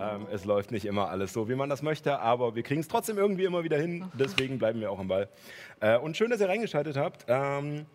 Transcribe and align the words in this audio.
Ähm, 0.00 0.26
es 0.32 0.44
läuft 0.44 0.70
nicht 0.70 0.84
immer 0.86 1.10
alles 1.10 1.32
so, 1.32 1.48
wie 1.48 1.54
man 1.54 1.68
das 1.68 1.82
möchte, 1.82 2.20
aber 2.20 2.54
wir 2.54 2.62
kriegen 2.62 2.80
es 2.80 2.88
trotzdem 2.88 3.18
irgendwie 3.18 3.44
immer 3.44 3.64
wieder 3.64 3.76
hin. 3.76 4.06
Deswegen 4.18 4.58
bleiben 4.58 4.80
wir 4.80 4.90
auch 4.90 4.98
am 4.98 5.08
Ball. 5.08 5.28
Äh, 5.80 5.98
und 5.98 6.16
schön, 6.16 6.30
dass 6.30 6.40
ihr 6.40 6.48
reingeschaltet 6.48 6.96
habt. 6.96 7.26
Ähm, 7.28 7.86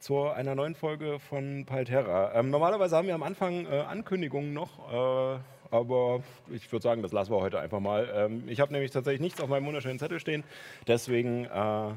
zu 0.00 0.28
einer 0.28 0.54
neuen 0.54 0.74
Folge 0.74 1.18
von 1.18 1.64
Palterra. 1.64 2.34
Ähm, 2.34 2.50
normalerweise 2.50 2.96
haben 2.96 3.06
wir 3.06 3.14
am 3.14 3.22
Anfang 3.22 3.64
äh, 3.64 3.80
Ankündigungen 3.80 4.52
noch, 4.52 4.92
äh, 4.92 5.38
aber 5.70 6.22
ich 6.52 6.70
würde 6.70 6.82
sagen, 6.82 7.00
das 7.00 7.12
lassen 7.12 7.32
wir 7.32 7.40
heute 7.40 7.58
einfach 7.58 7.80
mal. 7.80 8.10
Ähm, 8.14 8.44
ich 8.46 8.60
habe 8.60 8.70
nämlich 8.72 8.90
tatsächlich 8.90 9.22
nichts 9.22 9.40
auf 9.40 9.48
meinem 9.48 9.64
wunderschönen 9.64 9.98
Zettel 9.98 10.20
stehen, 10.20 10.44
deswegen 10.86 11.46
äh, 11.46 11.92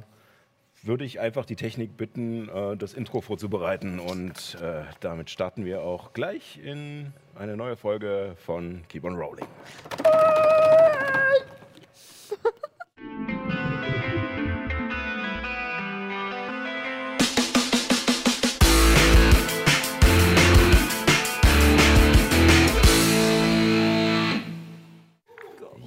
würde 0.87 1.03
ich 1.03 1.19
einfach 1.19 1.45
die 1.45 1.55
Technik 1.55 1.97
bitten, 1.97 2.49
äh, 2.49 2.77
das 2.77 2.93
Intro 2.93 3.21
vorzubereiten 3.21 3.99
und 3.99 4.57
äh, 4.61 4.83
damit 5.01 5.29
starten 5.29 5.65
wir 5.65 5.81
auch 5.81 6.13
gleich 6.13 6.59
in 6.63 7.13
eine 7.35 7.57
neue 7.57 7.75
Folge 7.75 8.35
von 8.37 8.83
Keep 8.87 9.03
on 9.03 9.15
Rolling. 9.15 9.45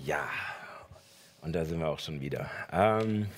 Ja, 0.05 0.29
und 1.41 1.55
da 1.55 1.65
sind 1.65 1.79
wir 1.79 1.89
auch 1.89 2.01
schon 2.01 2.21
wieder. 2.21 2.51
Ähm, 2.73 3.29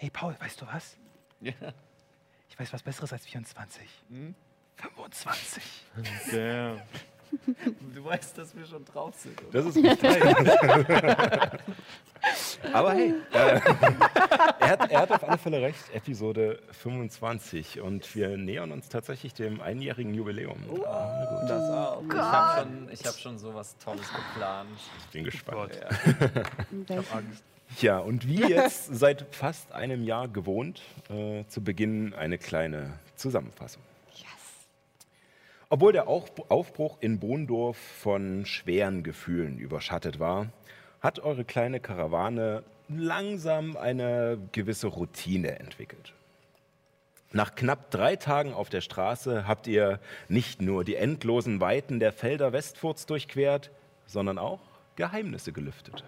Hey 0.00 0.10
Paul, 0.10 0.32
weißt 0.38 0.62
du 0.62 0.66
was? 0.68 0.96
Ja. 1.40 1.52
Ich 2.48 2.56
weiß 2.56 2.72
was 2.72 2.84
Besseres 2.84 3.12
als 3.12 3.26
24. 3.26 3.84
25. 4.76 5.62
Damn. 6.32 6.80
Du 7.92 8.04
weißt, 8.04 8.38
dass 8.38 8.54
wir 8.54 8.64
schon 8.64 8.84
drauf 8.84 9.16
sind. 9.16 9.42
Oder? 9.42 9.60
Das 9.60 9.66
ist 9.66 9.76
richtig. 9.76 10.22
Aber 12.72 12.92
hey, 12.92 13.12
äh, 13.32 13.60
er, 14.60 14.68
hat, 14.68 14.88
er 14.88 15.00
hat 15.00 15.10
auf 15.10 15.28
alle 15.28 15.38
Fälle 15.38 15.62
recht. 15.62 15.92
Episode 15.92 16.62
25 16.70 17.80
und 17.80 18.14
wir 18.14 18.36
nähern 18.36 18.70
uns 18.70 18.88
tatsächlich 18.88 19.34
dem 19.34 19.60
einjährigen 19.60 20.14
Jubiläum. 20.14 20.62
Ah, 20.86 21.16
na 21.18 21.24
gut. 21.40 21.50
Das 21.50 21.70
auch. 21.70 22.04
ich 22.04 22.14
habe 22.14 22.60
schon, 22.60 22.88
ich 22.92 23.04
hab 23.04 23.18
schon 23.18 23.36
sowas 23.38 23.76
Tolles 23.78 24.08
geplant. 24.12 24.78
Ich 25.00 25.06
bin 25.08 25.24
gespannt. 25.24 25.74
Ja. 25.74 25.88
Ich 26.88 26.96
hab 26.96 27.16
Angst. 27.16 27.42
Ja, 27.80 27.98
und 27.98 28.26
wie 28.26 28.42
jetzt 28.48 28.86
seit 28.94 29.26
fast 29.34 29.72
einem 29.72 30.04
Jahr 30.04 30.28
gewohnt, 30.28 30.82
äh, 31.10 31.44
zu 31.46 31.62
Beginn 31.62 32.14
eine 32.14 32.38
kleine 32.38 32.98
Zusammenfassung. 33.14 33.82
Obwohl 35.70 35.92
der 35.92 36.08
Aufbruch 36.08 36.96
in 37.00 37.20
Bohndorf 37.20 37.76
von 37.76 38.46
schweren 38.46 39.02
Gefühlen 39.02 39.58
überschattet 39.58 40.18
war, 40.18 40.46
hat 41.02 41.20
eure 41.20 41.44
kleine 41.44 41.78
Karawane 41.78 42.62
langsam 42.88 43.76
eine 43.76 44.38
gewisse 44.52 44.86
Routine 44.86 45.58
entwickelt. 45.58 46.14
Nach 47.32 47.54
knapp 47.54 47.90
drei 47.90 48.16
Tagen 48.16 48.54
auf 48.54 48.70
der 48.70 48.80
Straße 48.80 49.46
habt 49.46 49.66
ihr 49.66 50.00
nicht 50.28 50.62
nur 50.62 50.84
die 50.84 50.96
endlosen 50.96 51.60
Weiten 51.60 52.00
der 52.00 52.14
Felder 52.14 52.54
Westfurts 52.54 53.04
durchquert, 53.04 53.70
sondern 54.06 54.38
auch 54.38 54.60
Geheimnisse 54.96 55.52
gelüftet. 55.52 56.02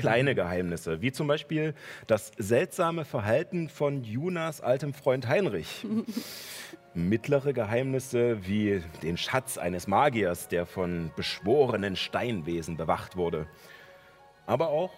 Kleine 0.00 0.34
Geheimnisse, 0.34 1.00
wie 1.00 1.12
zum 1.12 1.26
Beispiel 1.26 1.74
das 2.06 2.32
seltsame 2.38 3.04
Verhalten 3.04 3.68
von 3.68 4.04
Junas 4.04 4.60
altem 4.60 4.92
Freund 4.92 5.28
Heinrich. 5.28 5.86
Mittlere 6.94 7.52
Geheimnisse 7.52 8.46
wie 8.46 8.82
den 9.02 9.16
Schatz 9.16 9.58
eines 9.58 9.86
Magiers, 9.86 10.48
der 10.48 10.66
von 10.66 11.12
beschworenen 11.16 11.96
Steinwesen 11.96 12.76
bewacht 12.76 13.16
wurde. 13.16 13.46
Aber 14.46 14.68
auch 14.68 14.92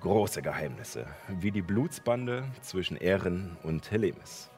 große 0.00 0.42
Geheimnisse, 0.42 1.06
wie 1.28 1.50
die 1.50 1.62
Blutsbande 1.62 2.44
zwischen 2.62 2.96
Ehren 2.96 3.56
und 3.62 3.90
Helemis. 3.90 4.50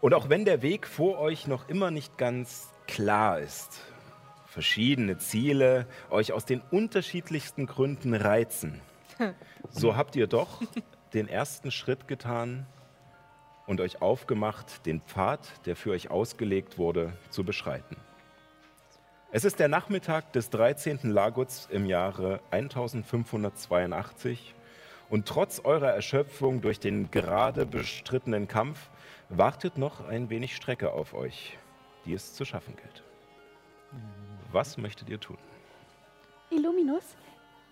Und 0.00 0.14
auch 0.14 0.28
wenn 0.28 0.44
der 0.44 0.62
Weg 0.62 0.86
vor 0.86 1.18
euch 1.18 1.46
noch 1.46 1.68
immer 1.68 1.90
nicht 1.90 2.18
ganz 2.18 2.68
klar 2.86 3.40
ist, 3.40 3.80
verschiedene 4.56 5.18
Ziele 5.18 5.86
euch 6.08 6.32
aus 6.32 6.46
den 6.46 6.62
unterschiedlichsten 6.70 7.66
Gründen 7.66 8.14
reizen, 8.14 8.80
so 9.68 9.96
habt 9.96 10.16
ihr 10.16 10.28
doch 10.28 10.62
den 11.12 11.28
ersten 11.28 11.70
Schritt 11.70 12.08
getan 12.08 12.64
und 13.66 13.82
euch 13.82 14.00
aufgemacht, 14.00 14.86
den 14.86 15.02
Pfad, 15.02 15.40
der 15.66 15.76
für 15.76 15.90
euch 15.90 16.10
ausgelegt 16.10 16.78
wurde, 16.78 17.12
zu 17.28 17.44
beschreiten. 17.44 17.98
Es 19.30 19.44
ist 19.44 19.58
der 19.58 19.68
Nachmittag 19.68 20.32
des 20.32 20.48
13. 20.48 21.00
Laguts 21.02 21.68
im 21.70 21.84
Jahre 21.84 22.40
1582 22.50 24.54
und 25.10 25.28
trotz 25.28 25.60
eurer 25.64 25.90
Erschöpfung 25.90 26.62
durch 26.62 26.80
den 26.80 27.10
gerade 27.10 27.66
bestrittenen 27.66 28.48
Kampf 28.48 28.88
wartet 29.28 29.76
noch 29.76 30.08
ein 30.08 30.30
wenig 30.30 30.56
Strecke 30.56 30.92
auf 30.92 31.12
euch, 31.12 31.58
die 32.06 32.14
es 32.14 32.32
zu 32.32 32.46
schaffen 32.46 32.74
gilt. 32.76 33.02
Was 34.56 34.78
möchtet 34.78 35.10
ihr 35.10 35.20
tun? 35.20 35.36
Illuminus, 36.48 37.04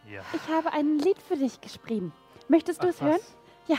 Ja. 0.06 0.20
ich 0.34 0.48
habe 0.52 0.70
ein 0.74 0.98
Lied 0.98 1.16
für 1.22 1.34
dich 1.34 1.58
geschrieben. 1.62 2.12
Möchtest 2.48 2.82
du 2.82 2.88
Ach, 2.88 2.90
es 2.90 3.00
hören? 3.00 3.12
was? 3.14 3.34
Ja. 3.68 3.76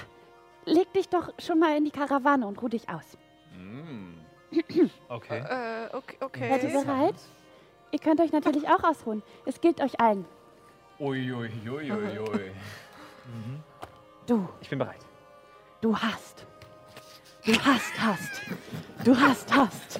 Leg 0.65 0.91
dich 0.93 1.07
doch 1.09 1.31
schon 1.37 1.59
mal 1.59 1.77
in 1.77 1.85
die 1.85 1.91
Karawane 1.91 2.47
und 2.47 2.59
ruh 2.59 2.67
dich 2.67 2.89
aus. 2.89 3.15
Okay. 5.07 5.37
Äh, 5.37 5.95
okay. 5.95 6.17
okay. 6.19 6.49
Seid 6.49 6.63
ihr 6.63 6.81
bereit? 6.83 7.13
Ihr 7.91 7.99
könnt 7.99 8.19
euch 8.21 8.31
natürlich 8.31 8.67
auch 8.67 8.83
ausruhen. 8.83 9.21
Es 9.45 9.61
gilt 9.61 9.81
euch 9.81 9.99
allen. 9.99 10.25
Uiuiuiui. 10.99 12.51
Du, 14.25 14.49
Ich 14.61 14.69
bin 14.71 14.79
bereit. 14.79 15.05
du 15.81 15.95
hast. 15.95 16.47
Du 17.45 17.53
hast, 17.63 17.93
hast. 17.99 18.41
Du 19.03 19.15
hast, 19.15 19.55
hast. 19.55 19.99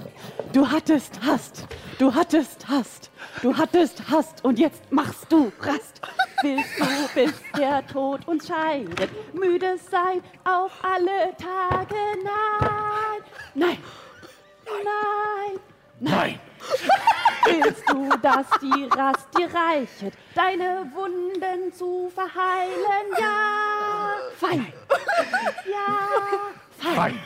Du 0.52 0.68
hattest, 0.68 1.20
hast. 1.22 1.68
Du 2.00 2.12
hattest, 2.12 2.68
hast. 2.68 3.12
Du 3.44 3.56
hattest, 3.56 4.02
hast. 4.10 4.44
Und 4.44 4.58
jetzt 4.58 4.92
machst 4.92 5.32
du 5.32 5.52
Rast. 5.60 6.02
Willst 6.42 6.80
du, 6.80 6.86
bis 7.14 7.34
der 7.56 7.86
Tod 7.86 8.28
uns 8.28 8.48
scheidet, 8.48 9.12
müde 9.36 9.78
sein 9.92 10.24
auf 10.44 10.72
alle 10.82 11.38
Tage? 11.38 11.96
Nein. 12.24 13.22
Nein. 13.54 13.78
Nein. 14.84 15.60
Nein. 16.00 16.40
Willst 17.46 17.88
du, 17.88 18.10
dass 18.24 18.48
die 18.60 18.86
Rast 18.86 19.28
dir 19.38 19.50
reichet, 19.54 20.16
deine 20.34 20.92
Wunden 20.96 21.72
zu 21.72 22.10
verheilen? 22.10 23.14
Ja. 23.20 24.16
Fein. 24.36 24.74
Ja. 25.72 26.65
Fein. 26.80 27.20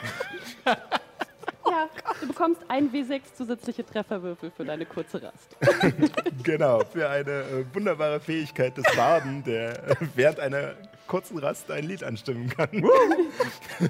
Ja, 0.65 1.87
du 2.21 2.27
bekommst 2.27 2.61
ein 2.67 2.91
W6 2.91 3.21
zusätzliche 3.37 3.85
Trefferwürfel 3.85 4.51
für 4.55 4.65
deine 4.65 4.85
kurze 4.85 5.21
Rast. 5.21 5.55
Genau, 6.43 6.79
für 6.83 7.07
eine 7.09 7.31
äh, 7.31 7.65
wunderbare 7.73 8.19
Fähigkeit 8.19 8.75
des 8.77 8.85
Barden, 8.95 9.43
der 9.43 9.89
äh, 9.89 9.95
während 10.15 10.39
einer 10.39 10.73
kurzen 11.05 11.37
Rast 11.37 11.69
ein 11.69 11.83
Lied 11.83 12.03
anstimmen 12.03 12.49
kann. 12.49 12.69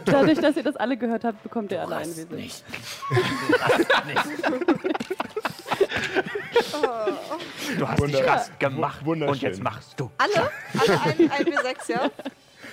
Dadurch, 0.06 0.40
dass 0.40 0.58
ihr 0.58 0.64
das 0.64 0.76
alle 0.76 0.98
gehört 0.98 1.24
habt, 1.24 1.42
bekommt 1.44 1.72
ihr 1.72 1.82
alle 1.82 1.98
ein 1.98 2.10
W6. 2.10 2.64
Du 7.78 7.88
hast 7.88 8.00
dich 8.00 8.06
Wunder- 8.16 8.28
Rast 8.28 8.60
gemacht 8.60 9.02
und 9.06 9.42
jetzt 9.42 9.62
machst 9.64 10.00
du. 10.00 10.10
Alle? 10.18 10.50
Alle 10.80 11.02
ein, 11.02 11.32
ein 11.32 11.46
W6, 11.46 11.92
ja? 11.92 12.10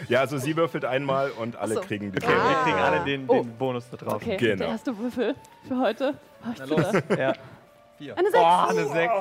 Ja, 0.08 0.20
also 0.20 0.38
sie 0.38 0.56
würfelt 0.56 0.84
einmal 0.84 1.30
und 1.30 1.56
alle 1.56 1.74
so. 1.74 1.80
kriegen 1.80 2.12
die 2.12 2.18
Okay, 2.18 2.28
wir 2.32 2.40
Ah. 2.42 2.62
kriegen 2.64 2.78
alle 2.78 3.04
den, 3.04 3.26
den 3.26 3.40
Oh. 3.40 3.44
Bonus 3.58 3.88
da 3.90 3.96
drauf. 3.96 4.14
Okay, 4.14 4.36
Genau. 4.36 4.56
der 4.58 4.68
erste 4.68 4.96
Würfel 4.98 5.34
für 5.66 5.78
heute. 5.80 6.14
Oh, 6.44 6.48
Na 6.58 6.64
los. 6.64 7.02
Ja. 7.18 7.32
Vier. 7.98 8.16
Eine 8.18 8.30
6. 8.30 8.42
Oh, 8.42 8.68
eine 8.68 8.86
6. 8.88 9.12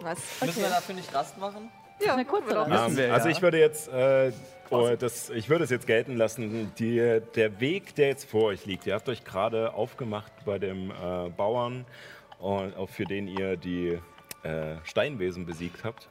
Was? 0.00 0.18
Müssen 0.40 0.56
wir 0.56 0.64
Okay. 0.64 0.74
dafür 0.74 0.94
nicht 0.94 1.14
Rast 1.14 1.38
machen? 1.38 1.70
Ja, 2.04 2.14
Eine 2.14 2.24
kurze 2.24 2.48
wir. 2.48 2.66
Ähm, 2.86 2.96
wir, 2.96 3.12
also 3.14 3.28
ich 3.28 3.42
würde 3.42 3.58
jetzt, 3.60 3.88
äh, 3.88 4.32
oh, 4.70 4.88
das, 4.98 5.30
ich 5.30 5.48
würde 5.48 5.62
es 5.64 5.70
jetzt 5.70 5.86
gelten 5.86 6.16
lassen, 6.16 6.72
die, 6.78 7.20
der 7.36 7.60
Weg, 7.60 7.94
der 7.94 8.08
jetzt 8.08 8.28
vor 8.28 8.44
euch 8.44 8.66
liegt, 8.66 8.86
ihr 8.86 8.94
habt 8.94 9.08
euch 9.08 9.22
gerade 9.24 9.74
aufgemacht 9.74 10.32
bei 10.44 10.58
dem 10.58 10.90
äh, 10.90 11.28
Bauern, 11.36 11.84
und, 12.40 12.76
auch 12.76 12.88
für 12.88 13.04
den 13.04 13.28
ihr 13.28 13.56
die 13.56 14.00
äh, 14.42 14.76
Steinwesen 14.82 15.46
besiegt 15.46 15.84
habt. 15.84 16.08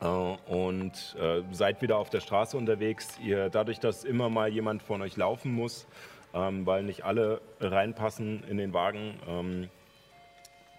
Äh, 0.00 0.52
und 0.52 1.16
äh, 1.20 1.42
seid 1.52 1.82
wieder 1.82 1.98
auf 1.98 2.10
der 2.10 2.20
Straße 2.20 2.56
unterwegs. 2.56 3.18
Ihr, 3.22 3.50
dadurch, 3.50 3.80
dass 3.80 4.04
immer 4.04 4.28
mal 4.28 4.48
jemand 4.48 4.82
von 4.82 5.02
euch 5.02 5.16
laufen 5.16 5.52
muss, 5.52 5.86
ähm, 6.32 6.66
weil 6.66 6.82
nicht 6.82 7.04
alle 7.04 7.40
reinpassen 7.60 8.44
in 8.44 8.56
den 8.56 8.72
Wagen, 8.72 9.18
ähm, 9.28 9.68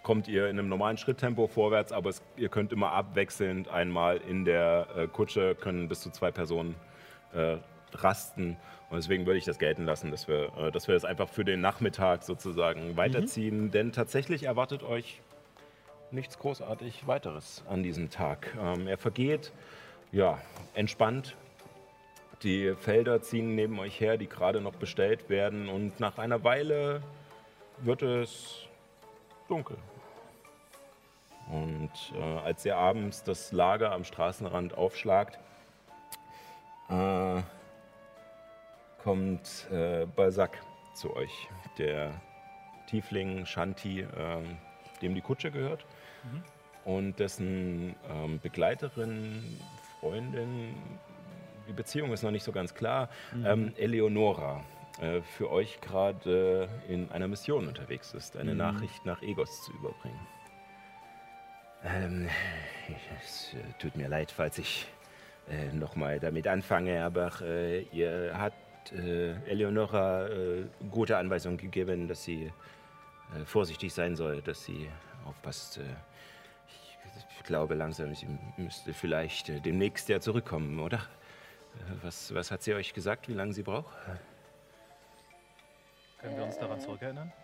kommt 0.04 0.28
ihr 0.28 0.50
in 0.50 0.60
einem 0.60 0.70
normalen 0.70 0.98
Schritttempo 0.98 1.48
vorwärts, 1.48 1.92
aber 1.92 2.12
es, 2.12 2.22
ihr 2.38 2.50
könnt 2.50 2.72
immer 2.72 2.92
abwechselnd 2.92 3.70
einmal 3.70 4.18
in 4.18 4.46
der 4.46 4.88
äh, 4.96 5.08
Kutsche 5.08 5.56
können 5.56 5.88
bis 5.88 6.02
zu 6.02 6.10
zwei 6.12 6.32
Personen 6.32 6.76
rasten. 7.92 8.56
Und 8.90 8.96
deswegen 8.96 9.26
würde 9.26 9.38
ich 9.38 9.44
das 9.44 9.60
gelten 9.60 9.84
lassen, 9.84 10.10
dass 10.10 10.30
wir, 10.30 10.72
dass 10.72 10.88
wir 10.88 10.94
das 10.94 11.04
einfach 11.04 11.28
für 11.28 11.44
den 11.44 11.60
Nachmittag 11.60 12.24
sozusagen 12.24 12.96
weiterziehen. 12.96 13.72
Denn 13.72 13.92
tatsächlich 13.92 14.44
erwartet 14.44 14.84
euch 14.84 15.20
nichts 16.16 16.40
großartig 16.40 17.06
weiteres 17.06 17.64
an 17.70 17.84
diesem 17.84 18.10
Tag. 18.10 18.56
Ähm, 18.60 18.88
er 18.88 18.98
vergeht, 18.98 19.52
ja, 20.12 20.40
entspannt. 20.74 21.36
Die 22.42 22.74
Felder 22.76 23.22
ziehen 23.22 23.56
neben 23.56 23.80
euch 23.80 24.00
her, 24.00 24.18
die 24.18 24.28
gerade 24.28 24.62
noch 24.62 24.76
bestellt 24.76 25.30
werden. 25.30 25.70
Und 25.70 26.00
nach 26.00 26.18
einer 26.18 26.44
Weile 26.44 27.02
wird 27.80 28.02
es 28.02 28.68
dunkel. 29.48 29.78
Und 31.52 31.92
äh, 32.18 32.22
als 32.40 32.66
ihr 32.66 32.78
abends 32.78 33.24
das 33.24 33.52
Lager 33.52 33.92
am 33.92 34.04
Straßenrand 34.04 34.76
aufschlagt, 34.76 35.38
äh, 36.90 37.42
kommt 39.04 39.68
äh, 39.72 40.06
Balzac 40.16 40.58
zu 40.96 41.16
euch, 41.16 41.50
der 41.78 42.20
Tiefling 42.88 43.46
Shanti, 43.46 44.08
ähm, 44.18 44.58
dem 45.02 45.14
die 45.14 45.22
Kutsche 45.22 45.52
gehört 45.52 45.86
und 46.86 47.20
dessen 47.20 47.96
ähm, 48.10 48.40
Begleiterin, 48.42 49.60
Freundin, 50.00 50.76
die 51.68 51.74
Beziehung 51.74 52.14
ist 52.14 52.24
noch 52.24 52.32
nicht 52.32 52.44
so 52.44 52.52
ganz 52.52 52.76
klar, 52.76 53.10
ähm, 53.44 53.74
Eleonora, 53.78 54.64
äh, 55.02 55.22
für 55.22 55.52
euch 55.52 55.82
gerade 55.82 56.70
in 56.88 57.12
einer 57.12 57.28
Mission 57.28 57.68
unterwegs 57.68 58.14
ist, 58.14 58.38
eine 58.38 58.56
Nachricht 58.56 59.06
nach 59.06 59.22
Egos 59.22 59.64
zu 59.64 59.74
überbringen. 59.74 60.28
Ähm, 61.84 62.28
es 63.24 63.54
äh, 63.54 63.58
tut 63.80 63.96
mir 63.96 64.08
leid, 64.08 64.32
falls 64.32 64.58
ich 64.58 64.88
äh, 65.50 65.72
nochmal 65.74 66.20
damit 66.20 66.48
anfange, 66.48 67.04
aber 67.04 67.32
äh, 67.42 67.82
ihr 67.92 68.38
hat 68.38 68.54
äh, 68.92 69.34
Eleonora 69.50 70.28
äh, 70.28 70.66
gute 70.90 71.18
Anweisungen 71.18 71.58
gegeben, 71.58 72.08
dass 72.08 72.24
sie 72.24 72.52
äh, 73.36 73.46
vorsichtig 73.46 73.94
sein 73.94 74.16
soll, 74.16 74.42
dass 74.42 74.64
sie 74.64 74.90
aufpasst. 75.26 75.80
Ich, 77.38 77.44
glaube 77.44 77.76
langsam, 77.76 78.14
sie 78.16 78.28
müsste 78.58 78.94
vielleicht 78.94 79.50
äh, 79.50 79.60
demnächst 79.60 80.10
ja 80.10 80.20
zurückkommen, 80.20 80.80
oder? 80.80 80.98
Äh, 80.98 81.00
was, 82.02 82.34
was 82.34 82.50
hat 82.52 82.64
sie 82.64 82.74
euch 82.74 82.94
gesagt, 82.94 83.28
wie 83.28 83.34
lange 83.34 83.54
sie 83.54 83.64
braucht? 83.64 83.94
Können 86.20 86.38
wir 86.38 86.44
uns 86.46 86.58
daran 86.58 86.80
zurückerinnern? 86.80 87.32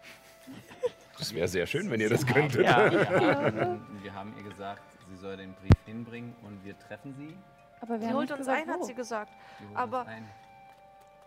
Das 1.19 1.35
wäre 1.35 1.47
sehr 1.47 1.67
schön, 1.67 1.88
wenn 1.91 2.01
ihr 2.01 2.09
das 2.09 2.25
könntet. 2.25 2.65
Ja, 2.65 2.91
wir 2.91 3.07
haben, 3.07 3.88
wir 4.01 4.13
haben 4.15 4.33
ihr 4.38 4.43
gesagt, 4.49 4.81
sie 5.07 5.15
soll 5.17 5.38
den 5.38 5.53
Brief 5.53 5.77
hinbringen 5.85 6.35
und 6.41 6.65
wir 6.65 6.79
treffen 6.79 7.13
sie. 7.13 7.37
Aber 7.79 7.94
wir 7.94 7.99
Sie 7.99 8.07
haben 8.07 8.15
holt 8.15 8.31
uns 8.31 8.39
gesagt, 8.39 8.63
ein, 8.63 8.73
hat 8.73 8.79
wo. 8.79 8.83
sie 8.85 8.95
gesagt. 8.95 9.31
Sie 9.59 9.67
holt 9.67 9.77
Aber- 9.77 9.99
uns 9.99 10.09
ein. 10.09 10.27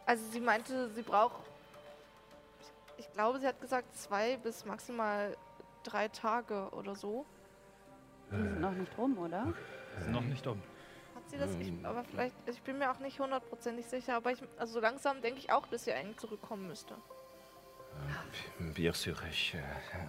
Also 0.04 0.24
sie 0.32 0.40
meinte, 0.40 0.88
sie 0.90 1.02
braucht, 1.02 1.36
ich 2.96 3.08
glaube, 3.12 3.38
sie 3.38 3.46
hat 3.46 3.60
gesagt 3.60 3.96
zwei 3.96 4.36
bis 4.38 4.64
maximal 4.64 5.36
drei 5.84 6.08
Tage 6.08 6.70
oder 6.72 6.96
so. 6.96 7.24
Die 8.32 8.36
sind 8.36 8.60
noch 8.60 8.72
nicht 8.72 8.96
rum, 8.98 9.18
oder? 9.18 9.52
Sind 9.98 10.12
noch 10.12 10.20
nicht 10.22 10.46
um. 10.46 10.60
Hat 11.14 11.28
sie 11.30 11.38
das? 11.38 11.54
Ich, 11.60 11.72
aber 11.84 12.04
vielleicht, 12.04 12.34
ich 12.48 12.60
bin 12.62 12.78
mir 12.78 12.90
auch 12.90 12.98
nicht 12.98 13.20
hundertprozentig 13.20 13.86
sicher, 13.86 14.16
aber 14.16 14.32
ich, 14.32 14.38
also 14.58 14.74
so 14.74 14.80
langsam 14.80 15.20
denke 15.22 15.38
ich 15.38 15.52
auch, 15.52 15.66
dass 15.68 15.84
sie 15.84 15.92
eigentlich 15.92 16.16
zurückkommen 16.18 16.66
müsste. 16.66 16.94
Bien 18.74 18.92
sûr, 18.92 19.14
ich, 19.30 19.54
äh, 19.54 19.58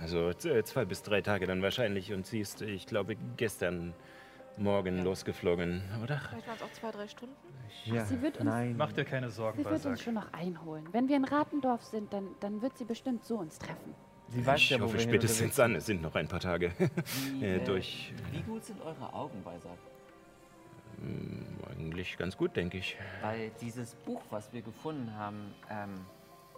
also 0.01 0.33
z- 0.33 0.65
zwei 0.65 0.85
bis 0.85 1.03
drei 1.03 1.21
Tage 1.21 1.45
dann 1.45 1.61
wahrscheinlich. 1.61 2.11
Und 2.13 2.25
sie 2.25 2.39
ist, 2.39 2.61
ich 2.61 2.87
glaube, 2.87 3.15
gestern 3.37 3.93
Morgen 4.57 5.03
losgeflogen, 5.03 5.83
oder? 6.01 6.17
Vielleicht 6.29 6.47
waren 6.47 6.55
es 6.55 6.63
auch 6.63 6.71
zwei, 6.71 6.89
drei 6.91 7.07
Stunden. 7.09 7.35
Ja, 7.83 8.05
sie 8.05 8.21
wird 8.21 8.37
uns- 8.37 8.45
nein. 8.45 8.75
Mach 8.77 8.91
dir 8.93 9.03
keine 9.05 9.29
Sorgen, 9.29 9.57
Sie 9.59 9.65
wird 9.65 9.73
uns 9.75 9.83
Balzac. 9.83 10.03
schon 10.03 10.13
noch 10.15 10.31
einholen. 10.33 10.87
Wenn 10.93 11.07
wir 11.09 11.17
in 11.17 11.25
Ratendorf 11.25 11.83
sind, 11.83 12.11
dann, 12.13 12.29
dann 12.39 12.61
wird 12.61 12.77
sie 12.77 12.85
bestimmt 12.85 13.23
zu 13.25 13.37
uns 13.37 13.59
treffen. 13.59 13.93
Sie 14.35 14.45
weiß 14.45 14.59
Ich 14.61 14.69
ja, 14.71 14.79
wo 14.79 14.85
hoffe 14.85 14.99
spätestens 14.99 15.55
dann, 15.55 15.75
es 15.75 15.85
sind 15.85 16.01
noch 16.01 16.13
ein 16.15 16.27
paar 16.27 16.39
Tage. 16.41 16.71
Wie, 16.77 17.43
äh, 17.45 17.55
äh, 17.57 17.63
durch- 17.63 18.13
Wie 18.31 18.41
gut 18.41 18.65
sind 18.65 18.81
eure 18.81 19.13
Augen, 19.13 19.41
Balzac? 19.43 19.77
Hm, 20.99 21.45
Eigentlich 21.69 22.17
ganz 22.17 22.35
gut, 22.37 22.55
denke 22.55 22.77
ich. 22.79 22.97
Weil 23.21 23.51
dieses 23.61 23.95
Buch, 23.95 24.21
was 24.29 24.51
wir 24.51 24.61
gefunden 24.61 25.13
haben, 25.15 25.53
ähm, 25.69 26.05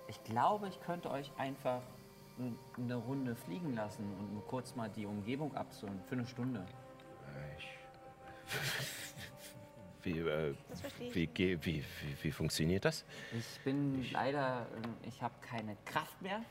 ich 0.08 0.24
glaube, 0.24 0.68
ich 0.70 0.80
könnte 0.82 1.10
euch 1.12 1.32
einfach 1.38 1.82
eine 2.78 2.96
Runde 2.96 3.36
fliegen 3.36 3.76
lassen 3.76 4.04
und 4.20 4.34
nur 4.34 4.46
kurz 4.48 4.76
mal 4.76 4.90
die 4.90 5.06
Umgebung 5.06 5.56
absuchen 5.56 6.00
für 6.08 6.16
eine 6.16 6.26
Stunde. 6.28 6.66
Wie, 10.04 10.20
äh, 10.20 10.54
ich. 11.00 11.16
wie, 11.16 11.30
wie, 11.36 11.66
wie, 11.66 11.84
wie 12.22 12.32
funktioniert 12.32 12.86
das? 12.86 13.04
Ich 13.38 13.60
bin 13.66 14.06
leider, 14.12 14.66
ähm, 14.78 14.94
ich 15.06 15.22
habe 15.22 15.34
keine 15.42 15.76
Kraft 15.86 16.22
mehr, 16.22 16.42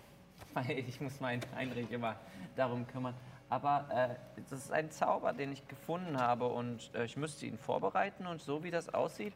weil 0.56 0.78
ich 0.88 1.00
muss 1.00 1.20
meinen 1.20 1.42
Heinrich 1.54 1.90
immer 1.90 2.16
darum 2.56 2.86
kümmern. 2.88 3.14
Aber 3.48 3.86
äh, 3.92 4.42
das 4.50 4.64
ist 4.64 4.72
ein 4.72 4.90
Zauber, 4.90 5.32
den 5.32 5.52
ich 5.52 5.68
gefunden 5.68 6.18
habe 6.18 6.46
und 6.46 6.90
äh, 6.94 7.04
ich 7.04 7.16
müsste 7.16 7.46
ihn 7.46 7.58
vorbereiten 7.58 8.26
und 8.26 8.42
so 8.42 8.64
wie 8.64 8.72
das 8.72 8.92
aussieht, 8.92 9.34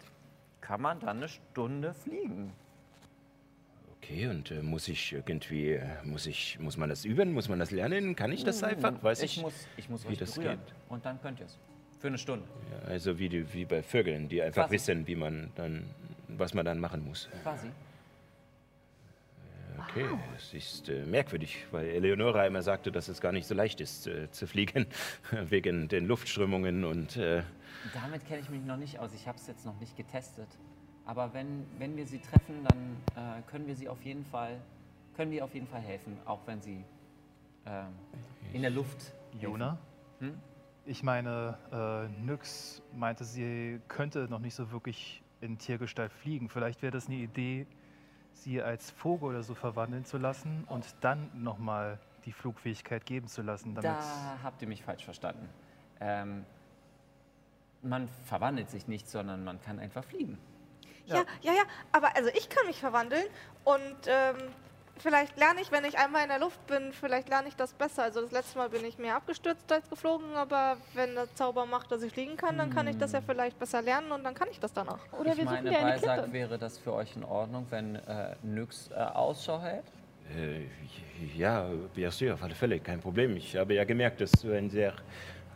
kann 0.61 0.81
man 0.81 0.99
dann 0.99 1.19
eine 1.19 1.28
Stunde 1.28 1.94
fliegen. 1.94 2.52
Okay, 3.96 4.26
und 4.26 4.50
äh, 4.50 4.62
muss 4.62 4.88
ich 4.88 5.12
irgendwie, 5.12 5.75
äh, 5.75 5.87
muss 6.02 6.26
ich, 6.26 6.58
muss 6.58 6.76
man 6.76 6.88
das 6.88 7.05
üben? 7.05 7.32
Muss 7.32 7.49
man 7.49 7.61
das 7.61 7.70
lernen? 7.70 8.16
Kann 8.16 8.32
ich 8.32 8.43
das 8.43 8.64
einfach? 8.64 9.00
Weiß 9.00 9.23
ich. 9.23 9.37
ich 9.37 9.43
muss, 9.43 9.69
ich 9.76 9.88
muss 9.88 10.08
wie 10.08 10.16
das 10.16 10.34
berühren 10.34 10.58
geht. 10.58 10.75
und 10.88 11.05
dann 11.05 11.20
könnt 11.20 11.38
ihr 11.38 11.46
es. 11.46 11.58
Für 12.00 12.08
eine 12.08 12.19
Stunde. 12.19 12.46
Ja, 12.73 12.88
also 12.88 13.19
wie, 13.19 13.28
die, 13.28 13.52
wie 13.52 13.66
bei 13.66 13.82
Vögeln, 13.82 14.28
die 14.28 14.43
einfach 14.43 14.62
Quasi. 14.62 14.75
wissen, 14.75 15.06
wie 15.06 15.14
man 15.14 15.52
dann, 15.55 15.84
was 16.28 16.55
man 16.55 16.64
dann 16.64 16.81
machen 16.81 17.05
muss. 17.05 17.28
Quasi. 17.43 17.69
Okay, 19.78 20.06
es 20.37 20.55
ist 20.55 20.88
äh, 20.88 21.05
merkwürdig, 21.05 21.67
weil 21.70 21.87
Eleonora 21.87 22.46
immer 22.46 22.62
sagte, 22.62 22.93
dass 22.93 23.08
es 23.08 23.20
gar 23.20 23.32
nicht 23.32 23.46
so 23.46 23.55
leicht 23.55 23.81
ist 23.81 24.06
äh, 24.06 24.30
zu 24.30 24.47
fliegen, 24.47 24.87
wegen 25.30 25.88
den 25.88 26.06
Luftströmungen 26.06 26.85
und 26.85 27.16
äh, 27.16 27.42
Damit 27.94 28.26
kenne 28.26 28.40
ich 28.40 28.50
mich 28.50 28.64
noch 28.64 28.76
nicht 28.76 28.99
aus. 28.99 29.14
Ich 29.14 29.26
habe 29.26 29.38
es 29.38 29.47
jetzt 29.47 29.64
noch 29.66 29.78
nicht 29.80 29.97
getestet. 29.97 30.49
Aber 31.06 31.33
wenn, 31.35 31.66
wenn 31.78 31.97
wir 31.97 32.06
sie 32.06 32.18
treffen, 32.18 32.64
dann 32.68 33.38
äh, 33.38 33.42
können 33.50 33.66
wir 33.66 33.75
sie 33.75 33.88
auf 33.88 34.02
jeden 34.02 34.25
Fall, 34.25 34.61
können 35.16 35.30
wir 35.30 35.44
auf 35.44 35.54
jeden 35.54 35.66
Fall 35.66 35.80
helfen, 35.80 36.16
auch 36.25 36.40
wenn 36.47 36.61
sie 36.61 36.85
ähm, 37.66 37.88
in 38.52 38.62
der 38.62 38.71
Luft. 38.71 39.12
Jona? 39.40 39.78
Hm? 40.21 40.38
Ich 40.87 41.02
meine, 41.02 41.56
äh, 41.73 42.23
Nyx 42.25 42.83
meinte, 42.94 43.25
sie 43.25 43.80
könnte 43.88 44.28
noch 44.28 44.38
nicht 44.38 44.54
so 44.54 44.71
wirklich 44.73 45.23
in 45.40 45.59
Tiergestalt 45.59 46.12
fliegen. 46.12 46.49
Vielleicht 46.49 46.83
wäre 46.83 46.92
das 46.92 47.06
eine 47.06 47.16
Idee, 47.16 47.66
sie 48.42 48.62
als 48.62 48.90
Vogel 48.90 49.30
oder 49.30 49.42
so 49.42 49.54
verwandeln 49.54 50.04
zu 50.04 50.18
lassen 50.18 50.64
und 50.68 50.85
dann 51.00 51.30
nochmal 51.35 51.99
die 52.25 52.32
Flugfähigkeit 52.32 53.06
geben 53.06 53.28
zu 53.28 53.42
lassen. 53.42 53.75
Damit 53.75 53.90
Da 53.90 54.38
habt 54.42 54.61
ihr 54.62 54.68
mich 54.68 54.82
falsch 54.82 55.04
verstanden. 55.04 55.49
Ähm, 56.00 56.44
man 57.82 58.09
verwandelt 58.26 58.70
sich 58.70 58.88
nicht, 58.88 59.09
sondern 59.09 59.44
man 59.44 59.61
kann 59.62 59.78
einfach 59.78 60.04
fliegen. 60.04 60.38
Ja, 61.06 61.25
ja, 61.40 61.52
ja, 61.52 61.62
aber 61.92 62.14
also 62.14 62.30
ich 62.35 62.49
kann 62.49 62.66
mich 62.66 62.78
verwandeln 62.78 63.25
und 63.64 63.97
ähm, 64.06 64.37
vielleicht 65.00 65.38
lerne 65.38 65.61
ich, 65.61 65.73
wenn 65.73 65.85
ich 65.85 65.99
einmal 65.99 66.23
in 66.23 66.28
der 66.28 66.38
Luft 66.38 66.64
bin, 66.66 66.92
vielleicht 66.92 67.28
lerne 67.28 67.49
ich 67.49 67.57
das 67.57 67.73
besser. 67.73 68.04
Also 68.04 68.21
das 68.23 68.33
letzte 68.33 68.59
Mal 68.59 68.69
bin 68.69 68.85
ich 68.85 68.99
mehr 68.99 69.16
abgestürzt 69.16 69.71
als 69.73 69.88
geflogen, 69.88 70.35
aber 70.35 70.76
wenn 70.95 71.14
der 71.14 71.35
Zauber 71.35 71.66
macht, 71.66 71.90
dass 71.92 72.02
ich 72.02 72.12
fliegen 72.12 72.37
kann, 72.37 72.59
dann 72.59 72.71
kann 72.71 72.87
ich 72.87 72.97
das 72.97 73.12
ja 73.12 73.21
vielleicht 73.21 73.59
besser 73.59 73.83
lernen 73.83 74.12
und 74.12 74.25
dann 74.25 74.35
kann 74.35 74.49
ich 74.50 74.61
das 74.61 74.73
dann 74.73 74.88
auch. 74.88 74.99
Oder 75.19 75.33
ich 75.33 75.38
wir 75.38 75.45
meine, 75.45 75.71
Klippe. 75.71 76.33
wäre 76.33 76.59
das 76.59 76.78
für 76.78 76.92
euch 76.92 77.16
in 77.16 77.25
Ordnung, 77.25 77.66
wenn 77.71 77.97
äh, 77.97 78.37
Nyx 78.42 78.90
äh, 78.90 78.95
Ausschau 78.95 79.61
hält? 79.61 79.85
äh, 80.37 80.61
ja, 81.37 81.69
bien 81.95 82.11
sûr, 82.11 82.35
auf 82.35 82.42
alle 82.42 82.54
Fälle, 82.54 82.78
kein 82.80 83.00
Problem. 83.00 83.37
Ich 83.37 83.57
habe 83.57 83.75
ja 83.75 83.85
gemerkt, 83.85 84.21
dass 84.21 84.33
du 84.33 84.52
ein 84.52 84.71
sehr, 84.71 84.95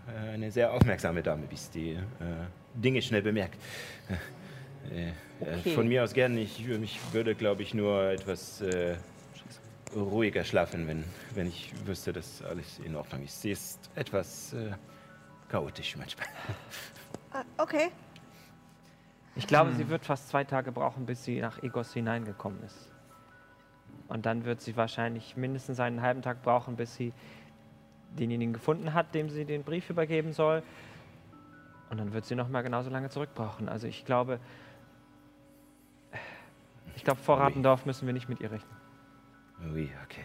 äh, 0.09 0.33
eine 0.35 0.51
sehr 0.51 0.73
aufmerksame 0.73 1.23
Dame 1.23 1.47
bist, 1.47 1.75
die 1.75 1.93
äh, 1.93 2.01
Dinge 2.75 3.01
schnell 3.03 3.23
bemerkt. 3.23 3.59
Äh, 4.91 5.09
äh, 5.09 5.13
Okay. 5.41 5.75
Von 5.75 5.89
mir 5.89 6.05
aus 6.05 6.15
gern, 6.15 6.39
ich, 6.39 6.67
ich 6.67 7.01
würde, 7.13 7.35
glaube 7.35 7.63
ich, 7.63 7.75
nur 7.75 8.11
etwas 8.11 8.61
äh, 8.63 8.95
ruhiger 9.95 10.45
schlafen, 10.45 10.87
wenn, 10.87 11.05
wenn 11.35 11.49
ich 11.49 11.73
wüsste, 11.87 12.13
dass 12.13 12.43
alles 12.43 12.79
in 12.81 12.97
Ordnung 12.97 13.23
ist. 13.25 13.41
Sie 13.41 13.51
ist 13.51 13.91
etwas 13.95 14.53
äh, 14.53 14.73
chaotisch 15.49 15.97
manchmal. 15.97 16.27
Ah, 17.33 17.45
okay. 17.59 17.91
Ich 19.37 19.47
glaube, 19.47 19.73
sie 19.73 19.89
wird 19.89 20.05
fast 20.05 20.29
zwei 20.29 20.45
Tage 20.45 20.71
brauchen, 20.71 21.07
bis 21.07 21.25
sie 21.25 21.41
nach 21.41 21.63
Egos 21.63 21.93
hineingekommen 21.93 22.63
ist. 22.63 22.93
Und 24.07 24.27
dann 24.27 24.45
wird 24.45 24.61
sie 24.61 24.77
wahrscheinlich 24.77 25.37
mindestens 25.37 25.81
einen 25.81 26.03
halben 26.03 26.23
Tag 26.23 26.43
brauchen, 26.43 26.77
bis 26.77 26.95
sie 26.95 27.13
denjenigen 28.17 28.53
gefunden 28.53 28.95
hat, 28.95 29.15
dem 29.15 29.29
sie 29.29 29.45
den 29.45 29.65
Brief 29.65 29.91
übergeben 29.91 30.33
soll. 30.33 30.63
Und 31.91 31.99
dann 31.99 32.13
wird 32.13 32.25
sie 32.25 32.37
noch 32.37 32.49
mal 32.49 32.63
genauso 32.63 32.91
lange 32.91 33.09
zurück 33.09 33.31
brauchen. 33.35 33.69
Also 33.69 33.89
ich 33.89 34.05
glaube, 34.05 34.39
ich 36.95 37.03
glaube, 37.03 37.21
vor 37.21 37.41
Ratendorf 37.41 37.87
müssen 37.87 38.07
wir 38.07 38.13
nicht 38.13 38.29
mit 38.29 38.41
ihr 38.41 38.53
rechnen. 38.53 38.84
Ui, 39.63 39.91
okay. 40.05 40.25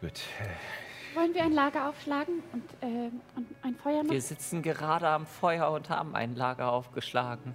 Gut. 0.00 0.20
Wollen 1.14 1.32
wir 1.34 1.44
ein 1.44 1.52
Lager 1.52 1.88
aufschlagen 1.88 2.42
und, 2.52 2.64
äh, 2.82 3.10
und 3.36 3.46
ein 3.62 3.74
Feuer 3.76 3.98
machen? 4.02 4.10
Wir 4.10 4.20
sitzen 4.20 4.62
gerade 4.62 5.08
am 5.08 5.26
Feuer 5.26 5.70
und 5.70 5.88
haben 5.88 6.14
ein 6.14 6.34
Lager 6.34 6.72
aufgeschlagen. 6.72 7.54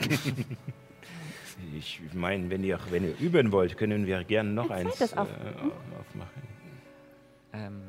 Ich 1.76 2.00
meine, 2.12 2.50
wenn 2.50 2.62
ihr, 2.62 2.78
wenn 2.90 3.04
ihr 3.04 3.18
üben 3.18 3.50
wollt, 3.50 3.76
können 3.78 4.06
wir 4.06 4.22
gerne 4.24 4.50
noch 4.50 4.70
Ein 4.70 4.86
eins 4.86 4.96
zweites 4.96 5.16
auf- 5.16 5.28
äh, 5.30 5.98
aufmachen. 5.98 6.42
Ähm, 7.52 7.82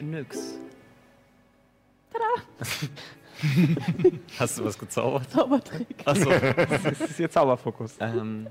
nix. 0.00 0.58
Hast 4.38 4.58
du 4.58 4.64
was 4.64 4.78
gezaubert? 4.78 5.30
Zaubertrick. 5.30 5.86
Achso. 6.04 6.30
Das 6.30 7.00
ist 7.00 7.20
ihr 7.20 7.30
Zauberfokus. 7.30 7.96
Ähm, 8.00 8.48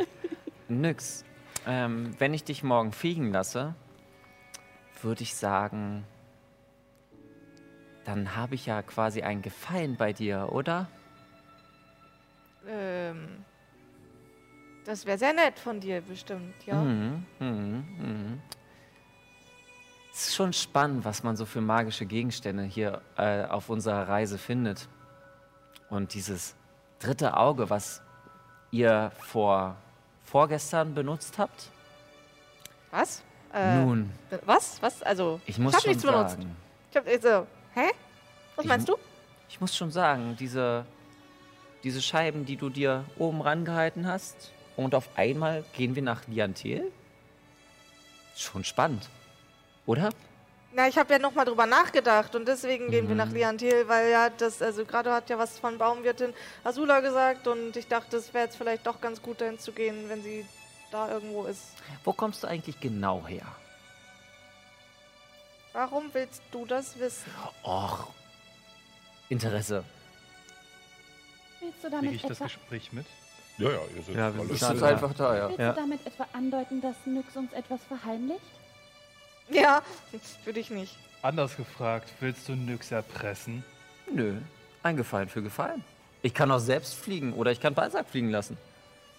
nix. 0.67 1.23
Ähm, 1.65 2.13
wenn 2.19 2.33
ich 2.33 2.43
dich 2.43 2.63
morgen 2.63 2.91
fliegen 2.91 3.31
lasse, 3.31 3.75
würde 5.01 5.23
ich 5.23 5.35
sagen, 5.35 6.05
dann 8.05 8.35
habe 8.35 8.55
ich 8.55 8.65
ja 8.65 8.81
quasi 8.81 9.21
einen 9.21 9.41
Gefallen 9.41 9.95
bei 9.95 10.13
dir, 10.13 10.50
oder? 10.51 10.88
Ähm, 12.67 13.45
das 14.85 15.05
wäre 15.05 15.17
sehr 15.17 15.33
nett 15.33 15.57
von 15.59 15.79
dir, 15.79 16.01
bestimmt, 16.01 16.55
ja. 16.65 16.81
Mhm, 16.81 17.25
mhm, 17.39 17.85
mhm. 18.00 18.41
Es 20.13 20.27
ist 20.27 20.36
schon 20.36 20.53
spannend, 20.53 21.05
was 21.05 21.24
man 21.24 21.36
so 21.36 21.46
für 21.46 21.60
magische 21.60 22.05
Gegenstände 22.05 22.63
hier 22.63 23.01
äh, 23.17 23.46
auf 23.46 23.70
unserer 23.70 24.08
Reise 24.08 24.38
findet. 24.38 24.88
Und 25.89 26.13
dieses 26.13 26.55
dritte 27.00 27.36
Auge, 27.36 27.70
was 27.70 28.01
ihr 28.72 29.12
vor 29.20 29.75
vorgestern 30.24 30.93
benutzt 30.93 31.38
habt. 31.38 31.70
Was? 32.91 33.24
Äh, 33.53 33.82
Nun, 33.84 34.12
Was? 34.46 34.82
Was? 34.82 35.01
Also, 35.03 35.41
ich 35.46 35.58
muss 35.60 35.74
hab 35.74 35.82
schon 35.82 35.89
nichts 35.89 36.03
benutzt. 36.03 36.36
sagen, 36.38 36.55
Ich 36.91 36.98
hab 36.98 37.08
also, 37.08 37.48
hä? 37.74 37.89
Was 38.55 38.65
Ich 38.65 38.70
meinst 38.70 38.89
du? 38.89 38.96
ich 39.50 39.60
muss 39.62 39.75
schon 39.75 39.91
sagen, 39.91 40.36
diese, 40.39 40.86
diese 41.84 42.01
Scheiben, 42.01 42.46
die 42.46 42.55
du 42.55 42.70
dir 42.70 43.03
oben 43.17 43.41
rangehalten 43.41 44.08
hast, 44.08 44.51
und 44.75 44.96
auf 44.96 45.08
einmal 45.17 45.63
gehen 45.74 45.93
wir 45.96 46.01
nach 46.01 46.27
Liantel? 46.27 46.91
Schon 48.36 48.63
spannend, 48.63 49.08
oder? 49.85 50.09
Na, 50.75 50.87
ich 50.87 50.97
habe 50.97 51.13
ja 51.13 51.19
noch 51.19 51.33
mal 51.35 51.45
drüber 51.45 51.67
nachgedacht 51.67 52.35
und 52.35 52.47
deswegen 52.47 52.89
gehen 52.89 53.07
wir 53.07 53.15
nach 53.15 53.27
Mhm. 53.27 53.35
Liantil, 53.35 53.87
weil 53.87 54.09
ja 54.09 54.29
das, 54.29 54.59
also 54.61 54.85
gerade 54.85 55.11
hat 55.13 55.29
ja 55.29 55.37
was 55.37 55.59
von 55.59 55.77
Baumwirtin 55.77 56.33
Azula 56.63 56.99
gesagt 56.99 57.45
und 57.47 57.75
ich 57.77 57.87
dachte, 57.87 58.17
es 58.17 58.33
wäre 58.33 58.45
jetzt 58.45 58.55
vielleicht 58.57 58.87
doch 58.87 58.99
ganz 58.99 59.21
gut 59.21 59.39
dahin 59.41 59.59
zu 59.59 59.71
gehen, 59.71 60.09
wenn 60.09 60.23
sie 60.23 60.45
da 60.91 61.11
irgendwo 61.11 61.43
ist. 61.45 61.61
Wo 62.03 62.11
kommst 62.13 62.41
du 62.43 62.47
eigentlich 62.47 62.79
genau 62.79 63.25
her? 63.27 63.45
Warum 65.73 66.11
willst 66.13 66.41
du 66.51 66.65
das 66.65 66.97
wissen? 66.99 67.31
Och, 67.63 68.07
Interesse. 69.29 69.83
Willst 71.59 71.77
du 71.83 71.87
Kriege 71.87 71.95
damit 71.95 72.13
ich 72.13 72.21
das 72.23 72.39
Gespräch 72.39 72.91
mit? 72.93 73.05
Ja, 73.57 73.69
ja, 73.69 73.79
ihr 73.95 74.01
seid 74.03 74.15
Ja, 74.15 74.33
wir 74.35 74.41
sind 74.41 74.51
Ist 74.51 74.63
alle 74.63 74.85
einfach 74.87 75.13
da, 75.13 75.35
ja. 75.37 75.47
willst 75.49 75.59
Ja. 75.59 75.73
du 75.73 75.79
damit 75.81 76.05
etwa 76.05 76.27
andeuten, 76.33 76.81
dass 76.81 76.95
Nyx 77.05 77.35
uns 77.35 77.53
etwas 77.53 77.79
verheimlicht? 77.87 78.41
Ja, 79.50 79.81
würde 80.45 80.59
ich 80.59 80.69
nicht. 80.69 80.95
Anders 81.21 81.55
gefragt, 81.57 82.09
willst 82.19 82.47
du 82.50 82.53
Nyx 82.55 82.91
erpressen? 82.91 83.63
Nö, 84.12 84.35
ein 84.83 84.97
Gefallen 84.97 85.29
für 85.29 85.41
Gefallen. 85.41 85.83
Ich 86.21 86.33
kann 86.33 86.51
auch 86.51 86.59
selbst 86.59 86.93
fliegen 86.95 87.33
oder 87.33 87.51
ich 87.51 87.59
kann 87.59 87.73
Balsack 87.73 88.07
fliegen 88.09 88.29
lassen. 88.29 88.57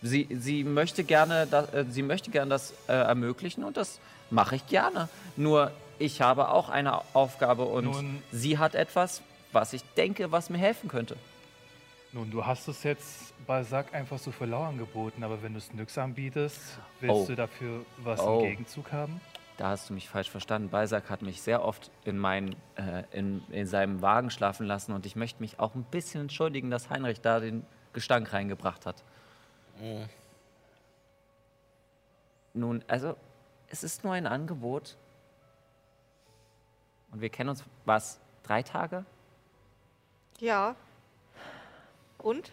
Sie, 0.02 0.28
sie, 0.38 0.64
möchte 0.64 1.04
gerne 1.04 1.47
das, 1.47 1.73
äh, 1.73 1.85
sie 1.88 2.02
möchte 2.02 2.31
gerne 2.31 2.50
das 2.50 2.73
äh, 2.88 2.93
ermöglichen 2.93 3.64
und 3.64 3.76
das 3.76 4.00
mache 4.31 4.57
ich 4.57 4.66
gerne. 4.66 5.09
Nur 5.37 5.71
ich 5.99 6.21
habe 6.21 6.49
auch 6.49 6.69
eine 6.69 7.00
Aufgabe 7.14 7.64
und 7.64 7.85
Nun- 7.85 8.23
sie 8.33 8.59
hat 8.59 8.75
etwas, 8.75 9.23
was 9.52 9.73
ich 9.73 9.83
denke, 9.97 10.31
was 10.33 10.50
mir 10.50 10.59
helfen 10.59 10.88
könnte. 10.88 11.16
Nun, 12.12 12.31
du 12.31 12.45
hast 12.45 12.69
es 12.69 12.83
jetzt 12.83 13.33
bei 13.47 13.62
Sack 13.62 13.95
einfach 13.95 14.19
so 14.19 14.31
für 14.31 14.45
lau 14.47 14.64
angeboten, 14.64 15.25
aber 15.25 15.43
wenn 15.43 15.52
du 15.52 15.59
es 15.59 15.73
Nyx 15.73 15.97
anbietest, 15.99 16.59
willst 17.00 17.14
Oh. 17.16 17.25
du 17.26 17.35
dafür 17.35 17.85
was 17.99 18.21
Oh. 18.21 18.40
im 18.40 18.50
Gegenzug 18.50 18.93
haben? 18.93 19.21
Da 19.56 19.68
hast 19.68 19.88
du 19.88 19.94
mich 19.94 20.08
falsch 20.08 20.30
verstanden. 20.30 20.70
Balsack 20.70 21.11
hat 21.11 21.23
mich 21.23 21.40
sehr 21.40 21.64
oft 21.64 21.90
in, 22.04 22.18
mein, 22.18 22.56
äh, 22.75 23.04
in, 23.12 23.42
in 23.50 23.66
seinem 23.66 24.02
Wagen 24.02 24.30
schlafen 24.30 24.66
lassen 24.66 24.92
und 24.92 25.06
ich 25.06 25.14
möchte 25.14 25.40
mich 25.40 25.61
auch 25.61 25.75
ein 25.75 25.84
bisschen 25.84 26.23
entschuldigen, 26.23 26.70
dass 26.70 26.90
Heinrich 26.90 27.20
da 27.20 27.38
den 27.38 27.64
Gestank 27.92 28.32
reingebracht 28.32 28.84
hat. 28.87 29.04
Nun, 32.52 32.84
also, 32.88 33.16
es 33.68 33.84
ist 33.84 34.04
nur 34.04 34.12
ein 34.12 34.26
Angebot. 34.26 34.96
Und 37.12 37.20
wir 37.20 37.28
kennen 37.28 37.50
uns, 37.50 37.62
was, 37.84 38.20
drei 38.42 38.62
Tage? 38.62 39.04
Ja. 40.40 40.75
Und? 42.18 42.50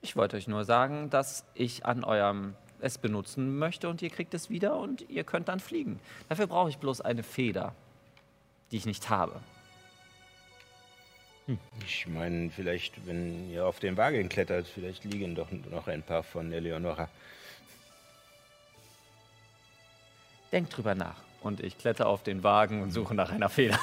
Ich 0.00 0.16
wollte 0.16 0.36
euch 0.36 0.48
nur 0.48 0.64
sagen, 0.64 1.10
dass 1.10 1.44
ich 1.54 1.86
an 1.86 2.02
eurem 2.04 2.56
es 2.82 2.98
benutzen 2.98 3.58
möchte 3.58 3.88
und 3.88 4.02
ihr 4.02 4.10
kriegt 4.10 4.34
es 4.34 4.50
wieder 4.50 4.76
und 4.76 5.08
ihr 5.08 5.24
könnt 5.24 5.48
dann 5.48 5.60
fliegen. 5.60 6.00
Dafür 6.28 6.46
brauche 6.46 6.70
ich 6.70 6.78
bloß 6.78 7.00
eine 7.00 7.22
Feder, 7.22 7.74
die 8.70 8.76
ich 8.76 8.86
nicht 8.86 9.10
habe. 9.10 9.40
Ich 11.84 12.06
meine, 12.06 12.50
vielleicht, 12.50 13.06
wenn 13.06 13.50
ihr 13.50 13.66
auf 13.66 13.80
den 13.80 13.96
Wagen 13.96 14.28
klettert, 14.28 14.68
vielleicht 14.68 15.04
liegen 15.04 15.34
doch 15.34 15.50
noch 15.70 15.88
ein 15.88 16.02
paar 16.02 16.22
von 16.22 16.52
Eleonora. 16.52 17.08
Denkt 20.52 20.76
drüber 20.76 20.94
nach. 20.94 21.16
Und 21.42 21.60
ich 21.60 21.78
kletter 21.78 22.06
auf 22.06 22.22
den 22.22 22.42
Wagen 22.42 22.82
und 22.82 22.90
suche 22.90 23.14
nach 23.14 23.30
einer 23.30 23.48
Feder. 23.48 23.78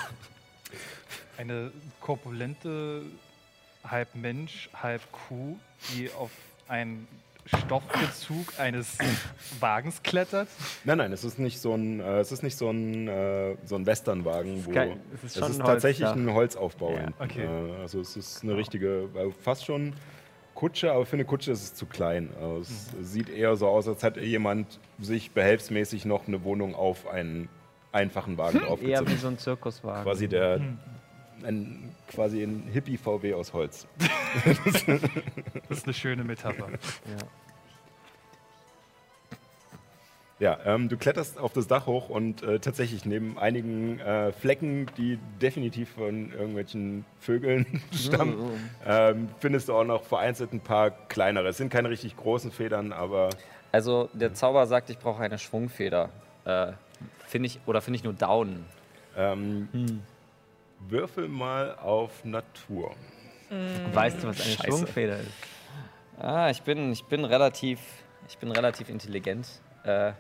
Eine 1.38 1.72
korpulente, 2.00 3.04
halb 3.84 4.16
Mensch, 4.16 4.70
halb 4.74 5.01
Kuh, 5.12 5.58
die 5.92 6.12
auf 6.12 6.32
einen 6.68 7.08
Stoffbezug 7.48 8.60
eines 8.60 8.98
Wagens 9.60 10.04
klettert. 10.04 10.48
Nein, 10.84 10.98
nein, 10.98 11.13
es 11.13 11.24
ist 11.24 11.39
nicht 11.39 11.60
so 11.60 11.74
ein, 11.74 12.00
äh, 12.00 12.20
es 12.20 12.32
ist 12.32 12.44
nicht 12.44 12.58
so 12.58 12.70
ein, 12.70 13.08
äh, 13.08 13.56
so 13.66 13.75
ein 13.75 13.86
Westernwagen, 13.86 14.66
wo 14.66 14.72
kein- 14.72 15.00
es 15.13 15.24
ist 15.24 15.38
es 15.38 15.50
ist 15.50 15.60
ein 15.62 15.66
tatsächlich 15.66 16.08
ein 16.10 16.34
Holzaufbau. 16.34 16.92
Ja. 16.92 17.08
Okay. 17.20 17.46
äh, 17.46 17.82
also 17.82 18.00
es 18.01 18.16
ist 18.18 18.44
eine 18.44 18.56
richtige, 18.58 19.10
äh, 19.16 19.32
fast 19.44 19.66
schon 19.66 19.94
Kutsche, 20.56 20.92
aber 20.92 21.06
für 21.06 21.16
eine 21.16 21.25
Kutsche 21.25 21.51
ist 21.51 21.62
es 21.63 21.74
zu 21.75 21.86
klein. 21.86 22.30
Also 22.42 22.62
es 22.62 22.70
Mhm. 22.94 23.04
sieht 23.04 23.30
eher 23.30 23.56
so 23.56 23.68
aus, 23.68 23.88
als 23.88 24.01
hätte 24.04 24.22
jemand 24.22 24.80
sich 25.00 25.32
behelfsmäßig 25.32 26.06
noch 26.06 26.27
eine 26.27 26.44
Wohnung 26.44 26.74
auf 26.74 27.08
einen 27.08 27.48
einfachen 27.92 28.38
Wagen 28.38 28.62
Eher 28.82 29.08
wie 29.08 29.16
so 29.16 29.27
ein 29.27 29.38
Zirkuswagen. 29.38 30.04
Quasi 30.04 30.27
der, 30.27 30.60
ein, 31.44 31.96
quasi 32.10 32.41
ein 32.44 32.63
Hippie-VW 32.72 33.34
aus 33.34 33.53
Holz. 33.53 33.88
Das 35.70 35.77
ist 35.79 35.86
eine 35.86 35.94
schöne 35.94 36.24
Metapher. 36.24 36.70
Ja. 36.70 37.27
Ja, 40.39 40.60
ähm, 40.65 40.88
du 40.88 40.98
kletterst 40.98 41.39
auf 41.39 41.51
das 41.51 41.65
Dach 41.67 41.88
hoch 41.88 42.10
und 42.10 42.44
äh, 42.44 42.60
tatsächlich 42.60 43.06
neben 43.06 43.39
einigen 43.39 44.00
äh, 44.00 44.32
Flecken, 44.32 44.86
die 44.96 45.17
definitiv 45.41 45.89
von 45.96 46.32
irgendwelchen 46.32 47.06
Vögeln 47.20 47.82
stammen, 47.91 48.38
ähm, 48.86 49.29
findest 49.39 49.67
du 49.70 49.74
auch 49.74 49.84
noch 49.84 50.03
vereinzelt 50.03 50.53
ein 50.53 50.60
paar 50.60 50.91
kleinere. 50.91 51.48
Es 51.48 51.58
sind 51.58 51.70
keine 51.72 51.89
richtig 51.89 52.15
großen 52.17 52.51
Federn, 52.51 52.94
aber 52.94 53.29
Also 53.72 54.10
der 54.13 54.36
Zauber 54.36 54.67
sagt, 54.67 54.91
ich 54.91 55.00
brauche 55.00 55.24
eine 55.24 55.39
Schwungfeder. 55.39 56.10
Äh, 56.46 56.74
finde 57.25 57.48
ich, 57.48 57.60
oder 57.65 57.82
finde 57.82 57.98
ich 57.98 58.03
nur 58.03 58.13
Daunen? 58.13 58.63
ähm, 59.17 59.67
würfel 60.80 61.28
mal 61.28 61.76
auf 61.76 62.24
Natur. 62.26 62.96
Weißt 63.94 64.24
du, 64.24 64.28
was 64.28 64.42
eine 64.42 64.52
Scheiße. 64.52 64.68
Schwungfeder 64.68 65.20
ist? 65.20 65.32
Ah, 66.20 66.50
ich 66.50 66.62
bin, 66.64 66.92
ich 66.92 67.06
bin 67.06 67.24
relativ, 67.26 67.80
ich 68.28 68.38
bin 68.38 68.52
relativ 68.52 68.90
intelligent. 68.90 69.48
Äh, 69.84 70.14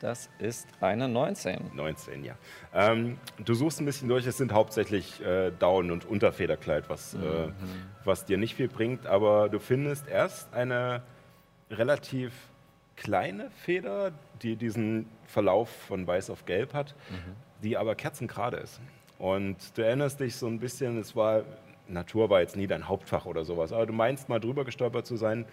das 0.00 0.28
ist 0.38 0.66
eine 0.80 1.08
19. 1.08 1.70
19, 1.74 2.24
ja. 2.24 2.34
Ähm, 2.74 3.18
du 3.44 3.54
suchst 3.54 3.80
ein 3.80 3.86
bisschen 3.86 4.08
durch, 4.08 4.26
es 4.26 4.36
sind 4.36 4.52
hauptsächlich 4.52 5.24
äh, 5.24 5.50
Down- 5.50 5.90
und 5.90 6.04
Unterfederkleid, 6.04 6.90
was, 6.90 7.14
äh, 7.14 7.18
was 8.04 8.24
dir 8.24 8.36
nicht 8.36 8.54
viel 8.54 8.68
bringt, 8.68 9.06
aber 9.06 9.48
du 9.48 9.58
findest 9.60 10.08
erst 10.08 10.52
eine 10.52 11.02
relativ 11.70 12.32
kleine 12.96 13.50
Feder, 13.50 14.12
die 14.42 14.56
diesen 14.56 15.06
Verlauf 15.26 15.70
von 15.70 16.06
weiß 16.06 16.30
auf 16.30 16.44
gelb 16.44 16.74
hat, 16.74 16.94
die 17.62 17.76
aber 17.76 17.94
kerzengerade 17.94 18.58
ist. 18.58 18.80
Und 19.24 19.56
du 19.74 19.80
erinnerst 19.80 20.20
dich 20.20 20.36
so 20.36 20.46
ein 20.46 20.58
bisschen, 20.58 20.98
es 20.98 21.16
war, 21.16 21.44
Natur 21.88 22.28
war 22.28 22.42
jetzt 22.42 22.56
nie 22.56 22.66
dein 22.66 22.86
Hauptfach 22.86 23.24
oder 23.24 23.46
sowas, 23.46 23.72
aber 23.72 23.86
du 23.86 23.94
meinst 23.94 24.28
mal 24.28 24.38
drüber 24.38 24.66
gestolpert 24.66 25.06
zu 25.06 25.16
sein. 25.16 25.46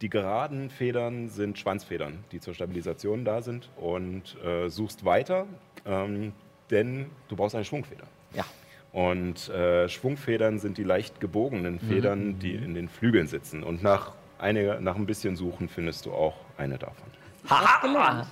Die 0.00 0.10
geraden 0.10 0.70
Federn 0.70 1.28
sind 1.28 1.56
Schwanzfedern, 1.56 2.24
die 2.32 2.40
zur 2.40 2.52
Stabilisation 2.52 3.24
da 3.24 3.42
sind 3.42 3.70
und 3.76 4.36
äh, 4.42 4.68
suchst 4.68 5.04
weiter, 5.04 5.46
ähm, 5.86 6.32
denn 6.72 7.06
du 7.28 7.36
brauchst 7.36 7.54
eine 7.54 7.64
Schwungfeder. 7.64 8.08
Ja. 8.34 8.44
Und 8.90 9.48
äh, 9.50 9.88
Schwungfedern 9.88 10.58
sind 10.58 10.76
die 10.76 10.82
leicht 10.82 11.20
gebogenen 11.20 11.78
Federn, 11.78 12.40
die 12.40 12.56
in 12.56 12.74
den 12.74 12.88
Flügeln 12.88 13.28
sitzen. 13.28 13.62
Und 13.62 13.84
nach, 13.84 14.14
eine, 14.40 14.80
nach 14.80 14.96
ein 14.96 15.06
bisschen 15.06 15.36
Suchen 15.36 15.68
findest 15.68 16.06
du 16.06 16.12
auch 16.12 16.34
eine 16.58 16.76
davon. 16.76 17.06
Was 17.44 17.80
gelernt. 17.82 18.26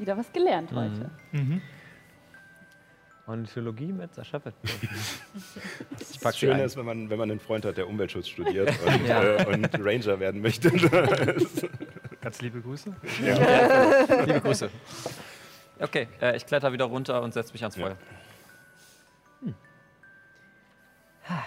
Wieder 0.00 0.16
was 0.16 0.32
gelernt 0.32 0.72
heute. 0.72 1.12
Ornithologie 3.30 3.92
mit 3.92 4.14
Sascha 4.14 4.44
Wettbewerb. 4.44 4.80
Das 6.22 6.36
Schöne 6.38 6.54
ein. 6.54 6.60
ist, 6.60 6.76
wenn 6.76 6.84
man, 6.84 7.08
wenn 7.10 7.18
man 7.18 7.30
einen 7.30 7.40
Freund 7.40 7.64
hat, 7.64 7.76
der 7.76 7.88
Umweltschutz 7.88 8.28
studiert 8.28 8.68
und, 8.86 9.06
Ja. 9.06 9.22
äh, 9.22 9.46
und 9.46 9.68
Ranger 9.80 10.20
werden 10.20 10.40
möchte. 10.42 10.70
Ganz 12.20 12.40
liebe 12.42 12.60
Grüße. 12.60 12.94
Liebe 14.26 14.40
Grüße. 14.40 14.68
Okay, 15.78 16.08
äh, 16.20 16.36
ich 16.36 16.44
kletter 16.44 16.72
wieder 16.72 16.84
runter 16.84 17.22
und 17.22 17.32
setze 17.32 17.52
mich 17.52 17.62
ans 17.62 17.76
Ja. 17.76 17.86
Feuer. 17.86 17.96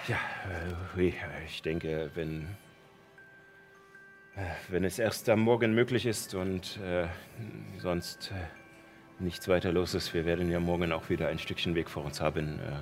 ja, 0.08 0.16
äh, 0.16 0.96
hui, 0.96 1.14
ich 1.46 1.62
denke, 1.62 2.10
wenn, 2.16 2.48
äh, 4.36 4.42
wenn 4.70 4.84
es 4.86 4.98
erst 4.98 5.30
am 5.30 5.42
Morgen 5.42 5.74
möglich 5.74 6.06
ist 6.06 6.34
und 6.34 6.80
äh, 6.80 7.08
sonst 7.80 8.32
äh, 8.32 8.63
nichts 9.20 9.48
weiter 9.48 9.72
los 9.72 9.94
ist, 9.94 10.14
wir 10.14 10.26
werden 10.26 10.50
ja 10.52 10.60
morgen 10.60 10.92
auch 10.92 11.10
wieder 11.10 11.28
ein 11.28 11.40
Stückchen 11.40 11.76
Weg 11.76 11.90
vor 11.90 12.04
uns 12.06 12.22
haben, 12.22 12.60
äh, 12.60 12.80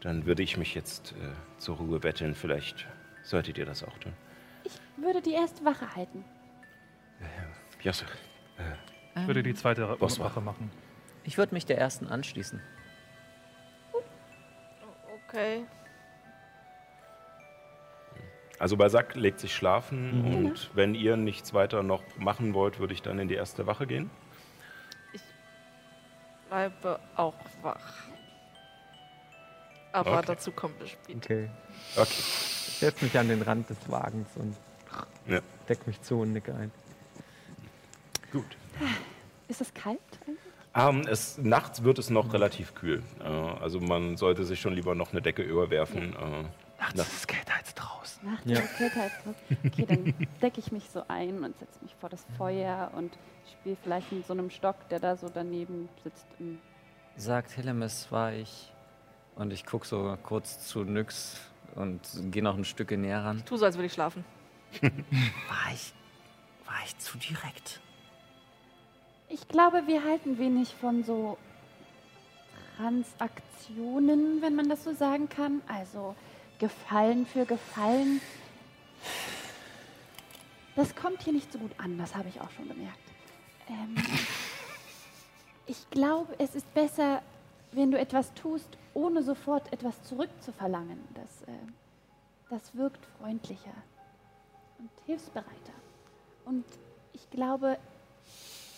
dann 0.00 0.26
würde 0.26 0.42
ich 0.42 0.56
mich 0.56 0.74
jetzt 0.74 1.12
äh, 1.12 1.32
zur 1.58 1.76
Ruhe 1.76 1.98
betteln. 2.00 2.34
Vielleicht 2.34 2.86
solltet 3.22 3.58
ihr 3.58 3.66
das 3.66 3.82
auch 3.82 3.98
tun. 3.98 4.12
Ich 4.64 4.78
würde 4.96 5.20
die 5.22 5.32
erste 5.32 5.64
Wache 5.64 5.94
halten. 5.94 6.24
Jasser, 7.82 8.06
Ich 9.16 9.26
würde 9.26 9.42
die 9.42 9.54
zweite 9.54 9.88
war? 9.88 10.00
Wache 10.00 10.40
machen. 10.40 10.70
Ich 11.24 11.38
würde 11.38 11.54
mich 11.54 11.66
der 11.66 11.78
ersten 11.78 12.06
anschließen. 12.06 12.60
Okay. 15.28 15.64
Also 18.58 18.76
Basak 18.76 19.14
legt 19.16 19.40
sich 19.40 19.54
schlafen 19.54 20.20
Mhm. 20.30 20.34
und 20.46 20.70
wenn 20.74 20.94
ihr 20.94 21.16
nichts 21.16 21.52
weiter 21.52 21.82
noch 21.82 22.02
machen 22.16 22.54
wollt, 22.54 22.78
würde 22.78 22.94
ich 22.94 23.02
dann 23.02 23.18
in 23.18 23.28
die 23.28 23.34
erste 23.34 23.66
Wache 23.66 23.86
gehen. 23.86 24.10
Bleibe 26.48 27.00
auch 27.16 27.34
wach. 27.62 27.94
Aber 29.92 30.18
Okay. 30.18 30.24
dazu 30.26 30.52
kommen 30.52 30.74
wir 30.78 30.86
später. 30.86 31.16
Okay. 31.18 31.50
Okay. 31.96 32.08
Ich 32.10 32.78
setze 32.78 33.04
mich 33.04 33.18
an 33.18 33.28
den 33.28 33.42
Rand 33.42 33.70
des 33.70 33.78
Wagens 33.88 34.28
und 34.36 34.54
Ja. 35.26 35.40
deck 35.68 35.86
mich 35.86 36.00
zu 36.02 36.20
und 36.20 36.32
nicke 36.32 36.54
ein. 36.54 36.70
Gut. 38.32 38.56
Ist 39.48 39.60
es 39.60 39.72
kalt? 39.72 39.98
Ähm, 40.74 41.06
es, 41.08 41.38
nachts 41.38 41.82
wird 41.84 41.98
es 41.98 42.10
noch 42.10 42.32
relativ 42.34 42.74
kühl. 42.74 43.02
Äh, 43.20 43.24
also 43.24 43.80
man 43.80 44.16
sollte 44.18 44.44
sich 44.44 44.60
schon 44.60 44.74
lieber 44.74 44.94
noch 44.94 45.12
eine 45.12 45.22
Decke 45.22 45.42
überwerfen. 45.42 46.12
Äh, 46.14 46.44
Nachts 46.78 47.00
ist 47.00 47.12
es 47.14 47.26
kälter 47.26 47.54
als 47.54 47.74
draußen. 47.74 48.30
Nachts 48.30 48.44
Ja. 48.46 48.58
ist 48.58 48.70
es 48.72 48.76
kälter 48.76 49.02
als 49.02 49.12
draußen. 49.22 49.56
Okay, 49.66 49.86
dann 49.86 50.14
decke 50.42 50.60
ich 50.60 50.72
mich 50.72 50.88
so 50.90 51.02
ein 51.08 51.42
und 51.42 51.58
setze 51.58 51.78
mich 51.82 51.94
vor 51.96 52.08
das 52.08 52.24
Feuer 52.36 52.90
und 52.94 53.16
spiele 53.50 53.76
vielleicht 53.82 54.12
mit 54.12 54.26
so 54.26 54.32
einem 54.34 54.50
Stock, 54.50 54.76
der 54.90 55.00
da 55.00 55.16
so 55.16 55.28
daneben 55.32 55.88
sitzt. 56.04 56.26
Im 56.38 56.58
Sagt 57.16 57.52
Hillemis, 57.52 58.08
war 58.10 58.32
ich. 58.32 58.72
Und 59.36 59.52
ich 59.52 59.64
gucke 59.66 59.86
so 59.86 60.16
kurz 60.22 60.66
zu 60.66 60.84
Nyx 60.84 61.40
und 61.74 62.00
gehe 62.30 62.42
noch 62.42 62.56
ein 62.56 62.64
Stück 62.64 62.90
näher 62.90 63.24
ran. 63.24 63.42
Tu 63.46 63.56
so, 63.56 63.64
als 63.64 63.76
würde 63.76 63.86
ich 63.86 63.92
schlafen. 63.92 64.24
War 64.82 65.72
ich. 65.72 65.92
War 66.66 66.74
ich 66.84 66.98
zu 66.98 67.16
direkt? 67.18 67.80
Ich 69.28 69.46
glaube, 69.48 69.82
wir 69.86 70.02
halten 70.04 70.38
wenig 70.38 70.74
von 70.74 71.04
so 71.04 71.36
Transaktionen, 72.76 74.42
wenn 74.42 74.54
man 74.54 74.68
das 74.68 74.84
so 74.84 74.92
sagen 74.92 75.28
kann. 75.28 75.60
Also 75.68 76.14
Gefallen 76.58 77.26
für 77.26 77.44
Gefallen. 77.44 78.20
Das 80.74 80.94
kommt 80.94 81.22
hier 81.22 81.32
nicht 81.32 81.52
so 81.52 81.58
gut 81.58 81.72
an, 81.78 81.98
das 81.98 82.14
habe 82.14 82.28
ich 82.28 82.40
auch 82.40 82.50
schon 82.50 82.68
gemerkt. 82.68 82.98
Ähm, 83.68 83.94
ich 85.66 85.88
glaube, 85.90 86.34
es 86.38 86.54
ist 86.54 86.72
besser, 86.74 87.22
wenn 87.72 87.90
du 87.90 87.98
etwas 87.98 88.32
tust, 88.34 88.68
ohne 88.94 89.22
sofort 89.22 89.72
etwas 89.72 90.02
zurückzuverlangen. 90.04 90.98
Das, 91.14 91.42
äh, 91.42 91.52
das 92.50 92.74
wirkt 92.76 93.04
freundlicher 93.18 93.74
und 94.78 94.90
hilfsbereiter. 95.06 95.72
Und 96.44 96.64
ich 97.12 97.28
glaube, 97.30 97.78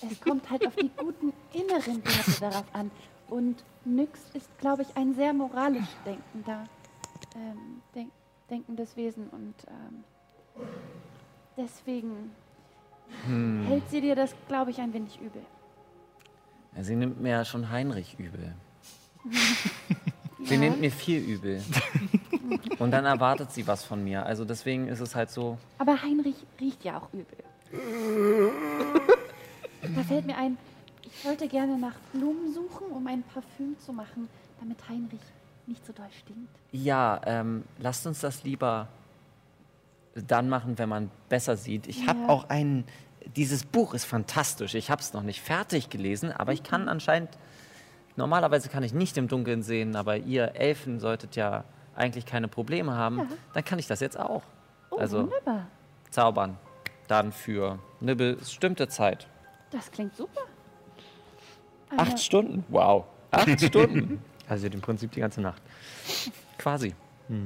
es 0.09 0.21
kommt 0.21 0.49
halt 0.51 0.67
auf 0.67 0.77
die 0.77 0.91
guten 0.97 1.33
inneren 1.53 2.05
Werte 2.05 2.41
darauf 2.41 2.65
an. 2.73 2.91
Und 3.29 3.63
Nyx 3.85 4.21
ist, 4.35 4.49
glaube 4.59 4.83
ich, 4.83 4.97
ein 4.97 5.15
sehr 5.15 5.33
moralisch 5.33 5.89
denkender, 6.07 6.67
ähm, 7.37 7.83
denk, 7.95 8.11
denkendes 8.51 8.97
Wesen. 8.97 9.29
Und 9.29 9.55
ähm, 9.69 10.05
deswegen 11.57 12.31
hält 13.67 13.89
sie 13.91 14.01
dir 14.01 14.15
das, 14.15 14.35
glaube 14.49 14.71
ich, 14.71 14.81
ein 14.81 14.93
wenig 14.93 15.19
übel. 15.21 15.43
Ja, 16.77 16.85
sie 16.85 16.95
nimmt 16.97 17.21
mir 17.21 17.31
ja 17.31 17.45
schon 17.45 17.71
Heinrich 17.71 18.19
übel. 18.19 18.55
Sie 20.45 20.55
Ja. 20.55 20.61
nimmt 20.61 20.81
mir 20.81 20.93
viel 20.93 21.21
übel. 21.21 21.61
Und 22.79 22.93
dann 22.93 23.05
erwartet 23.05 23.51
sie 23.53 23.67
was 23.67 23.83
von 23.85 24.05
mir. 24.05 24.25
Also 24.25 24.45
deswegen 24.45 24.87
ist 24.87 25.01
es 25.01 25.15
halt 25.17 25.31
so. 25.31 25.59
Aber 25.79 26.01
Heinrich 26.01 26.37
riecht 26.61 26.85
ja 26.85 26.97
auch 26.99 27.09
übel. 27.13 27.37
da 29.83 30.03
fällt 30.05 30.27
mir 30.27 30.37
ein, 30.39 30.57
ich 31.03 31.25
wollte 31.25 31.49
gerne 31.49 31.77
nach 31.77 31.97
Blumen 32.13 32.55
suchen, 32.55 32.87
um 32.93 33.05
ein 33.09 33.25
Parfüm 33.25 33.77
zu 33.81 33.93
machen, 33.93 34.29
damit 34.61 34.79
Heinrich 34.89 35.21
nicht 35.69 35.85
so 35.87 35.93
doll 35.93 36.07
stinkt. 36.21 36.49
Ja, 36.73 37.21
ähm, 37.27 37.65
lasst 37.79 38.07
uns 38.07 38.21
das 38.21 38.43
lieber 38.45 38.89
dann 40.15 40.49
machen, 40.49 40.79
wenn 40.79 40.89
man 40.89 41.11
besser 41.29 41.57
sieht. 41.57 41.87
Ich 41.87 42.07
habe 42.09 42.21
Ja. 42.21 42.29
auch 42.29 42.49
ein. 42.49 42.85
Dieses 43.37 43.65
Buch 43.65 43.95
ist 43.95 44.05
fantastisch. 44.07 44.75
Ich 44.75 44.91
habe 44.91 45.01
es 45.03 45.13
noch 45.13 45.23
nicht 45.23 45.41
fertig 45.41 45.91
gelesen, 45.91 46.33
aber 46.33 46.53
ich 46.53 46.63
kann 46.63 46.89
anscheinend. 46.89 47.31
Normalerweise 48.17 48.69
kann 48.69 48.83
ich 48.83 48.93
nicht 48.93 49.17
im 49.17 49.29
Dunkeln 49.29 49.63
sehen, 49.63 49.95
aber 49.95 50.17
ihr 50.17 50.57
Elfen 50.57 50.99
solltet 50.99 51.37
ja 51.37 51.65
eigentlich 51.95 52.27
keine 52.27 52.49
Probleme 52.49 52.95
haben. 52.97 53.19
Ja. 53.19 53.27
Dann 53.55 53.65
kann 53.65 53.79
ich 53.79 53.87
das 53.87 54.01
jetzt 54.01 54.19
auch. 54.19 54.43
Oh, 54.91 54.97
Also- 54.97 55.23
wunderbar. 55.25 55.67
Zaubern. 56.11 56.57
Dann 57.07 57.31
für 57.33 57.79
eine 58.01 58.17
bestimmte 58.17 58.89
Zeit. 58.89 59.29
Das 59.71 59.91
klingt 59.91 60.17
super. 60.17 60.41
Acht 61.97 62.19
Stunden? 62.19 62.65
Wow. 62.69 63.05
Acht 63.31 63.61
Stunden? 63.63 64.23
Also 64.49 64.67
im 64.67 64.81
Prinzip 64.81 65.13
die 65.13 65.21
ganze 65.21 65.41
Nacht. 65.41 65.61
Quasi. 66.59 66.95
Ja. 67.29 67.37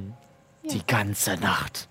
Die 0.71 0.87
ganze 0.87 1.37
Nacht. 1.37 1.89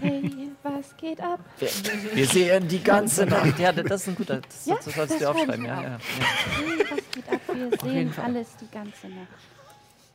Hey, 0.00 0.48
was 0.62 0.96
geht 0.96 1.20
ab? 1.20 1.38
Wir, 1.58 1.68
wir 2.14 2.26
sehen 2.26 2.66
die 2.68 2.82
ganze 2.82 3.26
Nacht. 3.26 3.58
Ja, 3.58 3.70
das 3.70 4.02
ist 4.02 4.08
ein 4.08 4.14
guter. 4.14 4.40
Das, 4.40 4.64
Ja, 4.66 4.76
das 4.76 4.94
sollst 4.94 5.12
das 5.14 5.18
du 5.20 5.30
aufschreiben. 5.30 5.64
Ja, 5.66 5.76
auf. 5.76 5.82
ja, 5.82 5.88
ja. 5.90 5.98
Hey, 5.98 6.86
was 6.90 7.10
geht 7.12 7.28
ab? 7.28 7.40
Wir 7.52 7.56
jeden 7.92 8.08
sehen 8.08 8.12
Fall. 8.12 8.24
alles 8.24 8.56
die 8.56 8.68
ganze 8.74 9.08
Nacht. 9.08 9.28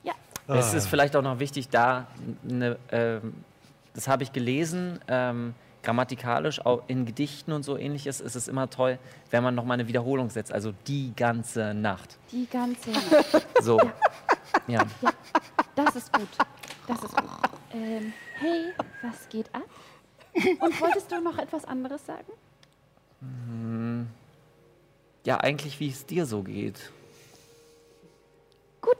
Ja, 0.03 0.13
Es 0.47 0.73
ist 0.73 0.87
vielleicht 0.87 1.15
auch 1.15 1.21
noch 1.21 1.37
wichtig, 1.39 1.69
da, 1.69 2.07
ne, 2.41 2.77
ähm, 2.91 3.35
das 3.93 4.07
habe 4.07 4.23
ich 4.23 4.33
gelesen, 4.33 4.99
ähm, 5.07 5.53
grammatikalisch, 5.83 6.65
auch 6.65 6.83
in 6.87 7.05
Gedichten 7.05 7.51
und 7.51 7.63
so 7.63 7.77
ähnliches, 7.77 8.21
ist 8.21 8.35
es 8.35 8.47
immer 8.47 8.69
toll, 8.69 8.99
wenn 9.31 9.43
man 9.43 9.55
nochmal 9.55 9.75
eine 9.75 9.87
Wiederholung 9.87 10.29
setzt. 10.29 10.51
Also 10.51 10.73
die 10.87 11.13
ganze 11.15 11.73
Nacht. 11.73 12.17
die 12.31 12.47
ganze 12.47 12.91
Nacht. 12.91 13.47
So. 13.61 13.79
Ja. 14.67 14.85
Das 15.75 15.95
ist 15.95 16.11
gut. 16.13 16.27
Das 16.87 17.03
ist 17.03 17.15
gut. 17.15 17.29
Ähm, 17.73 18.13
hey, 18.35 18.73
was 19.01 19.27
geht 19.29 19.53
ab? 19.53 19.63
Und 20.33 20.81
wolltest 20.81 21.11
du 21.11 21.21
noch 21.21 21.37
etwas 21.37 21.65
anderes 21.65 22.05
sagen? 22.05 22.31
Ja, 25.25 25.37
eigentlich, 25.37 25.79
wie 25.79 25.89
es 25.89 26.05
dir 26.05 26.25
so 26.25 26.41
geht. 26.43 26.91
Gut. 28.81 28.97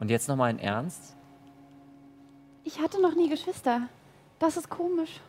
Und 0.00 0.10
jetzt 0.10 0.28
nochmal 0.28 0.50
in 0.50 0.58
Ernst? 0.58 1.14
Ich 2.64 2.80
hatte 2.80 3.00
noch 3.00 3.14
nie 3.14 3.28
Geschwister. 3.28 3.88
Das 4.42 4.56
ist 4.56 4.68
komisch. 4.68 5.20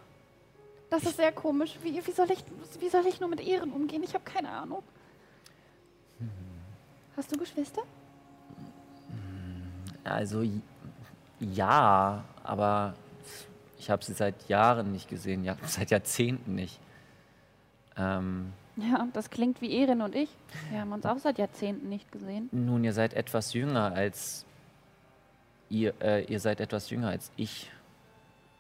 Das 0.90 1.04
ist 1.04 1.18
sehr 1.18 1.32
komisch. 1.32 1.78
Wie, 1.84 2.04
wie, 2.04 2.12
soll, 2.12 2.32
ich, 2.32 2.44
wie 2.80 2.90
soll 2.90 3.06
ich 3.06 3.20
nur 3.20 3.30
mit 3.30 3.42
Ehren 3.42 3.72
umgehen? 3.72 4.02
Ich 4.02 4.16
habe 4.16 4.24
keine 4.24 4.50
Ahnung. 4.50 4.82
Hast 7.16 7.32
du 7.32 7.38
Geschwister? 7.38 7.84
Also 10.04 10.44
ja, 11.40 12.24
aber 12.44 12.96
ich 13.78 13.92
habe 13.92 14.04
sie 14.04 14.14
seit 14.14 14.50
Jahren 14.50 14.92
nicht 14.92 15.10
gesehen, 15.10 15.44
ja, 15.44 15.58
seit 15.68 15.92
Jahrzehnten 15.92 16.56
nicht. 16.56 16.80
Ähm, 17.96 18.52
Ja, 18.78 19.08
das 19.14 19.30
klingt 19.30 19.62
wie 19.62 19.80
Erin 19.80 20.02
und 20.02 20.16
ich. 20.16 20.30
Wir 20.72 20.82
haben 20.82 20.92
uns 20.92 21.06
auch 21.06 21.20
seit 21.20 21.38
Jahrzehnten 21.38 21.88
nicht 21.88 22.12
gesehen. 22.12 22.50
Nun, 22.52 22.84
ihr 22.84 22.94
seid 22.94 23.14
etwas 23.14 23.54
jünger 23.54 23.94
als 23.94 24.44
ihr, 25.70 25.94
äh, 26.02 26.24
ihr 26.24 26.40
seid 26.40 26.60
etwas 26.60 26.90
jünger 26.90 27.10
als 27.10 27.30
ich. 27.38 27.70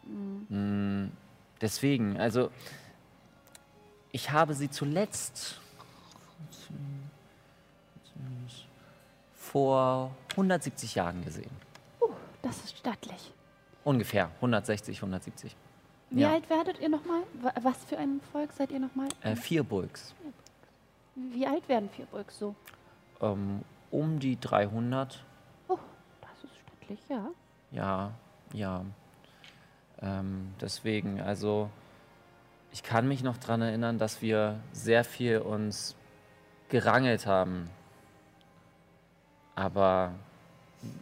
Mm, 0.05 1.07
deswegen, 1.61 2.19
also 2.19 2.49
ich 4.11 4.31
habe 4.31 4.53
sie 4.53 4.69
zuletzt 4.69 5.59
vor 9.33 10.11
170 10.31 10.95
Jahren 10.95 11.23
gesehen. 11.23 11.51
Das 12.41 12.57
ist 12.63 12.77
stattlich. 12.77 13.31
Ungefähr 13.83 14.29
160, 14.35 14.97
170. 14.97 15.55
Wie 16.09 16.21
Ja. 16.21 16.31
alt 16.33 16.49
werdet 16.49 16.79
ihr 16.79 16.89
nochmal? 16.89 17.21
Wa- 17.41 17.53
Was 17.61 17.83
für 17.85 17.97
ein 17.97 18.21
Volk 18.31 18.51
seid 18.53 18.71
ihr 18.71 18.79
nochmal? 18.79 19.07
Äh, 19.21 19.35
vier 19.35 19.63
Bulks. 19.63 20.13
Wie 21.15 21.45
alt 21.45 21.67
werden 21.69 21.89
Vierburgs 21.89 22.37
so? 22.39 22.55
Ähm, 23.21 23.61
um 23.91 24.19
die 24.19 24.39
300. 24.39 25.23
Oh, 25.67 25.77
das 26.21 26.43
ist 26.43 26.57
stattlich, 26.59 26.99
ja. 27.09 27.29
Ja, 27.71 28.11
ja. 28.53 28.85
Ähm, 30.03 30.53
deswegen, 30.59 31.21
also 31.21 31.69
ich 32.71 32.83
kann 32.83 33.07
mich 33.07 33.23
noch 33.23 33.37
daran 33.37 33.61
erinnern, 33.61 33.97
dass 33.97 34.21
wir 34.21 34.59
sehr 34.73 35.03
viel 35.03 35.37
uns 35.39 35.95
gerangelt 36.69 37.25
haben. 37.25 37.69
Aber 39.55 40.11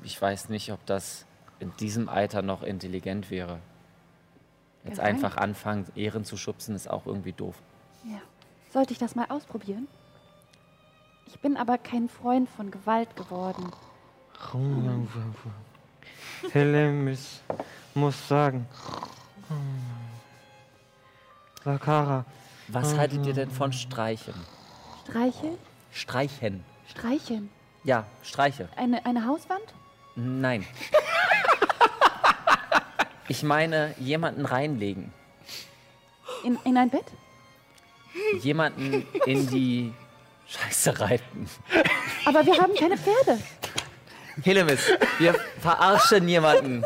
ich 0.04 0.22
weiß 0.22 0.50
nicht, 0.50 0.72
ob 0.72 0.86
das 0.86 1.26
in 1.60 1.74
diesem 1.78 2.10
Alter 2.10 2.42
noch 2.42 2.62
intelligent 2.62 3.32
wäre. 3.32 3.60
Jetzt 4.84 4.96
Gerangelt? 4.98 5.24
einfach 5.24 5.38
anfangen, 5.38 5.88
Ehren 5.96 6.26
zu 6.26 6.38
schubsen, 6.38 6.76
ist 6.76 6.90
auch 6.90 7.06
irgendwie 7.06 7.34
doof. 7.34 7.56
ja. 8.04 8.20
Sollte 8.72 8.94
ich 8.94 9.00
das 9.00 9.16
mal 9.16 9.26
ausprobieren? 9.28 9.90
Ich 11.28 11.40
bin 11.42 11.58
aber 11.58 11.78
kein 11.78 12.08
Freund 12.08 12.50
von 12.50 12.72
Gewalt 12.72 13.18
geworden. 13.18 13.70
Helemis 16.52 17.42
muss 17.94 18.28
sagen. 18.28 18.68
Sakara, 21.64 22.26
Was 22.68 22.98
haltet 22.98 23.26
ihr 23.26 23.34
denn 23.34 23.52
von 23.52 23.72
Streichen? 23.74 24.34
Streicheln? 25.04 25.58
Streichen. 25.92 26.64
Streicheln. 26.90 27.50
Ja, 27.84 28.06
Streiche. 28.24 28.70
Eine, 28.76 29.06
eine 29.06 29.26
Hauswand? 29.26 29.64
Nein. 30.16 30.66
Ich 33.28 33.44
meine, 33.44 33.96
jemanden 33.98 34.46
reinlegen. 34.46 35.14
In, 36.44 36.60
in 36.66 36.76
ein 36.76 36.90
Bett? 36.90 37.06
Jemanden 38.42 39.08
in 39.26 39.48
die 39.48 39.94
Scheiße 40.48 41.00
reiten. 41.00 41.50
Aber 42.26 42.46
wir 42.46 42.58
haben 42.58 42.76
keine 42.76 42.98
Pferde. 42.98 43.40
Helemis, 44.44 44.82
wir 45.20 45.36
verarschen 45.60 46.28
jemanden. 46.28 46.84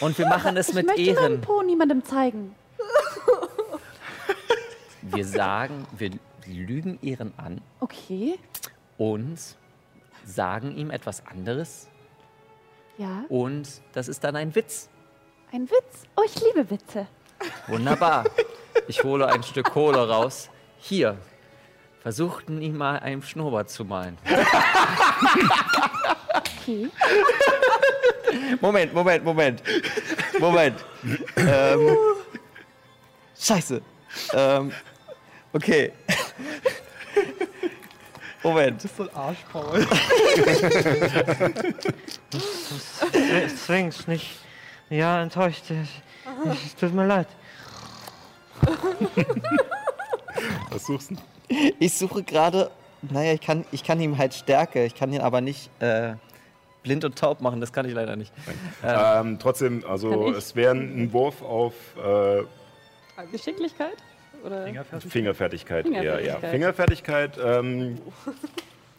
Und 0.00 0.18
wir 0.18 0.26
machen 0.26 0.56
es 0.56 0.68
ich 0.68 0.74
mit 0.74 0.86
möchte 0.86 1.02
meinen 1.02 1.16
Ehren. 1.16 1.40
Po 1.40 1.62
niemandem 1.62 2.04
zeigen. 2.04 2.54
Wir 5.02 5.24
sagen, 5.24 5.86
wir 5.96 6.10
lügen 6.46 6.98
Ehren 7.02 7.32
an 7.36 7.60
Okay, 7.80 8.38
und 8.98 9.38
sagen 10.24 10.76
ihm 10.76 10.90
etwas 10.90 11.24
anderes. 11.26 11.88
ja. 12.98 13.24
Und 13.28 13.68
das 13.92 14.08
ist 14.08 14.24
dann 14.24 14.36
ein 14.36 14.54
Witz. 14.54 14.88
Ein 15.52 15.70
Witz. 15.70 16.02
Oh, 16.16 16.22
ich 16.24 16.34
liebe 16.42 16.68
Witze. 16.70 17.06
Wunderbar. 17.68 18.24
Ich 18.88 19.02
hole 19.04 19.26
ein 19.28 19.42
Stück 19.42 19.70
Kohle 19.70 20.08
raus. 20.08 20.50
Hier. 20.78 21.16
Versuchten 22.06 22.62
ihn 22.62 22.76
mal 22.76 23.00
einen 23.00 23.20
Schnurrbart 23.20 23.68
zu 23.68 23.84
malen. 23.84 24.16
Okay. 26.30 26.88
Moment, 28.60 28.94
Moment, 28.94 29.24
Moment. 29.24 29.62
Moment. 30.38 30.84
ähm, 31.34 31.96
scheiße. 33.36 33.82
Ähm, 34.34 34.70
okay. 35.52 35.92
Moment. 38.44 38.82
zwing's 43.56 44.06
nicht. 44.06 44.38
Ja, 44.90 45.22
enttäuscht. 45.22 45.64
Es, 45.72 45.88
es 46.66 46.76
tut 46.76 46.94
mir 46.94 47.08
leid. 47.08 47.26
Was 50.70 50.86
suchst 50.86 51.10
du? 51.10 51.16
Ich 51.78 51.94
suche 51.96 52.22
gerade, 52.22 52.70
naja, 53.02 53.32
ich 53.32 53.40
kann, 53.40 53.64
ich 53.70 53.84
kann 53.84 54.00
ihm 54.00 54.18
halt 54.18 54.34
Stärke, 54.34 54.84
ich 54.84 54.94
kann 54.94 55.12
ihn 55.12 55.20
aber 55.20 55.40
nicht 55.40 55.70
äh, 55.80 56.14
blind 56.82 57.04
und 57.04 57.16
taub 57.16 57.40
machen, 57.40 57.60
das 57.60 57.72
kann 57.72 57.86
ich 57.86 57.94
leider 57.94 58.16
nicht. 58.16 58.32
Ähm, 58.84 59.38
trotzdem, 59.38 59.84
also 59.88 60.30
ich? 60.30 60.36
es 60.36 60.56
wäre 60.56 60.74
ein 60.74 61.12
Wurf 61.12 61.42
auf 61.42 61.74
äh, 61.96 62.42
Geschicklichkeit? 63.30 63.96
Oder? 64.44 64.66
Fingerfertigkeit. 65.08 65.86
eher, 65.86 66.20
ja. 66.20 66.38
Fingerfertigkeit. 66.38 67.36
Fingerfertigkeit. 67.36 67.38
Ähm, 67.42 67.98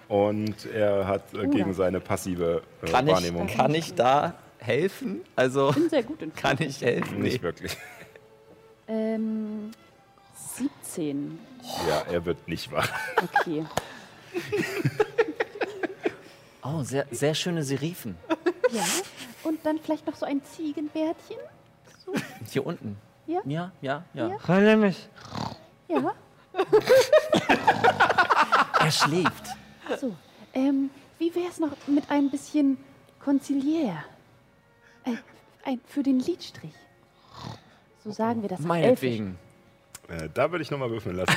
und 0.07 0.65
er 0.73 1.07
hat 1.07 1.33
äh, 1.33 1.47
gegen 1.47 1.65
Oder? 1.65 1.73
seine 1.73 1.99
passive 1.99 2.61
äh, 2.81 2.89
Kann 2.89 3.07
ich, 3.07 3.13
Wahrnehmung 3.13 3.47
kann 3.47 3.73
ich 3.75 3.93
da 3.93 4.35
helfen? 4.59 5.21
Also, 5.35 5.71
bin 5.71 5.89
sehr 5.89 6.03
gut 6.03 6.21
in 6.21 6.33
kann 6.33 6.57
ich 6.59 6.81
helfen? 6.81 7.21
nicht 7.21 7.41
wirklich. 7.41 7.77
Ähm, 8.87 9.71
17. 10.55 11.39
Ja, 11.87 12.01
er 12.11 12.25
wird 12.25 12.47
nicht 12.47 12.71
wahr. 12.71 12.87
Okay. 13.21 13.65
Oh, 16.63 16.83
sehr, 16.83 17.05
sehr 17.11 17.33
schöne 17.33 17.63
Serifen. 17.63 18.17
Ja. 18.71 18.83
Und 19.43 19.65
dann 19.65 19.79
vielleicht 19.79 20.05
noch 20.05 20.15
so 20.15 20.25
ein 20.25 20.41
Ziegenbärtchen? 20.43 21.37
Hier 22.51 22.65
unten. 22.65 22.97
Ja? 23.25 23.39
Ja, 23.45 23.71
ja, 23.81 24.03
ja. 24.13 24.27
Ja. 24.27 24.47
Helemis, 24.47 25.07
Ja. 25.87 26.13
Er 28.79 28.91
schläft. 28.91 29.45
So. 29.99 30.13
Ähm, 30.53 30.89
wie 31.19 31.33
wäre 31.35 31.47
es 31.49 31.59
noch 31.59 31.71
mit 31.87 32.09
ein 32.09 32.29
bisschen 32.29 32.77
Konziliär? 33.19 34.03
Äh, 35.05 35.15
ein, 35.63 35.79
für 35.87 36.03
den 36.03 36.19
Lidstrich. 36.19 36.73
So 38.03 38.11
sagen 38.11 38.41
wir 38.41 38.49
das. 38.49 38.59
auf 38.59 38.65
Meinetwegen. 38.65 39.37
Äh, 40.09 40.29
da 40.33 40.49
würde 40.51 40.63
ich 40.63 40.71
nochmal 40.71 40.89
würfeln 40.89 41.15
lassen. 41.17 41.33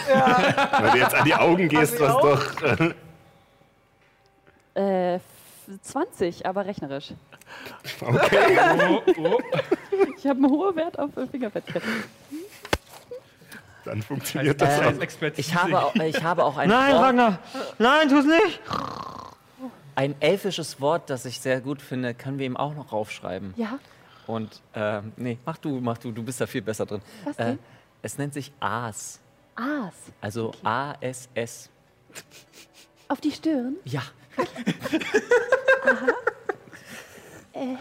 Wenn 0.81 0.93
du 0.93 0.99
jetzt 0.99 1.15
an 1.15 1.25
die 1.25 1.35
Augen 1.35 1.69
gehst, 1.69 1.99
was 2.01 2.13
doch. 2.17 2.63
Äh, 2.63 2.67
Elfisch. 2.69 2.95
Äh, 4.77 5.15
f- 5.17 5.23
20, 5.83 6.47
aber 6.47 6.65
rechnerisch. 6.67 7.13
okay. 8.01 9.01
Ich 10.17 10.27
habe 10.27 10.37
einen 10.39 10.51
hohen 10.51 10.77
Wert 10.77 10.99
auf 10.99 11.11
Fingerfertigkeit. 11.31 11.83
Dann 13.85 14.03
funktioniert 14.03 14.61
das 14.61 14.79
Ähm, 14.81 14.99
auch. 14.99 15.33
ich, 15.37 15.55
habe 15.55 15.83
auch, 15.83 15.95
ich 15.97 16.23
habe 16.23 16.45
auch 16.45 16.57
ein, 16.59 16.69
nein, 16.69 16.93
Wort, 16.93 17.03
Ragnar, 17.03 17.39
nein, 17.79 18.09
tu's 18.09 18.27
nicht. 18.27 18.61
ein 19.97 20.15
elfisches 20.21 20.81
Wort, 20.81 21.09
das 21.11 21.25
ich 21.25 21.41
sehr 21.41 21.61
gut 21.61 21.81
finde. 21.83 22.15
Können 22.15 22.39
wir 22.39 22.47
ihm 22.47 22.57
auch 22.57 22.75
noch 22.75 22.93
raufschreiben? 22.93 23.55
Ja. 23.57 23.79
Und, 24.27 24.61
ähm, 24.75 25.13
nee, 25.17 25.39
mach 25.47 25.57
du, 25.59 25.81
mach 25.81 25.99
du, 25.99 26.13
du 26.13 26.23
bist 26.23 26.41
da 26.41 26.47
viel 26.47 26.63
besser 26.63 26.87
drin. 26.87 27.01
Was 27.25 27.37
Äh, 27.39 27.45
denn? 27.47 27.59
Es 28.03 28.19
nennt 28.19 28.35
sich 28.35 28.53
Aas. 28.61 29.21
Aas. 29.57 29.95
Also 30.21 30.53
A-S-S. 30.63 31.71
Auf 33.09 33.21
die 33.21 33.33
Stirn. 33.33 33.77
Ja. 33.85 34.03
Äh, 37.53 37.77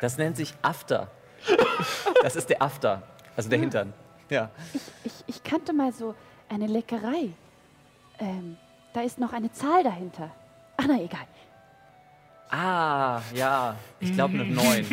Das 0.00 0.18
nennt 0.18 0.36
sich 0.36 0.52
After. 0.62 1.08
Das 2.22 2.34
ist 2.34 2.50
der 2.50 2.60
After. 2.60 3.02
Also 3.36 3.48
der 3.48 3.60
Hintern. 3.60 3.92
Ja. 4.28 4.50
ich, 5.04 5.12
ich 5.28 5.44
kannte 5.44 5.72
mal 5.72 5.92
so 5.92 6.16
eine 6.48 6.66
Leckerei. 6.66 7.30
Ähm, 8.18 8.56
da 8.94 9.02
ist 9.02 9.18
noch 9.20 9.32
eine 9.32 9.52
Zahl 9.52 9.84
dahinter. 9.84 10.28
Ach, 10.76 10.86
na 10.88 11.00
egal. 11.00 11.24
Ah, 12.52 13.22
ja. 13.34 13.76
Ich 13.98 14.12
glaube 14.12 14.34
eine 14.34 14.44
9. 14.44 14.86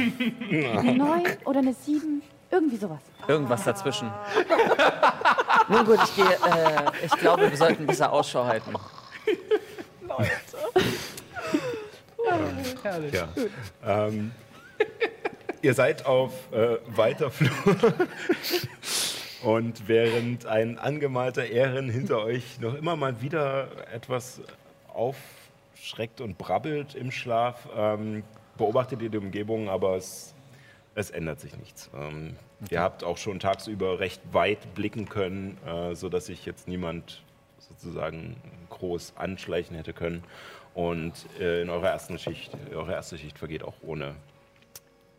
Eine 0.77 0.93
9 0.93 1.23
oder 1.43 1.59
eine 1.59 1.73
7. 1.73 2.21
Irgendwie 2.49 2.77
sowas. 2.77 3.01
Irgendwas 3.27 3.65
dazwischen. 3.65 4.09
Nun 5.67 5.85
gut, 5.85 5.99
ich 6.05 6.15
gehe. 6.15 6.25
Äh, 6.25 7.05
ich 7.05 7.11
glaube, 7.17 7.51
wir 7.51 7.57
sollten 7.57 7.85
besser 7.85 8.11
Ausschau 8.13 8.45
halten. 8.45 8.73
Ja. 13.11 13.27
Ähm, 13.85 14.31
ihr 15.61 15.73
seid 15.73 16.05
auf 16.05 16.31
äh, 16.53 16.77
weiter 16.87 17.29
Flur. 17.29 17.51
Und 19.43 19.87
während 19.87 20.45
ein 20.45 20.79
angemalter 20.79 21.45
Ehren 21.45 21.89
hinter 21.89 22.23
euch 22.23 22.59
noch 22.61 22.73
immer 22.73 22.95
mal 22.95 23.21
wieder 23.21 23.67
etwas 23.93 24.41
aufschreckt 25.79 26.21
und 26.21 26.37
brabbelt 26.37 26.95
im 26.95 27.11
Schlaf, 27.11 27.67
ähm, 27.75 28.23
beobachtet 28.57 29.01
ihr 29.01 29.09
die 29.09 29.17
Umgebung, 29.17 29.69
aber 29.69 29.95
es 29.95 30.35
Es 30.95 31.11
ändert 31.11 31.39
sich 31.39 31.55
nichts. 31.55 31.89
Ähm, 31.93 32.35
Ihr 32.69 32.81
habt 32.81 33.05
auch 33.05 33.17
schon 33.17 33.39
tagsüber 33.39 33.99
recht 33.99 34.21
weit 34.33 34.73
blicken 34.73 35.07
können, 35.07 35.57
äh, 35.65 35.95
sodass 35.95 36.25
sich 36.25 36.45
jetzt 36.45 36.67
niemand 36.67 37.23
sozusagen 37.59 38.35
groß 38.69 39.13
anschleichen 39.15 39.77
hätte 39.77 39.93
können. 39.93 40.23
Und 40.73 41.13
äh, 41.39 41.61
in 41.61 41.69
eurer 41.69 41.89
ersten 41.89 42.17
Schicht, 42.17 42.51
eure 42.73 42.91
erste 42.91 43.17
Schicht 43.17 43.37
vergeht 43.37 43.63
auch 43.63 43.75
ohne 43.81 44.15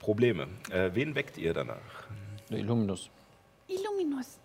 Probleme. 0.00 0.48
Äh, 0.70 0.90
wen 0.92 1.14
weckt 1.14 1.38
ihr 1.38 1.54
danach? 1.54 2.08
Der 2.50 2.58
Illuminus. 2.58 3.08
Illuminus. 3.68 4.38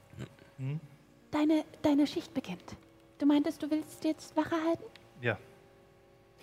Deine, 1.32 1.66
deine 1.82 2.08
Schicht 2.08 2.34
beginnt. 2.34 2.78
Du 3.18 3.26
meintest, 3.26 3.62
du 3.62 3.70
willst 3.70 4.06
jetzt 4.06 4.38
Wache 4.38 4.56
halten? 4.66 4.84
Ja, 5.22 5.38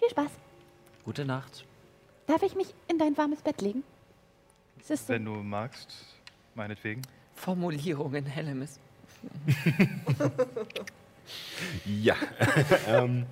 Viel 0.02 0.10
Spaß. 0.10 0.32
Gute 1.04 1.24
Nacht. 1.24 1.64
Darf 2.26 2.42
ich 2.42 2.56
mich 2.56 2.74
in 2.88 2.98
dein 2.98 3.16
warmes 3.16 3.40
Bett 3.40 3.60
legen? 3.60 3.84
Es 4.80 4.90
ist 4.90 5.06
so. 5.06 5.12
wenn 5.12 5.24
du 5.24 5.30
magst, 5.30 5.94
meinetwegen. 6.56 7.02
Formulierungen, 7.36 8.26
Hellemis. 8.26 8.80
Ja. 11.86 12.16
ähm, 12.88 13.26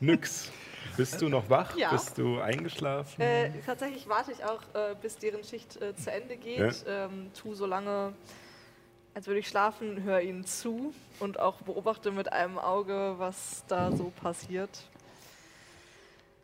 Nyx, 0.00 0.50
bist 0.96 1.22
du 1.22 1.28
noch 1.28 1.48
wach? 1.48 1.76
Ja. 1.76 1.92
Bist 1.92 2.18
du 2.18 2.40
eingeschlafen? 2.40 3.20
Äh, 3.20 3.52
tatsächlich 3.64 4.08
warte 4.08 4.32
ich 4.32 4.44
auch, 4.44 4.60
äh, 4.74 4.96
bis 5.00 5.16
deren 5.16 5.44
Schicht 5.44 5.80
äh, 5.80 5.94
zu 5.94 6.10
Ende 6.10 6.36
geht. 6.36 6.84
Ähm, 6.88 7.30
tu 7.32 7.54
so 7.54 7.64
lange, 7.64 8.12
als 9.14 9.28
würde 9.28 9.38
ich 9.38 9.46
schlafen, 9.48 10.02
höre 10.02 10.20
ihnen 10.20 10.44
zu 10.44 10.92
und 11.20 11.38
auch 11.38 11.62
beobachte 11.62 12.10
mit 12.10 12.32
einem 12.32 12.58
Auge, 12.58 13.14
was 13.18 13.64
da 13.68 13.92
so 13.92 14.12
passiert. 14.20 14.90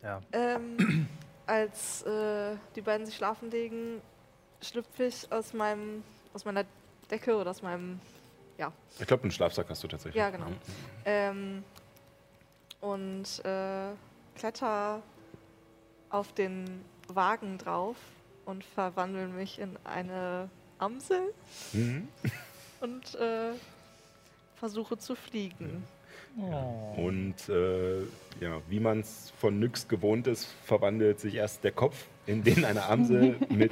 Ja. 0.07 0.21
Ähm, 0.31 1.05
als 1.45 2.01
äh, 2.03 2.55
die 2.77 2.81
beiden 2.81 3.05
sich 3.05 3.15
schlafen 3.17 3.51
legen, 3.51 4.01
schlüpfe 4.61 5.03
ich 5.03 5.29
aus 5.33 5.51
meinem, 5.53 6.01
aus 6.33 6.45
meiner 6.45 6.63
Decke 7.11 7.35
oder 7.35 7.51
aus 7.51 7.61
meinem, 7.61 7.99
ja, 8.57 8.71
Ich 8.99 9.05
glaube, 9.05 9.23
einen 9.23 9.31
Schlafsack 9.33 9.69
hast 9.69 9.83
du 9.83 9.87
tatsächlich. 9.89 10.15
ja 10.15 10.29
genau, 10.29 10.47
ähm, 11.03 11.63
und 12.79 13.43
äh, 13.43 13.89
kletter 14.37 15.01
auf 16.09 16.31
den 16.33 16.85
Wagen 17.09 17.57
drauf 17.57 17.97
und 18.45 18.63
verwandle 18.63 19.27
mich 19.27 19.59
in 19.59 19.77
eine 19.83 20.49
Amsel 20.79 21.33
Mhm. 21.73 22.07
und 22.79 23.15
äh, 23.15 23.51
versuche 24.55 24.97
zu 24.97 25.15
fliegen. 25.15 25.83
Und 26.95 27.49
äh, 27.49 28.01
ja, 28.39 28.61
wie 28.69 28.79
man 28.79 28.99
es 28.99 29.33
von 29.39 29.59
Nyx 29.59 29.87
gewohnt 29.87 30.27
ist, 30.27 30.45
verwandelt 30.63 31.19
sich 31.19 31.35
erst 31.35 31.63
der 31.63 31.71
Kopf 31.71 32.05
in 32.27 32.43
den 32.43 32.63
einer 32.63 32.89
Amsel 32.89 33.35
mit 33.49 33.71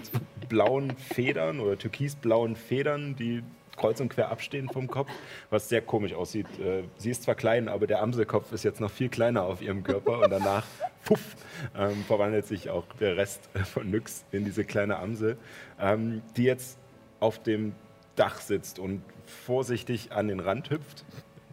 blauen 0.49 0.95
Federn 0.97 1.60
oder 1.60 1.78
türkisblauen 1.78 2.56
Federn, 2.56 3.15
die 3.15 3.43
kreuz 3.75 3.99
und 3.99 4.10
quer 4.10 4.30
abstehen 4.30 4.69
vom 4.69 4.88
Kopf, 4.88 5.12
was 5.49 5.69
sehr 5.69 5.82
komisch 5.82 6.13
aussieht. 6.13 6.47
Äh, 6.60 6.84
sie 6.97 7.12
ist 7.12 7.23
zwar 7.23 7.36
klein, 7.36 7.67
aber 7.67 7.88
der 7.88 8.01
Amselkopf 8.01 8.51
ist 8.51 8.63
jetzt 8.63 8.80
noch 8.80 8.91
viel 8.91 9.10
kleiner 9.10 9.43
auf 9.43 9.62
ihrem 9.62 9.84
Körper 9.84 10.23
und 10.23 10.32
danach, 10.32 10.65
puff, 11.04 11.36
ähm, 11.78 12.04
verwandelt 12.08 12.47
sich 12.47 12.69
auch 12.69 12.86
der 12.99 13.17
Rest 13.17 13.49
von 13.65 13.91
Nyx 13.91 14.25
in 14.32 14.45
diese 14.45 14.63
kleine 14.63 14.97
Amsel, 14.97 15.38
ähm, 15.80 16.21
die 16.38 16.43
jetzt 16.43 16.80
auf 17.19 17.43
dem 17.43 17.73
Dach 18.15 18.39
sitzt 18.39 18.80
und 18.80 19.04
vorsichtig 19.25 20.12
an 20.13 20.30
den 20.30 20.39
Rand 20.39 20.69
hüpft, 20.69 21.04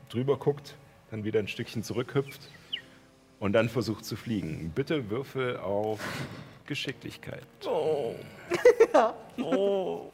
drüber 0.09 0.37
guckt, 0.37 0.77
dann 1.13 1.25
wieder 1.25 1.39
ein 1.39 1.49
Stückchen 1.49 1.83
zurückhüpft 1.83 2.41
und 3.39 3.53
dann 3.53 3.69
versucht 3.69 4.05
zu 4.05 4.17
fliegen. 4.17 4.73
Bitte 4.75 5.11
würfel 5.11 5.59
auf 5.59 6.01
Geschicklichkeit. 6.67 7.47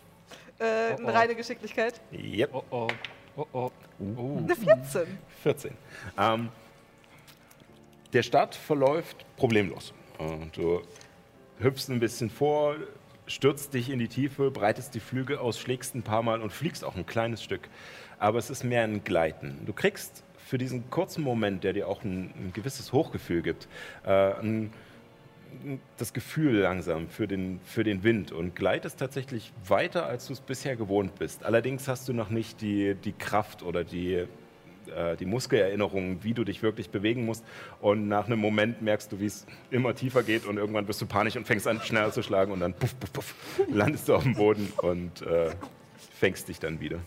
Äh, 0.61 0.97
eine 0.97 1.15
reine 1.15 1.37
Geschicklichkeit. 1.37 2.01
Yep. 2.13 2.51
Oh 2.53 2.65
oh. 2.71 2.89
Oh 3.37 3.47
oh. 3.53 3.71
Oh. 4.17 4.39
Eine 4.39 4.57
14. 4.57 5.07
14. 5.45 5.73
Ähm, 6.19 6.49
der 8.13 8.25
Start 8.25 8.57
verläuft 8.57 9.25
problemlos. 9.37 9.95
Und 10.19 10.57
du 10.57 10.83
hüpfst 11.61 11.91
ein 11.91 12.01
bisschen 12.01 12.29
vor, 12.29 12.75
stürzt 13.29 13.73
dich 13.73 13.89
in 13.89 14.01
die 14.01 14.09
Tiefe, 14.09 14.51
breitest 14.51 14.97
die 14.97 15.01
Flügel 15.01 15.39
aus, 15.39 15.61
schlägst 15.61 15.95
ein 15.95 16.03
paar 16.03 16.25
Mal 16.25 16.41
und 16.41 16.53
fliegst 16.53 16.85
auch 16.85 16.97
ein 16.97 17.07
kleines 17.07 17.41
Stück. 17.41 17.69
Aber 18.19 18.39
es 18.39 18.51
ist 18.51 18.65
mehr 18.65 18.83
ein 18.83 19.05
Gleiten. 19.05 19.63
Du 19.65 19.73
kriegst 19.73 20.25
für 20.49 20.57
diesen 20.57 20.89
kurzen 20.89 21.23
Moment, 21.23 21.63
der 21.63 21.75
dir 21.75 21.89
auch 21.89 22.03
ein, 22.03 22.33
ein 22.35 22.53
gewisses 22.55 22.93
Hochgefühl 22.95 23.43
gibt, 23.43 23.69
äh, 24.07 24.33
ein, 24.41 24.73
das 25.99 26.15
Gefühl 26.15 26.61
langsam 26.61 27.09
für 27.11 27.29
den, 27.29 27.61
für 27.67 27.85
den 27.85 28.03
Wind 28.03 28.33
und 28.33 28.57
gleitest 28.57 28.99
tatsächlich 28.99 29.53
weiter, 29.67 30.07
als 30.07 30.27
du 30.27 30.33
es 30.33 30.41
bisher 30.41 30.75
gewohnt 30.75 31.19
bist. 31.19 31.45
Allerdings 31.45 31.87
hast 31.87 32.09
du 32.09 32.15
noch 32.15 32.31
nicht 32.31 32.63
die, 32.63 32.95
die 32.95 33.13
Kraft 33.13 33.63
oder 33.63 33.85
die, 33.85 34.25
äh, 34.95 35.17
die 35.19 35.27
Muskelerinnerung, 35.27 36.25
wie 36.25 36.33
du 36.33 36.45
dich 36.45 36.63
wirklich 36.63 36.89
bewegen 36.89 37.27
musst. 37.27 37.45
Und 37.83 38.09
nach 38.09 38.25
einem 38.25 38.39
Moment 38.39 38.81
merkst 38.81 39.13
du, 39.13 39.21
wie 39.21 39.27
es 39.27 39.47
immer 39.71 39.95
tiefer 39.95 40.23
geht 40.23 40.47
und 40.47 40.57
irgendwann 40.57 40.89
wirst 40.89 41.03
du 41.03 41.07
panisch 41.07 41.37
und 41.37 41.47
fängst 41.47 41.67
an, 41.67 41.83
schneller 41.83 42.11
zu 42.11 42.23
schlagen 42.23 42.53
und 42.53 42.61
dann 42.61 42.73
puff, 42.73 42.99
puff, 42.99 43.13
puff, 43.13 43.35
landest 43.71 44.09
du 44.09 44.15
auf 44.15 44.23
dem 44.23 44.35
Boden 44.35 44.73
und 44.79 45.21
äh, 45.21 45.51
fängst 46.19 46.49
dich 46.49 46.59
dann 46.59 46.81
wieder. 46.81 47.01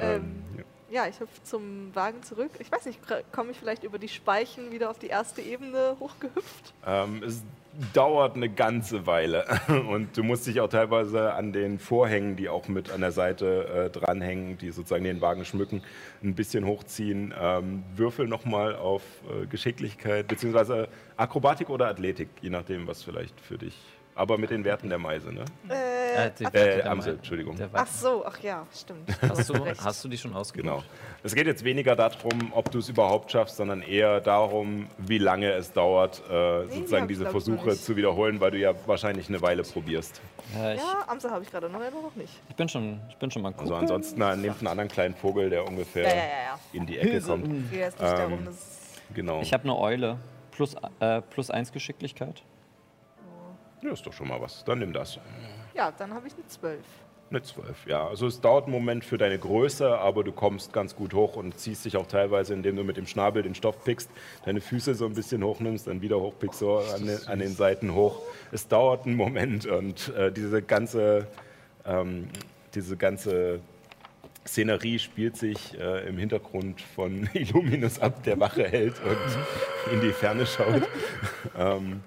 Ähm, 0.00 0.42
ja. 0.58 0.64
Ja, 0.92 1.06
ich 1.08 1.18
hüpfe 1.20 1.42
zum 1.42 1.94
Wagen 1.94 2.22
zurück. 2.22 2.50
Ich 2.58 2.70
weiß 2.70 2.84
nicht, 2.84 3.00
komme 3.32 3.52
ich 3.52 3.58
vielleicht 3.58 3.82
über 3.82 3.98
die 3.98 4.08
Speichen 4.08 4.72
wieder 4.72 4.90
auf 4.90 4.98
die 4.98 5.06
erste 5.06 5.40
Ebene 5.40 5.96
hochgehüpft? 5.98 6.74
Ähm, 6.86 7.22
es 7.26 7.42
dauert 7.94 8.36
eine 8.36 8.50
ganze 8.50 9.06
Weile 9.06 9.46
und 9.88 10.14
du 10.14 10.22
musst 10.22 10.46
dich 10.46 10.60
auch 10.60 10.68
teilweise 10.68 11.32
an 11.32 11.54
den 11.54 11.78
Vorhängen, 11.78 12.36
die 12.36 12.50
auch 12.50 12.68
mit 12.68 12.90
an 12.90 13.00
der 13.00 13.12
Seite 13.12 13.88
äh, 13.90 13.98
dranhängen, 13.98 14.58
die 14.58 14.70
sozusagen 14.70 15.04
den 15.04 15.22
Wagen 15.22 15.46
schmücken, 15.46 15.82
ein 16.22 16.34
bisschen 16.34 16.66
hochziehen. 16.66 17.32
Ähm, 17.40 17.84
würfel 17.96 18.28
nochmal 18.28 18.76
auf 18.76 19.02
äh, 19.30 19.46
Geschicklichkeit, 19.46 20.28
beziehungsweise 20.28 20.90
Akrobatik 21.16 21.70
oder 21.70 21.88
Athletik, 21.88 22.28
je 22.42 22.50
nachdem, 22.50 22.86
was 22.86 23.02
vielleicht 23.02 23.40
für 23.40 23.56
dich. 23.56 23.78
Aber 24.14 24.36
mit 24.36 24.50
den 24.50 24.62
Werten 24.64 24.90
der 24.90 24.98
Meise, 24.98 25.32
ne? 25.32 25.44
Äh, 25.68 26.30
die- 26.38 26.44
Äh, 26.44 26.50
der 26.50 26.90
Amsel, 26.90 27.14
Entschuldigung. 27.14 27.56
ach 27.72 27.86
so, 27.86 28.22
ach 28.26 28.38
ja, 28.40 28.66
stimmt. 28.74 29.08
Hast 29.22 29.48
du, 29.48 29.54
hast 29.66 30.04
du 30.04 30.08
die 30.08 30.18
schon 30.18 30.34
ausgesucht? 30.34 30.62
Genau. 30.68 30.82
Es 31.22 31.34
geht 31.34 31.46
jetzt 31.46 31.64
weniger 31.64 31.96
darum, 31.96 32.52
ob 32.52 32.70
du 32.70 32.78
es 32.80 32.90
überhaupt 32.90 33.32
schaffst, 33.32 33.56
sondern 33.56 33.80
eher 33.80 34.20
darum, 34.20 34.88
wie 34.98 35.16
lange 35.16 35.50
es 35.52 35.72
dauert, 35.72 36.22
äh, 36.30 36.66
sozusagen 36.66 37.08
diese 37.08 37.24
Versuche 37.30 37.70
zu 37.74 37.96
wiederholen, 37.96 38.38
weil 38.40 38.50
du 38.50 38.58
ja 38.58 38.74
wahrscheinlich 38.86 39.28
eine 39.30 39.40
Weile 39.40 39.62
probierst. 39.62 40.20
Ja, 40.54 40.72
Ja, 40.74 40.82
Amsel 41.06 41.30
habe 41.30 41.44
ich 41.44 41.50
gerade 41.50 41.70
noch, 41.70 41.80
aber 41.80 42.02
noch 42.02 42.14
nicht. 42.14 42.32
ich, 42.50 42.56
bin 42.56 42.68
schon, 42.68 43.00
ich 43.08 43.16
bin 43.16 43.30
schon 43.30 43.40
mal 43.40 43.48
Also 43.52 43.62
gucken. 43.64 43.78
ansonsten 43.78 44.18
na, 44.20 44.36
nehmt 44.36 44.58
einen 44.58 44.66
anderen 44.66 44.88
kleinen 44.90 45.14
Vogel, 45.14 45.48
der 45.48 45.66
ungefähr 45.66 46.02
Ja, 46.02 46.08
ja, 46.10 46.14
ja, 46.16 46.22
ja. 46.22 46.58
in 46.74 46.84
die 46.84 46.98
Ecke 46.98 47.20
kommt. 47.22 47.46
Ähm, 47.46 47.68
darum. 47.98 48.48
Genau. 49.14 49.40
Ich 49.40 49.52
habe 49.54 49.64
eine 49.64 49.78
Eule. 49.78 50.18
Plus, 50.50 50.76
äh, 51.00 51.22
plus 51.22 51.48
eins 51.50 51.72
Geschicklichkeit. 51.72 52.42
Ja, 53.82 53.92
ist 53.92 54.06
doch 54.06 54.12
schon 54.12 54.28
mal 54.28 54.40
was. 54.40 54.64
Dann 54.64 54.78
nimm 54.78 54.92
das. 54.92 55.18
Ja, 55.74 55.90
dann 55.90 56.12
habe 56.14 56.26
ich 56.28 56.34
eine 56.34 56.46
12. 56.46 56.78
Eine 57.30 57.42
12, 57.42 57.86
ja. 57.86 58.06
Also 58.06 58.26
es 58.26 58.40
dauert 58.40 58.64
einen 58.64 58.74
Moment 58.74 59.04
für 59.06 59.16
deine 59.16 59.38
Größe, 59.38 59.98
aber 59.98 60.22
du 60.22 60.32
kommst 60.32 60.72
ganz 60.72 60.94
gut 60.94 61.14
hoch 61.14 61.36
und 61.36 61.58
ziehst 61.58 61.84
dich 61.86 61.96
auch 61.96 62.06
teilweise, 62.06 62.52
indem 62.52 62.76
du 62.76 62.84
mit 62.84 62.98
dem 62.98 63.06
Schnabel 63.06 63.42
den 63.42 63.54
Stoff 63.54 63.82
pickst, 63.84 64.10
deine 64.44 64.60
Füße 64.60 64.94
so 64.94 65.06
ein 65.06 65.14
bisschen 65.14 65.42
hochnimmst, 65.42 65.86
dann 65.86 66.02
wieder 66.02 66.20
hochpickst, 66.20 66.58
so 66.58 66.76
an 66.78 67.06
den, 67.06 67.26
an 67.26 67.38
den 67.38 67.54
Seiten 67.54 67.94
hoch. 67.94 68.20
Es 68.50 68.68
dauert 68.68 69.06
einen 69.06 69.16
Moment 69.16 69.64
und 69.64 70.14
äh, 70.14 70.30
diese 70.30 70.60
ganze, 70.60 71.26
ähm, 71.86 72.28
diese 72.74 72.98
ganze 72.98 73.60
Szenerie 74.46 74.98
spielt 74.98 75.36
sich 75.36 75.78
äh, 75.78 76.06
im 76.06 76.18
Hintergrund 76.18 76.82
von 76.82 77.30
Illuminus 77.34 77.98
ab, 77.98 78.22
der 78.24 78.38
Wache 78.40 78.68
hält 78.68 79.00
und 79.04 79.94
in 79.94 80.00
die 80.02 80.12
Ferne 80.12 80.44
schaut. 80.44 80.82
ähm, 81.58 82.02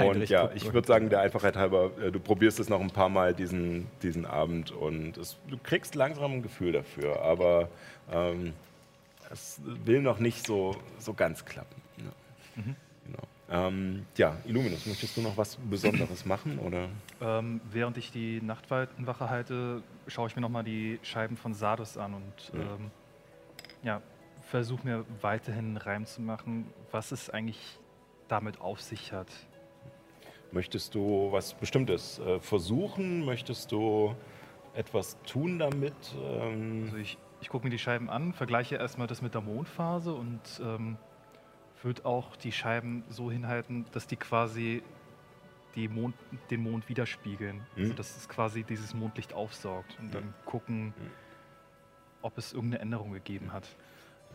und 0.00 0.28
ja, 0.28 0.50
ich 0.54 0.72
würde 0.72 0.86
sagen, 0.86 1.08
der 1.10 1.20
Einfachheit 1.20 1.56
halber, 1.56 1.90
äh, 2.00 2.10
du 2.10 2.20
probierst 2.20 2.60
es 2.60 2.68
noch 2.68 2.80
ein 2.80 2.90
paar 2.90 3.08
Mal 3.08 3.34
diesen, 3.34 3.86
diesen 4.02 4.26
Abend 4.26 4.70
und 4.72 5.16
es, 5.16 5.36
du 5.48 5.58
kriegst 5.62 5.94
langsam 5.94 6.32
ein 6.32 6.42
Gefühl 6.42 6.72
dafür, 6.72 7.22
aber 7.22 7.68
ähm, 8.10 8.52
es 9.30 9.60
will 9.64 10.02
noch 10.02 10.18
nicht 10.18 10.46
so, 10.46 10.76
so 10.98 11.14
ganz 11.14 11.44
klappen. 11.44 11.80
Ja. 11.98 12.62
Genau. 13.04 13.22
Ähm, 13.48 14.06
ja, 14.16 14.36
Illuminus, 14.44 14.86
möchtest 14.86 15.16
du 15.16 15.20
noch 15.22 15.36
was 15.36 15.56
Besonderes 15.56 16.24
machen? 16.24 16.58
Oder? 16.58 16.88
Ähm, 17.20 17.60
während 17.70 17.96
ich 17.96 18.10
die 18.10 18.40
Nachtwache 18.40 19.30
halte, 19.30 19.82
schaue 20.08 20.28
ich 20.28 20.36
mir 20.36 20.42
nochmal 20.42 20.64
die 20.64 20.98
Scheiben 21.02 21.36
von 21.36 21.54
Sardus 21.54 21.96
an 21.96 22.14
und 22.14 22.52
Mhm. 22.54 22.60
ähm, 22.60 22.90
ja, 23.82 24.02
versuche 24.50 24.86
mir 24.86 25.04
weiterhin 25.20 25.66
einen 25.66 25.76
Reim 25.76 26.06
zu 26.06 26.22
machen, 26.22 26.66
was 26.90 27.12
es 27.12 27.30
eigentlich 27.30 27.78
damit 28.28 28.60
auf 28.60 28.80
sich 28.80 29.12
hat. 29.12 29.28
Möchtest 30.56 30.94
du 30.94 31.28
was 31.32 31.52
Bestimmtes 31.52 32.18
äh, 32.18 32.40
versuchen? 32.40 33.26
Möchtest 33.26 33.72
du 33.72 34.16
etwas 34.72 35.20
tun 35.24 35.58
damit? 35.58 35.92
Ähm, 36.18 36.84
Also 36.84 36.96
ich, 36.96 37.18
ich 37.42 37.50
gucke 37.50 37.66
mir 37.66 37.70
die 37.70 37.78
Scheiben 37.78 38.08
an, 38.08 38.32
vergleiche 38.32 38.76
erstmal 38.76 39.06
das 39.06 39.20
mit 39.20 39.34
der 39.34 39.42
Mondphase 39.42 40.14
und 40.14 40.40
ähm, 40.64 40.96
würde 41.82 42.06
auch 42.06 42.36
die 42.36 42.52
Scheiben 42.52 43.04
so 43.10 43.30
hinhalten, 43.30 43.84
dass 43.92 44.06
die 44.06 44.16
quasi 44.16 44.82
die 45.74 45.88
Mond, 45.88 46.14
den 46.48 46.62
Mond 46.62 46.88
widerspiegeln. 46.88 47.56
Mhm. 47.76 47.82
Also 47.82 47.92
dass 47.92 48.16
es 48.16 48.26
quasi 48.26 48.64
dieses 48.64 48.94
Mondlicht 48.94 49.34
aufsaugt 49.34 49.98
und 50.00 50.14
dann 50.14 50.32
gucken, 50.46 50.94
ob 52.22 52.38
es 52.38 52.54
irgendeine 52.54 52.80
Änderung 52.80 53.12
gegeben 53.12 53.52
hat. 53.52 53.68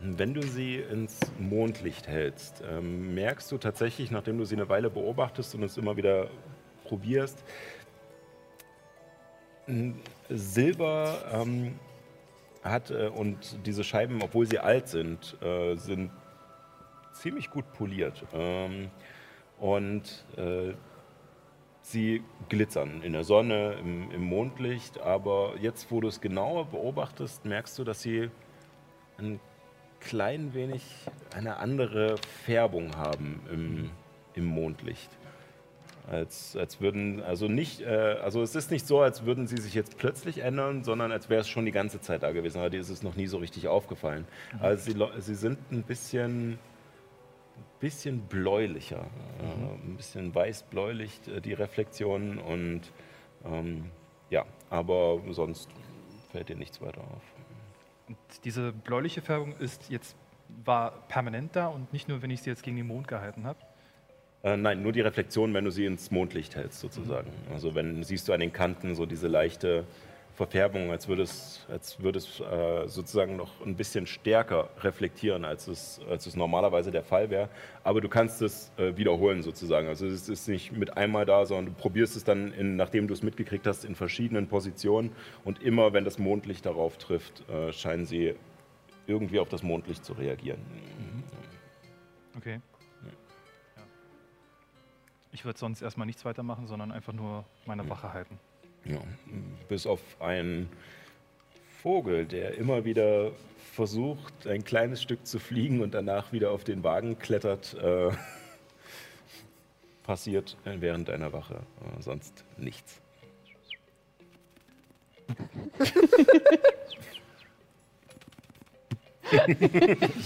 Wenn 0.04 0.34
du 0.34 0.42
sie 0.42 0.78
ins 0.78 1.20
Mondlicht 1.38 2.08
hältst, 2.08 2.60
ähm, 2.68 3.14
merkst 3.14 3.52
du 3.52 3.58
tatsächlich, 3.58 4.10
nachdem 4.10 4.36
du 4.36 4.44
sie 4.44 4.56
eine 4.56 4.68
Weile 4.68 4.90
beobachtest 4.90 5.54
und 5.54 5.62
es 5.62 5.76
immer 5.76 5.96
wieder 5.96 6.28
probierst, 6.82 7.44
Silber 10.28 11.18
ähm, 11.32 11.78
hat 12.64 12.90
äh, 12.90 13.06
und 13.06 13.64
diese 13.64 13.84
Scheiben, 13.84 14.22
obwohl 14.22 14.44
sie 14.44 14.58
alt 14.58 14.88
sind, 14.88 15.40
äh, 15.40 15.76
sind 15.76 16.10
ziemlich 17.12 17.48
gut 17.50 17.72
poliert. 17.72 18.24
Ähm, 18.34 18.90
und 19.60 20.24
äh, 20.36 20.74
sie 21.82 22.24
glitzern 22.48 23.02
in 23.02 23.12
der 23.12 23.22
Sonne, 23.22 23.74
im, 23.74 24.10
im 24.10 24.24
Mondlicht, 24.24 25.00
aber 25.00 25.54
jetzt, 25.60 25.92
wo 25.92 26.00
du 26.00 26.08
es 26.08 26.20
genauer 26.20 26.64
beobachtest, 26.64 27.44
merkst 27.44 27.78
du, 27.78 27.84
dass 27.84 28.02
sie 28.02 28.30
ein 29.18 29.38
klein 30.02 30.54
wenig 30.54 30.82
eine 31.34 31.56
andere 31.56 32.16
Färbung 32.44 32.96
haben 32.96 33.40
im, 33.50 33.90
im 34.34 34.44
Mondlicht. 34.44 35.10
Als, 36.10 36.56
als 36.56 36.80
würden, 36.80 37.22
also 37.22 37.46
nicht, 37.46 37.80
äh, 37.80 38.16
also 38.22 38.42
es 38.42 38.56
ist 38.56 38.72
nicht 38.72 38.86
so, 38.86 39.00
als 39.00 39.24
würden 39.24 39.46
sie 39.46 39.58
sich 39.58 39.72
jetzt 39.72 39.98
plötzlich 39.98 40.38
ändern, 40.38 40.82
sondern 40.82 41.12
als 41.12 41.30
wäre 41.30 41.42
es 41.42 41.48
schon 41.48 41.64
die 41.64 41.70
ganze 41.70 42.00
Zeit 42.00 42.24
da 42.24 42.32
gewesen, 42.32 42.58
aber 42.58 42.70
dir 42.70 42.80
ist 42.80 42.88
es 42.88 43.04
noch 43.04 43.14
nie 43.14 43.28
so 43.28 43.38
richtig 43.38 43.68
aufgefallen. 43.68 44.26
Also 44.58 44.90
sie, 44.90 45.20
sie 45.20 45.34
sind 45.36 45.58
ein 45.70 45.84
bisschen, 45.84 46.58
bisschen 47.78 48.22
bläulicher, 48.22 49.06
äh, 49.40 49.86
ein 49.86 49.96
bisschen 49.96 50.34
weiß-bläulich, 50.34 51.20
äh, 51.28 51.40
die 51.40 51.52
Reflexionen 51.52 52.38
und 52.38 52.80
ähm, 53.44 53.84
ja, 54.28 54.44
aber 54.70 55.20
sonst 55.30 55.70
fällt 56.32 56.48
dir 56.48 56.56
nichts 56.56 56.80
weiter 56.80 57.02
auf. 57.02 57.41
Und 58.08 58.16
diese 58.44 58.72
bläuliche 58.72 59.22
Färbung 59.22 59.54
ist 59.58 59.90
jetzt 59.90 60.16
war 60.64 61.06
permanent 61.08 61.56
da 61.56 61.68
und 61.68 61.92
nicht 61.92 62.08
nur, 62.08 62.22
wenn 62.22 62.30
ich 62.30 62.42
sie 62.42 62.50
jetzt 62.50 62.62
gegen 62.62 62.76
den 62.76 62.86
Mond 62.86 63.08
gehalten 63.08 63.46
habe. 63.46 63.58
Äh, 64.42 64.56
nein, 64.56 64.82
nur 64.82 64.92
die 64.92 65.00
Reflexion, 65.00 65.54
wenn 65.54 65.64
du 65.64 65.70
sie 65.70 65.86
ins 65.86 66.10
Mondlicht 66.10 66.56
hältst, 66.56 66.80
sozusagen. 66.80 67.30
Also 67.52 67.74
wenn 67.74 68.02
siehst 68.02 68.28
du 68.28 68.32
an 68.32 68.40
den 68.40 68.52
Kanten 68.52 68.94
so 68.94 69.06
diese 69.06 69.28
leichte 69.28 69.84
Verfärbung, 70.42 70.90
als 70.90 71.06
würde 71.06 71.22
es, 71.22 71.64
als 71.68 72.00
würde 72.00 72.18
es 72.18 72.40
äh, 72.40 72.88
sozusagen 72.88 73.36
noch 73.36 73.64
ein 73.64 73.76
bisschen 73.76 74.08
stärker 74.08 74.70
reflektieren, 74.80 75.44
als 75.44 75.68
es, 75.68 76.00
als 76.10 76.26
es 76.26 76.34
normalerweise 76.34 76.90
der 76.90 77.04
Fall 77.04 77.30
wäre. 77.30 77.48
Aber 77.84 78.00
du 78.00 78.08
kannst 78.08 78.42
es 78.42 78.72
äh, 78.76 78.96
wiederholen, 78.96 79.42
sozusagen. 79.42 79.86
Also 79.86 80.04
es 80.04 80.28
ist 80.28 80.48
nicht 80.48 80.72
mit 80.72 80.96
einmal 80.96 81.26
da, 81.26 81.46
sondern 81.46 81.66
du 81.66 81.72
probierst 81.80 82.16
es 82.16 82.24
dann, 82.24 82.52
in, 82.54 82.74
nachdem 82.74 83.06
du 83.06 83.14
es 83.14 83.22
mitgekriegt 83.22 83.68
hast, 83.68 83.84
in 83.84 83.94
verschiedenen 83.94 84.48
Positionen. 84.48 85.12
Und 85.44 85.62
immer, 85.62 85.92
wenn 85.92 86.04
das 86.04 86.18
Mondlicht 86.18 86.66
darauf 86.66 86.98
trifft, 86.98 87.48
äh, 87.48 87.72
scheinen 87.72 88.04
sie 88.04 88.34
irgendwie 89.06 89.38
auf 89.38 89.48
das 89.48 89.62
Mondlicht 89.62 90.04
zu 90.04 90.12
reagieren. 90.12 90.60
Okay. 92.36 92.60
Ja. 93.76 93.82
Ich 95.30 95.44
würde 95.44 95.58
sonst 95.58 95.82
erstmal 95.82 96.06
nichts 96.06 96.24
weitermachen, 96.24 96.66
sondern 96.66 96.90
einfach 96.90 97.12
nur 97.12 97.44
meine 97.64 97.88
Wache 97.88 98.12
halten. 98.12 98.40
Ja, 98.84 99.00
bis 99.68 99.86
auf 99.86 100.00
einen 100.20 100.68
Vogel, 101.82 102.26
der 102.26 102.56
immer 102.56 102.84
wieder 102.84 103.32
versucht, 103.72 104.46
ein 104.46 104.64
kleines 104.64 105.00
Stück 105.02 105.26
zu 105.26 105.38
fliegen 105.38 105.80
und 105.80 105.94
danach 105.94 106.32
wieder 106.32 106.50
auf 106.50 106.64
den 106.64 106.84
Wagen 106.84 107.18
klettert, 107.18 107.74
äh, 107.74 108.10
passiert 110.02 110.56
während 110.64 111.08
deiner 111.08 111.32
Wache. 111.32 111.54
Äh, 111.54 112.02
sonst 112.02 112.44
nichts. 112.58 113.00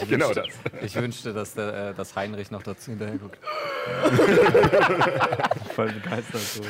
genau 0.09 0.33
das. 0.33 0.47
Ich 0.83 0.95
wünschte, 0.95 1.33
dass, 1.33 1.55
der, 1.55 1.91
äh, 1.91 1.95
dass 1.95 2.17
Heinrich 2.17 2.51
noch 2.51 2.63
dazu 2.63 2.91
hinterher 2.91 3.19
guckt. 3.19 3.39
Voll 5.75 5.93
begeistert. 5.93 6.41
So. 6.41 6.63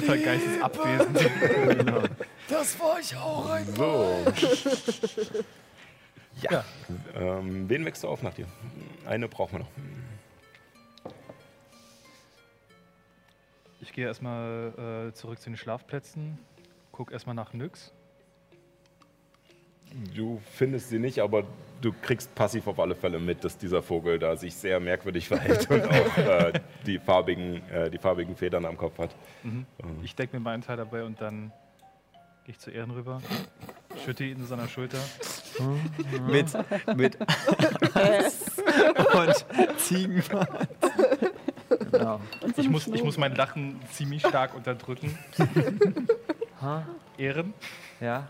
Total 0.00 0.18
geistesabwesend. 0.18 1.18
Genau. 1.78 2.02
So. 3.76 4.24
Ja. 6.42 6.64
Ähm, 7.14 7.68
wen 7.68 7.84
wächst 7.84 8.04
du 8.04 8.08
auf 8.08 8.22
nach 8.22 8.34
dir? 8.34 8.46
Eine 9.06 9.28
brauchen 9.28 9.52
wir 9.52 9.58
noch. 9.60 9.70
Ich 13.80 13.92
gehe 13.92 14.06
erstmal 14.06 15.08
äh, 15.08 15.12
zurück 15.14 15.40
zu 15.40 15.50
den 15.50 15.56
Schlafplätzen, 15.56 16.38
guck 16.92 17.12
erstmal 17.12 17.34
nach 17.34 17.52
Nyx. 17.52 17.92
Du 20.14 20.40
findest 20.54 20.90
sie 20.90 20.98
nicht, 20.98 21.20
aber 21.20 21.44
du 21.80 21.92
kriegst 22.02 22.34
passiv 22.34 22.66
auf 22.66 22.78
alle 22.80 22.94
Fälle 22.94 23.18
mit, 23.18 23.44
dass 23.44 23.56
dieser 23.56 23.82
Vogel 23.82 24.18
da 24.18 24.36
sich 24.36 24.54
sehr 24.54 24.80
merkwürdig 24.80 25.28
verhält 25.28 25.70
und 25.70 25.84
auch 25.84 26.18
äh, 26.18 26.52
die, 26.86 26.98
farbigen, 26.98 27.62
äh, 27.70 27.90
die 27.90 27.98
farbigen 27.98 28.36
Federn 28.36 28.64
am 28.64 28.76
Kopf 28.76 28.98
hat. 28.98 29.14
Ich 30.02 30.14
decke 30.14 30.36
mir 30.36 30.40
meinen 30.42 30.62
Teil 30.62 30.76
dabei 30.76 31.04
und 31.04 31.20
dann 31.20 31.52
gehe 32.44 32.52
ich 32.52 32.58
zu 32.58 32.70
Ehren 32.70 32.90
rüber, 32.90 33.20
schütte 34.04 34.24
ihn 34.24 34.38
in 34.38 34.46
seiner 34.46 34.68
Schulter. 34.68 34.98
mit, 36.28 36.46
mit 36.96 37.16
und 39.14 39.46
Ziegenbart. 39.78 40.68
Genau. 41.90 42.20
Ich 42.56 42.68
muss, 42.68 42.86
ich 42.86 43.02
muss 43.02 43.16
mein 43.16 43.34
Lachen 43.34 43.80
ziemlich 43.90 44.20
stark 44.20 44.54
unterdrücken. 44.54 45.18
Ehren, 47.18 47.54
Ja, 48.00 48.28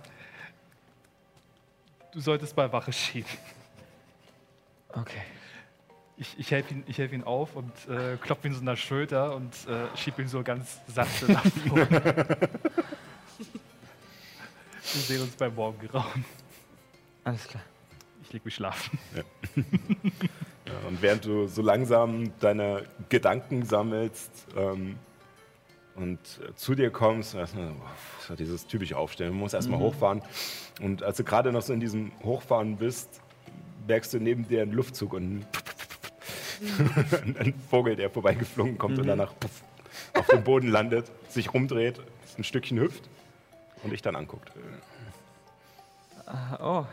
du 2.16 2.22
solltest 2.22 2.56
bei 2.56 2.72
Wache 2.72 2.92
stehen. 2.94 3.26
okay. 4.94 5.20
Ich, 6.16 6.34
ich 6.38 6.50
helfe 6.50 6.72
ihn, 6.72 6.82
ich 6.86 6.96
helf 6.96 7.12
ihn 7.12 7.22
auf 7.24 7.54
und 7.56 7.70
äh, 7.90 8.16
klopfe 8.16 8.48
ihn 8.48 8.54
so 8.54 8.60
in 8.60 8.66
der 8.66 8.76
Schulter 8.76 9.36
und 9.36 9.52
äh, 9.68 9.94
schieb 9.98 10.18
ihn 10.18 10.28
so 10.28 10.42
ganz 10.42 10.80
sachte 10.86 11.30
nach 11.30 11.44
vorne. 11.68 11.88
Wir 14.94 15.02
sehen 15.02 15.20
uns 15.20 15.36
beim 15.36 15.54
Morgengrauen. 15.54 16.24
Alles 17.22 17.46
klar. 17.46 17.62
Ich 18.22 18.32
leg 18.32 18.42
mich 18.46 18.54
schlafen. 18.54 18.98
Ja, 19.14 19.22
und 20.88 21.02
während 21.02 21.26
du 21.26 21.48
so 21.48 21.60
langsam 21.60 22.32
deine 22.40 22.86
Gedanken 23.10 23.66
sammelst 23.66 24.46
ähm, 24.56 24.96
und 25.96 26.18
äh, 26.18 26.54
zu 26.54 26.74
dir 26.74 26.90
kommst, 26.90 27.34
erstmal 27.34 27.68
so, 27.68 27.72
oh, 27.72 27.88
so 28.28 28.34
dieses 28.36 28.66
typische 28.66 28.96
Aufstellen, 28.96 29.32
du 29.32 29.38
musst 29.38 29.54
erstmal 29.54 29.80
hochfahren. 29.80 30.22
Und 30.80 31.02
als 31.02 31.16
du 31.16 31.24
gerade 31.24 31.52
noch 31.52 31.62
so 31.62 31.72
in 31.72 31.80
diesem 31.80 32.12
Hochfahren 32.22 32.76
bist, 32.76 33.20
merkst 33.86 34.12
du 34.14 34.18
neben 34.18 34.46
dir 34.46 34.62
einen 34.62 34.72
Luftzug 34.72 35.12
und 35.14 35.44
ein, 37.38 37.54
Vogel, 37.70 37.96
der 37.96 38.10
vorbeigeflogen 38.10 38.78
kommt 38.78 38.98
und 38.98 39.06
danach 39.06 39.32
puff, 39.38 39.62
auf 40.14 40.26
dem 40.26 40.44
Boden 40.44 40.68
landet, 40.68 41.10
sich 41.28 41.52
rumdreht, 41.52 42.00
ein 42.38 42.44
Stückchen 42.44 42.78
hüpft 42.78 43.08
und 43.82 43.90
dich 43.90 44.02
dann 44.02 44.16
anguckt. 44.16 44.50
Ah, 46.26 46.58
Oh. 46.60 46.86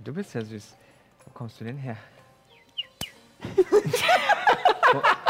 Du 0.00 0.12
bist 0.12 0.34
ja 0.34 0.44
süß. 0.44 0.74
Wo 1.24 1.30
kommst 1.32 1.60
du 1.60 1.64
denn 1.64 1.78
her? 1.78 1.96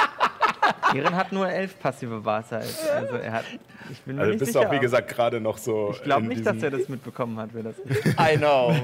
Ehren 0.95 1.15
hat 1.17 1.33
nur 1.33 1.49
elf 1.49 1.79
passive 1.79 2.25
Wahrzeit. 2.25 2.69
Also 2.95 3.17
er 3.17 3.33
hat. 3.33 3.45
Ich 3.91 4.01
bin 4.03 4.17
mir 4.17 4.23
Also 4.23 4.33
nicht 4.33 4.39
bist 4.41 4.55
du 4.55 4.59
sicher. 4.59 4.69
auch, 4.69 4.73
wie 4.73 4.79
gesagt, 4.81 5.09
gerade 5.09 5.41
noch 5.41 5.59
so. 5.59 5.91
ich 5.93 6.03
glaube 6.03 6.27
nicht, 6.27 6.45
dass 6.45 6.63
er 6.63 6.71
das 6.71 6.89
mitbekommen 6.89 7.39
hat, 7.39 7.51
wer 7.53 7.63
das. 7.65 7.77
I 8.19 8.37
know. 8.37 8.75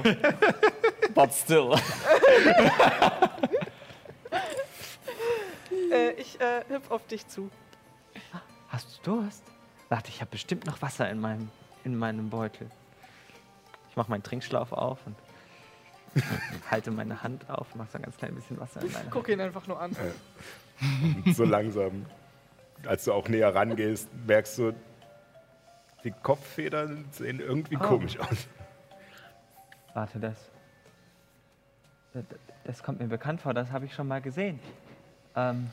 But 1.13 1.33
still. 1.33 1.71
Äh, 5.91 6.11
ich 6.13 6.39
äh, 6.41 6.63
hüpf 6.69 6.89
auf 6.91 7.05
dich 7.07 7.27
zu. 7.27 7.49
Hast 8.69 8.99
du 9.05 9.11
Durst? 9.21 9.43
Warte, 9.89 10.09
ich 10.09 10.21
habe 10.21 10.31
bestimmt 10.31 10.65
noch 10.65 10.81
Wasser 10.81 11.09
in 11.09 11.19
meinem, 11.19 11.49
in 11.83 11.95
meinem 11.95 12.29
Beutel. 12.29 12.69
Ich 13.91 13.95
mache 13.95 14.09
meinen 14.09 14.23
Trinkschlauch 14.23 14.71
auf 14.71 14.97
und 15.05 15.15
halte 16.71 16.89
meine 16.91 17.21
Hand 17.21 17.47
auf 17.49 17.67
und 17.73 17.77
mache 17.77 17.89
so 17.91 17.97
ein 17.99 18.03
ganz 18.03 18.17
klein 18.17 18.33
bisschen 18.33 18.59
Wasser 18.59 18.81
in 18.81 18.91
meine 18.91 19.09
Guck 19.09 19.29
ihn 19.29 19.39
einfach 19.39 19.67
nur 19.67 19.79
an. 19.79 19.95
so 21.33 21.43
langsam, 21.43 22.05
als 22.85 23.05
du 23.05 23.13
auch 23.13 23.27
näher 23.29 23.53
rangehst, 23.53 24.09
merkst 24.27 24.57
du, 24.57 24.73
die 26.03 26.11
Kopffedern 26.11 27.05
sehen 27.11 27.39
irgendwie 27.39 27.77
Oh. 27.77 27.83
komisch 27.83 28.19
aus. 28.19 28.47
Warte, 29.93 30.19
das. 30.19 30.35
Das, 32.13 32.23
das 32.65 32.83
kommt 32.83 32.99
mir 32.99 33.07
bekannt 33.07 33.41
vor, 33.41 33.53
das 33.53 33.71
habe 33.71 33.85
ich 33.85 33.93
schon 33.93 34.07
mal 34.07 34.21
gesehen. 34.21 34.59
Ähm, 35.35 35.69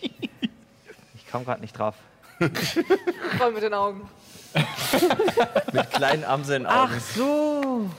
ich 0.00 0.30
ich 1.14 1.30
komme 1.30 1.44
gerade 1.44 1.60
nicht 1.60 1.78
drauf. 1.78 1.94
Voll 3.38 3.52
mit 3.52 3.62
den 3.62 3.74
Augen. 3.74 4.08
Mit 5.72 5.90
kleinen 5.90 6.24
Amseln 6.24 6.64
Augen. 6.66 6.92
Ach 6.96 7.00
so. 7.00 7.90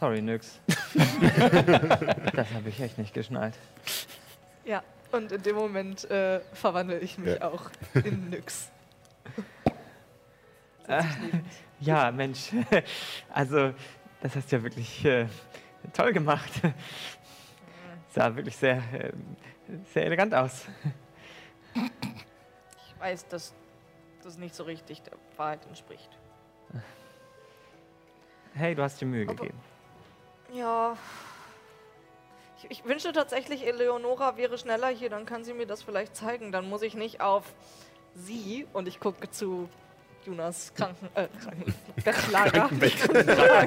Sorry, 0.00 0.22
Nyx. 0.22 0.58
das 2.34 2.50
habe 2.54 2.68
ich 2.70 2.80
echt 2.80 2.96
nicht 2.96 3.12
geschnallt. 3.12 3.54
Ja, 4.64 4.82
und 5.12 5.30
in 5.30 5.42
dem 5.42 5.56
Moment 5.56 6.10
äh, 6.10 6.40
verwandle 6.54 6.98
ich 7.00 7.18
mich 7.18 7.34
Ja. 7.38 7.48
auch 7.48 7.70
in 7.94 8.30
Nyx. 8.30 8.70
Äh, 10.88 11.02
ja, 11.80 12.10
Mensch. 12.10 12.50
Also, 13.32 13.74
das 14.22 14.34
hast 14.36 14.50
du 14.50 14.56
ja 14.56 14.62
wirklich 14.62 15.04
äh, 15.04 15.26
toll 15.92 16.12
gemacht. 16.12 16.50
Sah 18.14 18.34
wirklich 18.34 18.56
sehr, 18.56 18.78
äh, 18.92 19.12
sehr 19.92 20.06
elegant 20.06 20.34
aus. 20.34 20.66
Ich 21.74 23.00
weiß, 23.00 23.28
dass 23.28 23.54
das 24.24 24.36
nicht 24.38 24.54
so 24.54 24.64
richtig 24.64 25.02
der 25.02 25.12
Wahrheit 25.36 25.64
entspricht. 25.66 26.08
Hey, 28.54 28.74
du 28.74 28.82
hast 28.82 29.00
dir 29.00 29.06
Mühe 29.06 29.24
Aber- 29.28 29.34
gegeben. 29.36 29.58
Ja. 30.52 30.96
Ich, 32.58 32.70
ich 32.70 32.84
wünschte 32.84 33.12
tatsächlich, 33.12 33.66
Eleonora 33.66 34.36
wäre 34.36 34.58
schneller 34.58 34.88
hier, 34.88 35.10
dann 35.10 35.26
kann 35.26 35.44
sie 35.44 35.54
mir 35.54 35.66
das 35.66 35.82
vielleicht 35.82 36.14
zeigen. 36.16 36.52
Dann 36.52 36.68
muss 36.68 36.82
ich 36.82 36.94
nicht 36.94 37.20
auf 37.20 37.44
sie 38.14 38.66
und 38.72 38.88
ich 38.88 39.00
gucke 39.00 39.30
zu 39.30 39.68
Jonas 40.24 40.74
Kranken, 40.74 41.08
äh, 41.14 41.28
Kranken, 41.42 41.74
Bettlager. 42.04 42.68
Bettlager. 42.68 43.62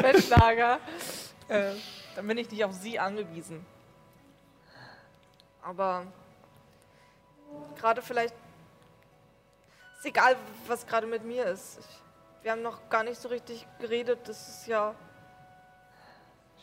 Bettlager. 0.00 0.78
Äh, 1.48 1.72
dann 2.14 2.26
bin 2.26 2.38
ich 2.38 2.50
nicht 2.50 2.64
auf 2.64 2.72
sie 2.72 2.98
angewiesen. 2.98 3.66
Aber 5.62 6.06
gerade 7.76 8.02
vielleicht 8.02 8.34
ist 10.04 10.10
egal, 10.10 10.36
was 10.66 10.86
gerade 10.86 11.06
mit 11.06 11.24
mir 11.24 11.46
ist. 11.46 11.78
Ich, 11.78 11.86
wir 12.42 12.52
haben 12.52 12.60
noch 12.60 12.90
gar 12.90 13.04
nicht 13.04 13.18
so 13.18 13.28
richtig 13.28 13.66
geredet. 13.78 14.18
Das 14.26 14.48
ist 14.48 14.66
ja 14.66 14.94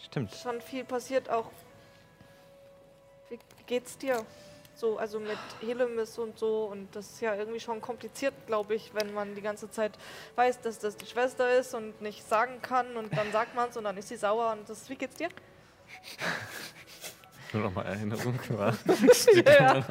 Stimmt. 0.04 0.32
schon 0.36 0.62
viel 0.62 0.84
passiert 0.84 1.28
auch. 1.28 1.50
Wie, 3.30 3.40
wie 3.58 3.64
geht's 3.66 3.98
dir? 3.98 4.24
So, 4.76 4.98
also 4.98 5.20
mit 5.20 5.40
Helemis 5.60 6.20
und 6.20 6.38
so. 6.38 6.66
Und 6.66 6.96
das 6.96 7.14
ist 7.14 7.22
ja 7.22 7.34
irgendwie 7.34 7.60
schon 7.60 7.82
kompliziert, 7.82 8.36
glaube 8.46 8.76
ich, 8.76 8.94
wenn 8.94 9.12
man 9.12 9.34
die 9.34 9.42
ganze 9.42 9.72
Zeit 9.72 9.94
weiß, 10.36 10.62
dass 10.62 10.78
das 10.78 10.96
die 10.96 11.08
Schwester 11.08 11.58
ist 11.58 11.74
und 11.74 12.00
nicht 12.00 12.28
sagen 12.28 12.62
kann. 12.62 12.96
Und 12.96 13.18
dann 13.18 13.32
sagt 13.32 13.56
man 13.56 13.70
es 13.70 13.78
und 13.78 13.86
dann 13.86 13.98
ist 13.98 14.10
sie 14.10 14.18
sauer. 14.18 14.52
Und 14.52 14.70
das, 14.70 14.88
wie 14.88 14.96
geht's 14.96 15.16
dir? 15.16 15.30
Nur 17.54 17.64
noch 17.64 17.74
mal 17.74 17.86
Erinnerung. 17.86 18.40
war. 18.50 18.74
ja, 19.46 19.86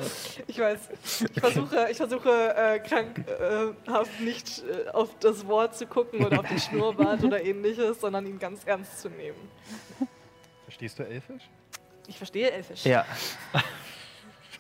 ich 0.47 0.59
weiß. 0.59 0.89
Ich 1.35 1.41
versuche, 1.41 1.89
ich 1.91 1.97
versuche 1.97 2.55
äh, 2.57 2.79
krankhaft 2.79 4.21
nicht 4.21 4.63
äh, 4.65 4.89
auf 4.91 5.19
das 5.19 5.47
Wort 5.47 5.77
zu 5.77 5.87
gucken 5.87 6.25
oder 6.25 6.41
auf 6.41 6.49
den 6.49 6.59
Schnurrbart 6.59 7.23
oder 7.23 7.45
ähnliches, 7.45 8.01
sondern 8.01 8.27
ihn 8.27 8.39
ganz 8.39 8.65
ernst 8.65 9.01
zu 9.01 9.11
nehmen. 9.11 9.37
Verstehst 10.65 10.99
du 10.99 11.03
Elfisch? 11.03 11.43
Ich 12.07 12.17
verstehe 12.17 12.51
Elfisch. 12.51 12.85
Ja. 12.87 13.05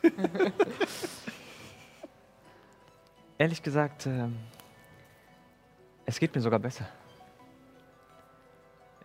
Ehrlich 3.39 3.63
gesagt, 3.63 4.07
ähm, 4.07 4.37
es 6.05 6.19
geht 6.19 6.35
mir 6.35 6.41
sogar 6.43 6.59
besser. 6.59 6.87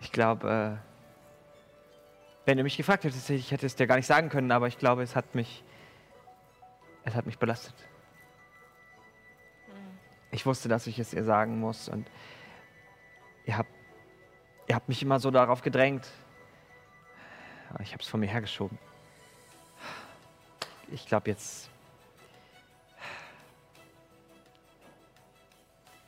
Ich 0.02 0.12
glaube, 0.12 0.80
äh, 0.82 0.95
wenn 2.46 2.58
du 2.58 2.64
mich 2.64 2.78
gefragt 2.78 3.04
hättest, 3.04 3.30
ich 3.32 3.52
hätte 3.52 3.66
es 3.66 3.76
dir 3.76 3.88
gar 3.88 3.96
nicht 3.96 4.06
sagen 4.06 4.30
können, 4.30 4.52
aber 4.52 4.68
ich 4.68 4.78
glaube, 4.78 5.02
es 5.02 5.16
hat 5.16 5.34
mich, 5.34 5.64
es 7.04 7.16
hat 7.16 7.26
mich 7.26 7.40
belastet. 7.40 7.74
Ich 10.32 10.46
wusste, 10.46 10.70
dass 10.70 10.86
ich 10.86 11.00
es 11.00 11.14
ihr 11.14 11.24
sagen 11.24 11.60
muss 11.60 11.90
und 11.90 12.08
ihr 13.46 13.58
habt, 13.58 13.70
ihr 14.68 14.76
habt 14.76 14.90
mich 14.90 15.02
immer 15.02 15.20
so 15.20 15.32
darauf 15.32 15.62
gedrängt. 15.62 16.08
Aber 17.70 17.82
ich 17.82 17.94
habe 17.94 18.04
es 18.04 18.08
von 18.08 18.20
mir 18.20 18.28
hergeschoben. 18.28 18.78
Ich 20.92 21.08
glaube 21.08 21.30
jetzt. 21.32 21.70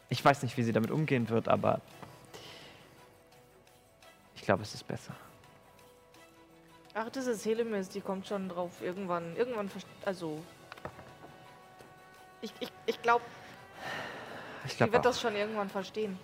Ich 0.09 0.23
weiß 0.23 0.43
nicht, 0.43 0.55
wie 0.55 0.63
sie 0.63 0.71
damit 0.71 0.91
umgehen 0.91 1.29
wird, 1.29 1.47
aber 1.47 1.81
ich 4.35 4.43
glaube, 4.43 4.63
es 4.63 4.73
ist 4.73 4.87
besser. 4.87 5.13
Ach, 6.99 7.11
das 7.11 7.27
ist 7.27 7.45
Helemis, 7.45 7.89
die 7.89 8.01
kommt 8.01 8.25
schon 8.25 8.49
drauf. 8.49 8.81
Irgendwann, 8.81 9.35
irgendwann, 9.35 9.69
also. 10.03 10.43
Ich, 12.41 12.51
ich, 12.59 12.71
ich 12.87 12.99
glaube, 13.03 13.23
Ich 14.65 14.71
sie 14.71 14.77
glaube 14.77 14.93
wird 14.93 15.01
auch. 15.01 15.09
das 15.11 15.21
schon 15.21 15.35
irgendwann 15.35 15.69
verstehen. 15.69 16.17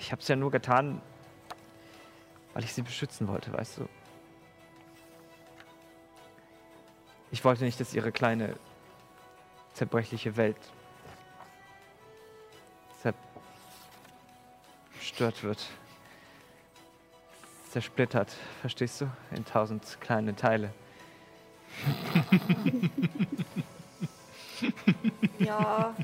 Ich 0.00 0.10
habe 0.10 0.20
es 0.20 0.26
ja 0.26 0.34
nur 0.34 0.50
getan, 0.50 1.00
weil 2.52 2.64
ich 2.64 2.74
sie 2.74 2.82
beschützen 2.82 3.28
wollte, 3.28 3.52
weißt 3.52 3.78
du. 3.78 3.88
Ich 7.30 7.44
wollte 7.44 7.62
nicht, 7.62 7.78
dass 7.78 7.94
ihre 7.94 8.10
kleine 8.10 8.56
zerbrechliche 9.72 10.36
Welt 10.36 10.58
zerstört 14.98 15.44
wird. 15.44 15.64
Zersplittert, 17.74 18.30
verstehst 18.60 19.00
du? 19.00 19.10
In 19.32 19.44
tausend 19.44 20.00
kleine 20.00 20.36
Teile. 20.36 20.72
Ja, 25.40 25.96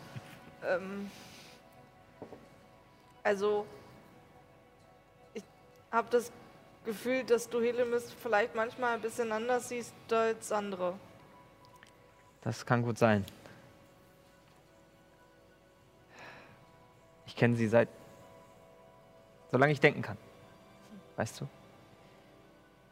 ähm. 0.66 1.08
Also. 3.22 3.64
Ich 5.32 5.44
habe 5.92 6.08
das 6.10 6.32
Gefühl, 6.84 7.22
dass 7.22 7.48
du 7.48 7.60
Helemis 7.60 8.12
vielleicht 8.20 8.56
manchmal 8.56 8.94
ein 8.94 9.00
bisschen 9.00 9.30
anders 9.30 9.68
siehst 9.68 9.94
als 10.10 10.50
andere. 10.50 10.98
Das 12.42 12.66
kann 12.66 12.82
gut 12.82 12.98
sein. 12.98 13.24
Ich 17.26 17.36
kenne 17.36 17.54
sie 17.54 17.68
seit. 17.68 17.88
solange 19.52 19.72
ich 19.72 19.80
denken 19.80 20.02
kann. 20.02 20.18
Weißt 21.16 21.40
du? 21.40 21.48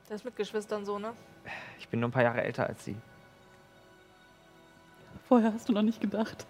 Das 0.09 0.23
ist 0.23 0.25
mit 0.25 0.37
Geschwistern 0.37 0.87
so, 0.87 0.99
ne? 0.99 1.13
Ich 1.79 1.87
bin 1.89 2.01
nur 2.01 2.09
ein 2.09 2.13
paar 2.13 2.23
Jahre 2.23 2.43
älter 2.43 2.67
als 2.67 2.83
sie. 2.83 2.97
Vorher 5.29 5.53
hast 5.53 5.69
du 5.69 5.75
noch 5.75 5.83
nicht 5.83 6.01
gedacht. 6.01 6.47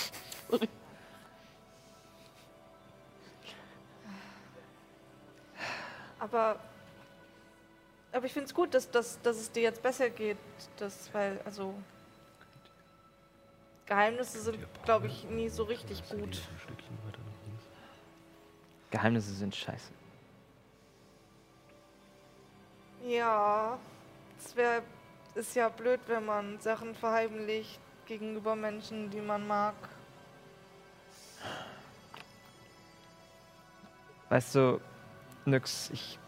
Sorry. 0.50 0.68
Aber. 6.18 6.58
Aber 8.12 8.26
ich 8.26 8.32
finde 8.32 8.46
es 8.46 8.54
gut, 8.54 8.72
dass, 8.72 8.90
dass, 8.90 9.20
dass 9.20 9.36
es 9.36 9.52
dir 9.52 9.62
jetzt 9.62 9.82
besser 9.82 10.08
geht. 10.08 10.38
Das, 10.78 11.12
weil, 11.12 11.38
also. 11.44 11.74
Geheimnisse 13.84 14.40
sind, 14.40 14.58
glaube 14.84 15.08
ich, 15.08 15.24
nie 15.24 15.50
so 15.50 15.64
richtig 15.64 16.02
gut. 16.08 16.40
Geheimnisse 18.90 19.34
sind 19.34 19.54
scheiße. 19.54 19.92
Ja, 23.02 23.78
es 24.38 24.54
wäre 24.54 24.82
ist 25.34 25.56
ja 25.56 25.68
blöd, 25.68 26.00
wenn 26.06 26.26
man 26.26 26.58
Sachen 26.60 26.94
verheimlicht 26.94 27.80
gegenüber 28.06 28.54
Menschen, 28.54 29.10
die 29.10 29.20
man 29.20 29.46
mag. 29.46 29.74
Weißt 34.28 34.54
du, 34.54 34.80
Nyx, 35.44 35.90
ich. 35.90 36.18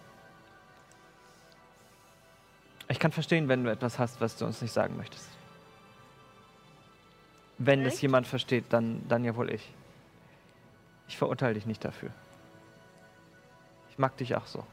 Ich 2.89 2.99
kann 2.99 3.13
verstehen, 3.13 3.49
wenn 3.49 3.65
du 3.65 3.71
etwas 3.71 3.99
hast, 3.99 4.21
was 4.21 4.37
du 4.37 4.45
uns 4.45 4.61
nicht 4.61 4.73
sagen 4.73 4.97
möchtest. 4.97 5.29
Wenn 7.59 7.83
es 7.83 7.95
Echt? 7.95 8.03
jemand 8.03 8.27
versteht, 8.27 8.65
dann, 8.71 9.07
dann 9.09 9.25
ja 9.25 9.37
wohl 9.37 9.51
ich. 9.51 9.73
Ich 11.09 11.17
verurteile 11.17 11.55
dich 11.55 11.67
nicht 11.67 11.85
dafür. 11.85 12.11
Ich 13.91 13.99
mag 13.99 14.17
dich 14.17 14.35
auch 14.35 14.47
so. 14.47 14.65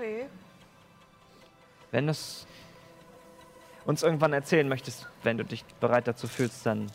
Okay. 0.00 0.30
Wenn 1.90 2.06
du 2.06 2.12
es 2.12 2.46
uns 3.84 4.02
irgendwann 4.02 4.32
erzählen 4.32 4.66
möchtest, 4.66 5.06
wenn 5.22 5.36
du 5.36 5.44
dich 5.44 5.62
bereit 5.78 6.08
dazu 6.08 6.26
fühlst, 6.26 6.64
dann 6.64 6.90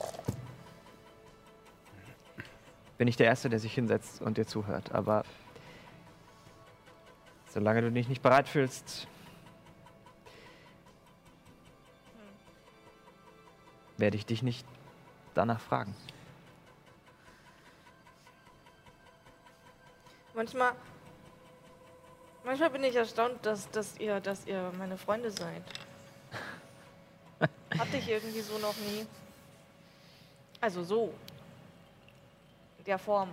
bin 2.97 3.07
ich 3.07 3.15
der 3.15 3.27
Erste, 3.27 3.47
der 3.47 3.59
sich 3.59 3.75
hinsetzt 3.75 4.23
und 4.23 4.39
dir 4.39 4.47
zuhört. 4.47 4.91
Aber 4.91 5.23
solange 7.49 7.83
du 7.83 7.91
dich 7.91 8.07
nicht 8.09 8.23
bereit 8.23 8.47
fühlst, 8.47 9.07
werde 13.97 14.17
ich 14.17 14.25
dich 14.25 14.41
nicht 14.41 14.65
danach 15.35 15.59
fragen. 15.59 15.95
Manchmal. 20.33 20.73
Manchmal 22.45 22.69
bin 22.69 22.83
ich 22.83 22.95
erstaunt, 22.95 23.43
dass, 23.43 23.69
dass, 23.71 23.97
ihr, 23.97 24.19
dass 24.19 24.45
ihr 24.45 24.71
meine 24.77 24.97
Freunde 24.97 25.31
seid. 25.31 25.63
Hatte 27.79 27.97
ich 27.97 28.07
irgendwie 28.07 28.41
so 28.41 28.59
noch 28.59 28.75
nie. 28.77 29.07
Also 30.61 30.83
so. 30.83 31.13
der 32.85 32.99
Form. 32.99 33.29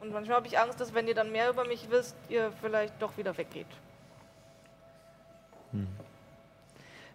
Und 0.00 0.12
manchmal 0.12 0.38
habe 0.38 0.48
ich 0.48 0.58
Angst, 0.58 0.80
dass 0.80 0.92
wenn 0.92 1.06
ihr 1.06 1.14
dann 1.14 1.30
mehr 1.30 1.48
über 1.50 1.64
mich 1.64 1.88
wisst, 1.88 2.16
ihr 2.28 2.52
vielleicht 2.60 3.00
doch 3.00 3.16
wieder 3.16 3.36
weggeht. 3.36 3.66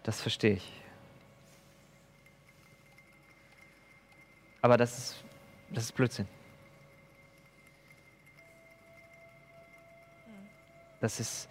Das 0.04 0.22
verstehe 0.22 0.54
ich. 0.54 0.72
Aber 4.62 4.78
das 4.78 4.98
ist, 4.98 5.24
das 5.70 5.86
ist 5.86 5.92
Blödsinn. 5.94 6.28
Das 11.02 11.20
ist. 11.20 11.50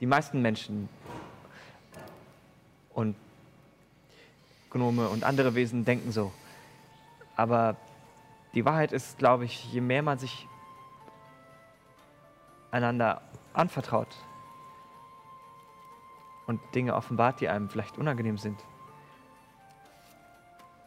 Die 0.00 0.06
meisten 0.06 0.40
Menschen 0.40 0.88
und 2.94 3.16
Gnome 4.70 5.08
und 5.08 5.24
andere 5.24 5.54
Wesen 5.54 5.84
denken 5.84 6.12
so. 6.12 6.32
Aber 7.34 7.76
die 8.54 8.64
Wahrheit 8.64 8.92
ist, 8.92 9.18
glaube 9.18 9.44
ich, 9.44 9.72
je 9.72 9.80
mehr 9.80 10.02
man 10.02 10.18
sich 10.18 10.46
einander 12.70 13.22
anvertraut 13.52 14.14
und 16.46 16.60
Dinge 16.74 16.94
offenbart, 16.94 17.40
die 17.40 17.48
einem 17.48 17.68
vielleicht 17.68 17.98
unangenehm 17.98 18.38
sind, 18.38 18.62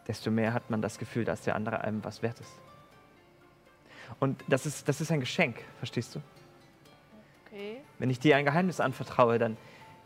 desto 0.07 0.31
mehr 0.31 0.53
hat 0.53 0.69
man 0.69 0.81
das 0.81 0.97
Gefühl, 0.97 1.25
dass 1.25 1.41
der 1.41 1.55
andere 1.55 1.81
einem 1.81 2.03
was 2.03 2.21
wert 2.21 2.39
ist. 2.39 2.68
Und 4.19 4.43
das 4.47 4.65
ist, 4.65 4.87
das 4.87 5.01
ist 5.01 5.11
ein 5.11 5.19
Geschenk, 5.19 5.63
verstehst 5.77 6.15
du? 6.15 6.21
Okay. 7.45 7.81
Wenn 7.97 8.09
ich 8.09 8.19
dir 8.19 8.35
ein 8.35 8.45
Geheimnis 8.45 8.79
anvertraue, 8.79 9.39
dann 9.39 9.57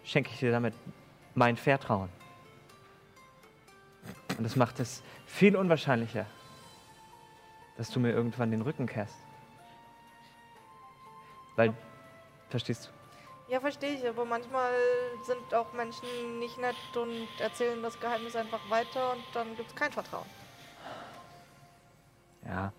schenke 0.03 0.29
ich 0.31 0.39
dir 0.39 0.51
damit 0.51 0.73
mein 1.35 1.57
Vertrauen. 1.57 2.09
Und 4.37 4.43
das 4.43 4.55
macht 4.55 4.79
es 4.79 5.03
viel 5.25 5.55
unwahrscheinlicher, 5.55 6.25
dass 7.77 7.89
du 7.89 7.99
mir 7.99 8.11
irgendwann 8.11 8.51
den 8.51 8.61
Rücken 8.61 8.87
kehrst. 8.87 9.15
Weil, 11.55 11.73
verstehst 12.49 12.87
du? 12.87 13.51
Ja, 13.51 13.59
verstehe 13.59 13.93
ich, 13.93 14.07
aber 14.07 14.25
manchmal 14.25 14.73
sind 15.23 15.53
auch 15.53 15.73
Menschen 15.73 16.39
nicht 16.39 16.57
nett 16.57 16.75
und 16.95 17.27
erzählen 17.39 17.81
das 17.83 17.99
Geheimnis 17.99 18.35
einfach 18.35 18.61
weiter 18.69 19.11
und 19.11 19.23
dann 19.33 19.55
gibt 19.55 19.69
es 19.69 19.75
kein 19.75 19.91
Vertrauen. 19.91 20.25
Ja. 22.45 22.73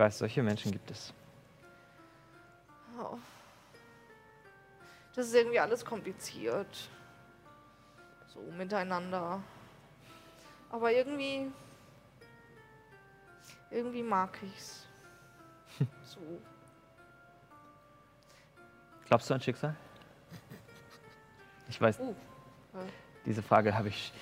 Ich 0.00 0.02
weiß, 0.02 0.16
solche 0.16 0.42
Menschen 0.42 0.72
gibt 0.72 0.90
es. 0.90 1.12
Oh. 2.98 3.18
Das 5.14 5.26
ist 5.26 5.34
irgendwie 5.34 5.60
alles 5.60 5.84
kompliziert. 5.84 6.88
So 8.28 8.40
miteinander. 8.56 9.42
Aber 10.70 10.90
irgendwie. 10.90 11.52
Irgendwie 13.70 14.02
mag 14.02 14.38
ich's. 14.42 14.86
so. 16.02 16.18
Glaubst 19.04 19.28
du 19.28 19.34
an 19.34 19.42
Schicksal? 19.42 19.76
Ich 21.68 21.78
weiß, 21.78 21.98
Uh. 22.00 22.14
diese 23.26 23.42
Frage 23.42 23.76
habe 23.76 23.88
ich 23.88 24.14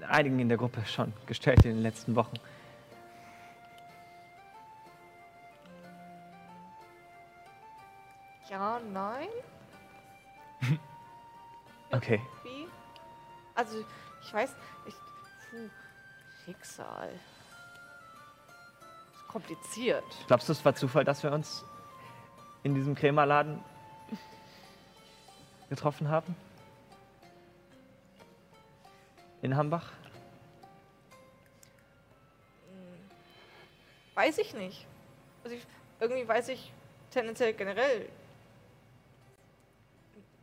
äh, 0.00 0.04
einigen 0.04 0.38
in 0.38 0.50
der 0.50 0.58
Gruppe 0.58 0.84
schon 0.84 1.14
gestellt 1.24 1.64
in 1.64 1.76
den 1.76 1.82
letzten 1.82 2.14
Wochen. 2.14 2.36
Ja, 8.50 8.80
nein. 8.92 9.28
Okay. 11.92 12.20
Wie? 12.44 12.68
Also, 13.56 13.84
ich 14.22 14.32
weiß. 14.32 14.54
Ich, 14.86 14.94
puh, 14.94 15.68
Schicksal. 16.44 17.10
Ist 19.12 19.26
kompliziert. 19.26 20.04
Glaubst 20.28 20.48
du, 20.48 20.52
es 20.52 20.64
war 20.64 20.72
Zufall, 20.76 21.04
dass 21.04 21.24
wir 21.24 21.32
uns 21.32 21.64
in 22.62 22.76
diesem 22.76 22.94
Krämerladen 22.94 23.60
getroffen 25.68 26.08
haben? 26.08 26.36
In 29.42 29.56
Hambach? 29.56 29.90
Weiß 34.14 34.38
ich 34.38 34.54
nicht. 34.54 34.86
Also 35.42 35.56
ich, 35.56 35.66
irgendwie 35.98 36.28
weiß 36.28 36.50
ich 36.50 36.72
tendenziell 37.10 37.52
generell 37.52 38.08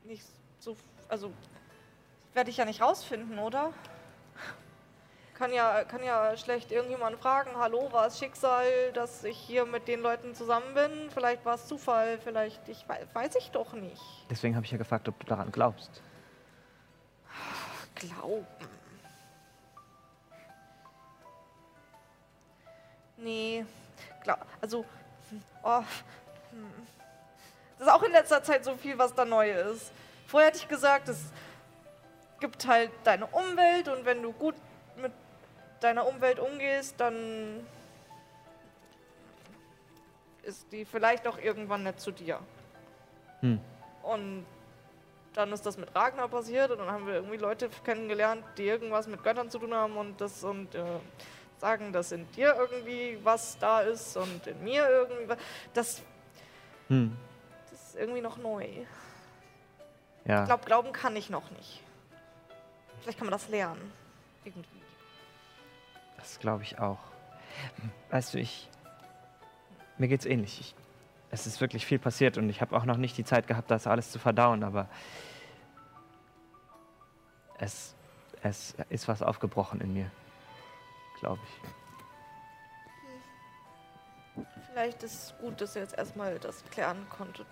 nicht 0.08 0.24
so. 0.60 0.76
Also 1.10 1.32
werde 2.34 2.50
ich 2.50 2.58
ja 2.58 2.66
nicht 2.66 2.82
rausfinden, 2.82 3.40
oder? 3.40 3.74
Kann 5.36 5.54
ja, 5.54 5.84
kann 5.84 6.04
ja 6.04 6.36
schlecht 6.36 6.72
irgendjemand 6.72 7.20
fragen, 7.20 7.52
hallo, 7.58 7.92
war 7.92 8.08
es 8.08 8.18
Schicksal, 8.18 8.92
dass 8.94 9.24
ich 9.24 9.38
hier 9.38 9.66
mit 9.66 9.88
den 9.88 10.02
Leuten 10.02 10.34
zusammen 10.34 10.74
bin? 10.74 11.12
Vielleicht 11.12 11.46
war 11.46 11.54
es 11.56 11.68
Zufall, 11.68 12.18
vielleicht, 12.18 12.68
ich 12.70 12.90
wei- 12.90 13.06
weiß 13.14 13.36
ich 13.36 13.52
doch 13.52 13.74
nicht. 13.74 14.02
Deswegen 14.32 14.56
habe 14.56 14.66
ich 14.66 14.72
ja 14.72 14.80
gefragt, 14.80 15.08
ob 15.08 15.20
du 15.20 15.28
daran 15.28 15.52
glaubst. 15.52 16.02
Glauben. 17.94 18.48
Nee, 23.18 23.66
also, 24.62 24.86
oh, 25.64 25.84
hm. 26.52 26.88
Das 27.78 27.88
ist 27.88 27.94
auch 27.94 28.04
in 28.04 28.12
letzter 28.12 28.44
Zeit 28.44 28.66
so 28.66 28.76
viel, 28.76 28.98
was 28.98 29.14
da 29.14 29.26
neu 29.26 29.52
ist. 29.52 29.92
Vorher 30.28 30.50
hätte 30.50 30.60
ich 30.60 30.68
gesagt, 30.68 31.10
es 31.10 31.32
gibt 32.40 32.68
halt 32.68 32.92
deine 33.04 33.28
Umwelt 33.28 33.88
und 33.88 34.06
wenn 34.06 34.22
du 34.22 34.32
gut 34.34 34.56
mit 35.02 35.12
deiner 35.80 36.08
Umwelt 36.08 36.40
umgehst, 36.40 36.96
dann 36.98 37.66
ist 40.44 40.72
die 40.72 40.86
vielleicht 40.86 41.28
auch 41.28 41.38
irgendwann 41.38 41.84
nett 41.84 42.00
zu 42.00 42.12
dir. 42.12 42.40
Hm. 43.42 43.60
Und 44.04 44.46
dann 45.34 45.52
ist 45.52 45.66
das 45.66 45.78
mit 45.78 45.94
Ragnar 45.96 46.30
passiert 46.30 46.72
und 46.72 46.80
dann 46.80 46.90
haben 46.90 47.06
wir 47.06 47.16
irgendwie 47.16 47.38
Leute 47.38 47.70
kennengelernt, 47.84 48.44
die 48.58 48.66
irgendwas 48.66 49.08
mit 49.08 49.24
Göttern 49.24 49.52
zu 49.52 49.60
tun 49.60 49.74
haben 49.74 49.96
und 49.98 50.20
das 50.20 50.44
und 50.44 50.74
äh, 50.74 50.84
sagen, 51.60 51.94
dass 51.94 52.12
in 52.12 52.30
dir 52.32 52.56
irgendwie 52.58 53.20
was 53.24 53.58
da 53.60 53.82
ist 53.82 54.18
und 54.18 54.48
in 54.48 54.64
mir 54.64 54.90
irgendwie 54.90 55.30
was. 55.30 55.38
Das, 55.74 56.02
Hm. 56.88 57.18
Irgendwie 57.98 58.22
noch 58.22 58.38
neu. 58.38 58.68
Ja. 60.26 60.42
Ich 60.42 60.48
glaube, 60.48 60.66
glauben 60.66 60.92
kann 60.92 61.16
ich 61.16 61.30
noch 61.30 61.50
nicht. 61.52 61.84
Vielleicht 63.02 63.18
kann 63.18 63.28
man 63.28 63.32
das 63.32 63.48
lernen. 63.50 63.92
Irgendwie. 64.44 64.82
Das 66.18 66.40
glaube 66.40 66.64
ich 66.64 66.80
auch. 66.80 67.00
Weißt 68.10 68.34
du, 68.34 68.40
ich. 68.40 68.70
Mir 69.98 70.08
geht's 70.08 70.26
ähnlich. 70.26 70.60
Ich, 70.60 70.76
es 71.32 71.48
ist 71.48 71.62
wirklich 71.62 71.86
viel 71.86 72.00
passiert 72.00 72.38
und 72.38 72.50
ich 72.50 72.62
habe 72.62 72.76
auch 72.76 72.86
noch 72.86 72.98
nicht 72.98 73.18
die 73.18 73.26
Zeit 73.26 73.48
gehabt, 73.48 73.72
das 73.72 73.88
alles 73.88 74.12
zu 74.12 74.20
verdauen, 74.20 74.64
aber 74.64 74.88
es, 77.58 77.96
es 78.44 78.76
ist 78.90 79.08
was 79.08 79.22
aufgebrochen 79.22 79.82
in 79.82 79.94
mir. 79.94 80.12
Glaube 81.20 81.42
ich. 81.44 81.62
Vielleicht 84.70 85.04
ist 85.04 85.14
es 85.14 85.34
gut, 85.40 85.60
dass 85.60 85.76
ihr 85.76 85.82
jetzt 85.82 85.98
erstmal 85.98 86.38
das 86.38 86.64
klären 86.66 87.08
konntet. 87.10 87.48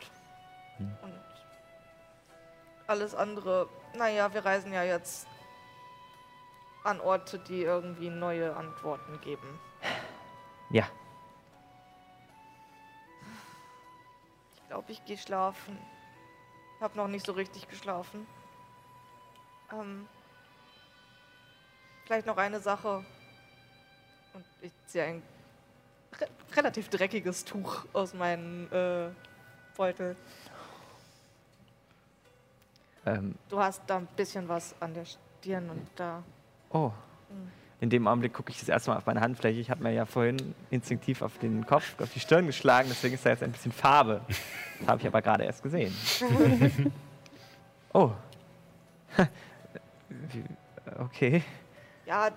Hm. 0.77 0.97
Und 1.01 1.21
alles 2.87 3.15
andere, 3.15 3.67
naja, 3.95 4.33
wir 4.33 4.45
reisen 4.45 4.73
ja 4.73 4.83
jetzt 4.83 5.27
an 6.83 7.01
Orte, 7.01 7.39
die 7.39 7.63
irgendwie 7.63 8.09
neue 8.09 8.55
Antworten 8.55 9.19
geben. 9.21 9.59
Ja, 10.69 10.87
Ich 14.65 14.69
glaube, 14.69 14.91
ich 14.91 15.05
gehe 15.05 15.17
schlafen. 15.17 15.77
Ich 16.75 16.81
habe 16.81 16.97
noch 16.97 17.07
nicht 17.07 17.25
so 17.25 17.33
richtig 17.33 17.69
geschlafen. 17.69 18.25
Ähm, 19.71 20.07
vielleicht 22.03 22.25
noch 22.25 22.37
eine 22.37 22.59
Sache. 22.59 23.05
Und 24.33 24.43
ich 24.61 24.71
ziehe 24.87 25.03
ein 25.03 25.23
re 26.19 26.27
relativ 26.55 26.89
dreckiges 26.89 27.45
Tuch 27.45 27.85
aus 27.93 28.15
meinem 28.15 28.67
äh, 28.73 29.11
Beutel. 29.77 30.17
Ähm, 33.05 33.35
Du 33.49 33.59
hast 33.59 33.81
da 33.87 33.97
ein 33.97 34.07
bisschen 34.15 34.47
was 34.47 34.75
an 34.79 34.93
der 34.93 35.05
Stirn 35.05 35.69
und 35.69 35.87
da. 35.95 36.23
oh. 36.71 36.91
In 37.81 37.89
dem 37.89 38.07
Augenblick 38.07 38.33
gucke 38.33 38.51
ich 38.51 38.59
das 38.59 38.69
erste 38.69 38.89
Mal 38.89 38.97
auf 38.97 39.05
meine 39.05 39.19
Handfläche. 39.19 39.59
Ich 39.59 39.69
habe 39.69 39.83
mir 39.83 39.91
ja 39.91 40.05
vorhin 40.05 40.55
instinktiv 40.71 41.21
auf 41.21 41.37
den 41.39 41.65
Kopf, 41.65 41.99
auf 41.99 42.11
die 42.13 42.21
Stirn 42.21 42.45
geschlagen, 42.47 42.87
deswegen 42.89 43.15
ist 43.15 43.25
da 43.25 43.31
jetzt 43.31 43.43
ein 43.43 43.51
bisschen 43.51 43.73
Farbe. 43.73 44.21
Das 44.79 44.87
habe 44.87 45.01
ich 45.01 45.07
aber 45.07 45.21
gerade 45.21 45.43
erst 45.43 45.61
gesehen. 45.61 45.93
oh. 47.93 48.11
Okay. 50.99 51.43
Ja, 52.05 52.29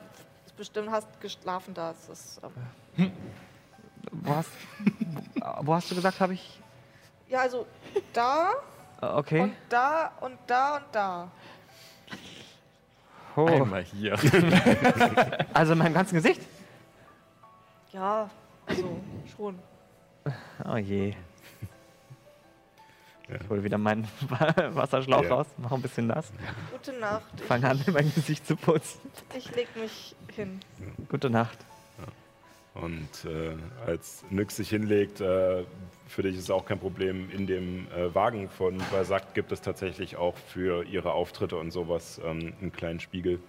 bestimmt 0.57 0.91
hast 0.91 1.21
geschlafen 1.21 1.73
da. 1.75 1.91
Ist, 1.93 2.41
ähm, 2.97 3.13
Wo 4.11 4.35
hast, 4.35 4.51
wo 5.61 5.75
hast 5.75 5.91
du 5.91 5.95
gesagt, 5.95 6.19
habe 6.21 6.35
ich. 6.35 6.61
ja, 7.29 7.41
also 7.41 7.67
da 8.13 8.53
Okay. 9.01 9.41
und 9.43 9.55
da 9.69 10.13
und 10.21 10.39
da 10.47 10.77
und 10.77 10.85
da. 10.93 11.31
Oh. 13.37 13.47
Einmal 13.47 13.85
hier. 13.85 14.17
Also 15.55 15.73
in 15.73 15.79
meinem 15.79 15.95
ganzen 15.95 16.15
Gesicht? 16.17 16.41
Ja, 17.93 18.29
also 18.67 19.01
schon. 19.37 19.59
Oh 20.65 20.77
je. 20.77 21.15
Ich 23.29 23.49
hole 23.51 23.63
wieder 23.63 23.77
meinen 23.79 24.09
Wasserschlauch 24.71 25.23
Ja. 25.23 25.29
raus, 25.35 25.47
mache 25.59 25.75
ein 25.75 25.83
bisschen 25.83 26.07
nass, 26.07 26.33
Gute 26.73 26.93
Nacht. 26.99 27.23
fange 27.47 27.69
an, 27.69 27.85
mein 27.93 28.13
Gesicht 28.15 28.47
zu 28.47 28.57
putzen. 28.57 29.01
Ich, 29.37 29.49
ich 29.51 29.55
leg 29.57 29.69
mich 29.77 30.17
hin. 30.35 30.61
Gute 31.11 31.29
Nacht. 31.31 31.59
Und 32.83 33.09
äh, 33.25 33.55
als 33.87 34.25
Nyx 34.31 34.57
sich 34.57 34.69
hinlegt, 34.71 35.21
äh, 35.21 35.65
für 36.07 36.23
dich 36.23 36.35
ist 36.37 36.45
es 36.45 36.51
auch 36.51 36.65
kein 36.65 36.79
Problem. 36.79 37.29
In 37.31 37.47
dem 37.47 37.87
äh, 37.97 38.15
Wagen 38.15 38.49
von 38.49 38.79
Balzac 38.91 39.35
gibt 39.35 39.51
es 39.53 39.61
tatsächlich 39.61 40.17
auch 40.17 40.37
für 40.37 40.85
ihre 40.85 41.13
Auftritte 41.13 41.57
und 41.57 41.71
sowas 41.73 42.21
ähm, 42.25 42.53
einen 42.61 42.73
kleinen 42.73 43.01
Spiegel. 43.01 43.41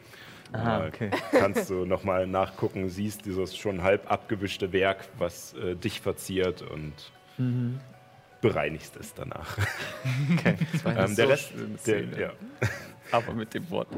Ah, 0.52 0.86
Äh, 0.86 0.88
okay. 0.88 1.12
Kannst 1.32 1.70
du 1.70 1.86
nochmal 1.86 2.26
nachgucken, 2.26 2.90
siehst 2.90 3.26
dieses 3.26 3.56
schon 3.56 3.84
halb 3.84 4.12
abgewischte 4.12 4.74
Werk, 4.74 5.08
was 5.18 5.54
äh, 5.54 5.76
dich 5.76 6.02
verziert 6.02 6.62
und 6.64 6.94
Mhm. 7.38 7.80
bereinigst 8.42 8.96
es 8.98 9.14
danach. 9.14 9.58
Okay. 10.38 10.56
Das 10.74 10.86
war 10.86 10.92
Ähm, 10.98 11.16
der, 11.16 11.26
so 11.26 11.32
Rest, 11.32 11.54
schöne 11.86 12.08
der, 12.08 12.20
ja. 12.20 12.32
Aber 13.12 13.34
mit 13.34 13.54
dem 13.54 13.70
Wort 13.70 13.88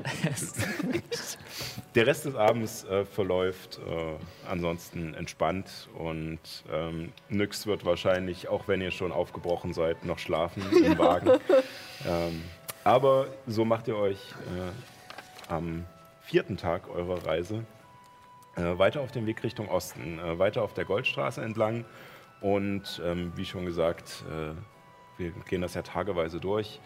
der 1.96 2.08
Rest 2.08 2.26
des 2.26 2.36
Abends 2.36 2.84
äh, 2.86 3.06
verläuft 3.06 3.80
äh, 3.80 4.16
ansonsten 4.50 5.14
entspannt 5.14 5.90
und 5.98 6.40
ähm, 6.72 7.12
Nyx 7.30 7.68
wird 7.68 7.86
wahrscheinlich, 7.86 8.48
auch 8.48 8.68
wenn 8.68 8.82
ihr 8.82 8.92
schon 8.92 9.12
aufgebrochen 9.12 9.74
seid, 9.74 10.06
noch 10.06 10.20
schlafen 10.20 10.64
im 10.84 10.98
Wagen. 10.98 11.30
ähm, 12.08 12.42
aber 12.84 13.28
so 13.48 13.66
macht 13.66 13.88
ihr 13.88 13.98
euch 13.98 14.20
äh, 14.20 15.52
am 15.52 15.86
vierten 16.22 16.58
Tag 16.58 16.90
eurer 16.90 17.26
Reise 17.26 17.66
äh, 18.56 18.78
weiter 18.78 19.02
auf 19.02 19.12
dem 19.12 19.26
Weg 19.26 19.44
Richtung 19.44 19.70
Osten, 19.70 20.20
äh, 20.20 20.40
weiter 20.40 20.64
auf 20.64 20.74
der 20.74 20.86
Goldstraße 20.86 21.42
entlang. 21.42 21.86
Und 22.42 23.02
ähm, 23.06 23.32
wie 23.36 23.46
schon 23.46 23.66
gesagt, 23.66 24.24
äh, 24.30 24.54
wir 25.18 25.32
gehen 25.48 25.62
das 25.62 25.74
ja 25.74 25.84
tageweise 25.84 26.40
durch. 26.40 26.80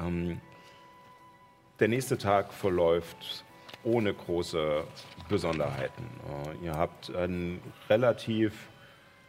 Ähm, 0.00 0.40
der 1.80 1.88
nächste 1.88 2.18
Tag 2.18 2.52
verläuft 2.52 3.44
ohne 3.84 4.14
große 4.14 4.84
Besonderheiten. 5.28 6.04
Äh, 6.62 6.66
ihr 6.66 6.74
habt 6.74 7.14
ein 7.14 7.60
relativ 7.88 8.52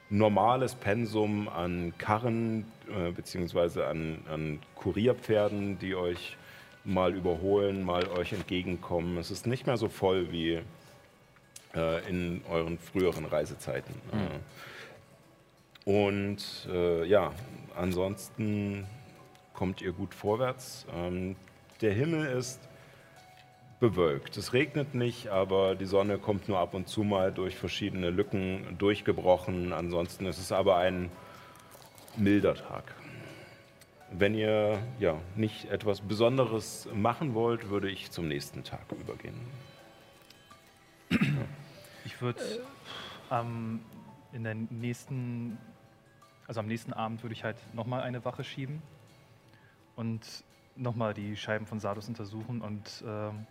normales 0.09 0.75
Pensum 0.75 1.47
an 1.49 1.93
Karren 1.97 2.65
äh, 2.87 3.11
beziehungsweise 3.11 3.87
an, 3.87 4.19
an 4.31 4.59
Kurierpferden, 4.75 5.79
die 5.79 5.95
euch 5.95 6.37
mal 6.83 7.15
überholen, 7.15 7.83
mal 7.83 8.07
euch 8.09 8.33
entgegenkommen. 8.33 9.17
Es 9.17 9.31
ist 9.31 9.47
nicht 9.47 9.65
mehr 9.65 9.77
so 9.77 9.87
voll 9.87 10.31
wie 10.31 10.59
äh, 11.75 12.09
in 12.09 12.41
euren 12.49 12.77
früheren 12.77 13.25
Reisezeiten. 13.25 13.95
Äh, 14.11 15.89
und 15.89 16.67
äh, 16.71 17.05
ja, 17.05 17.31
ansonsten 17.75 18.85
kommt 19.53 19.81
ihr 19.81 19.93
gut 19.93 20.13
vorwärts. 20.13 20.85
Ähm, 20.93 21.35
der 21.83 21.93
Himmel 21.93 22.25
ist 22.25 22.61
bewölkt. 23.81 24.37
Es 24.37 24.53
regnet 24.53 24.95
nicht, 24.95 25.27
aber 25.27 25.75
die 25.75 25.85
Sonne 25.85 26.17
kommt 26.17 26.47
nur 26.47 26.57
ab 26.57 26.73
und 26.73 26.87
zu 26.87 27.03
mal 27.03 27.33
durch 27.33 27.57
verschiedene 27.57 28.09
Lücken 28.09 28.77
durchgebrochen. 28.77 29.73
Ansonsten 29.73 30.25
ist 30.25 30.39
es 30.39 30.53
aber 30.53 30.77
ein 30.77 31.11
milder 32.15 32.55
Tag. 32.55 32.95
Wenn 34.11 34.33
ihr 34.33 34.79
ja, 34.99 35.19
nicht 35.35 35.65
etwas 35.65 35.99
Besonderes 35.99 36.87
machen 36.93 37.33
wollt, 37.33 37.69
würde 37.69 37.89
ich 37.89 38.11
zum 38.11 38.29
nächsten 38.29 38.63
Tag 38.63 38.85
übergehen. 38.91 39.35
Ich 42.05 42.21
würde 42.21 42.41
ähm, 43.29 43.81
in 44.31 44.45
der 44.45 44.55
nächsten, 44.55 45.57
also 46.47 46.61
am 46.61 46.67
nächsten 46.67 46.93
Abend 46.93 47.23
würde 47.23 47.33
ich 47.33 47.43
halt 47.43 47.57
nochmal 47.73 48.03
eine 48.03 48.23
Wache 48.23 48.45
schieben 48.45 48.81
und 49.97 50.21
nochmal 50.75 51.13
die 51.13 51.35
Scheiben 51.37 51.65
von 51.65 51.79
Sardos 51.79 52.07
untersuchen 52.07 52.61
und 52.61 53.03
ähm, 53.05 53.45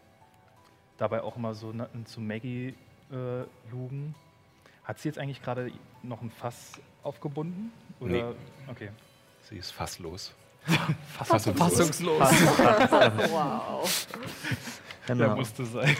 dabei 0.98 1.22
auch 1.22 1.36
immer 1.36 1.54
so 1.54 1.72
zu 2.04 2.20
Maggie 2.20 2.74
äh, 3.10 3.42
lugen. 3.70 4.14
Hat 4.84 4.98
sie 4.98 5.08
jetzt 5.08 5.18
eigentlich 5.18 5.42
gerade 5.42 5.70
noch 6.02 6.20
ein 6.22 6.30
Fass 6.30 6.72
aufgebunden? 7.02 7.72
Oder? 8.00 8.10
Nee. 8.10 8.24
Okay. 8.68 8.90
Sie 9.42 9.56
ist 9.56 9.70
fasslos. 9.70 10.34
Fassungslos. 11.18 12.30
Wow. 13.30 14.06
Der 15.08 15.16
Genau. 15.16 15.34
musste 15.36 15.64
sein. 15.64 15.96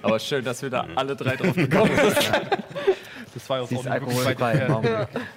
Aber 0.00 0.18
schön, 0.18 0.42
dass 0.42 0.62
wir 0.62 0.70
da 0.70 0.86
alle 0.94 1.14
drei 1.14 1.36
drauf 1.36 1.54
gekommen 1.54 1.94
sind. 1.94 2.30
Das 3.34 3.50
war 3.50 3.58
ja 3.58 3.62
auch 3.64 3.68
Sie 3.68 3.74
ist 3.76 3.86
alkoholfrei. 3.86 4.64
Warum? 4.68 4.84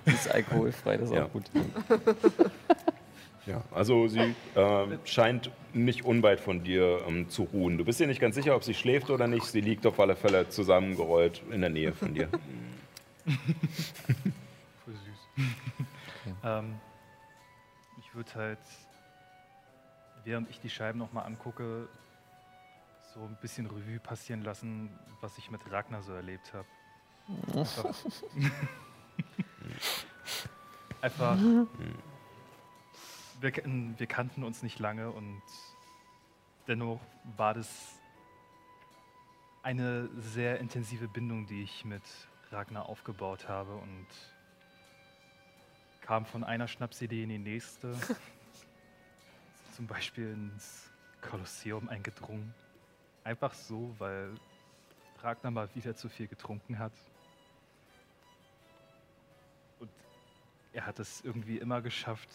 Die 0.05 0.11
ist 0.11 0.31
alkoholfrei, 0.31 0.95
das 0.97 1.09
ist 1.09 1.15
Ja. 1.15 1.25
auch 1.25 1.31
gut. 1.31 1.43
Ja, 3.45 3.63
also 3.71 4.07
sie 4.07 4.35
ähm, 4.55 4.99
scheint 5.05 5.51
nicht 5.73 6.05
unweit 6.05 6.39
von 6.39 6.63
dir 6.63 7.01
ähm, 7.07 7.29
zu 7.29 7.43
ruhen. 7.43 7.77
Du 7.77 7.85
bist 7.85 7.99
dir 7.99 8.07
nicht 8.07 8.21
ganz 8.21 8.35
sicher, 8.35 8.55
ob 8.55 8.63
sie 8.63 8.73
schläft 8.73 9.09
oder 9.09 9.27
nicht. 9.27 9.45
Sie 9.45 9.61
liegt 9.61 9.85
auf 9.87 9.99
alle 9.99 10.15
Fälle 10.15 10.49
zusammengerollt 10.49 11.41
in 11.49 11.61
der 11.61 11.69
Nähe 11.71 11.93
von 11.93 12.13
dir. 12.13 12.29
Voll 14.85 14.93
süß. 14.93 15.45
ähm, 16.43 16.79
ich 17.99 18.13
würde 18.13 18.35
halt, 18.35 18.59
während 20.23 20.49
ich 20.49 20.59
die 20.59 20.69
Scheiben 20.69 20.99
nochmal 20.99 21.25
angucke, 21.25 21.87
so 23.13 23.21
ein 23.21 23.37
bisschen 23.41 23.65
Revue 23.65 23.99
passieren 23.99 24.41
lassen, 24.43 24.89
was 25.19 25.37
ich 25.37 25.49
mit 25.49 25.61
Ragnar 25.71 26.03
so 26.03 26.13
erlebt 26.13 26.53
habe. 26.53 26.67
Einfach, 27.57 27.95
Einfach 31.01 31.37
wir, 33.41 33.51
wir 33.97 34.07
kannten 34.07 34.43
uns 34.43 34.61
nicht 34.61 34.79
lange 34.79 35.09
und 35.11 35.41
dennoch 36.67 37.01
war 37.35 37.53
das 37.53 37.99
eine 39.63 40.09
sehr 40.17 40.59
intensive 40.59 41.07
Bindung, 41.07 41.47
die 41.47 41.63
ich 41.63 41.85
mit 41.85 42.03
Ragnar 42.51 42.87
aufgebaut 42.87 43.47
habe 43.47 43.75
und 43.75 44.07
kam 46.01 46.25
von 46.25 46.43
einer 46.43 46.67
Schnapsidee 46.67 47.23
in 47.23 47.29
die 47.29 47.37
nächste. 47.37 47.95
Zum 49.75 49.87
Beispiel 49.87 50.33
ins 50.33 50.91
Kolosseum 51.21 51.89
eingedrungen. 51.89 52.53
Einfach 53.23 53.53
so, 53.53 53.95
weil 53.99 54.33
Ragnar 55.21 55.51
mal 55.51 55.69
wieder 55.75 55.95
zu 55.95 56.09
viel 56.09 56.27
getrunken 56.27 56.79
hat. 56.79 56.93
Und 59.79 59.91
er 60.73 60.85
hat 60.85 60.99
es 60.99 61.21
irgendwie 61.21 61.57
immer 61.57 61.81
geschafft, 61.81 62.29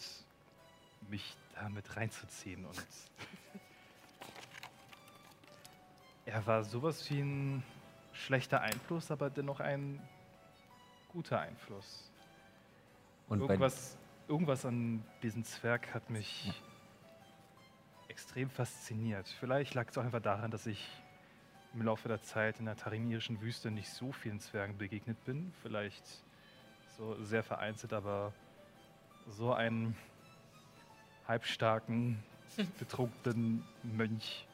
mich 1.09 1.35
damit 1.55 1.95
reinzuziehen. 1.95 2.65
Und 2.65 2.85
er 6.25 6.45
war 6.45 6.63
sowas 6.63 7.09
wie 7.09 7.21
ein 7.21 7.63
schlechter 8.13 8.61
Einfluss, 8.61 9.11
aber 9.11 9.29
dennoch 9.29 9.59
ein 9.59 10.01
guter 11.09 11.39
Einfluss. 11.39 12.11
Und 13.29 13.41
irgendwas, 13.41 13.97
irgendwas 14.27 14.65
an 14.65 15.03
diesem 15.23 15.43
Zwerg 15.43 15.93
hat 15.93 16.09
mich 16.09 16.61
extrem 18.07 18.49
fasziniert. 18.49 19.27
Vielleicht 19.39 19.73
lag 19.73 19.89
es 19.89 19.97
auch 19.97 20.03
einfach 20.03 20.21
daran, 20.21 20.51
dass 20.51 20.65
ich 20.65 20.87
im 21.73 21.81
Laufe 21.83 22.07
der 22.07 22.21
Zeit 22.23 22.59
in 22.59 22.65
der 22.65 22.75
tarinirischen 22.75 23.41
Wüste 23.41 23.69
nicht 23.69 23.89
so 23.89 24.11
vielen 24.11 24.39
Zwergen 24.39 24.77
begegnet 24.77 25.23
bin. 25.25 25.53
Vielleicht 25.61 26.03
so 26.97 27.21
sehr 27.23 27.43
vereinzelt, 27.43 27.93
aber 27.93 28.33
so 29.27 29.53
einen 29.53 29.95
halbstarken, 31.27 32.23
betrunkenen 32.79 33.63
Mönch 33.83 34.47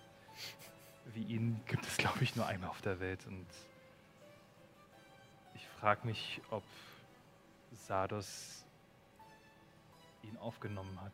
wie 1.13 1.23
ihn 1.23 1.59
gibt 1.67 1.85
es, 1.85 1.97
glaube 1.97 2.23
ich, 2.23 2.35
nur 2.35 2.45
einmal 2.47 2.69
auf 2.69 2.81
der 2.81 2.99
Welt. 2.99 3.25
Und 3.27 3.45
ich 5.55 5.67
frage 5.79 6.05
mich, 6.07 6.41
ob 6.49 6.63
Sardos 7.75 8.63
ihn 10.23 10.37
aufgenommen 10.37 10.99
hat. 11.01 11.13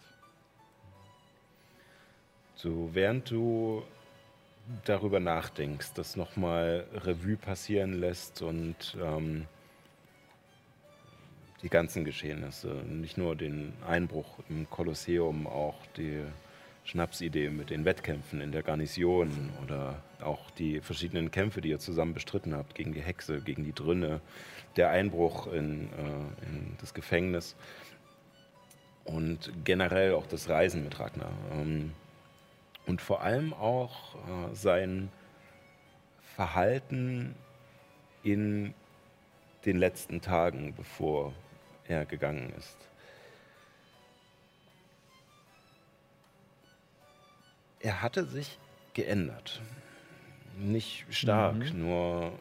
So, 2.55 2.89
während 2.93 3.31
du 3.31 3.83
darüber 4.85 5.19
nachdenkst, 5.19 5.93
das 5.93 6.15
nochmal 6.15 6.85
Revue 6.93 7.37
passieren 7.37 7.93
lässt 7.93 8.41
und 8.41 8.97
ähm, 9.01 9.47
die 11.61 11.69
ganzen 11.69 12.05
Geschehnisse, 12.05 12.69
nicht 12.87 13.17
nur 13.17 13.35
den 13.35 13.73
Einbruch 13.85 14.39
im 14.49 14.69
Kolosseum, 14.69 15.45
auch 15.47 15.75
die 15.97 16.21
Schnapsidee 16.85 17.49
mit 17.49 17.69
den 17.69 17.85
Wettkämpfen 17.85 18.41
in 18.41 18.51
der 18.51 18.63
Garnison 18.63 19.29
oder 19.63 20.01
auch 20.21 20.49
die 20.51 20.79
verschiedenen 20.81 21.31
Kämpfe, 21.31 21.61
die 21.61 21.69
ihr 21.69 21.79
zusammen 21.79 22.13
bestritten 22.13 22.55
habt, 22.55 22.75
gegen 22.75 22.93
die 22.93 23.01
Hexe, 23.01 23.41
gegen 23.41 23.63
die 23.63 23.73
Drünne, 23.73 24.21
der 24.75 24.89
Einbruch 24.89 25.47
in, 25.47 25.89
äh, 25.93 26.45
in 26.45 26.77
das 26.79 26.93
Gefängnis 26.93 27.55
und 29.03 29.51
generell 29.65 30.13
auch 30.13 30.27
das 30.27 30.49
Reisen 30.49 30.83
mit 30.83 30.99
Ragnar. 30.99 31.31
Ähm, 31.53 31.91
und 32.85 33.01
vor 33.01 33.21
allem 33.21 33.53
auch 33.53 34.15
äh, 34.15 34.55
sein 34.55 35.09
Verhalten 36.35 37.35
in 38.23 38.73
den 39.65 39.77
letzten 39.77 40.21
Tagen, 40.21 40.73
bevor 40.75 41.33
er 41.89 42.05
gegangen 42.05 42.53
ist. 42.57 42.77
Er 47.79 48.01
hatte 48.01 48.25
sich 48.25 48.59
geändert. 48.93 49.61
Nicht 50.57 51.05
stark, 51.09 51.73
nur 51.73 52.37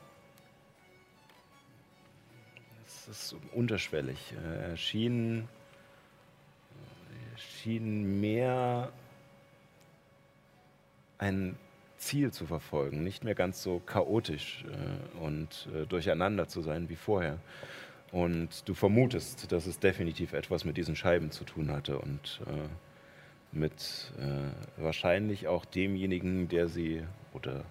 es 2.85 3.09
ist 3.09 3.37
unterschwellig. 3.53 4.35
Er 4.43 4.77
schien, 4.77 5.49
er 7.33 7.39
schien 7.39 8.21
mehr 8.21 8.93
ein 11.19 11.57
Ziel 11.99 12.33
zu 12.33 12.47
verfolgen, 12.47 13.03
nicht 13.03 13.25
mehr 13.25 13.35
ganz 13.35 13.63
so 13.63 13.81
chaotisch 13.81 14.65
äh, 14.65 15.19
und 15.19 15.69
äh, 15.75 15.87
durcheinander 15.87 16.49
zu 16.49 16.63
sein 16.63 16.89
wie 16.89 16.97
vorher. 16.97 17.39
Und 18.11 18.67
du 18.69 18.75
vermutest, 18.75 19.53
dass 19.53 19.67
es 19.67 19.79
definitiv 19.79 20.33
etwas 20.33 20.65
mit 20.65 20.77
diesen 20.77 20.97
Scheiben 20.97 21.31
zu 21.31 21.45
tun 21.45 21.71
hatte 21.71 21.99
und 21.99 22.41
äh, 22.47 22.69
mit 23.53 24.13
äh, 24.19 24.83
wahrscheinlich 24.83 25.47
auch 25.47 25.65
demjenigen, 25.65 26.49
der 26.49 26.69
sie 26.69 27.05
oder 27.35 27.65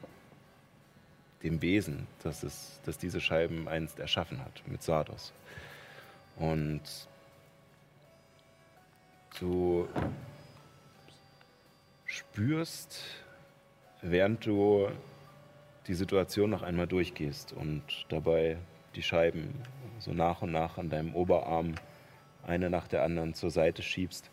dem 1.44 1.62
Wesen, 1.62 2.08
das, 2.24 2.44
es, 2.44 2.80
das 2.86 2.98
diese 2.98 3.22
Scheiben 3.22 3.68
einst 3.68 4.00
erschaffen 4.00 4.40
hat, 4.40 4.64
mit 4.68 4.82
Sardos. 4.82 5.34
Und 6.36 6.82
du 9.40 9.88
spürst, 12.06 13.04
während 14.02 14.46
du 14.46 14.90
die 15.88 15.94
Situation 15.94 16.50
noch 16.50 16.64
einmal 16.64 16.88
durchgehst 16.88 17.54
und 17.54 17.84
dabei 18.10 18.58
die 18.98 19.04
Scheiben 19.04 19.54
so 20.00 20.12
nach 20.12 20.42
und 20.42 20.52
nach 20.52 20.78
an 20.78 20.90
deinem 20.90 21.16
Oberarm 21.16 21.76
eine 22.46 22.70
nach 22.70 22.88
der 22.88 23.04
anderen 23.04 23.34
zur 23.34 23.52
Seite 23.52 23.84
schiebst, 23.84 24.30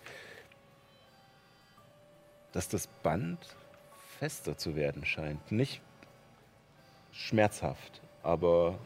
dass 2.53 2.69
das 2.69 2.87
Band 2.87 3.39
fester 4.19 4.57
zu 4.57 4.75
werden 4.75 5.05
scheint. 5.05 5.53
Nicht 5.53 5.81
schmerzhaft, 7.13 8.01
aber 8.23 8.79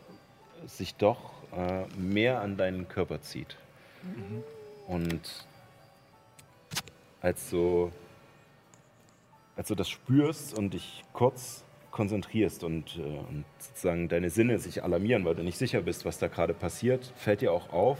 sich 0.67 0.95
doch 0.95 1.33
äh, 1.53 1.87
mehr 1.97 2.41
an 2.41 2.57
deinen 2.57 2.89
Körper 2.89 3.21
zieht. 3.23 3.57
Und 4.87 5.47
als 7.21 7.51
du, 7.51 7.93
als 9.57 9.69
du 9.69 9.75
das 9.75 9.89
spürst 9.89 10.57
und 10.57 10.75
dich 10.75 11.05
kurz 11.13 11.65
konzentrierst 11.91 12.65
und, 12.65 12.97
äh, 12.97 13.03
und 13.03 13.45
sozusagen 13.59 14.09
deine 14.09 14.31
Sinne 14.31 14.59
sich 14.59 14.83
alarmieren, 14.83 15.25
weil 15.25 15.35
du 15.35 15.43
nicht 15.43 15.59
sicher 15.59 15.83
bist, 15.83 16.05
was 16.05 16.19
da 16.19 16.29
gerade 16.29 16.55
passiert, 16.55 17.13
fällt 17.17 17.41
dir 17.41 17.53
auch 17.53 17.73
auf, 17.73 17.99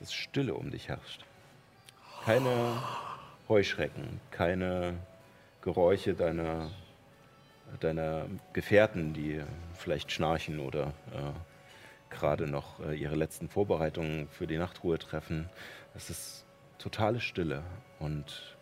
dass 0.00 0.12
Stille 0.12 0.54
um 0.54 0.70
dich 0.70 0.88
herrscht. 0.88 1.24
Keine 2.24 2.82
Heuschrecken, 3.48 4.20
keine 4.30 4.94
Geräusche 5.62 6.14
deiner, 6.14 6.70
deiner 7.80 8.26
Gefährten, 8.52 9.12
die 9.12 9.42
vielleicht 9.74 10.12
schnarchen 10.12 10.60
oder 10.60 10.88
äh, 11.12 12.14
gerade 12.14 12.46
noch 12.46 12.80
äh, 12.80 12.94
ihre 12.94 13.16
letzten 13.16 13.48
Vorbereitungen 13.48 14.28
für 14.28 14.46
die 14.46 14.58
Nachtruhe 14.58 14.98
treffen. 14.98 15.48
Es 15.94 16.10
ist 16.10 16.44
totale 16.78 17.20
Stille 17.20 17.62
und 17.98 18.56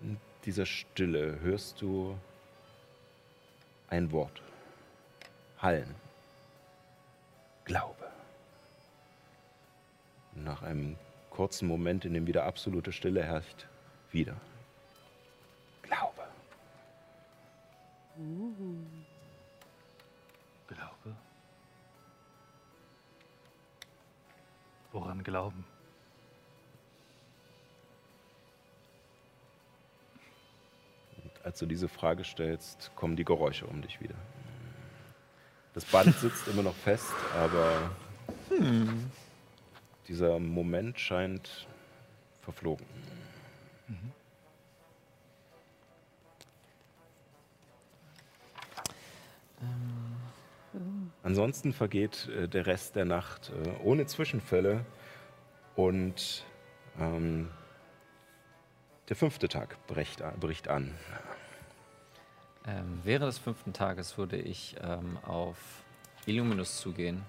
in 0.00 0.18
dieser 0.44 0.66
Stille 0.66 1.40
hörst 1.40 1.80
du 1.82 2.18
ein 3.88 4.10
Wort. 4.12 4.42
Hallen. 5.58 5.94
Glaube. 7.64 8.10
Nach 10.34 10.62
einem 10.62 10.96
kurzen 11.28 11.68
Moment, 11.68 12.04
in 12.04 12.14
dem 12.14 12.26
wieder 12.26 12.44
absolute 12.44 12.92
Stille 12.92 13.22
herrscht, 13.22 13.66
wieder. 14.10 14.36
Glaube. 15.82 16.22
Glaube. 20.68 21.16
Woran 24.92 25.22
glauben? 25.22 25.64
Als 31.42 31.58
du 31.58 31.66
diese 31.66 31.88
Frage 31.88 32.24
stellst, 32.24 32.90
kommen 32.94 33.16
die 33.16 33.24
Geräusche 33.24 33.66
um 33.66 33.80
dich 33.80 34.00
wieder. 34.00 34.14
Das 35.72 35.84
Band 35.84 36.14
sitzt 36.16 36.48
immer 36.48 36.62
noch 36.62 36.74
fest, 36.74 37.12
aber 37.34 37.90
dieser 40.08 40.38
Moment 40.38 40.98
scheint 40.98 41.66
verflogen. 42.42 42.86
Ansonsten 51.22 51.72
vergeht 51.72 52.28
äh, 52.28 52.48
der 52.48 52.66
Rest 52.66 52.96
der 52.96 53.04
Nacht 53.04 53.52
äh, 53.64 53.84
ohne 53.84 54.06
Zwischenfälle 54.06 54.84
und 55.76 56.44
ähm, 56.98 57.48
der 59.10 59.16
fünfte 59.16 59.48
Tag 59.48 59.76
bricht, 59.88 60.22
an. 60.68 60.94
Ähm, 62.66 63.00
während 63.04 63.26
des 63.26 63.38
fünften 63.38 63.72
Tages 63.72 64.16
würde 64.16 64.36
ich 64.36 64.76
ähm, 64.80 65.18
auf 65.26 65.58
Illuminus 66.26 66.78
zugehen. 66.78 67.22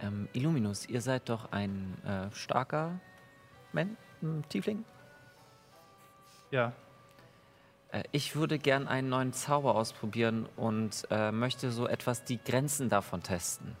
Ähm, 0.00 0.28
Illuminus, 0.32 0.88
ihr 0.88 1.00
seid 1.00 1.28
doch 1.28 1.52
ein 1.52 1.96
äh, 2.04 2.34
starker 2.34 2.98
Men 3.72 3.96
m, 4.22 4.42
Tiefling? 4.48 4.84
Ja, 6.50 6.72
Äh, 7.92 8.04
ich 8.12 8.34
würde 8.34 8.58
gern 8.58 8.88
einen 8.88 9.08
neuen 9.08 9.32
Zauber 9.32 9.74
ausprobieren 9.76 10.48
und 10.56 11.06
äh, 11.10 11.30
möchte 11.30 11.70
so 11.70 11.86
etwas 11.86 12.24
die 12.24 12.42
Grenzen 12.42 12.88
davon 12.88 13.22
testen. 13.22 13.76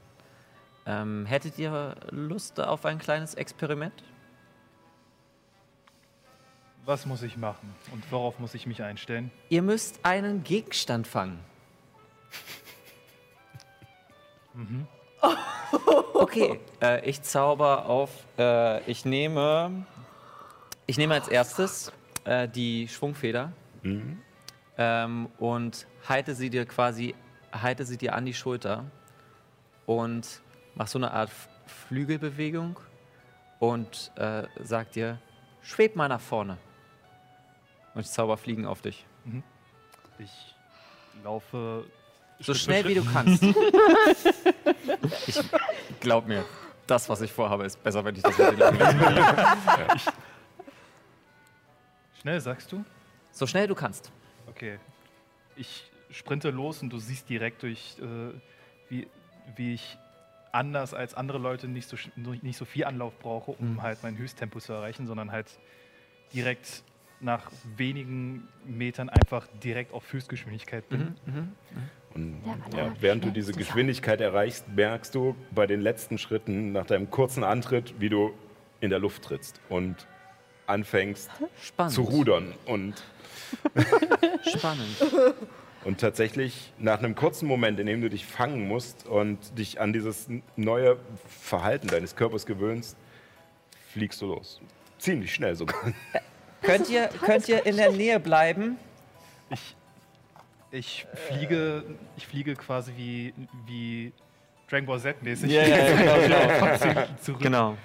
Ähm, 0.86 1.26
hättet 1.26 1.58
ihr 1.58 1.96
Lust 2.10 2.60
auf 2.60 2.84
ein 2.84 2.98
kleines 2.98 3.34
Experiment? 3.34 4.04
Was 6.84 7.06
muss 7.06 7.22
ich 7.22 7.36
machen 7.36 7.74
und 7.92 8.10
worauf 8.10 8.38
muss 8.38 8.54
ich 8.54 8.66
mich 8.66 8.82
einstellen? 8.82 9.30
Ihr 9.48 9.62
müsst 9.62 10.04
einen 10.04 10.44
Gegenstand 10.44 11.06
fangen. 11.06 11.38
Okay, 16.14 16.60
äh, 16.80 17.08
ich 17.08 17.22
zauber 17.22 17.86
auf. 17.86 18.10
Äh, 18.38 18.88
ich 18.88 19.04
nehme. 19.04 19.84
Ich 20.86 20.96
nehme 20.96 21.14
als 21.14 21.26
erstes 21.26 21.92
äh, 22.24 22.48
die 22.48 22.86
Schwungfeder 22.86 23.52
ähm, 24.78 25.28
und 25.38 25.86
halte 26.08 26.34
sie 26.34 26.50
dir 26.50 26.66
quasi, 26.66 27.14
halte 27.52 27.84
sie 27.84 27.96
dir 27.96 28.14
an 28.14 28.24
die 28.24 28.34
Schulter 28.34 28.84
und 29.86 30.42
mach 30.74 30.86
so 30.86 30.98
eine 30.98 31.10
Art 31.10 31.30
Flügelbewegung 31.66 32.78
und 33.58 34.12
äh, 34.16 34.44
sag 34.62 34.92
dir, 34.92 35.18
schweb 35.62 35.96
mal 35.96 36.08
nach 36.08 36.20
vorne. 36.20 36.58
Und 37.94 38.00
ich 38.00 38.08
zauber 38.10 38.36
Fliegen 38.36 38.66
auf 38.66 38.80
dich. 38.82 39.04
Ich 40.18 40.54
laufe 41.22 41.84
So 42.40 42.54
schnell 42.54 42.86
wie 42.88 42.94
du 42.94 43.04
kannst. 43.04 43.42
ich 45.26 45.38
glaub 46.00 46.26
mir, 46.26 46.44
das, 46.86 47.08
was 47.08 47.20
ich 47.20 47.30
vorhabe, 47.32 47.64
ist 47.64 47.82
besser, 47.82 48.04
wenn 48.04 48.14
ich 48.16 48.22
das 48.22 48.36
mit 48.38 48.58
den 48.58 48.58
Schnell, 52.20 52.40
sagst 52.40 52.70
du? 52.72 52.84
So 53.32 53.46
schnell 53.46 53.66
du 53.66 53.74
kannst. 53.74 54.10
Okay. 54.48 54.78
Ich 55.56 55.90
sprinte 56.10 56.50
los 56.50 56.82
und 56.82 56.90
du 56.90 56.98
siehst 56.98 57.28
direkt 57.28 57.62
durch, 57.62 57.96
äh, 57.98 58.32
wie, 58.88 59.08
wie 59.56 59.74
ich 59.74 59.98
anders 60.52 60.92
als 60.94 61.14
andere 61.14 61.38
Leute 61.38 61.66
nicht 61.68 61.88
so, 61.88 61.96
nicht 62.16 62.56
so 62.58 62.64
viel 62.64 62.84
Anlauf 62.84 63.18
brauche, 63.18 63.52
um 63.52 63.74
Mhm. 63.74 63.82
halt 63.82 64.02
mein 64.02 64.16
Höchsttempo 64.18 64.60
zu 64.60 64.72
erreichen, 64.72 65.06
sondern 65.06 65.32
halt 65.32 65.46
direkt 66.34 66.82
nach 67.22 67.50
wenigen 67.76 68.48
Metern 68.66 69.08
einfach 69.08 69.46
direkt 69.62 69.92
auf 69.92 70.12
Höchstgeschwindigkeit 70.12 70.88
bin. 70.88 71.14
Und 72.14 72.42
Der 72.44 72.78
ja, 72.78 72.84
Alarm 72.84 72.96
während 73.00 73.24
du 73.24 73.30
diese 73.30 73.52
Geschwindigkeit 73.52 74.20
erreichst, 74.20 74.68
merkst 74.74 75.14
du 75.14 75.34
bei 75.50 75.66
den 75.66 75.80
letzten 75.80 76.18
Schritten 76.18 76.72
nach 76.72 76.86
deinem 76.86 77.10
kurzen 77.10 77.44
Antritt, 77.44 77.94
wie 77.98 78.08
du 78.08 78.32
in 78.80 78.90
der 78.90 78.98
Luft 78.98 79.22
trittst 79.24 79.60
und 79.68 80.06
anfängst 80.66 81.30
Spannend. 81.62 81.94
zu 81.94 82.02
rudern. 82.02 82.54
Und, 82.66 83.02
Spannend. 84.56 84.96
und 85.84 86.00
tatsächlich 86.00 86.72
nach 86.78 86.98
einem 86.98 87.14
kurzen 87.14 87.46
Moment, 87.46 87.78
in 87.80 87.86
dem 87.86 88.00
du 88.00 88.10
dich 88.10 88.26
fangen 88.26 88.66
musst 88.68 89.06
und 89.06 89.58
dich 89.58 89.80
an 89.80 89.92
dieses 89.92 90.28
neue 90.56 90.98
Verhalten 91.26 91.88
deines 91.88 92.16
Körpers 92.16 92.46
gewöhnst, 92.46 92.96
fliegst 93.92 94.20
du 94.20 94.26
los. 94.26 94.60
Ziemlich 94.98 95.32
schnell 95.34 95.54
sogar. 95.56 95.76
könnt, 96.62 96.88
ihr, 96.88 97.08
könnt 97.08 97.48
ihr 97.48 97.64
in 97.66 97.76
der 97.76 97.92
Nähe 97.92 98.18
bleiben? 98.20 98.78
Ich, 99.50 99.76
Ich 100.70 101.06
fliege, 101.28 101.84
ich 102.16 102.26
fliege 102.26 102.54
quasi 102.54 102.92
wie, 102.96 103.34
wie 103.66 104.12
Dragon 104.70 104.86
Ball 104.86 105.00
Z-mäßig. 105.00 105.50
Ja, 105.50 105.62
ja, 105.62 105.76
ja, 105.76 106.78
genau, 106.78 107.06
zurück. 107.20 107.40
Genau. 107.42 107.76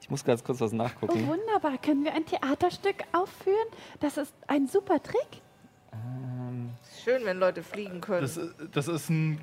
Ich 0.00 0.10
muss 0.10 0.24
ganz 0.24 0.42
kurz 0.42 0.60
was 0.60 0.72
Oh, 0.72 0.76
nachgucken. 0.76 1.26
wunderbar. 1.26 1.78
Können 1.78 2.04
wir 2.04 2.12
ein 2.14 2.26
Theaterstück 2.26 3.04
aufführen? 3.12 3.68
Das 4.00 4.16
ist 4.16 4.34
ein 4.48 4.66
super 4.66 5.00
Trick. 5.02 5.40
Schön, 7.04 7.24
wenn 7.24 7.38
Leute 7.38 7.62
fliegen 7.62 8.00
können. 8.00 8.20
Das, 8.22 8.38
das 8.72 8.88
ist 8.88 9.08
ein 9.10 9.40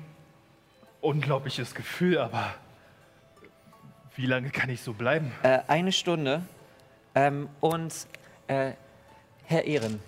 unglaubliches 1.00 1.74
Gefühl, 1.74 2.18
aber 2.18 2.54
wie 4.16 4.26
lange 4.26 4.50
kann 4.50 4.68
ich 4.70 4.80
so 4.82 4.92
bleiben? 4.92 5.32
Äh, 5.42 5.60
eine 5.66 5.92
Stunde. 5.92 6.42
Ähm, 7.14 7.48
und 7.60 7.92
äh, 8.46 8.72
Herr 9.44 9.64
Ehren, 9.64 10.00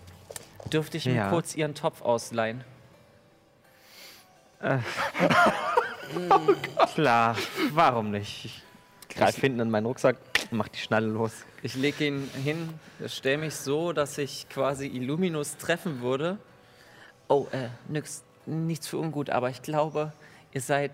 dürfte 0.72 0.96
ich 0.96 1.06
mir 1.06 1.14
Ja. 1.14 1.28
kurz 1.30 1.54
Ihren 1.54 1.74
Topf 1.74 2.02
ausleihen? 2.02 2.64
Klar, 6.94 7.36
warum 7.72 8.10
nicht? 8.10 8.44
Ich 8.44 8.62
greife 9.16 9.40
hinten 9.40 9.60
in 9.60 9.70
meinen 9.70 9.86
Rucksack 9.86 10.16
und 10.50 10.58
mach 10.58 10.68
die 10.68 10.78
Schnalle 10.78 11.06
los. 11.08 11.32
Ich 11.62 11.74
lege 11.74 12.06
ihn 12.06 12.30
hin, 12.42 12.68
stelle 13.06 13.38
mich 13.38 13.54
so, 13.54 13.92
dass 13.92 14.18
ich 14.18 14.48
quasi 14.48 14.86
Illuminus 14.86 15.56
treffen 15.56 16.00
würde. 16.00 16.38
Oh, 17.28 17.46
äh, 17.52 17.68
nix, 17.88 18.22
nichts 18.46 18.86
für 18.88 18.98
ungut, 18.98 19.30
aber 19.30 19.48
ich 19.50 19.62
glaube, 19.62 20.12
ihr 20.52 20.60
seid, 20.60 20.92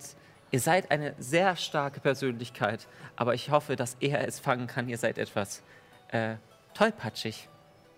ihr 0.50 0.60
seid 0.60 0.90
eine 0.90 1.14
sehr 1.18 1.56
starke 1.56 2.00
Persönlichkeit. 2.00 2.86
Aber 3.16 3.34
ich 3.34 3.50
hoffe, 3.50 3.76
dass 3.76 3.96
er 4.00 4.26
es 4.26 4.38
fangen 4.38 4.66
kann. 4.68 4.88
Ihr 4.88 4.98
seid 4.98 5.18
etwas 5.18 5.62
äh, 6.08 6.36
tollpatschig, 6.74 7.48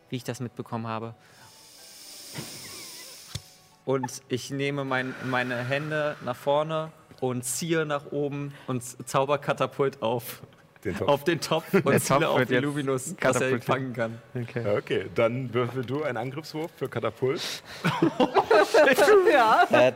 wie 0.09 0.17
ich 0.17 0.25
das 0.25 0.41
mitbekommen 0.41 0.87
habe. 0.87 1.15
Und 3.85 4.23
ich 4.29 4.51
nehme 4.51 4.85
mein, 4.85 5.15
meine 5.25 5.57
Hände 5.57 6.17
nach 6.25 6.37
vorne 6.37 6.93
und 7.21 7.45
ziehe 7.45 7.87
nach 7.87 8.13
oben 8.13 8.55
und 8.67 8.83
Zauberkatapult 9.09 10.03
auf. 10.03 10.43
Den 10.85 10.97
Topf. 10.97 11.09
Auf 11.09 11.25
den 11.25 11.41
Topf 11.41 11.75
und 11.75 11.87
Der 11.87 12.01
ziele 12.01 12.21
Topf 12.21 12.29
auf 12.29 12.39
wird 12.39 12.51
jetzt 12.51 12.59
Illuminus, 12.63 13.15
dass 13.17 13.41
er 13.41 13.51
ihn 13.51 13.61
fangen 13.61 13.93
kann. 13.93 14.19
Okay. 14.35 14.65
Ja, 14.65 14.75
Okay, 14.77 15.11
dann 15.15 15.53
würfel 15.53 15.85
du 15.85 16.05
einen 16.05 16.17
Angriffswurf 16.17 16.71
für 16.77 16.89
Katapult. 16.89 17.43
Äh, 19.71 19.93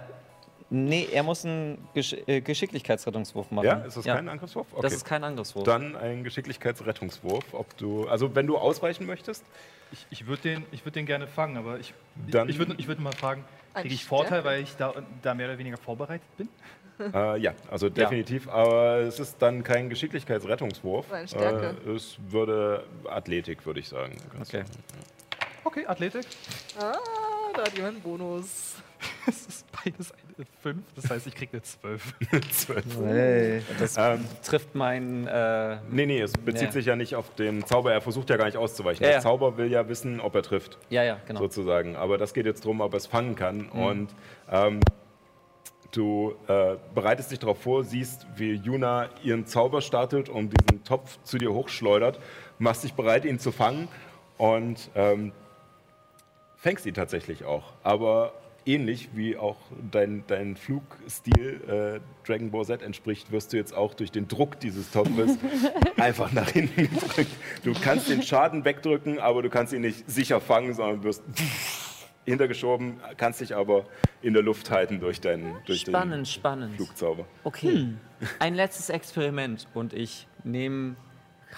nee, 0.75 1.09
er 1.12 1.22
muss 1.22 1.45
einen 1.45 1.79
Gesch 1.95 2.14
äh, 2.27 2.41
Geschicklichkeitsrettungswurf 2.41 3.51
machen. 3.51 3.64
Ja, 3.66 3.79
ist 3.79 3.97
das 3.97 4.05
kein 4.05 4.29
Angriffswurf? 4.29 4.66
Okay. 4.72 4.83
Das 4.83 4.93
ist 4.93 5.05
kein 5.05 5.25
Angriffswurf. 5.25 5.64
dann 5.64 5.97
ein 5.97 6.25
Geschicklichkeitsrettungswurf. 6.25 7.45
Ob 7.53 7.77
du, 7.77 8.07
also 8.09 8.35
wenn 8.35 8.47
du 8.47 8.57
ausweichen 8.59 9.07
möchtest, 9.07 9.45
Ich, 9.93 10.07
ich 10.11 10.27
würde 10.27 10.43
den, 10.43 10.66
ich 10.72 10.85
würd 10.85 10.97
den 10.97 11.07
gerne 11.07 11.27
fangen, 11.29 11.57
aber 11.57 11.79
ich, 11.79 11.95
Dann- 12.29 12.49
ich 12.49 12.59
würde 12.59 12.75
ich 12.79 12.89
würd 12.89 12.99
mal 12.99 13.12
fragen, 13.12 13.45
Ein 13.75 13.83
kriege 13.83 13.95
ich? 13.95 14.05
Vorteil, 14.05 14.43
weil 14.45 14.62
ich 14.62 14.75
da, 14.77 14.93
da 15.22 15.35
mehr 15.35 15.47
oder 15.49 15.59
weniger 15.59 15.77
vorbereitet 15.77 16.27
bin? 16.37 16.49
äh, 17.12 17.39
ja, 17.39 17.53
also 17.70 17.89
definitiv. 18.03 18.49
Aber 18.49 18.99
es 19.01 19.20
ist 19.20 19.37
dann 19.41 19.62
kein 19.62 19.89
Geschicklichkeitsrettungswurf. 19.91 21.07
Äh, 21.12 21.91
es 21.95 22.18
würde 22.29 22.85
Athletik, 23.09 23.64
würde 23.66 23.81
ich 23.81 23.89
sagen. 23.89 24.16
Okay. 24.41 24.64
Okay, 25.64 25.87
Athletik. 25.87 26.27
ah, 26.79 26.93
da 27.55 27.62
hat 27.62 27.75
jemand 27.77 27.95
einen 27.95 28.03
Bonus. 28.03 28.77
Es 29.27 29.47
ist 29.47 29.66
beides 29.72 30.12
eine 30.12 30.24
5, 30.62 30.82
das 30.97 31.11
heißt, 31.11 31.26
ich 31.26 31.35
kriege 31.35 31.53
eine 31.53 31.62
12. 31.62 32.14
Zwölf. 32.51 32.85
Das 33.78 33.97
Ähm, 33.97 34.24
trifft 34.43 34.74
meinen. 34.74 35.26
Äh, 35.26 35.78
nee, 35.91 36.07
nee, 36.07 36.20
es 36.20 36.32
bezieht 36.32 36.68
Ja. 36.68 36.72
sich 36.72 36.87
ja 36.87 36.97
nicht 36.97 37.14
auf 37.14 37.35
den 37.35 37.64
Zauber. 37.64 37.93
Er 37.93 38.01
versucht 38.01 38.30
ja 38.30 38.37
gar 38.37 38.47
nicht 38.47 38.57
auszuweichen. 38.57 39.03
Ja, 39.03 39.09
Der 39.11 39.16
ja. 39.18 39.22
Zauber 39.22 39.57
will 39.57 39.70
ja 39.70 39.89
wissen, 39.89 40.20
ob 40.20 40.35
er 40.35 40.43
trifft. 40.43 40.78
ja, 40.91 41.03
ja, 41.05 41.18
genau. 41.26 41.41
sozusagen. 41.41 41.97
Aber 41.97 42.18
das 42.18 42.35
geht 42.35 42.47
jetzt 42.47 42.64
darum, 42.64 42.80
ob 42.80 42.93
er 42.95 42.97
es 42.97 43.07
fangen 43.07 43.37
kann. 43.37 43.70
Mhm. 43.72 43.82
Und 43.82 44.14
ähm, 44.51 44.80
du 45.93 46.35
äh, 46.49 46.76
bereitest 46.95 47.30
dich 47.30 47.39
darauf 47.39 47.62
vor, 47.62 47.85
siehst, 47.85 48.26
wie 48.37 48.55
Juna 48.55 49.09
ihren 49.22 49.47
Zauber 49.47 49.80
startet 49.80 50.28
und 50.28 50.51
diesen 50.51 50.82
Topf 50.85 51.18
zu 51.22 51.39
dir 51.39 51.53
hochschleudert, 51.53 52.18
machst 52.59 52.82
dich 52.85 52.95
bereit, 52.95 53.24
ihn 53.24 53.39
zu 53.39 53.53
fangen 53.53 53.89
und 54.39 54.91
ähm, 54.97 55.32
fängst 56.57 56.85
ihn 56.87 56.95
tatsächlich 56.95 57.45
auch. 57.45 57.72
Aber 57.85 58.32
ähnlich 58.67 59.11
wie 59.15 59.37
auch 59.37 59.57
dein, 59.91 60.25
dein 60.27 60.57
Flugstil 60.57 61.61
äh, 61.67 62.27
Dragon 62.27 62.51
Ball 62.51 62.65
Z 62.65 62.83
entspricht, 62.83 63.31
wirst 63.31 63.53
du 63.53 63.57
jetzt 63.57 63.75
auch 63.75 63.95
durch 63.95 64.11
den 64.11 64.29
Druck 64.29 64.59
dieses 64.61 64.91
Topfes 64.91 65.39
einfach 65.97 66.33
nach 66.33 66.49
hinten 66.49 66.89
gedrückt. 66.89 67.31
Du 67.62 67.73
kannst 67.75 68.09
den 68.09 68.23
Schaden 68.23 68.65
wegdrücken, 68.65 69.19
aber 69.19 69.43
du 69.43 69.51
kannst 69.51 69.73
ihn 69.73 69.83
nicht 69.83 70.09
sicher 70.11 70.41
fangen, 70.41 70.75
sondern 70.75 71.03
wirst 71.03 71.23
hintergeschoben, 72.25 73.01
kannst 73.17 73.41
dich 73.41 73.55
aber 73.55 73.85
in 74.23 74.33
der 74.33 74.43
Luft 74.43 74.71
halten 74.71 75.01
durch 75.01 75.21
deinen 75.21 75.57
durch 75.67 75.83
Spannend, 75.83 76.15
den 76.15 76.27
spannend. 76.27 76.77
Flugzauber. 76.77 77.27
Okay. 77.45 77.95
Ein 78.39 78.55
letztes 78.55 78.89
Experiment 78.89 79.69
und 79.75 79.93
ich 79.93 80.27
nehme, 80.43 80.97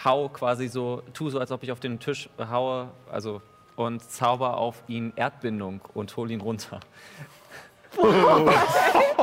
hau 0.05 0.29
quasi 0.29 0.67
so, 0.69 1.03
tu 1.13 1.31
so, 1.31 1.39
als 1.39 1.53
ob 1.53 1.63
ich 1.63 1.71
auf 1.71 1.79
den 1.81 2.01
Tisch 2.01 2.29
haue, 2.39 2.91
also 3.11 3.41
und 3.77 4.03
zauber 4.11 4.57
auf 4.57 4.83
ihn 4.89 5.12
Erdbindung 5.16 5.81
und 5.95 6.16
hol 6.16 6.31
ihn 6.31 6.41
runter. 6.41 6.81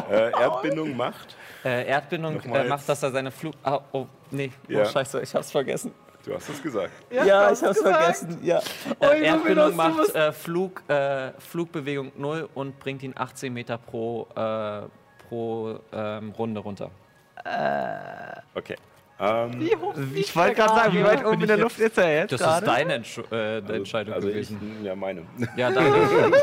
Äh, 0.09 0.31
Erdbindung 0.31 0.95
macht, 0.97 1.35
Äh, 1.63 1.85
Erdbindung 1.87 2.39
äh, 2.41 2.63
macht, 2.63 2.87
dass 2.89 3.03
er 3.03 3.11
seine 3.11 3.31
Flug. 3.31 3.53
Ah, 3.63 3.79
oh, 3.91 4.07
nee, 4.31 4.51
Ja. 4.67 4.81
oh, 4.81 4.85
scheiße, 4.85 5.21
ich 5.21 5.33
hab's 5.35 5.51
vergessen. 5.51 5.93
du 6.25 6.33
hast 6.33 6.49
es 6.49 6.61
gesagt. 6.61 6.91
Ja, 7.11 7.51
ich 7.51 7.61
hab's 7.63 7.81
vergessen. 7.81 8.39
Ja. 8.41 8.59
Äh, 8.99 9.07
Ui, 9.07 9.23
Erdbindung 9.23 9.75
macht 9.75 10.15
äh, 10.15 10.31
Flug, 10.31 10.81
äh, 10.89 11.31
Flugbewegung 11.39 12.11
0 12.17 12.49
und 12.55 12.79
bringt 12.79 13.03
ihn 13.03 13.13
18 13.15 13.53
Meter 13.53 13.77
pro, 13.77 14.27
äh, 14.35 14.81
pro 15.27 15.79
ähm, 15.91 16.31
Runde 16.31 16.59
runter. 16.61 16.89
Okay. 18.55 18.75
Ähm, 19.19 19.69
Ich 20.15 20.35
wollte 20.35 20.55
gerade 20.55 20.73
sagen, 20.73 20.93
wie 20.97 21.03
weit 21.03 21.23
oben 21.25 21.41
in 21.41 21.47
der 21.47 21.57
Luft 21.57 21.79
ist 21.79 21.97
er 21.97 22.13
jetzt 22.21 22.31
Das 22.31 22.41
gerade? 22.41 22.65
ist 22.65 22.71
deine 22.73 22.93
Entsch 22.95 23.19
äh, 23.31 23.57
Entscheidung 23.59 24.13
also 24.13 24.27
ich, 24.27 24.33
gewesen. 24.49 24.77
ja, 24.83 24.95
meine. 24.95 25.21
Ja, 25.55 25.71
danke. 25.71 25.93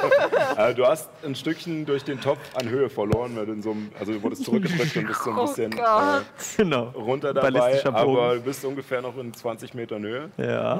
Äh, 0.57 0.75
du 0.75 0.85
hast 0.87 1.09
ein 1.25 1.35
Stückchen 1.35 1.87
durch 1.87 2.03
den 2.05 2.21
Topf 2.21 2.39
an 2.55 2.69
Höhe 2.69 2.89
verloren, 2.91 3.35
weil 3.37 3.47
du 3.47 3.53
in 3.53 3.63
so 3.63 3.71
einem, 3.71 3.91
also 3.99 4.13
du 4.13 4.23
wurdest 4.23 4.45
zurückgedrückt 4.45 4.97
und 4.97 5.07
bist 5.07 5.23
so 5.25 5.31
ein 5.31 5.39
Oh 5.39 5.47
bisschen 5.47 5.73
äh. 5.73 6.21
Genau. 6.57 6.83
runter 6.97 7.33
dabei, 7.33 7.85
aber 7.87 8.35
du 8.37 8.41
bist 8.43 8.65
ungefähr 8.65 9.01
noch 9.01 9.17
in 9.17 9.33
20 9.33 9.75
Metern 9.75 10.03
Höhe. 10.03 10.31
Ja. 10.37 10.77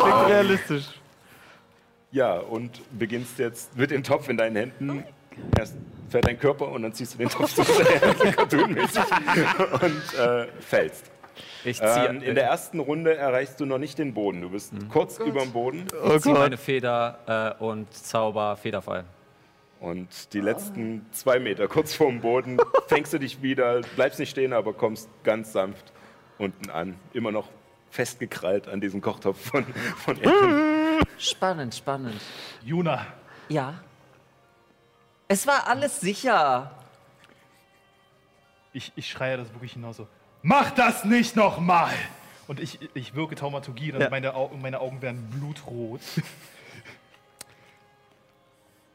Klingt 0.00 0.28
realistisch. 0.28 0.84
Ja, 2.12 2.38
und 2.38 2.80
beginnst 2.98 3.38
jetzt 3.38 3.76
mit 3.76 3.90
dem 3.90 4.02
Topf 4.02 4.28
in 4.28 4.36
deinen 4.36 4.56
Händen. 4.56 5.04
Erst 5.58 5.76
fährt 6.08 6.26
dein 6.26 6.38
Körper 6.38 6.68
und 6.68 6.82
dann 6.82 6.92
ziehst 6.92 7.14
du 7.14 7.18
den 7.18 7.28
Topf 7.28 7.50
so 7.54 7.62
sehr, 7.62 8.14
so 8.16 8.24
cartoonmäßig 8.32 9.02
und 9.82 10.18
äh, 10.18 10.46
fällst. 10.60 11.10
Ich 11.64 11.78
ziehe 11.78 12.06
Ähm, 12.08 12.22
in 12.22 12.34
der 12.34 12.44
ersten 12.44 12.80
Runde 12.80 13.16
erreichst 13.16 13.60
du 13.60 13.66
noch 13.66 13.78
nicht 13.78 13.98
den 13.98 14.14
Boden. 14.14 14.40
Du 14.40 14.50
bist 14.50 14.72
kurz 14.90 15.18
über 15.18 15.40
dem 15.40 15.52
Boden 15.52 15.84
Oh 16.04 16.16
zieh 16.18 16.30
Gott. 16.30 16.38
meine 16.38 16.56
Feder 16.56 17.56
äh, 17.60 17.62
und 17.62 17.92
Zauber 17.92 18.56
Federfall. 18.56 19.04
und 19.80 20.32
die 20.32 20.40
letzten 20.40 21.04
zwei 21.12 21.38
Meter 21.38 21.68
kurz 21.68 21.94
vorm 21.94 22.20
Boden 22.20 22.58
fängst 22.86 23.12
du 23.12 23.18
dich 23.18 23.42
wieder, 23.42 23.80
bleibst 23.96 24.18
nicht 24.18 24.30
stehen, 24.30 24.52
aber 24.52 24.72
kommst 24.72 25.08
ganz 25.24 25.52
sanft 25.52 25.92
unten 26.38 26.70
an. 26.70 26.94
Immer 27.12 27.32
noch 27.32 27.48
festgekrallt 27.90 28.68
an 28.68 28.80
diesem 28.80 29.00
Kochtopf 29.00 29.50
von, 29.50 29.64
von 29.96 30.16
Edwin. 30.22 31.02
Spannend, 31.18 31.74
spannend. 31.74 32.20
Juna, 32.64 33.06
Ja. 33.48 33.74
Es 35.28 35.46
war 35.46 35.66
alles 35.66 36.00
sicher. 36.00 36.70
ich, 38.72 38.92
ich 38.96 39.08
schreie 39.10 39.36
das 39.36 39.52
wirklich 39.52 39.72
hinaus 39.74 39.98
so. 39.98 40.08
Mach 40.42 40.70
das 40.70 41.04
nicht 41.04 41.36
nochmal! 41.36 41.92
Und 42.46 42.60
ich, 42.60 42.78
ich 42.94 43.14
wirke 43.14 43.34
Taumaturgie, 43.34 43.92
und 43.92 44.00
Ja. 44.00 44.08
meine, 44.08 44.34
Au 44.34 44.48
meine 44.56 44.80
Augen 44.80 45.02
werden 45.02 45.28
blutrot. 45.30 46.00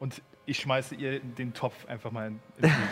Und 0.00 0.20
ich 0.46 0.58
schmeiße 0.58 0.96
ihr 0.96 1.20
den 1.20 1.54
Topf 1.54 1.86
einfach 1.86 2.10
mal 2.10 2.26
in, 2.28 2.40
entgegen. 2.56 2.88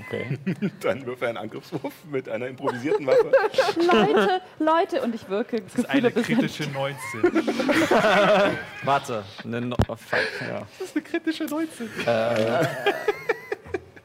Okay. 0.00 0.38
Dann 0.80 1.06
wirf 1.06 1.22
einen 1.22 1.36
Angriffswurf 1.36 1.92
mit 2.10 2.28
einer 2.28 2.48
improvisierten 2.48 3.06
Waffe. 3.06 3.30
Leute, 3.76 4.40
Leute, 4.58 5.02
und 5.02 5.14
ich 5.14 5.28
wirke 5.28 5.60
Das 5.60 5.74
ist 5.76 5.88
eine 5.88 6.10
kritische 6.10 6.68
19. 6.70 6.96
Warte. 8.84 9.24
Ne, 9.44 9.60
no, 9.60 9.76
oh, 9.88 9.96
fuck, 9.96 10.18
ja. 10.40 10.66
Das 10.78 10.88
ist 10.88 10.96
eine 10.96 11.04
kritische 11.04 11.44
19. 11.44 11.88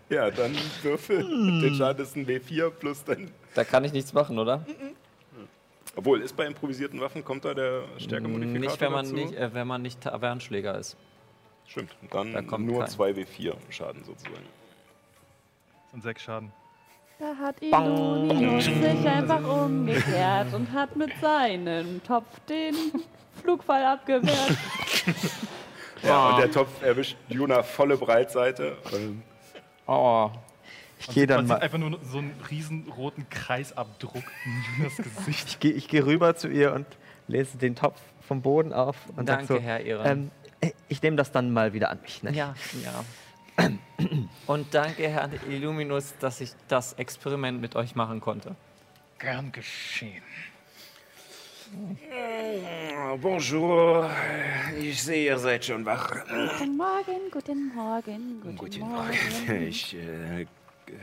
Ja, 0.09 0.31
dann 0.31 0.55
würfel. 0.81 1.23
Den 1.23 1.75
Schaden 1.75 2.03
ist 2.03 2.15
ein 2.15 2.25
W4 2.25 2.69
plus 2.71 3.03
dein. 3.03 3.31
Da 3.53 3.63
kann 3.63 3.83
ich 3.83 3.93
nichts 3.93 4.13
machen, 4.13 4.39
oder? 4.39 4.65
Obwohl, 5.95 6.21
ist 6.21 6.35
bei 6.35 6.45
improvisierten 6.45 6.99
Waffen, 7.01 7.23
kommt 7.23 7.45
da 7.45 7.53
der 7.53 7.83
Stärkemodifikator 7.97 8.59
Nicht, 8.69 8.81
wenn 8.81 8.91
man 8.91 9.05
dazu? 9.05 9.15
nicht, 9.15 9.33
äh, 9.35 9.53
wenn 9.53 9.67
man 9.67 9.81
nicht 9.81 10.01
Tavernenschläger 10.01 10.77
ist. 10.77 10.95
Stimmt, 11.67 11.91
dann 12.11 12.33
Da 12.33 12.41
kommt 12.41 12.65
nur 12.65 12.79
kein. 12.79 12.89
2 12.89 13.11
W4 13.11 13.53
Schaden 13.69 14.03
sozusagen. 14.03 14.45
Sind 15.91 16.03
sechs 16.03 16.21
Schaden. 16.23 16.51
Da 17.19 17.35
hat 17.35 17.61
Illuminus 17.61 18.63
sich 18.65 19.07
einfach 19.07 19.43
umgekehrt 19.43 20.53
und 20.53 20.71
hat 20.71 20.95
mit 20.95 21.11
seinem 21.19 22.01
Topf 22.03 22.39
den 22.47 22.75
Flugfall 23.41 23.83
abgewehrt. 23.85 24.57
Ja, 26.01 26.29
und 26.29 26.37
der 26.37 26.49
Topf 26.49 26.81
erwischt 26.81 27.17
Juna 27.27 27.61
volle 27.61 27.97
Breitseite. 27.97 28.77
Und 28.93 29.21
Oh. 29.85 30.29
Ich 30.97 31.09
gehe 31.09 31.27
dann 31.27 31.39
Man 31.39 31.47
sieht 31.47 31.57
mal. 31.57 31.61
einfach 31.61 31.77
nur 31.77 31.99
so 32.03 32.19
einen 32.19 32.33
riesen 32.49 32.87
roten 32.95 33.27
Kreisabdruck 33.29 34.23
in 34.45 34.63
Jonas 34.77 34.95
Gesicht. 34.95 35.47
Ich 35.49 35.59
gehe 35.59 35.71
ich 35.73 35.89
geh 35.89 35.99
rüber 35.99 36.37
zu 36.37 36.47
ihr 36.47 36.71
und 36.73 36.85
lese 37.27 37.57
den 37.57 37.75
Topf 37.75 37.99
vom 38.25 38.41
Boden 38.41 38.71
auf 38.71 38.95
und 39.17 39.27
Danke, 39.27 39.45
so, 39.55 39.59
Herr 39.59 39.81
Ehren. 39.81 40.05
ähm, 40.05 40.31
äh, 40.61 40.71
ich 40.87 41.01
nehme 41.01 41.17
das 41.17 41.33
dann 41.33 41.51
mal 41.51 41.73
wieder 41.73 41.89
an 41.89 41.99
mich. 42.01 42.23
Ne? 42.23 42.31
Ja, 42.31 42.53
ja. 42.81 43.03
Und 44.47 44.73
danke, 44.73 45.09
Herr 45.09 45.29
Illuminus, 45.49 46.13
dass 46.19 46.41
ich 46.41 46.51
das 46.67 46.93
Experiment 46.93 47.61
mit 47.61 47.75
euch 47.75 47.95
machen 47.95 48.19
konnte. 48.21 48.55
Gern 49.17 49.51
geschehen. 49.51 50.23
Bonjour, 53.21 54.09
ich 54.79 55.03
sehe, 55.03 55.25
ihr 55.25 55.37
seid 55.37 55.65
schon 55.65 55.85
wach. 55.85 56.09
Guten 56.09 56.77
Morgen, 56.77 57.29
guten 57.31 57.75
Morgen, 57.75 58.41
guten, 58.41 58.57
Guten 58.57 58.79
Morgen. 58.79 59.17
Morgen. 59.47 59.67
Ich, 59.67 59.95
äh, 59.95 60.47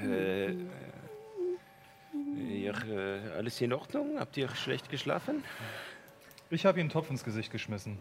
äh, 0.03 0.57
ihr, 2.49 2.75
äh, 2.89 3.37
alles 3.37 3.61
in 3.61 3.73
Ordnung? 3.73 4.19
Habt 4.19 4.37
ihr 4.37 4.49
schlecht 4.49 4.91
geschlafen? 4.91 5.45
Ich 6.51 6.67
habe 6.67 6.79
ihm 6.81 6.85
einen 6.85 6.91
Topf 6.91 7.11
ins 7.11 7.23
Gesicht 7.23 7.53
geschmissen. 7.53 7.99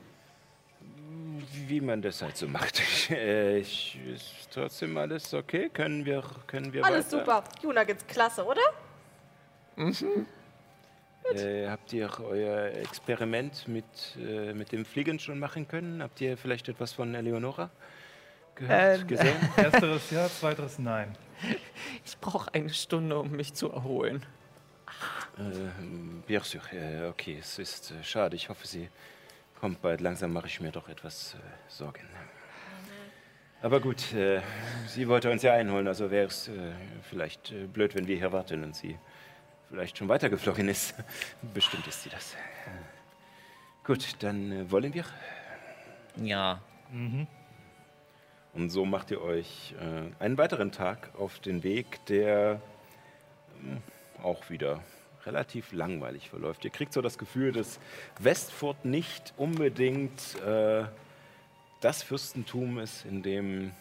Wie 1.67 1.81
man 1.81 2.01
das 2.01 2.21
halt 2.21 2.37
so 2.37 2.47
macht. 2.47 2.79
Ich, 2.79 3.09
äh, 3.11 3.57
ich, 3.59 3.99
ist 4.07 4.49
trotzdem 4.51 4.97
alles 4.97 5.33
okay? 5.33 5.69
Können 5.69 6.05
wir, 6.05 6.23
können 6.47 6.71
wir 6.73 6.83
Alles 6.83 7.11
weiter? 7.11 7.25
super. 7.25 7.43
Juna 7.61 7.83
geht's 7.83 8.05
klasse, 8.07 8.45
oder? 8.45 8.61
Äh, 11.33 11.67
habt 11.69 11.91
ihr 11.93 12.09
euer 12.19 12.67
Experiment 12.75 13.67
mit, 13.67 13.85
äh, 14.17 14.53
mit 14.53 14.71
dem 14.71 14.85
Fliegen 14.85 15.19
schon 15.19 15.39
machen 15.39 15.67
können? 15.67 16.01
Habt 16.03 16.21
ihr 16.21 16.37
vielleicht 16.37 16.69
etwas 16.69 16.93
von 16.93 17.13
Eleonora 17.15 17.69
gehört, 18.55 19.01
Ähm, 19.01 19.07
gesehen? 19.07 19.35
Ersteres 19.57 20.11
ja, 20.11 20.29
zweiteres 20.29 20.79
nein. 20.79 21.17
Ich 22.05 22.17
brauche 22.19 22.53
eine 22.53 22.69
Stunde, 22.69 23.19
um 23.19 23.31
mich 23.31 23.53
zu 23.53 23.71
erholen. 23.71 24.25
Bien 26.27 26.41
sûr. 26.43 26.61
Äh, 26.71 27.07
okay, 27.07 27.37
es 27.39 27.59
ist 27.59 27.91
äh, 27.91 28.03
schade. 28.03 28.35
Ich 28.35 28.47
hoffe, 28.49 28.65
sie 28.65 28.89
kommt 29.59 29.81
bald. 29.81 30.01
Langsam 30.01 30.33
mache 30.33 30.47
ich 30.47 30.59
mir 30.61 30.71
doch 30.71 30.89
etwas 30.89 31.35
äh, 31.35 31.37
Sorgen. 31.67 32.07
Aber 33.61 33.79
gut, 33.79 34.13
äh, 34.13 34.41
sie 34.87 35.07
wollte 35.07 35.31
uns 35.31 35.41
ja 35.41 35.53
einholen, 35.53 35.87
also 35.87 36.11
wäre 36.11 36.27
es 36.27 36.49
äh, 36.49 36.71
vielleicht 37.01 37.51
äh, 37.51 37.65
blöd, 37.65 37.95
wenn 37.95 38.05
wir 38.05 38.15
hier 38.15 38.31
warten 38.31 38.63
und 38.63 38.75
sie 38.75 38.97
vielleicht 39.69 39.97
schon 39.97 40.07
weitergeflogen 40.07 40.69
ist. 40.69 40.93
Bestimmt 41.53 41.87
ist 41.87 42.03
sie 42.03 42.09
das. 42.09 42.35
Gut, 43.83 44.17
dann 44.19 44.51
äh, 44.51 44.71
wollen 44.71 44.93
wir. 44.93 45.05
Ja. 46.17 46.61
Und 48.53 48.69
so 48.69 48.85
macht 48.85 49.11
ihr 49.11 49.21
euch 49.21 49.73
äh, 49.79 50.23
einen 50.23 50.37
weiteren 50.37 50.71
Tag 50.71 51.09
auf 51.17 51.39
den 51.39 51.63
Weg, 51.63 52.05
der 52.05 52.61
ähm, 53.63 53.81
auch 54.21 54.49
wieder 54.49 54.81
relativ 55.25 55.71
langweilig 55.73 56.29
verläuft. 56.29 56.63
Ihr 56.65 56.71
kriegt 56.71 56.93
so 56.93 57.01
das 57.01 57.17
Gefühl, 57.17 57.51
dass 57.51 57.79
Westfurt 58.19 58.85
nicht 58.85 59.33
unbedingt 59.37 60.39
äh, 60.45 60.83
das 61.81 62.03
Fürstentum 62.03 62.79
ist, 62.79 63.05
in 63.05 63.21
dem 63.23 63.71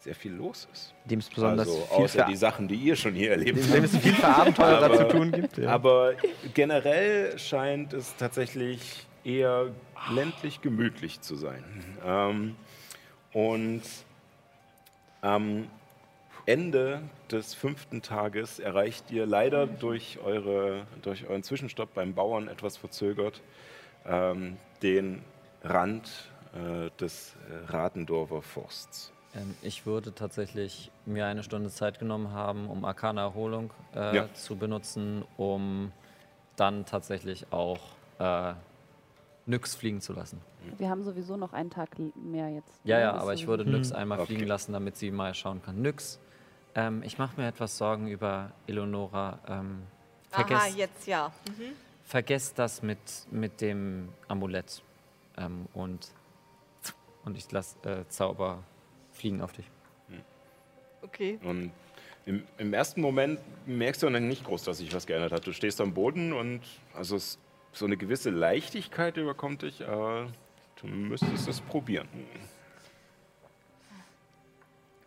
sehr 0.00 0.14
viel 0.14 0.32
los 0.32 0.68
ist. 0.72 0.94
Dem 1.04 1.18
es 1.18 1.28
besonders 1.28 1.66
also 1.68 1.80
viel, 1.86 2.04
außer 2.04 2.24
die 2.24 2.36
Sachen, 2.36 2.68
die 2.68 2.76
ihr 2.76 2.94
schon 2.96 3.14
hier 3.14 3.32
erlebt 3.32 3.58
dem 3.58 3.72
habt. 3.72 3.84
es 3.84 3.96
viel 3.96 4.14
für 4.14 4.28
Abenteurer 4.28 4.84
Aber- 4.84 4.96
zu 4.96 5.08
tun 5.08 5.32
gibt. 5.32 5.58
Ja. 5.58 5.70
Aber 5.70 6.14
generell 6.54 7.38
scheint 7.38 7.92
es 7.92 8.14
tatsächlich 8.16 9.06
eher 9.24 9.66
ländlich 10.12 10.60
gemütlich 10.62 11.20
zu 11.20 11.34
sein. 11.34 11.64
Ähm, 12.04 12.56
und 13.32 13.82
am 15.20 15.68
Ende 16.48 17.02
des 17.30 17.52
fünften 17.52 18.00
Tages 18.00 18.58
erreicht 18.58 19.10
ihr 19.10 19.26
leider 19.26 19.66
durch, 19.66 20.18
eure, 20.24 20.86
durch 21.02 21.28
euren 21.28 21.42
Zwischenstopp 21.42 21.92
beim 21.92 22.14
Bauern 22.14 22.48
etwas 22.48 22.78
verzögert 22.78 23.42
ähm, 24.06 24.56
den 24.82 25.22
Rand 25.62 26.10
äh, 26.54 26.88
des 26.98 27.34
äh, 27.50 27.70
Ratendorfer 27.70 28.40
Forsts. 28.40 29.12
Ähm, 29.34 29.54
ich 29.60 29.84
würde 29.84 30.14
tatsächlich 30.14 30.90
mir 31.04 31.26
eine 31.26 31.42
Stunde 31.42 31.68
Zeit 31.68 31.98
genommen 31.98 32.32
haben, 32.32 32.70
um 32.70 32.82
Arcana 32.86 33.20
Erholung 33.20 33.70
äh, 33.94 34.16
Ja. 34.16 34.34
zu 34.34 34.56
benutzen, 34.56 35.26
um 35.36 35.92
dann 36.56 36.86
tatsächlich 36.86 37.52
auch 37.52 37.80
äh, 38.18 38.54
Nyx 39.44 39.74
fliegen 39.74 40.00
zu 40.00 40.14
lassen. 40.14 40.40
Wir 40.78 40.88
haben 40.88 41.02
sowieso 41.04 41.36
noch 41.36 41.52
einen 41.52 41.68
Tag 41.68 41.90
mehr 42.16 42.48
jetzt. 42.48 42.80
Ja, 42.84 42.96
ne? 42.96 43.02
ja, 43.02 43.12
aber 43.16 43.34
ich 43.34 43.46
würde 43.46 43.68
Nyx 43.68 43.92
einmal 43.92 44.18
Okay. 44.18 44.28
fliegen 44.28 44.46
lassen, 44.46 44.72
damit 44.72 44.96
sie 44.96 45.10
mal 45.10 45.34
schauen 45.34 45.60
kann. 45.62 45.82
Nyx, 45.82 46.18
ähm, 46.78 47.02
ich 47.02 47.18
mache 47.18 47.40
mir 47.40 47.48
etwas 47.48 47.76
Sorgen 47.76 48.06
über 48.06 48.52
Eleonora. 48.68 49.40
Ähm, 49.48 49.82
Aha, 50.30 50.46
vergesst, 50.46 50.78
jetzt 50.78 51.06
ja. 51.08 51.32
Mhm. 51.48 51.72
vergesst 52.04 52.58
das 52.58 52.82
mit, 52.82 52.98
mit 53.32 53.60
dem 53.60 54.10
Amulett 54.28 54.82
ähm, 55.36 55.66
und, 55.74 56.12
und 57.24 57.36
ich 57.36 57.50
lasse 57.50 57.76
äh, 57.82 58.08
Zauber 58.08 58.62
fliegen 59.10 59.40
auf 59.40 59.52
dich. 59.52 59.68
Okay. 61.02 61.38
Und 61.42 61.72
im, 62.26 62.44
im 62.58 62.74
ersten 62.74 63.00
Moment 63.00 63.40
merkst 63.66 64.02
du 64.02 64.10
dann 64.10 64.28
nicht 64.28 64.44
groß, 64.44 64.64
dass 64.64 64.78
sich 64.78 64.92
was 64.94 65.06
geändert 65.06 65.32
hat. 65.32 65.46
Du 65.46 65.52
stehst 65.52 65.80
am 65.80 65.94
Boden 65.94 66.32
und 66.32 66.60
also 66.94 67.16
es, 67.16 67.38
so 67.72 67.86
eine 67.86 67.96
gewisse 67.96 68.30
Leichtigkeit 68.30 69.16
überkommt 69.16 69.62
dich, 69.62 69.86
aber 69.86 70.30
du 70.80 70.86
müsstest 70.86 71.48
es 71.48 71.60
probieren. 71.60 72.08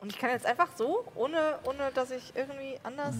Und 0.01 0.11
ich 0.11 0.17
kann 0.17 0.31
jetzt 0.31 0.47
einfach 0.47 0.69
so, 0.75 1.05
ohne, 1.15 1.59
ohne 1.63 1.91
dass 1.93 2.09
ich 2.09 2.33
irgendwie 2.35 2.79
anders. 2.83 3.15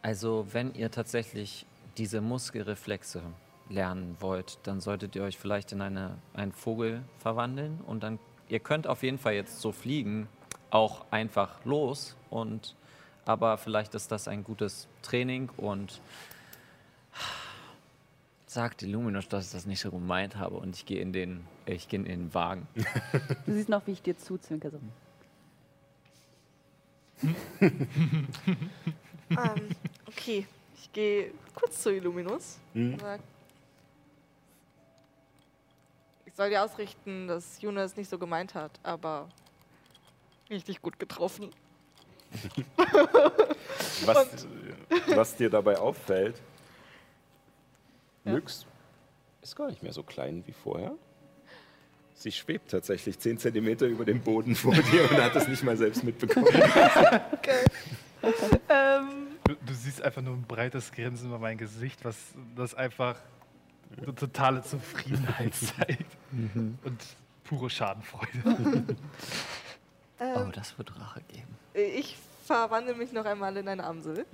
Also, 0.00 0.46
wenn 0.50 0.74
ihr 0.74 0.90
tatsächlich 0.90 1.66
diese 1.98 2.22
Muskelreflexe 2.22 3.22
lernen 3.68 4.16
wollt, 4.20 4.58
dann 4.64 4.80
solltet 4.80 5.14
ihr 5.14 5.22
euch 5.22 5.38
vielleicht 5.38 5.70
in 5.72 5.82
eine, 5.82 6.16
einen 6.32 6.52
Vogel 6.52 7.02
verwandeln 7.18 7.78
und 7.86 8.02
dann, 8.02 8.18
ihr 8.48 8.58
könnt 8.58 8.86
auf 8.86 9.02
jeden 9.02 9.18
Fall 9.18 9.34
jetzt 9.34 9.60
so 9.60 9.70
fliegen, 9.70 10.28
auch 10.70 11.04
einfach 11.10 11.62
los 11.64 12.16
und, 12.30 12.74
aber 13.26 13.58
vielleicht 13.58 13.94
ist 13.94 14.10
das 14.10 14.28
ein 14.28 14.44
gutes 14.44 14.88
Training 15.02 15.50
und 15.58 16.00
sagt 18.46 18.82
Illuminus, 18.82 19.28
dass 19.28 19.46
ich 19.46 19.52
das 19.52 19.66
nicht 19.66 19.80
so 19.80 19.90
gemeint 19.90 20.36
habe 20.36 20.56
und 20.56 20.74
ich 20.74 20.86
gehe 20.86 21.00
in 21.00 21.12
den, 21.12 21.46
ich 21.66 21.88
gehe 21.88 22.00
in 22.00 22.06
den 22.06 22.34
Wagen. 22.34 22.66
Du 23.46 23.52
siehst 23.52 23.68
noch, 23.68 23.86
wie 23.86 23.92
ich 23.92 24.02
dir 24.02 24.16
zuzwinker. 24.16 24.70
So. 24.70 24.80
ähm, 29.30 29.68
okay, 30.06 30.46
ich 30.74 30.92
gehe 30.92 31.32
kurz 31.54 31.82
zu 31.82 31.94
Illuminus 31.94 32.58
Hm? 32.74 32.98
sag, 32.98 33.20
ich 36.26 36.34
soll 36.34 36.50
dir 36.50 36.64
ausrichten, 36.64 37.28
dass 37.28 37.60
Juna 37.60 37.84
es 37.84 37.96
nicht 37.96 38.08
so 38.08 38.18
gemeint 38.18 38.54
hat, 38.54 38.72
aber 38.82 39.28
richtig 40.50 40.80
gut 40.82 40.98
getroffen. 40.98 41.50
Was, 44.04 44.46
was 45.14 45.36
dir 45.36 45.50
dabei 45.50 45.78
auffällt, 45.78 46.40
Nyx 48.24 48.66
ist 49.42 49.54
gar 49.54 49.68
nicht 49.68 49.82
mehr 49.82 49.92
so 49.92 50.02
klein 50.02 50.42
wie 50.46 50.52
vorher. 50.52 50.92
Sie 52.14 52.30
schwebt 52.32 52.70
tatsächlich 52.70 53.18
10 53.18 53.38
Zentimeter 53.38 53.86
über 53.86 54.04
dem 54.04 54.20
Boden 54.20 54.54
vor 54.54 54.74
dir 54.74 55.10
und 55.10 55.20
hat 55.22 55.34
es 55.36 55.48
nicht 55.48 55.62
mal 55.64 55.76
selbst 55.76 56.04
mitbekommen. 56.04 56.46
Ähm, 58.68 59.08
Du, 59.44 59.54
du 59.66 59.74
siehst 59.74 60.00
einfach 60.02 60.22
nur 60.22 60.34
ein 60.34 60.44
breites 60.44 60.92
Grinsen 60.92 61.28
über 61.28 61.38
mein 61.38 61.58
Gesicht, 61.58 62.04
was 62.04 62.16
das 62.56 62.74
einfach 62.74 63.16
eine 64.00 64.14
totale 64.14 64.62
Zufriedenheit 64.62 65.52
zeigt. 65.76 66.16
Und 66.84 67.00
pure 67.44 67.68
Schadenfreude. 67.70 68.84
Oh, 70.20 70.38
ähm, 70.42 70.52
das 70.52 70.78
wird 70.78 70.92
Rache 71.00 71.20
geben. 71.22 71.48
ich 71.74 72.16
verwandle 72.46 72.94
mich 72.94 73.10
noch 73.12 73.24
einmal 73.24 73.56
in 73.56 73.66
eine 73.66 73.82
Amsel. 73.82 74.24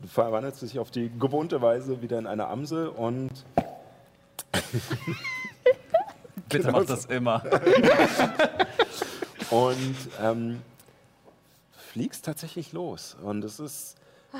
Du 0.00 0.08
verwandelst 0.08 0.62
dich 0.62 0.80
auf 0.80 0.90
die 0.90 1.12
gewohnte 1.16 1.62
Weise 1.62 2.02
wieder 2.02 2.18
in 2.18 2.26
eine 2.26 2.48
Amsel 2.48 2.88
und 2.88 3.30
Bitte 6.50 6.64
Genau 6.64 6.80
mach 6.80 6.86
das 6.86 7.04
immer. 7.06 7.42
und 9.50 9.96
ähm, 10.20 10.60
fliegst 11.92 12.24
tatsächlich 12.24 12.72
los. 12.72 13.16
Und 13.22 13.44
es 13.44 13.60
ist 13.60 13.96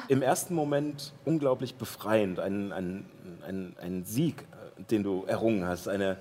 im 0.08 0.22
ersten 0.22 0.54
Moment 0.54 1.12
unglaublich 1.24 1.76
befreiend, 1.76 2.40
ein, 2.40 2.72
ein, 2.72 3.04
ein, 3.46 3.76
ein 3.80 4.04
Sieg, 4.04 4.42
äh, 4.42 4.82
den 4.84 5.02
du 5.02 5.24
errungen 5.24 5.66
hast, 5.66 5.88
eine, 5.88 6.16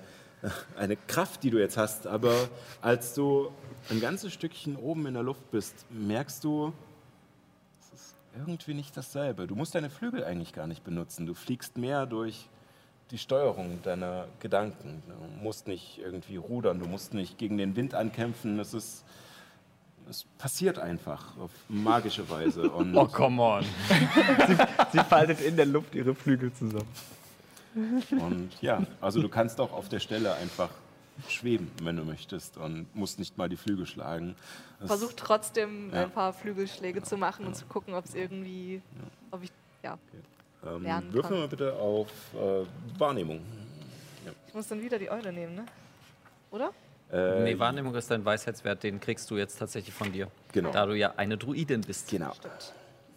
eine 0.76 0.96
Kraft, 0.96 1.42
die 1.42 1.50
du 1.50 1.58
jetzt 1.58 1.76
hast. 1.76 2.06
Aber 2.06 2.34
als 2.80 3.14
du 3.14 3.50
ein 3.90 4.00
ganzes 4.00 4.32
Stückchen 4.32 4.76
oben 4.76 5.06
in 5.06 5.14
der 5.14 5.22
Luft 5.22 5.50
bist, 5.50 5.86
merkst 5.90 6.44
du, 6.44 6.72
es 7.80 8.00
ist 8.00 8.14
irgendwie 8.36 8.74
nicht 8.74 8.96
dasselbe. 8.96 9.48
Du 9.48 9.56
musst 9.56 9.74
deine 9.74 9.90
Flügel 9.90 10.22
eigentlich 10.22 10.52
gar 10.52 10.66
nicht 10.66 10.84
benutzen. 10.84 11.26
Du 11.26 11.34
fliegst 11.34 11.76
mehr 11.76 12.06
durch 12.06 12.48
die 13.10 13.18
Steuerung 13.18 13.82
deiner 13.82 14.26
Gedanken. 14.40 15.02
Du 15.08 15.42
musst 15.42 15.66
nicht 15.68 15.98
irgendwie 15.98 16.36
rudern, 16.36 16.78
du 16.78 16.86
musst 16.86 17.14
nicht 17.14 17.38
gegen 17.38 17.58
den 17.58 17.76
Wind 17.76 17.94
ankämpfen. 17.94 18.58
Es 18.58 18.74
ist. 18.74 19.04
Es 20.08 20.24
passiert 20.38 20.78
einfach 20.80 21.36
auf 21.38 21.52
magische 21.68 22.28
Weise. 22.28 22.68
Und 22.70 22.96
Oh, 22.96 23.06
come 23.06 23.40
on. 23.42 23.64
Sie 24.92 24.98
faltet 25.04 25.40
in 25.40 25.56
der 25.56 25.66
Luft 25.66 25.94
ihre 25.94 26.14
Flügel 26.16 26.52
zusammen. 26.52 26.88
Und 28.10 28.50
ja, 28.60 28.82
also 29.00 29.22
du 29.22 29.28
kannst 29.28 29.60
auch 29.60 29.72
auf 29.72 29.88
der 29.88 30.00
Stelle 30.00 30.34
einfach 30.34 30.70
schweben, 31.28 31.70
wenn 31.82 31.96
du 31.96 32.04
möchtest 32.04 32.56
und 32.56 32.92
musst 32.96 33.20
nicht 33.20 33.38
mal 33.38 33.48
die 33.48 33.56
Flügel 33.56 33.86
schlagen. 33.86 34.34
Das- 34.80 34.88
Versuch 34.88 35.12
trotzdem 35.14 35.92
Ja. 35.92 36.02
ein 36.04 36.10
paar 36.10 36.32
Flügelschläge 36.32 37.02
zu 37.02 37.16
machen 37.16 37.46
und 37.46 37.54
zu 37.54 37.66
gucken, 37.66 37.94
ob 37.94 38.04
es 38.06 38.14
irgendwie, 38.16 38.82
ob 39.30 39.44
ich, 39.44 39.52
ja, 39.84 39.96
ähm, 40.66 40.82
lernen 40.82 41.12
würfel 41.12 41.38
mal 41.38 41.48
bitte 41.48 41.72
auf 41.74 42.08
äh, 42.34 42.98
Wahrnehmung. 42.98 43.40
ich 44.48 44.54
muss 44.54 44.68
dann 44.68 44.82
wieder 44.82 44.98
die 44.98 45.10
Eule 45.10 45.32
nehmen, 45.32 45.54
ne? 45.54 45.64
Oder? 46.50 46.70
Äh, 47.12 47.42
Nee, 47.44 47.58
Wahrnehmung 47.58 47.94
ist 47.94 48.10
dein 48.10 48.24
Weisheitswert, 48.24 48.82
den 48.82 49.00
kriegst 49.00 49.30
du 49.30 49.36
jetzt 49.36 49.58
tatsächlich 49.58 49.94
von 49.94 50.12
dir. 50.12 50.28
Genau. 50.52 50.70
Da 50.70 50.86
du 50.86 50.94
ja 50.96 51.14
eine 51.16 51.36
Druidin 51.36 51.80
bist. 51.80 52.08
Genau. 52.10 52.32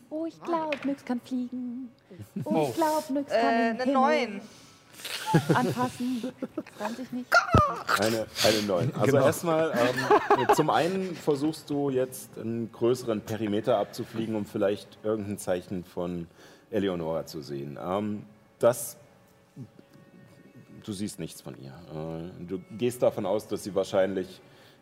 Oh, 0.10 0.26
ich 0.28 0.40
glaube, 0.44 0.78
Nyx 0.86 1.04
kann 1.06 1.20
fliegen. 1.22 1.90
Oh, 2.44 2.68
ich 2.70 2.76
glaube, 2.76 3.14
Nyx 3.14 3.30
kann 3.32 3.40
Äh, 3.40 3.70
eine 3.70 3.80
Himmel 3.84 3.94
9. 3.94 4.42
anfassen. 5.56 6.32
20 6.78 7.12
nicht. 7.14 7.30
Eine, 8.00 8.28
eine 8.44 8.62
9. 8.68 8.92
Also 8.96 9.06
Genau. 9.12 9.26
erstmal, 9.26 9.72
ähm, 9.72 10.48
zum 10.56 10.70
einen 10.70 11.16
versuchst 11.16 11.70
du 11.70 11.90
jetzt 11.90 12.38
einen 12.38 12.72
größeren 12.72 13.22
Perimeter 13.22 13.78
abzufliegen, 13.80 14.36
um 14.36 14.46
vielleicht 14.46 15.00
irgendein 15.04 15.40
Zeichen 15.40 15.84
von 15.84 16.28
Eleonora 16.74 17.26
zu 17.26 17.42
sehen. 17.42 17.78
Ähm, 17.82 18.24
das, 18.60 18.98
du 20.84 20.92
siehst 20.92 21.20
nichts 21.20 21.42
von 21.42 21.56
ihr. 21.62 21.74
Äh, 21.94 22.46
du 22.46 22.60
gehst 22.78 23.02
davon 23.02 23.26
aus, 23.26 23.48
dass 23.48 23.64
sie 23.64 23.76
wahrscheinlich 23.76 24.42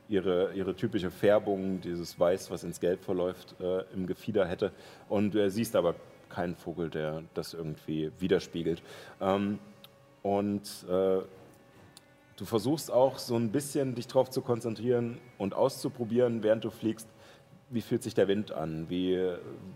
ihre, 0.10 0.54
ihre 0.54 0.76
typische 0.76 1.12
Färbung, 1.12 1.82
dieses 1.82 2.20
Weiß, 2.20 2.50
was 2.52 2.64
ins 2.64 2.80
Gelb 2.80 3.04
verläuft, 3.04 3.56
äh, 3.60 3.84
im 3.94 4.08
Gefieder 4.08 4.48
hätte. 4.48 4.72
Und 5.10 5.34
du 5.34 5.50
siehst 5.50 5.76
aber 5.76 5.96
keinen 6.30 6.56
Vogel, 6.56 6.90
der 6.90 7.24
das 7.34 7.54
irgendwie 7.54 8.12
widerspiegelt. 8.20 8.82
Ähm, 9.20 9.60
und 10.24 10.86
äh, 10.90 11.22
Du 12.42 12.46
versuchst 12.48 12.92
auch 12.92 13.20
so 13.20 13.36
ein 13.36 13.52
bisschen 13.52 13.94
dich 13.94 14.08
darauf 14.08 14.32
zu 14.32 14.42
konzentrieren 14.42 15.20
und 15.38 15.54
auszuprobieren, 15.54 16.42
während 16.42 16.64
du 16.64 16.72
fliegst, 16.72 17.08
wie 17.72 17.82
fühlt 17.82 18.04
sich 18.04 18.14
der 18.14 18.28
Wind 18.28 18.52
an? 18.52 18.90
Wie, 18.90 19.18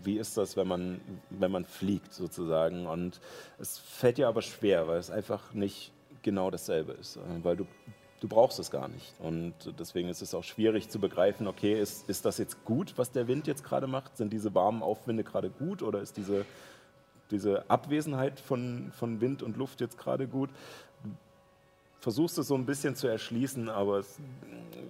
wie 0.02 0.18
ist 0.18 0.36
das, 0.36 0.56
wenn 0.56 0.68
man, 0.68 1.00
wenn 1.30 1.50
man 1.50 1.64
fliegt 1.64 2.12
sozusagen? 2.12 2.86
Und 2.86 3.20
es 3.58 3.78
fällt 3.78 4.18
dir 4.18 4.28
aber 4.28 4.42
schwer, 4.42 4.86
weil 4.86 4.98
es 4.98 5.10
einfach 5.10 5.54
nicht 5.54 5.92
genau 6.22 6.50
dasselbe 6.50 6.92
ist, 6.92 7.16
äh, 7.16 7.20
weil 7.42 7.56
du, 7.56 7.66
du 8.20 8.28
brauchst 8.28 8.58
es 8.58 8.70
gar 8.70 8.88
nicht. 8.88 9.14
Und 9.18 9.54
deswegen 9.78 10.08
ist 10.08 10.22
es 10.22 10.34
auch 10.34 10.44
schwierig 10.44 10.88
zu 10.88 10.98
begreifen, 10.98 11.46
okay, 11.46 11.80
ist, 11.80 12.08
ist 12.08 12.24
das 12.24 12.38
jetzt 12.38 12.64
gut, 12.64 12.94
was 12.96 13.12
der 13.12 13.28
Wind 13.28 13.46
jetzt 13.46 13.64
gerade 13.64 13.86
macht? 13.86 14.16
Sind 14.16 14.32
diese 14.32 14.54
warmen 14.54 14.82
Aufwinde 14.82 15.24
gerade 15.24 15.50
gut 15.50 15.82
oder 15.82 16.00
ist 16.00 16.16
diese, 16.16 16.44
diese 17.30 17.68
Abwesenheit 17.70 18.40
von, 18.40 18.92
von 18.92 19.20
Wind 19.20 19.42
und 19.42 19.56
Luft 19.56 19.80
jetzt 19.80 19.98
gerade 19.98 20.28
gut? 20.28 20.50
versuchst 21.98 22.38
es 22.38 22.46
so 22.46 22.54
ein 22.54 22.66
bisschen 22.66 22.94
zu 22.94 23.08
erschließen, 23.08 23.68
aber 23.68 23.98
es, 23.98 24.18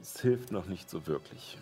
es 0.02 0.20
hilft 0.20 0.52
noch 0.52 0.66
nicht 0.66 0.90
so 0.90 1.06
wirklich. 1.06 1.56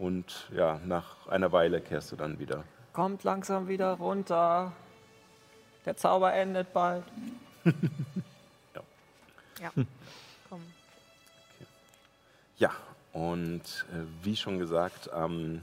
Ja. 0.00 0.06
Und 0.06 0.48
ja, 0.54 0.80
nach 0.84 1.26
einer 1.28 1.52
Weile 1.52 1.80
kehrst 1.80 2.12
du 2.12 2.16
dann 2.16 2.38
wieder. 2.38 2.64
Kommt 2.92 3.22
langsam 3.22 3.68
wieder 3.68 3.92
runter. 3.92 4.72
Der 5.84 5.96
Zauber 5.96 6.32
endet 6.32 6.72
bald. 6.72 7.04
Ja. 9.60 9.70
Komm. 10.48 10.62
Ja, 12.56 12.70
und 13.12 13.60
äh, 13.92 14.24
wie 14.24 14.34
schon 14.34 14.58
gesagt, 14.58 15.12
am 15.12 15.60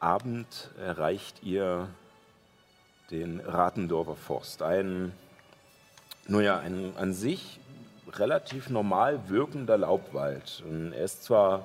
Abend 0.00 0.70
erreicht 0.78 1.44
ihr 1.44 1.88
den 3.12 3.38
Ratendorfer 3.38 4.16
Forst. 4.16 4.62
Ein, 4.62 5.12
nur 6.26 6.42
ja, 6.42 6.58
ein 6.58 6.96
an 6.96 7.12
sich 7.12 7.60
relativ 8.12 8.70
normal 8.70 9.28
wirkender 9.28 9.78
Laubwald. 9.78 10.62
Und 10.68 10.92
er 10.92 11.04
ist 11.04 11.22
zwar 11.22 11.64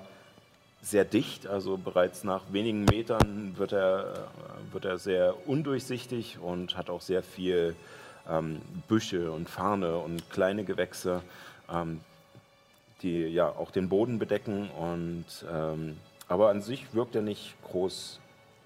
sehr 0.82 1.06
dicht, 1.06 1.48
also 1.48 1.78
bereits 1.78 2.24
nach 2.24 2.42
wenigen 2.52 2.86
Metern 2.86 3.54
wird 3.58 3.74
er, 3.74 4.30
äh, 4.70 4.74
wird 4.74 4.86
er 4.86 4.98
sehr 4.98 5.36
undurchsichtig 5.48 6.40
und 6.40 6.78
hat 6.78 6.90
auch 6.90 7.02
sehr 7.02 7.22
viel 7.22 7.76
ähm, 8.28 8.62
Büsche 8.88 9.32
und 9.32 9.50
Farne 9.50 9.98
und 9.98 10.30
kleine 10.30 10.64
Gewächse, 10.64 11.22
ähm, 11.72 12.00
die 13.02 13.26
ja 13.28 13.50
auch 13.50 13.72
den 13.72 13.90
Boden 13.90 14.20
bedecken. 14.20 14.70
Und, 14.72 15.26
ähm, 15.52 15.98
aber 16.28 16.50
an 16.50 16.62
sich 16.62 16.94
wirkt 16.94 17.16
er 17.16 17.22
nicht 17.22 17.56
groß 17.64 18.20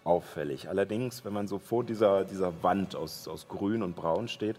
auffällig. 0.04 0.70
Allerdings, 0.70 1.26
wenn 1.26 1.34
man 1.34 1.48
so 1.48 1.60
vor 1.60 1.84
dieser, 1.84 2.26
dieser 2.26 2.62
Wand 2.62 2.96
aus, 2.96 3.28
aus 3.28 3.48
Grün 3.48 3.82
und 3.82 3.96
Braun 3.96 4.28
steht, 4.28 4.58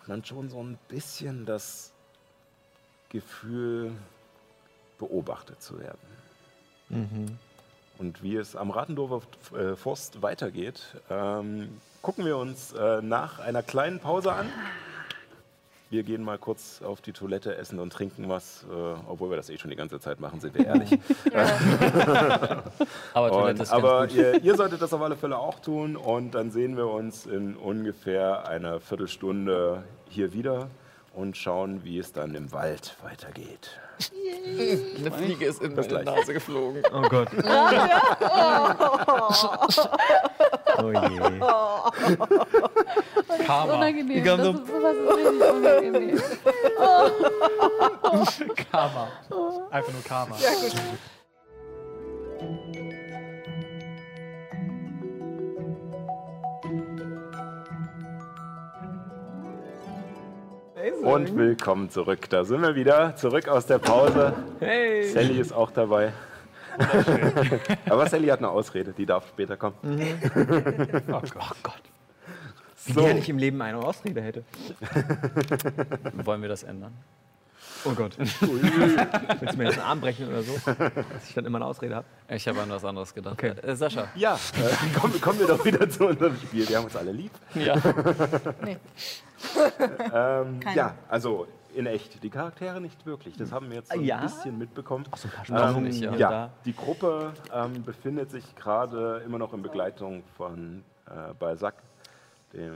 hat 0.00 0.08
man 0.08 0.24
schon 0.24 0.50
so 0.50 0.62
ein 0.62 0.78
bisschen 0.88 1.46
das 1.46 1.92
Gefühl, 3.08 3.92
beobachtet 4.98 5.62
zu 5.62 5.78
werden. 5.78 6.17
Und 6.90 8.22
wie 8.22 8.36
es 8.36 8.54
am 8.56 8.70
Ratendorfer 8.70 9.22
äh, 9.56 9.76
Forst 9.76 10.22
weitergeht, 10.22 10.80
ähm, 11.10 11.68
gucken 12.00 12.24
wir 12.24 12.36
uns 12.36 12.72
äh, 12.72 13.02
nach 13.02 13.40
einer 13.40 13.62
kleinen 13.62 13.98
Pause 13.98 14.32
an. 14.32 14.46
Wir 15.90 16.02
gehen 16.02 16.22
mal 16.22 16.36
kurz 16.36 16.82
auf 16.82 17.00
die 17.00 17.12
Toilette, 17.12 17.56
essen 17.56 17.78
und 17.80 17.90
trinken 17.92 18.28
was, 18.28 18.66
äh, 18.70 18.74
obwohl 19.08 19.30
wir 19.30 19.36
das 19.36 19.48
eh 19.48 19.56
schon 19.56 19.70
die 19.70 19.76
ganze 19.76 19.98
Zeit 19.98 20.20
machen, 20.20 20.38
sind 20.38 20.54
wir 20.54 20.66
ehrlich. 20.66 20.90
Aber 23.14 23.30
Toilette 23.30 23.58
Und, 23.58 23.60
ist 23.62 23.72
aber 23.72 24.00
ganz 24.00 24.12
gut. 24.12 24.20
ihr, 24.20 24.44
ihr 24.44 24.54
solltet 24.54 24.82
das 24.82 24.92
auf 24.92 25.00
alle 25.00 25.16
Fälle 25.16 25.38
auch 25.38 25.60
tun 25.60 25.96
und 25.96 26.32
dann 26.32 26.50
sehen 26.50 26.76
wir 26.76 26.88
uns 26.88 27.24
in 27.24 27.56
ungefähr 27.56 28.46
einer 28.46 28.80
Viertelstunde 28.80 29.82
hier 30.10 30.34
wieder 30.34 30.68
und 31.18 31.36
schauen, 31.36 31.82
wie 31.82 31.98
es 31.98 32.12
dann 32.12 32.34
im 32.36 32.52
Wald 32.52 32.94
weitergeht. 33.02 33.70
Eine 34.96 35.10
Fliege 35.10 35.46
ist 35.46 35.60
in 35.60 35.74
meine. 35.74 36.04
Nase 36.04 36.32
geflogen. 36.32 36.82
Oh 36.92 37.02
Gott. 37.08 37.28
Oh 40.80 40.92
je. 40.92 41.40
Karma. 43.44 43.74
Unangenehm. 43.74 44.16
Ich 44.18 44.22
glaub, 44.22 44.36
Das 44.38 44.46
so- 44.46 44.52
ist 44.52 44.68
sowas 44.68 44.94
ist 44.94 45.16
richtig 45.16 45.50
unangenehm. 45.50 46.20
Karma. 48.70 49.08
Einfach 49.70 49.92
nur 49.92 50.02
Karma. 50.04 50.36
Und 61.02 61.36
willkommen 61.36 61.90
zurück. 61.90 62.28
Da 62.30 62.44
sind 62.44 62.62
wir 62.62 62.74
wieder, 62.74 63.14
zurück 63.16 63.48
aus 63.48 63.66
der 63.66 63.78
Pause. 63.78 64.32
Hey. 64.60 65.04
Sally 65.04 65.38
ist 65.38 65.52
auch 65.52 65.70
dabei. 65.70 66.12
Aber 67.88 68.06
Sally 68.08 68.28
hat 68.28 68.38
eine 68.38 68.48
Ausrede, 68.48 68.92
die 68.92 69.04
darf 69.06 69.28
später 69.28 69.56
kommen. 69.56 69.76
Oh 71.10 71.20
Gott. 71.62 71.82
Wie 72.86 72.92
So. 72.92 73.00
gerne 73.02 73.18
ich 73.18 73.28
im 73.28 73.38
Leben 73.38 73.60
eine 73.60 73.78
Ausrede 73.78 74.22
hätte. 74.22 74.44
Wollen 76.24 76.40
wir 76.42 76.48
das 76.48 76.62
ändern? 76.62 76.92
Oh 77.84 77.92
Gott. 77.92 78.16
Willst 78.18 78.40
du 78.40 79.56
mir 79.56 79.64
jetzt 79.64 79.78
einen 79.78 79.86
Arm 79.88 80.00
brechen 80.00 80.28
oder 80.28 80.42
so? 80.42 80.52
Dass 80.64 81.28
ich 81.28 81.34
dann 81.34 81.44
immer 81.46 81.58
eine 81.58 81.66
Ausrede 81.66 81.94
habe? 81.96 82.06
Ich 82.28 82.46
habe 82.48 82.60
an 82.60 82.70
was 82.70 82.84
anderes 82.84 83.14
gedacht. 83.14 83.34
Okay. 83.34 83.50
Äh, 83.62 83.76
Sascha. 83.76 84.08
Ja, 84.14 84.34
äh, 84.34 84.98
kommen, 84.98 85.20
kommen 85.20 85.38
wir 85.38 85.46
doch 85.46 85.64
wieder 85.64 85.88
zu 85.88 86.06
unserem 86.08 86.36
Spiel. 86.36 86.68
Wir 86.68 86.76
haben 86.78 86.84
uns 86.84 86.96
alle 86.96 87.12
lieb. 87.12 87.32
Ja. 87.54 87.76
Ähm, 90.12 90.58
Keine. 90.58 90.76
ja, 90.76 90.94
also 91.08 91.46
in 91.74 91.86
echt. 91.86 92.22
Die 92.24 92.30
Charaktere 92.30 92.80
nicht 92.80 93.06
wirklich. 93.06 93.36
Das 93.36 93.52
haben 93.52 93.68
wir 93.68 93.76
jetzt 93.76 93.92
so 93.92 93.98
ein 93.98 94.04
Ja? 94.04 94.20
bisschen 94.20 94.58
mitbekommen. 94.58 95.04
So 95.14 95.28
ein 95.38 95.44
Stunden 95.44 95.82
nicht, 95.84 96.00
ja. 96.00 96.10
hier 96.10 96.18
Ja, 96.18 96.50
die 96.64 96.74
Gruppe 96.74 97.32
ähm, 97.54 97.84
befindet 97.84 98.32
sich 98.32 98.56
gerade 98.56 99.22
immer 99.24 99.38
noch 99.38 99.52
in 99.54 99.62
Begleitung 99.62 100.24
von 100.36 100.82
äh, 101.06 101.34
Balzac, 101.38 101.74
dem 102.52 102.72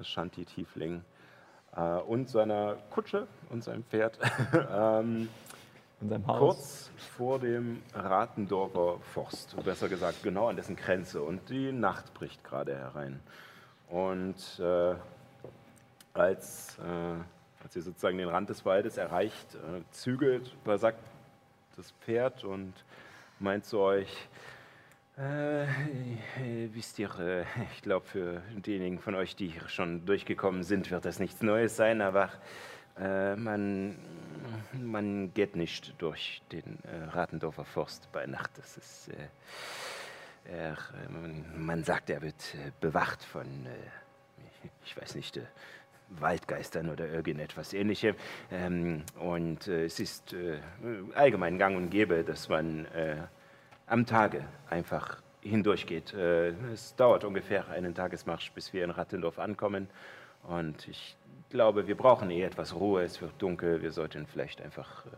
äh, 0.00 0.04
Shanti-Tiefling, 0.04 1.02
äh, 1.76 1.80
und 1.80 2.28
seiner 2.28 2.76
Kutsche 2.90 3.26
und 3.50 3.64
seinem 3.64 3.84
Pferd. 3.84 4.18
ähm, 4.70 5.28
In 6.00 6.08
seinem 6.08 6.26
Haus. 6.26 6.38
kurz 6.38 6.90
vor 7.16 7.38
dem 7.38 7.82
Ratendorfer 7.94 8.98
Forst, 9.12 9.56
besser 9.64 9.88
gesagt 9.88 10.22
genau 10.22 10.48
an 10.48 10.56
dessen 10.56 10.76
Grenze. 10.76 11.22
Und 11.22 11.48
die 11.50 11.72
Nacht 11.72 12.12
bricht 12.14 12.42
gerade 12.44 12.76
herein. 12.76 13.20
Und 13.88 14.36
äh, 14.60 14.94
als, 16.14 16.78
äh, 16.78 17.62
als 17.62 17.76
ihr 17.76 17.82
sozusagen 17.82 18.18
den 18.18 18.28
Rand 18.28 18.50
des 18.50 18.64
Waldes 18.64 18.96
erreicht, 18.96 19.54
äh, 19.54 19.82
zügelt 19.90 20.52
Balzac 20.64 20.94
das 21.76 21.90
Pferd 22.02 22.44
und 22.44 22.72
meint 23.40 23.64
zu 23.64 23.80
euch, 23.80 24.28
Äh, 25.16 25.62
äh, 25.62 25.68
wisst 26.72 26.98
ihr, 26.98 27.08
äh, 27.20 27.44
ich 27.72 27.82
glaube, 27.82 28.04
für 28.04 28.42
diejenigen 28.56 28.98
von 28.98 29.14
euch, 29.14 29.36
die 29.36 29.46
hier 29.46 29.68
schon 29.68 30.04
durchgekommen 30.06 30.64
sind, 30.64 30.90
wird 30.90 31.04
das 31.04 31.20
nichts 31.20 31.40
Neues 31.40 31.76
sein, 31.76 32.00
aber 32.00 32.30
äh, 32.98 33.36
man, 33.36 33.96
man 34.72 35.32
geht 35.32 35.54
nicht 35.54 35.94
durch 35.98 36.42
den 36.50 36.80
äh, 36.82 37.04
Ratendorfer 37.12 37.64
Forst 37.64 38.10
bei 38.10 38.26
Nacht. 38.26 38.50
Das 38.56 38.76
ist, 38.76 39.08
äh, 39.08 40.52
er, 40.52 40.76
man, 41.56 41.84
sagt, 41.84 42.10
er 42.10 42.20
wird 42.20 42.56
bewacht 42.80 43.22
von, 43.22 43.46
ich 44.84 44.94
weiß 44.94 45.14
nicht, 45.14 45.40
Waldgeistern 46.10 46.90
oder 46.90 47.08
irgendetwas 47.08 47.72
ähnlichem. 47.72 48.14
Ähm, 48.50 49.04
und 49.18 49.68
es 49.68 50.00
ist 50.00 50.36
allgemein 51.14 51.56
gang 51.56 51.78
und 51.78 51.88
gäbe, 51.88 52.24
dass 52.24 52.50
man 52.50 52.86
am 53.86 54.06
Tage 54.06 54.44
einfach 54.70 55.22
hindurchgeht. 55.40 56.14
Äh, 56.14 56.48
es 56.72 56.94
dauert 56.96 57.24
ungefähr 57.24 57.68
einen 57.68 57.94
Tagesmarsch, 57.94 58.52
bis 58.52 58.72
wir 58.72 58.84
in 58.84 58.90
Rattendorf 58.90 59.38
ankommen. 59.38 59.88
Und 60.42 60.88
ich 60.88 61.16
glaube, 61.50 61.86
wir 61.86 61.96
brauchen 61.96 62.30
eh 62.30 62.42
etwas 62.42 62.74
Ruhe. 62.74 63.02
Es 63.02 63.20
wird 63.20 63.32
dunkel. 63.38 63.82
Wir 63.82 63.92
sollten 63.92 64.26
vielleicht 64.26 64.60
einfach 64.62 65.06
äh, 65.06 65.10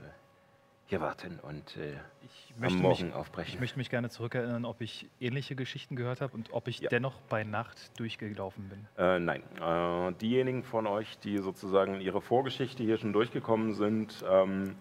hier 0.88 1.00
warten 1.00 1.40
und 1.42 1.76
äh, 1.76 1.94
Ich 2.24 2.54
am 2.60 2.76
Morgen 2.80 3.06
mich, 3.06 3.14
aufbrechen. 3.14 3.54
ich 3.54 3.60
möchte 3.60 3.76
mich 3.78 3.90
gerne 3.90 4.08
zurückerinnern, 4.08 4.64
ob 4.64 4.80
ich 4.80 5.08
ähnliche 5.20 5.56
Geschichten 5.56 5.96
gehört 5.96 6.20
habe 6.20 6.32
und 6.34 6.52
ob 6.52 6.68
ich 6.68 6.78
Ja. 6.80 6.88
dennoch 6.88 7.20
bei 7.22 7.42
Nacht 7.42 7.98
durchgelaufen 7.98 8.68
bin. 8.68 8.86
Äh, 8.96 9.18
nein, 9.18 9.42
äh, 9.60 10.12
diejenigen 10.20 10.62
von 10.62 10.86
euch, 10.86 11.18
die 11.18 11.38
sozusagen 11.38 12.00
ihre 12.00 12.20
Vorgeschichte 12.20 12.84
hier 12.84 12.98
schon 12.98 13.12
durchgekommen 13.12 13.74
sind, 13.74 14.24
ähm, 14.30 14.76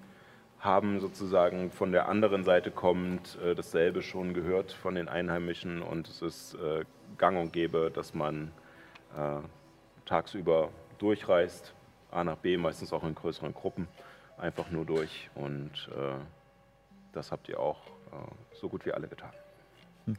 haben 0.66 1.00
sozusagen 1.00 1.72
von 1.72 1.92
der 1.92 2.10
anderen 2.10 2.44
Seite 2.44 2.72
kommend 2.72 3.38
äh, 3.42 3.56
dasselbe 3.56 4.02
schon 4.02 4.34
gehört 4.34 4.72
von 4.72 4.96
den 4.96 5.08
Einheimischen 5.08 5.82
und 5.82 6.08
es 6.08 6.22
ist 6.22 6.56
äh, 6.56 6.84
gang 7.18 7.38
und 7.38 7.54
gäbe, 7.54 7.92
dass 7.94 8.14
man 8.14 8.52
äh, 9.16 9.38
tagsüber 10.06 10.70
durchreist, 10.98 11.74
A 12.12 12.24
nach 12.24 12.38
B, 12.38 12.58
meistens 12.58 12.92
auch 12.92 13.04
in 13.04 13.16
größeren 13.16 13.54
Gruppen, 13.54 13.88
einfach 14.38 14.72
nur 14.72 14.86
durch 14.86 15.30
und 15.36 15.72
äh, 15.96 16.16
das 17.14 17.32
habt 17.32 17.48
ihr 17.48 17.60
auch 17.60 17.80
äh, 18.12 18.56
so 18.60 18.68
gut 18.68 18.86
wie 18.86 18.92
alle 18.92 19.08
getan. 19.08 19.32
Also 20.08 20.18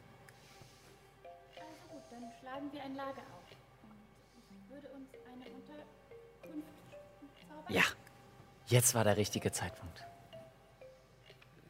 gut, 1.91 2.03
dann 2.11 2.31
schlagen 2.41 2.73
wir 2.73 2.83
ein 2.83 2.97
Lager 2.97 3.23
auf. 3.35 3.45
Und 3.83 4.45
ich 4.51 4.71
würde 4.71 4.89
uns 4.89 5.11
eine 5.27 5.45
Unterkunft 5.55 6.69
zaubern. 7.49 7.65
Ja, 7.69 7.83
jetzt 8.67 8.95
war 8.95 9.05
der 9.05 9.17
richtige 9.17 9.53
Zeitpunkt. 9.53 10.06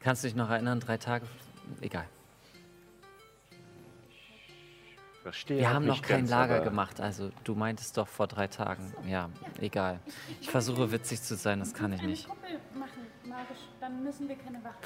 Kannst 0.07 0.23
du 0.23 0.29
dich 0.29 0.37
noch 0.37 0.49
erinnern, 0.49 0.79
drei 0.79 0.95
Tage? 0.95 1.25
Egal. 1.81 2.05
Verstehe 5.21 5.59
Wir 5.59 5.67
auch 5.67 5.73
haben 5.73 5.85
noch 5.85 6.01
kein 6.01 6.19
ganz, 6.19 6.29
Lager 6.29 6.61
gemacht, 6.61 7.01
also 7.01 7.29
du 7.43 7.55
meintest 7.55 7.97
doch 7.97 8.07
vor 8.07 8.25
drei 8.25 8.47
Tagen. 8.47 8.93
Ja, 9.05 9.29
egal. 9.59 9.99
Ich 10.39 10.49
versuche 10.49 10.93
witzig 10.93 11.21
zu 11.21 11.35
sein, 11.35 11.59
das 11.59 11.73
kann 11.73 11.91
ich 11.91 11.99
Eine 11.99 12.07
nicht. 12.07 12.25
Kuppel 12.25 12.51
machen, 12.79 13.05
magisch, 13.25 13.67
dann 13.81 14.01
müssen 14.01 14.29
wir 14.29 14.37
keine 14.37 14.63
Wache. 14.63 14.77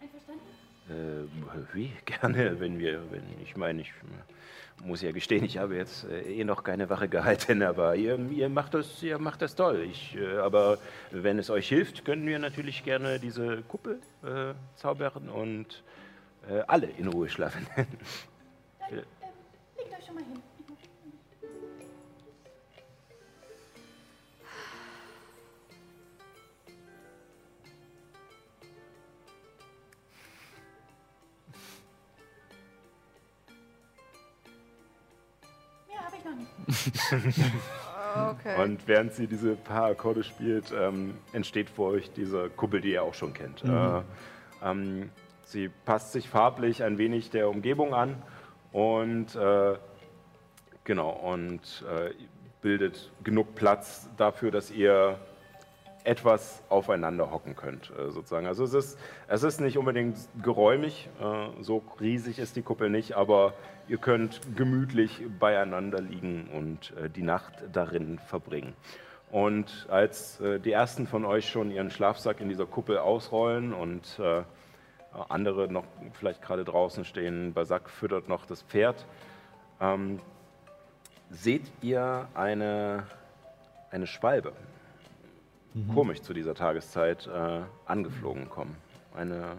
Einverstanden? 0.00 0.40
Äh, 0.88 1.74
wie? 1.74 1.92
Gerne, 2.06 2.58
wenn 2.58 2.78
wir, 2.78 3.02
wenn 3.12 3.24
ich 3.42 3.54
meine, 3.58 3.82
ich 3.82 3.92
muss 4.84 5.02
ja 5.02 5.12
gestehen, 5.12 5.44
ich 5.44 5.58
habe 5.58 5.76
jetzt 5.76 6.04
äh, 6.04 6.22
eh 6.22 6.44
noch 6.44 6.64
keine 6.64 6.90
Wache 6.90 7.08
gehalten, 7.08 7.62
aber 7.62 7.96
ihr, 7.96 8.18
ihr 8.30 8.48
macht 8.48 8.74
das, 8.74 9.02
ihr 9.02 9.18
macht 9.18 9.42
das 9.42 9.54
toll. 9.54 9.86
Ich, 9.90 10.16
äh, 10.16 10.38
aber 10.38 10.78
wenn 11.10 11.38
es 11.38 11.50
euch 11.50 11.68
hilft, 11.68 12.04
können 12.04 12.26
wir 12.26 12.38
natürlich 12.38 12.84
gerne 12.84 13.18
diese 13.18 13.62
Kuppel 13.62 14.00
äh, 14.24 14.54
zaubern 14.76 15.28
und 15.28 15.82
äh, 16.48 16.62
alle 16.66 16.86
in 16.86 17.08
Ruhe 17.08 17.28
schlafen. 17.28 17.66
ich 36.22 37.10
noch 37.10 37.24
nicht. 37.24 37.38
Okay. 38.14 38.62
Und 38.62 38.86
während 38.86 39.14
sie 39.14 39.26
diese 39.26 39.56
paar 39.56 39.86
Akkorde 39.86 40.22
spielt, 40.22 40.72
ähm, 40.78 41.14
entsteht 41.32 41.70
vor 41.70 41.92
euch 41.92 42.10
diese 42.12 42.50
Kuppel, 42.50 42.80
die 42.80 42.92
ihr 42.92 43.02
auch 43.02 43.14
schon 43.14 43.32
kennt. 43.32 43.64
Äh, 43.64 44.02
ähm, 44.62 45.10
sie 45.44 45.70
passt 45.86 46.12
sich 46.12 46.28
farblich 46.28 46.82
ein 46.82 46.98
wenig 46.98 47.30
der 47.30 47.48
Umgebung 47.48 47.94
an 47.94 48.22
und 48.70 49.34
äh, 49.34 49.76
genau 50.84 51.10
und 51.10 51.84
äh, 51.88 52.10
bildet 52.60 53.10
genug 53.24 53.54
Platz 53.54 54.08
dafür, 54.16 54.50
dass 54.50 54.70
ihr 54.70 55.18
etwas 56.04 56.62
aufeinander 56.68 57.30
hocken 57.30 57.54
könnt, 57.56 57.92
äh, 57.96 58.10
sozusagen. 58.10 58.46
Also 58.46 58.64
es 58.64 58.74
ist, 58.74 58.98
es 59.28 59.42
ist 59.42 59.60
nicht 59.60 59.78
unbedingt 59.78 60.16
geräumig, 60.42 61.08
äh, 61.20 61.62
so 61.62 61.82
riesig 62.00 62.38
ist 62.38 62.56
die 62.56 62.62
Kuppel 62.62 62.90
nicht, 62.90 63.14
aber 63.14 63.54
ihr 63.88 63.98
könnt 63.98 64.40
gemütlich 64.56 65.22
beieinander 65.38 66.00
liegen 66.00 66.48
und 66.52 66.96
äh, 66.96 67.08
die 67.08 67.22
Nacht 67.22 67.52
darin 67.72 68.18
verbringen. 68.18 68.74
Und 69.30 69.86
als 69.88 70.42
die 70.42 70.72
ersten 70.72 71.06
von 71.06 71.24
euch 71.24 71.48
schon 71.48 71.70
ihren 71.70 71.90
Schlafsack 71.90 72.42
in 72.42 72.50
dieser 72.50 72.66
Kuppel 72.66 72.98
ausrollen 72.98 73.72
und 73.72 74.20
andere 75.30 75.72
noch 75.72 75.84
vielleicht 76.12 76.42
gerade 76.42 76.64
draußen 76.64 77.06
stehen, 77.06 77.54
Basak 77.54 77.88
füttert 77.88 78.28
noch 78.28 78.44
das 78.44 78.60
Pferd, 78.60 79.06
ähm, 79.80 80.20
seht 81.30 81.62
ihr 81.80 82.28
eine, 82.34 83.06
eine 83.90 84.06
Schwalbe 84.06 84.52
komisch 85.94 86.20
zu 86.20 86.34
dieser 86.34 86.54
Tageszeit 86.54 87.26
äh, 87.26 87.60
angeflogen 87.86 88.48
kommen. 88.48 88.76
Eine 89.14 89.56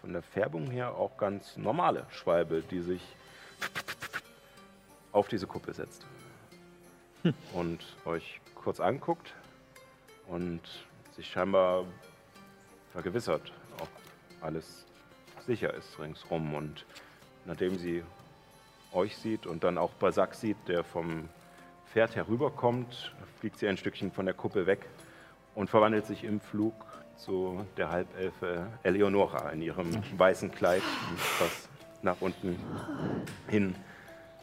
von 0.00 0.12
der 0.12 0.22
Färbung 0.22 0.70
her 0.70 0.94
auch 0.94 1.16
ganz 1.16 1.56
normale 1.56 2.06
Schwalbe, 2.10 2.62
die 2.62 2.80
sich 2.80 3.02
auf 5.12 5.28
diese 5.28 5.46
Kuppel 5.46 5.74
setzt 5.74 6.06
und 7.52 7.84
euch 8.04 8.40
kurz 8.54 8.80
anguckt 8.80 9.34
und 10.28 10.60
sich 11.16 11.28
scheinbar 11.28 11.84
vergewissert, 12.92 13.52
ob 13.80 13.88
alles 14.40 14.86
sicher 15.46 15.74
ist 15.74 15.98
ringsrum. 15.98 16.54
Und 16.54 16.86
nachdem 17.44 17.76
sie 17.76 18.02
euch 18.92 19.16
sieht 19.16 19.46
und 19.46 19.64
dann 19.64 19.78
auch 19.78 19.90
Basak 19.94 20.34
sieht, 20.34 20.56
der 20.68 20.84
vom 20.84 21.28
Pferd 21.92 22.16
herüberkommt, 22.16 23.14
fliegt 23.40 23.58
sie 23.58 23.68
ein 23.68 23.76
Stückchen 23.76 24.12
von 24.12 24.24
der 24.24 24.34
Kuppel 24.34 24.66
weg 24.66 24.86
und 25.54 25.70
verwandelt 25.70 26.06
sich 26.06 26.24
im 26.24 26.40
Flug 26.40 26.74
zu 27.16 27.64
der 27.76 27.90
Halbelfe 27.90 28.66
Eleonora 28.82 29.50
in 29.50 29.62
ihrem 29.62 29.90
weißen 30.16 30.50
Kleid, 30.52 30.82
das 31.38 31.68
nach 32.02 32.16
unten 32.20 32.58
hin 33.48 33.74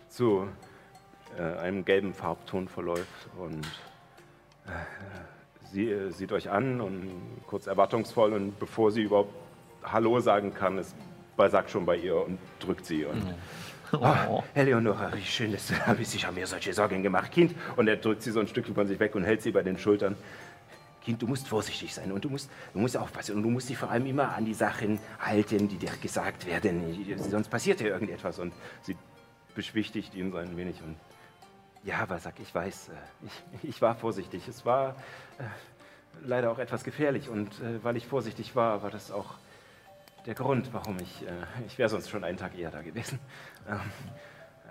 zu 0.10 0.48
äh, 1.38 1.42
einem 1.60 1.86
gelben 1.86 2.14
Farbton 2.14 2.68
verläuft. 2.68 3.30
Und 3.38 3.66
äh, 4.66 4.70
sie 5.72 5.90
äh, 5.90 6.12
sieht 6.12 6.32
euch 6.32 6.50
an 6.50 6.82
und 6.82 7.10
kurz 7.48 7.68
erwartungsvoll 7.68 8.34
und 8.34 8.60
bevor 8.60 8.92
sie 8.92 9.04
überhaupt 9.04 9.34
Hallo 9.84 10.20
sagen 10.20 10.54
kann, 10.54 10.78
ist 10.78 10.96
Balzac 11.36 11.70
schon 11.70 11.86
bei 11.86 11.98
ihr 11.98 12.16
und 12.16 12.38
drückt 12.60 12.86
sie. 12.86 13.06
Und 13.06 13.24
Ah, 13.94 14.44
Eleonora, 14.54 15.12
wie 15.16 15.22
schön, 15.22 15.54
dass 15.54 15.68
du. 15.68 15.74
Ich 16.02 16.26
habe 16.26 16.38
mir 16.40 16.46
solche 16.46 16.74
Sorgen 16.74 17.04
gemacht, 17.04 17.32
Kind. 17.32 17.56
Und 17.78 17.88
er 17.88 17.96
drückt 17.96 18.22
sie 18.22 18.32
so 18.32 18.40
ein 18.40 18.48
Stückchen 18.48 18.76
von 18.76 18.86
sich 18.86 19.00
weg 19.00 19.16
und 19.16 19.24
hält 19.24 19.42
sie 19.42 19.52
bei 19.52 19.64
den 19.64 19.78
Schultern. 19.78 20.16
Kind, 21.08 21.22
du 21.22 21.28
musst 21.28 21.48
vorsichtig 21.48 21.94
sein 21.94 22.12
und 22.12 22.26
du 22.26 22.30
musst, 22.30 22.52
du 22.74 22.80
musst 22.80 22.98
aufpassen 22.98 23.38
und 23.38 23.44
du 23.44 23.50
musst 23.50 23.70
dich 23.70 23.78
vor 23.78 23.90
allem 23.90 24.06
immer 24.08 24.36
an 24.36 24.44
die 24.44 24.54
Sachen 24.54 25.00
halten, 25.22 25.70
die 25.70 25.78
dir 25.78 25.92
gesagt 26.02 26.46
werden. 26.46 26.84
Sonst 27.18 27.48
passiert 27.48 27.80
dir 27.80 27.88
irgendetwas. 27.88 28.40
Und 28.40 28.54
sie 28.82 28.98
beschwichtigt 29.56 30.14
ihn 30.16 30.34
so 30.34 30.38
ein 30.38 30.58
wenig 30.58 30.82
und 30.82 30.98
ja, 31.86 32.00
aber 32.00 32.20
sag, 32.20 32.38
ich 32.42 32.54
weiß, 32.54 32.90
äh, 32.90 32.92
ich, 33.26 33.70
ich 33.70 33.82
war 33.82 33.96
vorsichtig. 33.96 34.50
Es 34.50 34.66
war 34.66 34.98
äh, 35.38 35.44
leider 36.26 36.52
auch 36.52 36.60
etwas 36.60 36.84
gefährlich 36.84 37.30
und 37.30 37.58
äh, 37.62 37.82
weil 37.86 37.96
ich 37.96 38.06
vorsichtig 38.06 38.54
war, 38.58 38.84
war 38.84 38.92
das 38.92 39.10
auch 39.10 39.36
der 40.26 40.36
Grund, 40.36 40.74
warum 40.74 40.98
ich, 41.00 41.26
äh, 41.26 41.30
ich 41.68 41.78
wäre 41.78 41.88
sonst 41.88 42.10
schon 42.10 42.26
einen 42.26 42.38
Tag 42.38 42.60
eher 42.60 42.70
da 42.70 42.82
gewesen. 42.82 43.18
Ähm, 43.70 43.80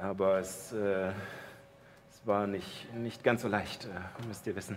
aber 0.03 0.41
es, 0.41 0.71
äh, 0.75 1.13
es 2.11 2.27
war 2.27 2.47
nicht, 2.47 2.93
nicht 2.93 3.25
ganz 3.25 3.41
so 3.41 3.49
leicht, 3.49 3.87
äh, 3.87 4.27
müsst 4.27 4.47
ihr 4.47 4.55
wissen. 4.55 4.77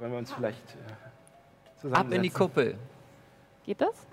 Wollen 0.00 0.12
wir 0.12 0.18
uns 0.18 0.32
vielleicht 0.32 0.58
äh, 0.58 1.78
zusammensetzen? 1.80 1.94
Ab 1.94 2.12
in 2.12 2.22
die 2.22 2.30
Kuppel. 2.30 2.74
Geht 3.64 3.80
das? 3.80 4.06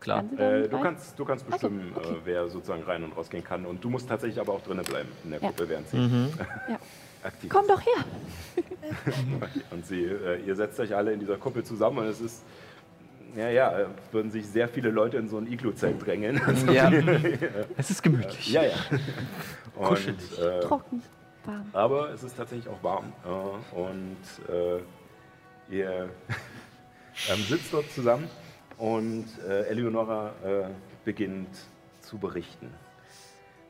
Klar. 0.00 0.24
Kann 0.24 0.38
Äh, 0.38 0.68
du, 0.68 0.80
kannst, 0.80 1.18
du 1.18 1.24
kannst 1.24 1.44
Also, 1.46 1.68
bestimmen, 1.68 1.92
okay. 1.94 2.08
äh, 2.08 2.16
wer 2.24 2.48
sozusagen 2.48 2.82
rein 2.84 3.04
und 3.04 3.16
rausgehen 3.16 3.44
kann. 3.44 3.66
Und 3.66 3.82
du 3.84 3.90
musst 3.90 4.08
tatsächlich 4.08 4.40
aber 4.40 4.52
auch 4.54 4.62
drinnen 4.62 4.84
bleiben 4.84 5.08
in 5.24 5.30
der 5.30 5.40
Ja. 5.40 5.48
Kuppel, 5.48 5.68
während 5.68 5.88
sie 5.88 5.96
Ja. 6.68 6.78
aktiv 7.22 7.50
Komm 7.50 7.66
doch 7.68 7.80
her. 7.80 8.04
Okay, 8.56 9.58
Und 9.70 9.86
sie, 9.86 10.04
äh, 10.04 10.40
ihr 10.42 10.54
setzt 10.56 10.80
euch 10.80 10.94
alle 10.94 11.12
in 11.12 11.20
dieser 11.20 11.36
Kuppel 11.36 11.64
zusammen 11.64 11.98
und 11.98 12.06
es 12.06 12.20
ist 12.20 12.42
Ja, 13.34 13.48
ja, 13.50 13.78
äh, 13.80 13.86
würden 14.12 14.30
sich 14.30 14.46
sehr 14.46 14.68
viele 14.68 14.90
Leute 14.90 15.18
in 15.18 15.28
so 15.28 15.36
ein 15.38 15.46
Iglu-Zelt 15.46 16.04
drängeln. 16.06 16.40
Ja. 16.72 16.90
Es 17.76 17.90
ist 17.90 18.02
gemütlich. 18.02 18.50
ja, 18.52 18.62
ja. 18.64 18.74
Und, 19.74 19.84
Kuschelig. 19.88 20.38
äh, 20.38 20.60
Trocken, 20.60 21.02
warm. 21.44 21.66
aber 21.74 22.10
es 22.10 22.22
ist 22.22 22.36
tatsächlich 22.36 22.68
auch 22.68 22.82
warm. 22.82 23.12
Äh, 23.24 23.76
und 23.78 24.16
äh, 24.48 24.80
ihr 25.68 26.10
ähm, 27.30 27.42
sitzt 27.42 27.72
dort 27.72 27.90
zusammen 27.90 28.28
und 28.78 29.26
äh, 29.46 29.62
Eleonora 29.68 30.32
äh, 30.44 30.68
beginnt 31.04 31.56
zu 32.02 32.18
berichten. 32.18 32.72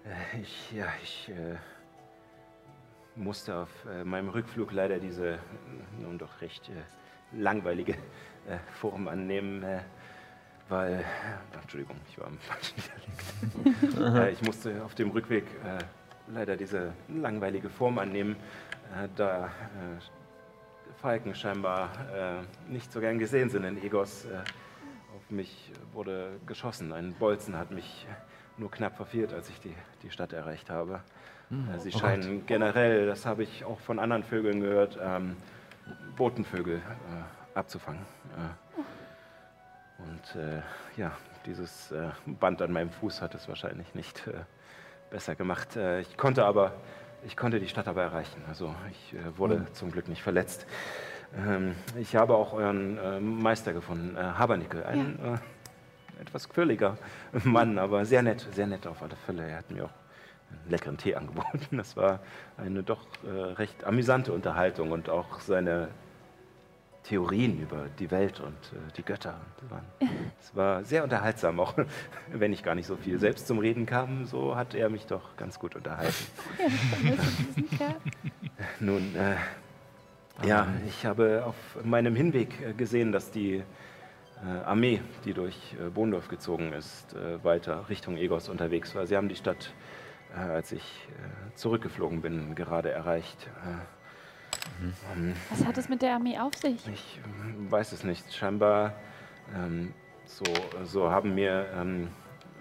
Äh, 0.04 0.40
ich, 0.42 0.72
ja, 0.72 0.86
ich 1.02 1.28
äh, 1.28 1.56
musste 3.14 3.56
auf 3.56 3.70
äh, 3.86 4.04
meinem 4.04 4.28
Rückflug 4.28 4.72
leider 4.72 4.98
diese 4.98 5.34
äh, 5.34 5.38
nun 6.00 6.18
doch 6.18 6.40
recht 6.40 6.68
äh, 6.68 7.36
langweilige 7.36 7.92
äh, 7.92 8.58
Form 8.80 9.08
annehmen, 9.08 9.62
äh, 9.62 9.80
weil, 10.68 11.04
Entschuldigung, 11.60 11.96
ich 12.08 12.18
war 12.18 12.26
am 12.26 12.38
falschen 12.38 12.76
Dialekt. 13.62 13.98
äh, 14.16 14.32
ich 14.32 14.42
musste 14.42 14.84
auf 14.84 14.94
dem 14.94 15.10
Rückweg 15.10 15.44
äh, 15.64 15.78
leider 16.32 16.56
diese 16.56 16.92
langweilige 17.08 17.70
Form 17.70 17.98
annehmen, 17.98 18.36
äh, 18.94 19.08
da 19.16 19.46
äh, 19.46 19.50
Falken 21.00 21.34
scheinbar 21.34 21.90
äh, 22.14 22.72
nicht 22.72 22.90
so 22.90 23.00
gern 23.00 23.18
gesehen 23.18 23.50
sind 23.50 23.64
in 23.64 23.82
Egos. 23.82 24.24
Äh, 24.24 24.38
auf 25.14 25.30
mich 25.30 25.72
wurde 25.92 26.40
geschossen. 26.46 26.92
Ein 26.92 27.14
Bolzen 27.14 27.56
hat 27.56 27.70
mich 27.70 28.06
nur 28.56 28.70
knapp 28.70 28.96
verfehlt, 28.96 29.32
als 29.32 29.48
ich 29.50 29.60
die, 29.60 29.74
die 30.02 30.10
Stadt 30.10 30.32
erreicht 30.32 30.70
habe. 30.70 31.00
Äh, 31.50 31.78
Sie 31.78 31.92
Oh 31.94 31.98
scheinen 31.98 32.46
generell, 32.46 33.06
das 33.06 33.26
habe 33.26 33.42
ich 33.42 33.64
auch 33.64 33.78
von 33.80 33.98
anderen 33.98 34.22
Vögeln 34.22 34.60
gehört, 34.60 34.98
ähm, 35.00 35.36
Botenvögel 36.16 36.76
äh, 36.76 37.58
abzufangen. 37.58 38.02
Äh, 38.36 40.02
und 40.02 40.42
äh, 40.42 40.62
ja, 40.96 41.12
dieses 41.46 41.94
Band 42.26 42.60
an 42.60 42.72
meinem 42.72 42.90
Fuß 42.90 43.22
hat 43.22 43.34
es 43.34 43.48
wahrscheinlich 43.48 43.94
nicht 43.94 44.28
besser 45.10 45.36
gemacht. 45.36 45.76
Ich 46.00 46.16
konnte 46.16 46.44
aber, 46.44 46.72
ich 47.24 47.36
konnte 47.36 47.60
die 47.60 47.68
Stadt 47.68 47.88
aber 47.88 48.02
erreichen. 48.02 48.42
Also 48.48 48.74
ich 48.90 49.14
äh, 49.14 49.38
wurde 49.38 49.66
zum 49.72 49.90
Glück 49.90 50.08
nicht 50.08 50.22
verletzt. 50.22 50.66
Ähm, 51.36 51.74
ich 51.98 52.16
habe 52.16 52.34
auch 52.34 52.52
euren 52.52 52.98
äh, 52.98 53.20
Meister 53.20 53.72
gefunden, 53.72 54.16
äh, 54.16 54.20
Habernickel, 54.20 54.84
ein 54.84 55.18
äh, 55.18 56.20
etwas 56.20 56.48
quirliger 56.48 56.96
Mann, 57.44 57.78
aber 57.78 58.04
sehr 58.04 58.22
nett, 58.22 58.46
sehr 58.52 58.66
nett 58.66 58.86
auf 58.86 59.02
alle 59.02 59.16
Fälle. 59.16 59.48
Er 59.48 59.58
hat 59.58 59.70
mir 59.70 59.84
auch 59.84 59.94
einen 60.50 60.70
leckeren 60.70 60.96
Tee 60.96 61.14
angeboten. 61.16 61.76
Das 61.76 61.96
war 61.96 62.20
eine 62.56 62.82
doch 62.82 63.06
äh, 63.24 63.30
recht 63.30 63.84
amüsante 63.84 64.32
Unterhaltung 64.32 64.92
und 64.92 65.08
auch 65.08 65.40
seine 65.40 65.88
Theorien 67.08 67.60
über 67.60 67.86
die 67.98 68.10
Welt 68.10 68.40
und 68.40 68.52
äh, 68.72 68.92
die 68.96 69.02
Götter. 69.02 69.40
Es 70.40 70.54
war 70.54 70.84
sehr 70.84 71.02
unterhaltsam, 71.02 71.58
auch 71.58 71.74
wenn 72.32 72.52
ich 72.52 72.62
gar 72.62 72.74
nicht 72.74 72.86
so 72.86 72.96
viel 72.96 73.18
selbst 73.18 73.46
zum 73.46 73.58
Reden 73.58 73.86
kam. 73.86 74.26
So 74.26 74.54
hat 74.54 74.74
er 74.74 74.88
mich 74.90 75.06
doch 75.06 75.36
ganz 75.36 75.58
gut 75.58 75.74
unterhalten. 75.74 76.14
Nun, 78.80 79.14
äh, 79.16 79.36
ja, 80.46 80.68
ich 80.86 81.04
habe 81.06 81.44
auf 81.46 81.56
meinem 81.84 82.14
Hinweg 82.14 82.60
äh, 82.60 82.72
gesehen, 82.74 83.10
dass 83.12 83.30
die 83.30 83.62
äh, 84.44 84.64
Armee, 84.64 85.00
die 85.24 85.32
durch 85.32 85.74
äh, 85.80 85.88
Bohndorf 85.88 86.28
gezogen 86.28 86.72
ist, 86.72 87.14
äh, 87.14 87.42
weiter 87.42 87.88
Richtung 87.88 88.16
Egos 88.16 88.48
unterwegs 88.48 88.94
war. 88.94 89.06
Sie 89.06 89.16
haben 89.16 89.28
die 89.28 89.36
Stadt, 89.36 89.72
äh, 90.34 90.40
als 90.40 90.72
ich 90.72 91.08
zurückgeflogen 91.54 92.20
bin, 92.20 92.54
gerade 92.54 92.90
erreicht. 92.90 93.48
Ähm, 95.14 95.34
Was 95.50 95.64
hat 95.64 95.78
es 95.78 95.88
mit 95.88 96.02
der 96.02 96.14
Armee 96.14 96.38
auf 96.38 96.54
sich? 96.54 96.86
ich 96.88 97.20
ähm, 97.24 97.70
weiß 97.70 97.92
es 97.92 98.04
nicht. 98.04 98.32
Scheinbar 98.34 98.94
ähm, 99.54 99.92
so, 100.26 100.44
so, 100.84 101.10
haben 101.10 101.34
mir, 101.34 101.66
ähm, 101.74 102.08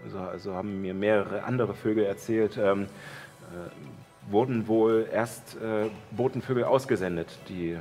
so, 0.07 0.19
so 0.37 0.53
haben 0.53 0.81
mir 0.81 0.93
mehrere 0.93 1.43
andere 1.43 1.73
Vögel 1.73 2.05
erzählt, 2.05 2.57
ähm, 2.57 2.83
äh, 2.83 4.31
wurden 4.31 4.67
wohl 4.67 5.07
erst 5.11 5.55
äh, 5.57 5.89
Botenvögel 6.11 6.63
ausgesendet, 6.63 7.37
die, 7.47 7.71
äh, 7.71 7.79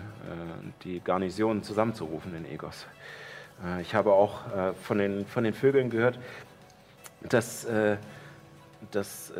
die 0.84 1.00
Garnison 1.00 1.62
zusammenzurufen 1.62 2.34
in 2.36 2.44
Egos. 2.46 2.86
Äh, 3.64 3.82
ich 3.82 3.94
habe 3.94 4.12
auch 4.12 4.46
äh, 4.54 4.74
von, 4.74 4.98
den, 4.98 5.26
von 5.26 5.44
den 5.44 5.54
Vögeln 5.54 5.90
gehört, 5.90 6.18
dass, 7.22 7.64
äh, 7.64 7.96
dass 8.90 9.32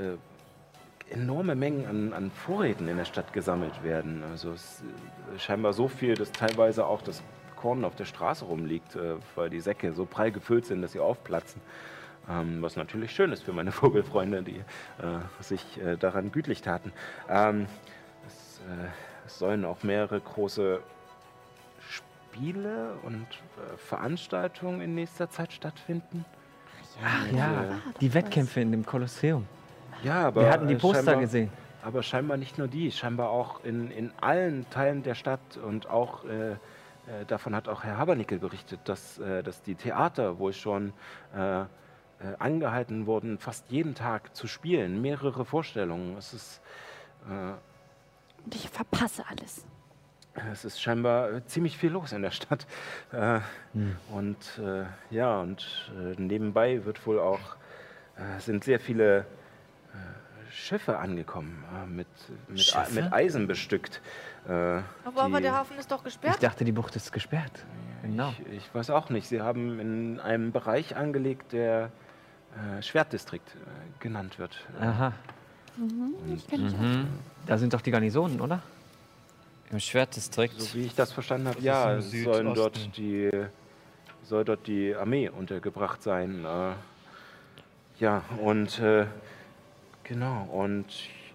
enorme 1.11 1.55
Mengen 1.55 1.87
an, 1.87 2.13
an 2.13 2.31
Vorräten 2.31 2.89
in 2.89 2.97
der 2.97 3.05
Stadt 3.05 3.33
gesammelt 3.33 3.83
werden. 3.83 4.23
Also 4.31 4.53
es 4.53 4.83
ist 5.35 5.43
scheinbar 5.43 5.73
so 5.73 5.89
viel, 5.89 6.15
dass 6.15 6.33
teilweise 6.33 6.87
auch 6.87 7.03
das 7.03 7.23
Korn 7.57 7.85
auf 7.85 7.95
der 7.95 8.05
Straße 8.05 8.45
rumliegt, 8.45 8.97
äh, 8.97 9.17
weil 9.35 9.51
die 9.51 9.61
Säcke 9.61 9.93
so 9.93 10.07
prall 10.07 10.33
gefüllt 10.33 10.67
sind, 10.67 10.83
dass 10.83 10.93
sie 10.93 11.01
aufplatzen. 11.01 11.61
Ähm, 12.29 12.63
was 12.63 12.77
natürlich 12.77 13.13
schön 13.13 13.33
ist 13.33 13.43
für 13.43 13.53
meine 13.53 13.73
Vogelfreunde, 13.83 14.43
die 14.43 14.59
äh, 14.59 14.63
sich 15.41 15.81
äh, 15.81 15.97
daran 15.97 16.33
gütlich 16.33 16.63
taten. 16.63 16.93
Ähm, 17.29 17.67
es, 18.27 18.61
äh, 18.61 18.89
es 19.27 19.39
sollen 19.39 19.65
auch 19.65 19.83
mehrere 19.83 20.21
große 20.21 20.81
Spiele 22.35 22.95
und 23.03 23.23
äh, 23.23 23.77
Veranstaltungen 23.77 24.81
in 24.81 24.95
nächster 24.95 25.31
Zeit 25.31 25.53
stattfinden. 25.53 26.25
Ach 27.05 27.33
ja, 27.33 27.65
die 28.01 28.15
Wettkämpfe 28.15 28.61
in 28.61 28.71
dem 28.71 28.87
Kolosseum. 28.87 29.47
Ja, 30.05 30.27
aber 30.29 30.43
Wir 30.43 30.51
hatten 30.51 30.69
die 30.69 30.75
Poster 30.77 31.03
scheinbar- 31.03 31.21
gesehen. 31.21 31.51
Aber 31.83 32.03
scheinbar 32.03 32.37
nicht 32.39 32.57
nur 32.59 32.67
die, 32.69 32.91
scheinbar 32.93 33.29
auch 33.31 33.63
in, 33.65 33.91
in 33.91 34.11
allen 34.21 34.69
Teilen 34.71 35.03
der 35.03 35.15
Stadt 35.15 35.57
und 35.59 35.89
auch 35.91 36.25
äh, 36.25 36.53
äh, 36.53 36.57
davon 37.27 37.55
hat 37.55 37.69
auch 37.69 37.85
Herr 37.85 37.99
Habernickel 37.99 38.39
berichtet, 38.39 38.81
dass, 38.85 39.19
äh, 39.19 39.43
dass 39.43 39.61
die 39.63 39.75
Theater 39.75 40.39
wohl 40.39 40.55
schon 40.55 40.95
äh, 41.37 41.61
äh, 41.63 41.67
angehalten 42.39 43.07
wurden, 43.07 43.39
fast 43.39 43.71
jeden 43.71 43.95
Tag 43.95 44.35
zu 44.35 44.47
spielen, 44.47 45.03
mehrere 45.03 45.45
Vorstellungen. 45.45 46.17
Es 46.17 46.33
ist, 46.33 46.63
äh, 47.29 47.53
Und 48.45 48.55
ich 48.55 48.71
verpasse 48.71 49.23
alles. 49.29 49.67
es 50.53 50.65
ist 50.65 50.81
scheinbar 50.81 51.45
ziemlich 51.47 51.77
viel 51.77 51.91
los 51.91 52.13
in 52.13 52.23
der 52.23 52.31
Stadt. 52.31 52.67
Äh, 53.13 53.41
Hm. 53.75 53.97
Und 54.11 54.59
äh, 54.59 54.85
ja, 55.11 55.39
und 55.41 55.93
äh, 55.99 56.19
nebenbei 56.19 56.83
wird 56.87 57.07
wohl 57.07 57.19
auch, 57.19 57.57
äh, 58.17 58.41
sind 58.41 58.65
sehr 58.65 58.81
viele 58.81 59.27
Schiffe 60.55 60.99
angekommen, 60.99 61.65
äh, 61.75 61.87
mit, 61.87 62.07
mit, 62.49 62.61
Schiffe? 62.61 63.03
mit 63.03 63.13
Eisen 63.13 63.47
bestückt. 63.47 64.01
Äh, 64.47 64.51
Aber, 64.53 65.23
aber 65.23 65.41
der 65.41 65.53
Hafen 65.55 65.77
ist 65.79 65.91
doch 65.91 65.99
Ich 65.99 66.05
gesperrt. 66.05 66.43
dachte, 66.43 66.65
die 66.65 66.73
Bucht 66.73 66.95
ist 66.97 67.13
gesperrt. 67.13 67.65
Genau. 68.03 68.33
ich, 68.51 68.59
ich 68.59 68.75
weiß 68.75 68.91
auch 68.91 69.11
nicht. 69.11 69.27
Sie 69.29 69.41
haben 69.41 69.81
in 69.81 70.21
einem 70.21 70.53
Bereich 70.53 70.97
angelegt, 70.97 71.53
der 71.53 71.91
äh, 72.79 72.83
Schwertdistrikt 72.83 73.49
äh, 73.49 73.59
genannt 74.01 74.39
wird. 74.39 74.57
Aha. 74.81 75.13
Ich 76.33 76.47
dich 76.47 76.61
auch. 76.75 76.79
Mhm. 76.79 77.09
Da 77.47 77.59
sind 77.59 77.75
doch 77.75 77.81
die 77.81 77.91
Garnisonen, 77.91 78.41
oder? 78.41 78.61
Im 79.71 79.81
Schwertdistrikt. 79.81 80.61
So 80.61 80.75
wie 80.79 80.83
ich 80.85 80.95
das 80.95 81.11
verstanden 81.13 81.49
habe, 81.49 81.57
Das 81.57 81.65
ja, 81.65 82.01
sollen 82.01 82.55
dort 82.55 82.97
die, 82.97 83.31
soll 84.23 84.45
dort 84.45 84.67
die 84.69 84.95
Armee 84.95 85.29
untergebracht 85.31 86.01
sein. 86.03 86.45
Äh, 86.45 86.73
ja, 87.99 88.23
und 88.41 88.79
äh, 88.79 89.07
genau, 90.05 90.49
und 90.53 90.87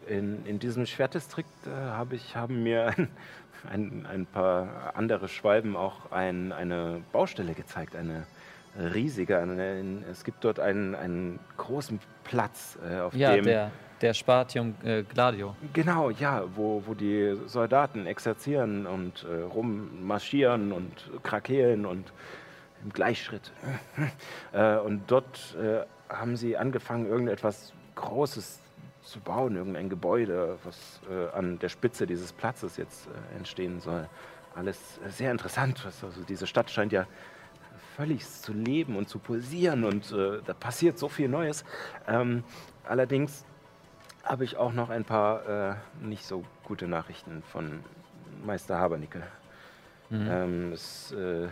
in, 0.08 0.46
in 0.46 0.60
diesem 0.60 0.86
Schwertdistrikt 0.86 1.68
äh, 1.68 1.70
habe 1.72 2.16
ich, 2.16 2.36
haben 2.36 2.64
mir 2.64 2.88
ein, 2.98 3.10
ein, 3.70 4.06
ein 4.06 4.26
paar 4.26 4.94
andere 4.96 5.28
Schwalben 5.28 5.76
auch 5.76 6.12
ein, 6.12 6.52
eine 6.52 7.02
Baustelle 7.12 7.54
gezeigt, 7.54 7.96
eine 7.96 8.26
riesige. 8.78 9.40
Eine, 9.40 10.04
es 10.10 10.24
gibt 10.24 10.44
dort 10.44 10.60
einen, 10.60 10.96
einen 10.96 11.40
großen 11.58 12.00
Platz, 12.24 12.78
äh, 12.88 13.00
auf 13.00 13.14
Ja, 13.14 13.36
dem 13.36 13.46
der, 13.46 13.72
der 14.02 14.14
Spatium 14.14 14.76
äh, 14.84 15.04
Gladio. 15.04 15.56
Genau, 15.74 16.10
ja, 16.10 16.44
wo, 16.56 16.84
wo 16.86 16.94
die 16.94 17.36
Soldaten 17.48 18.06
exerzieren 18.06 18.86
und 18.86 19.26
äh, 19.26 19.42
rummarschieren 19.44 20.72
und 20.72 21.10
krakeelen 21.24 21.86
und 21.86 22.12
im 22.84 22.92
Gleichschritt. 22.92 23.52
äh, 24.54 24.78
und 24.78 25.04
dort 25.08 25.56
äh, 25.62 25.82
haben 26.14 26.38
sie 26.38 26.56
angefangen, 26.58 27.08
irgendetwas 27.08 27.74
Großes 28.00 28.60
zu 29.02 29.20
bauen, 29.20 29.56
irgendein 29.56 29.90
Gebäude, 29.90 30.58
was 30.64 31.02
äh, 31.10 31.36
an 31.36 31.60
der 31.60 31.70
Spitze 31.70 32.06
dieses 32.06 32.34
Platzes 32.34 32.78
jetzt 32.78 33.08
äh, 33.08 33.38
entstehen 33.38 33.80
soll. 33.80 34.08
Alles 34.56 35.00
äh, 35.06 35.10
sehr 35.10 35.32
interessant. 35.32 35.84
Was, 35.86 36.04
also 36.04 36.22
diese 36.24 36.48
Stadt 36.48 36.70
scheint 36.70 36.92
ja 36.92 37.08
völlig 37.96 38.26
zu 38.26 38.54
leben 38.54 38.96
und 38.96 39.10
zu 39.10 39.20
pulsieren 39.20 39.84
und 39.84 40.12
äh, 40.12 40.42
da 40.46 40.54
passiert 40.54 40.98
so 40.98 41.10
viel 41.10 41.28
Neues. 41.28 41.66
Ähm, 42.08 42.44
allerdings 42.86 43.46
habe 44.24 44.44
ich 44.44 44.58
auch 44.58 44.74
noch 44.74 44.90
ein 44.90 45.06
paar 45.06 45.72
äh, 45.72 45.76
nicht 46.02 46.26
so 46.26 46.44
gute 46.64 46.88
Nachrichten 46.88 47.42
von 47.44 47.84
Meister 48.46 48.78
Habernickel. 48.78 49.24
Ähm, 50.12 50.72
es, 50.74 51.12
äh, 51.12 51.44
ja, 51.44 51.50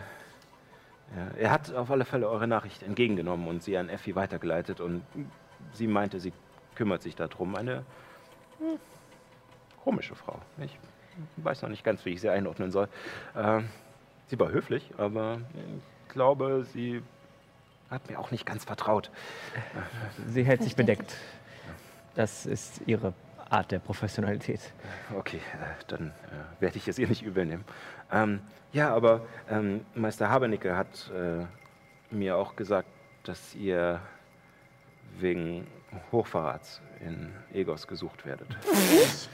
er 1.37 1.51
hat 1.51 1.73
auf 1.73 1.91
alle 1.91 2.05
Fälle 2.05 2.27
eure 2.27 2.47
Nachricht 2.47 2.81
entgegengenommen 2.81 3.47
und 3.47 3.61
sie 3.61 3.77
an 3.77 3.89
Effi 3.89 4.15
weitergeleitet 4.15 4.79
und 4.79 5.03
sie 5.73 5.87
meinte, 5.87 6.19
sie 6.19 6.33
kümmert 6.75 7.01
sich 7.01 7.15
darum. 7.15 7.55
Eine 7.55 7.83
hm, 8.59 8.79
komische 9.83 10.15
Frau. 10.15 10.39
Ich 10.59 10.77
weiß 11.37 11.61
noch 11.61 11.69
nicht 11.69 11.83
ganz, 11.83 12.05
wie 12.05 12.11
ich 12.11 12.21
sie 12.21 12.29
einordnen 12.29 12.71
soll. 12.71 12.87
Ähm, 13.35 13.69
sie 14.27 14.39
war 14.39 14.51
höflich, 14.51 14.91
aber 14.97 15.39
ich 15.55 16.13
glaube, 16.13 16.65
sie 16.73 17.01
hat 17.89 18.09
mir 18.09 18.19
auch 18.19 18.31
nicht 18.31 18.45
ganz 18.45 18.65
vertraut. 18.65 19.09
Sie 20.27 20.43
hält 20.43 20.61
sich 20.61 20.75
bedeckt. 20.75 21.15
Das 22.15 22.45
ist 22.45 22.81
ihre 22.85 23.13
Art 23.49 23.71
der 23.71 23.79
Professionalität. 23.79 24.59
Okay, 25.15 25.37
äh, 25.37 25.83
dann 25.87 26.07
äh, 26.09 26.61
werde 26.61 26.77
ich 26.77 26.87
es 26.87 26.99
ihr 26.99 27.07
nicht 27.07 27.23
übel 27.23 27.45
nehmen. 27.45 27.63
Ähm, 28.11 28.41
ja, 28.73 28.93
aber 28.93 29.21
ähm, 29.49 29.85
Meister 29.95 30.29
Habernicke 30.29 30.75
hat 30.75 31.11
äh, 31.15 31.45
mir 32.13 32.37
auch 32.37 32.55
gesagt, 32.55 32.89
dass 33.23 33.55
ihr 33.55 34.01
wegen 35.21 35.67
Hochverrats 36.11 36.81
in 36.99 37.31
Egos 37.53 37.87
gesucht 37.87 38.25
werdet. 38.25 38.47
Ich? 38.71 39.29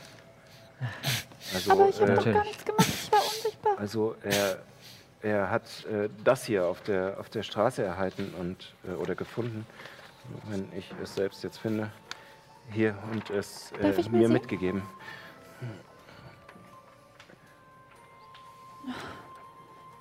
Also, 1.54 1.72
Aber 1.72 1.90
ich 1.90 2.02
habe 2.02 2.12
äh, 2.12 2.16
doch 2.16 2.26
gar 2.26 2.44
nichts 2.44 2.66
gemacht. 2.66 2.88
Ich 2.88 3.12
war 3.12 3.20
unsichtbar. 3.20 3.78
Also 3.78 4.16
er, 4.22 4.60
er 5.22 5.50
hat 5.50 5.86
äh, 5.86 6.10
das 6.24 6.46
hier 6.46 6.66
auf 6.66 6.82
der, 6.82 7.20
auf 7.20 7.30
der 7.30 7.44
Straße 7.44 7.84
erhalten 7.84 8.34
und, 8.40 8.74
äh, 8.88 8.94
oder 8.96 9.16
gefunden, 9.16 9.66
wenn 10.50 10.72
ich 10.78 10.92
es 11.02 11.16
selbst 11.16 11.44
jetzt 11.44 11.58
finde. 11.58 11.92
Hier 12.72 12.98
und 13.12 13.30
es 13.30 13.72
äh, 13.74 13.88
mir 14.10 14.28
sehen? 14.28 14.34
mitgegeben. 14.34 14.84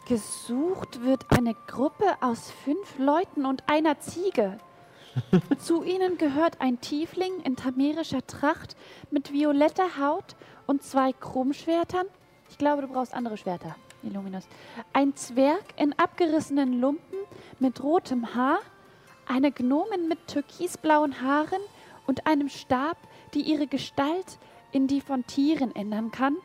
Gesucht 0.08 1.02
wird 1.04 1.24
eine 1.30 1.54
Gruppe 1.66 2.04
aus 2.20 2.50
fünf 2.64 2.98
Leuten 2.98 3.46
und 3.46 3.68
einer 3.68 3.98
Ziege. 4.00 4.58
Zu 5.58 5.82
ihnen 5.82 6.18
gehört 6.18 6.60
ein 6.60 6.80
Tiefling 6.80 7.40
in 7.42 7.56
tamerischer 7.56 8.26
Tracht 8.26 8.76
mit 9.10 9.32
violetter 9.32 9.98
Haut 9.98 10.36
und 10.66 10.82
zwei 10.82 11.12
Krummschwertern. 11.12 12.06
Ich 12.50 12.58
glaube, 12.58 12.82
du 12.82 12.88
brauchst 12.88 13.14
andere 13.14 13.36
Schwerter, 13.36 13.76
Illuminus. 14.02 14.46
Ein 14.92 15.14
Zwerg 15.16 15.64
in 15.76 15.92
abgerissenen 15.98 16.80
Lumpen 16.80 17.18
mit 17.58 17.82
rotem 17.82 18.34
Haar, 18.34 18.60
eine 19.26 19.52
Gnomin 19.52 20.08
mit 20.08 20.26
türkisblauen 20.28 21.22
Haaren 21.22 21.62
und 22.06 22.26
einem 22.26 22.48
Stab, 22.48 22.96
die 23.34 23.40
ihre 23.40 23.66
Gestalt 23.66 24.38
in 24.72 24.86
die 24.86 25.00
von 25.00 25.26
Tieren 25.26 25.74
ändern 25.74 26.10
kann. 26.10 26.36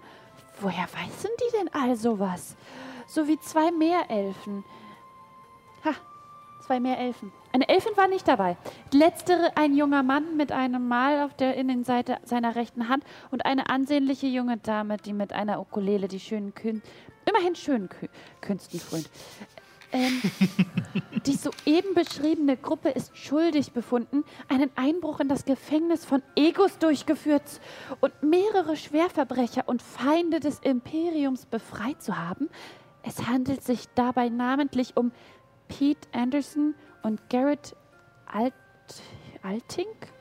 Woher 0.59 0.87
weißen 0.93 1.29
die 1.39 1.57
denn 1.57 1.69
all 1.73 1.95
sowas? 1.95 2.55
Sowie 3.07 3.39
zwei 3.39 3.71
Meerelfen. 3.71 4.63
Ha, 5.85 5.93
zwei 6.67 6.79
Meerelfen. 6.81 7.31
Eine 7.53 7.69
Elfin 7.69 7.95
war 7.95 8.07
nicht 8.07 8.27
dabei. 8.27 8.57
Letztere 8.93 9.55
ein 9.55 9.73
junger 9.73 10.03
Mann 10.03 10.35
mit 10.35 10.51
einem 10.51 10.87
Mal 10.87 11.23
auf 11.23 11.33
der 11.33 11.55
Innenseite 11.55 12.17
seiner 12.23 12.55
rechten 12.55 12.89
Hand 12.89 13.03
und 13.31 13.45
eine 13.45 13.69
ansehnliche 13.69 14.27
junge 14.27 14.57
Dame, 14.57 14.97
die 14.97 15.13
mit 15.13 15.31
einer 15.31 15.61
Ukulele 15.61 16.07
die 16.07 16.19
schönen 16.19 16.53
Kün 16.53 16.81
immerhin 17.25 17.55
schönen 17.55 17.89
Kü 17.89 18.07
Künsten 18.41 18.79
frönt. 18.79 19.09
Ähm, 19.93 20.21
die 21.25 21.35
soeben 21.35 21.93
beschriebene 21.95 22.57
Gruppe 22.57 22.89
ist 22.89 23.15
schuldig 23.15 23.71
befunden, 23.71 24.25
einen 24.49 24.69
Einbruch 24.75 25.21
in 25.21 25.29
das 25.29 25.45
Gefängnis 25.45 26.03
von 26.03 26.21
Egos 26.35 26.77
durchgeführt 26.79 27.61
und 28.01 28.11
mehrere 28.21 28.75
Schwerverbrecher 28.75 29.63
und 29.67 29.81
Feinde 29.81 30.41
des 30.41 30.59
Imperiums 30.59 31.45
befreit 31.45 32.01
zu 32.01 32.17
haben. 32.17 32.49
Es 33.03 33.25
handelt 33.25 33.63
sich 33.63 33.85
dabei 33.95 34.27
namentlich 34.27 34.97
um 34.97 35.13
Pete 35.67 36.07
Anderson 36.13 36.75
und 37.03 37.29
Garrett 37.29 37.75
Alt 38.31 38.53
Altink, 39.43 40.11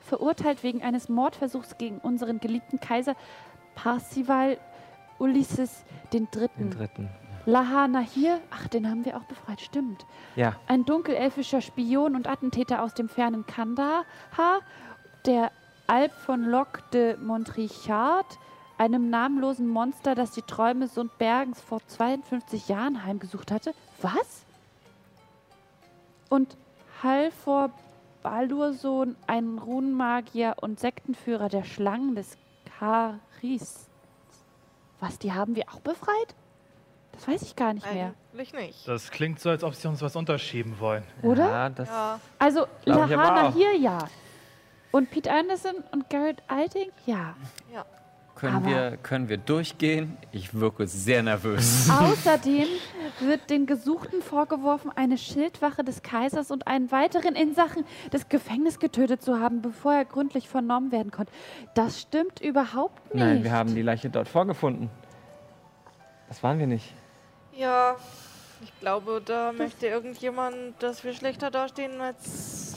verurteilt 0.00 0.62
wegen 0.62 0.82
eines 0.82 1.08
Mordversuchs 1.08 1.78
gegen 1.78 1.98
unseren 1.98 2.38
geliebten 2.40 2.78
Kaiser 2.80 3.14
Parsival 3.74 4.58
Ulysses 5.18 5.84
den 6.12 6.24
Den 6.26 6.30
Dritten. 6.30 6.70
dritten. 6.70 7.10
Lahana 7.46 8.00
hier, 8.00 8.40
ach, 8.50 8.66
den 8.68 8.88
haben 8.90 9.04
wir 9.04 9.16
auch 9.16 9.24
befreit, 9.24 9.60
stimmt. 9.60 10.04
Ja, 10.34 10.56
Ein 10.66 10.84
dunkelelfischer 10.84 11.60
Spion 11.60 12.16
und 12.16 12.26
Attentäter 12.28 12.82
aus 12.82 12.92
dem 12.94 13.08
fernen 13.08 13.46
Kandahar, 13.46 14.04
der 15.24 15.52
Alp 15.86 16.12
von 16.12 16.42
Locke 16.44 16.82
de 16.92 17.16
Montrichard, 17.16 18.26
einem 18.78 19.08
namenlosen 19.10 19.68
Monster, 19.68 20.14
das 20.16 20.32
die 20.32 20.42
Träume 20.42 20.88
Sundbergens 20.88 21.60
vor 21.60 21.80
52 21.86 22.68
Jahren 22.68 23.04
heimgesucht 23.04 23.50
hatte. 23.52 23.74
Was? 24.02 24.44
Und 26.28 26.56
Halvor 27.02 27.70
Balursohn, 28.22 29.14
ein 29.28 29.58
Runenmagier 29.58 30.56
und 30.60 30.80
Sektenführer 30.80 31.48
der 31.48 31.62
Schlangen 31.62 32.16
des 32.16 32.36
Karis. 32.78 33.88
Was, 34.98 35.18
die 35.20 35.32
haben 35.32 35.54
wir 35.54 35.64
auch 35.68 35.78
befreit? 35.78 36.34
Das 37.12 37.28
weiß 37.28 37.42
ich 37.42 37.54
gar 37.54 37.72
nicht 37.72 37.90
mehr. 37.94 38.14
Eigentlich 38.32 38.52
nicht. 38.52 38.88
Das 38.88 39.10
klingt 39.10 39.38
so, 39.38 39.50
als 39.50 39.62
ob 39.62 39.74
sie 39.74 39.88
uns 39.88 40.02
was 40.02 40.16
unterschieben 40.16 40.80
wollen. 40.80 41.04
Oder? 41.22 41.48
Ja, 41.48 41.68
das, 41.70 41.88
Ja. 41.88 42.20
Also 42.38 42.66
Lahana 42.84 43.52
hier 43.52 43.76
ja. 43.76 43.98
Und 44.90 45.10
Pete 45.10 45.30
Anderson 45.30 45.76
und 45.92 46.10
Garrett 46.10 46.42
Alting 46.48 46.90
ja. 47.06 47.36
Können 48.36 48.56
Aber- 48.56 48.66
wir, 48.66 48.96
können 48.98 49.30
wir 49.30 49.38
durchgehen? 49.38 50.18
Ich 50.30 50.52
wirke 50.52 50.86
sehr 50.86 51.22
nervös. 51.22 51.88
Außerdem 52.00 52.66
wird 53.20 53.48
den 53.48 53.64
Gesuchten 53.64 54.20
vorgeworfen, 54.20 54.92
eine 54.94 55.16
Schildwache 55.16 55.82
des 55.82 56.02
Kaisers 56.02 56.50
und 56.50 56.66
einen 56.66 56.92
weiteren 56.92 57.34
in 57.34 57.54
Sachen 57.54 57.84
des 58.12 58.28
Gefängnisses 58.28 58.78
getötet 58.78 59.22
zu 59.22 59.40
haben, 59.40 59.62
bevor 59.62 59.94
er 59.94 60.04
gründlich 60.04 60.48
vernommen 60.50 60.92
werden 60.92 61.10
konnte. 61.10 61.32
Das 61.74 62.02
stimmt 62.02 62.40
überhaupt 62.40 63.14
nicht. 63.14 63.24
nein, 63.24 63.42
wir 63.42 63.52
haben 63.52 63.74
die 63.74 63.80
Leiche 63.82 64.10
dort 64.10 64.28
vorgefunden. 64.28 64.90
Das 66.28 66.42
waren 66.42 66.58
wir 66.58 66.66
nicht. 66.66 66.92
Ja, 67.56 67.96
ich 68.62 68.80
glaube, 68.80 69.22
da 69.24 69.52
möchte 69.52 69.86
irgendjemand, 69.86 70.74
dass 70.80 71.04
wir 71.04 71.14
schlechter 71.14 71.50
dastehen 71.50 72.00
als. 72.02 72.74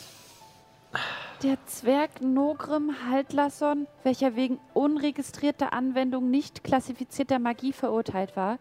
Der 1.44 1.58
Zwerg 1.68 2.22
Nogrim 2.22 2.94
Haltlasson, 3.10 3.88
welcher 4.04 4.36
wegen 4.36 4.60
unregistrierter 4.74 5.72
Anwendung 5.72 6.30
nicht 6.30 6.64
klassifizierter 6.66 7.40
Magie 7.40 7.72
verurteilt 7.72 8.36
war, 8.36 8.60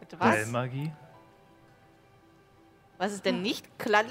Bitte 0.00 0.20
was? 0.20 0.34
Quellmagie? 0.34 0.92
Was 2.98 3.12
ist 3.12 3.24
denn 3.24 3.40
nicht 3.40 3.78
kla 3.78 4.02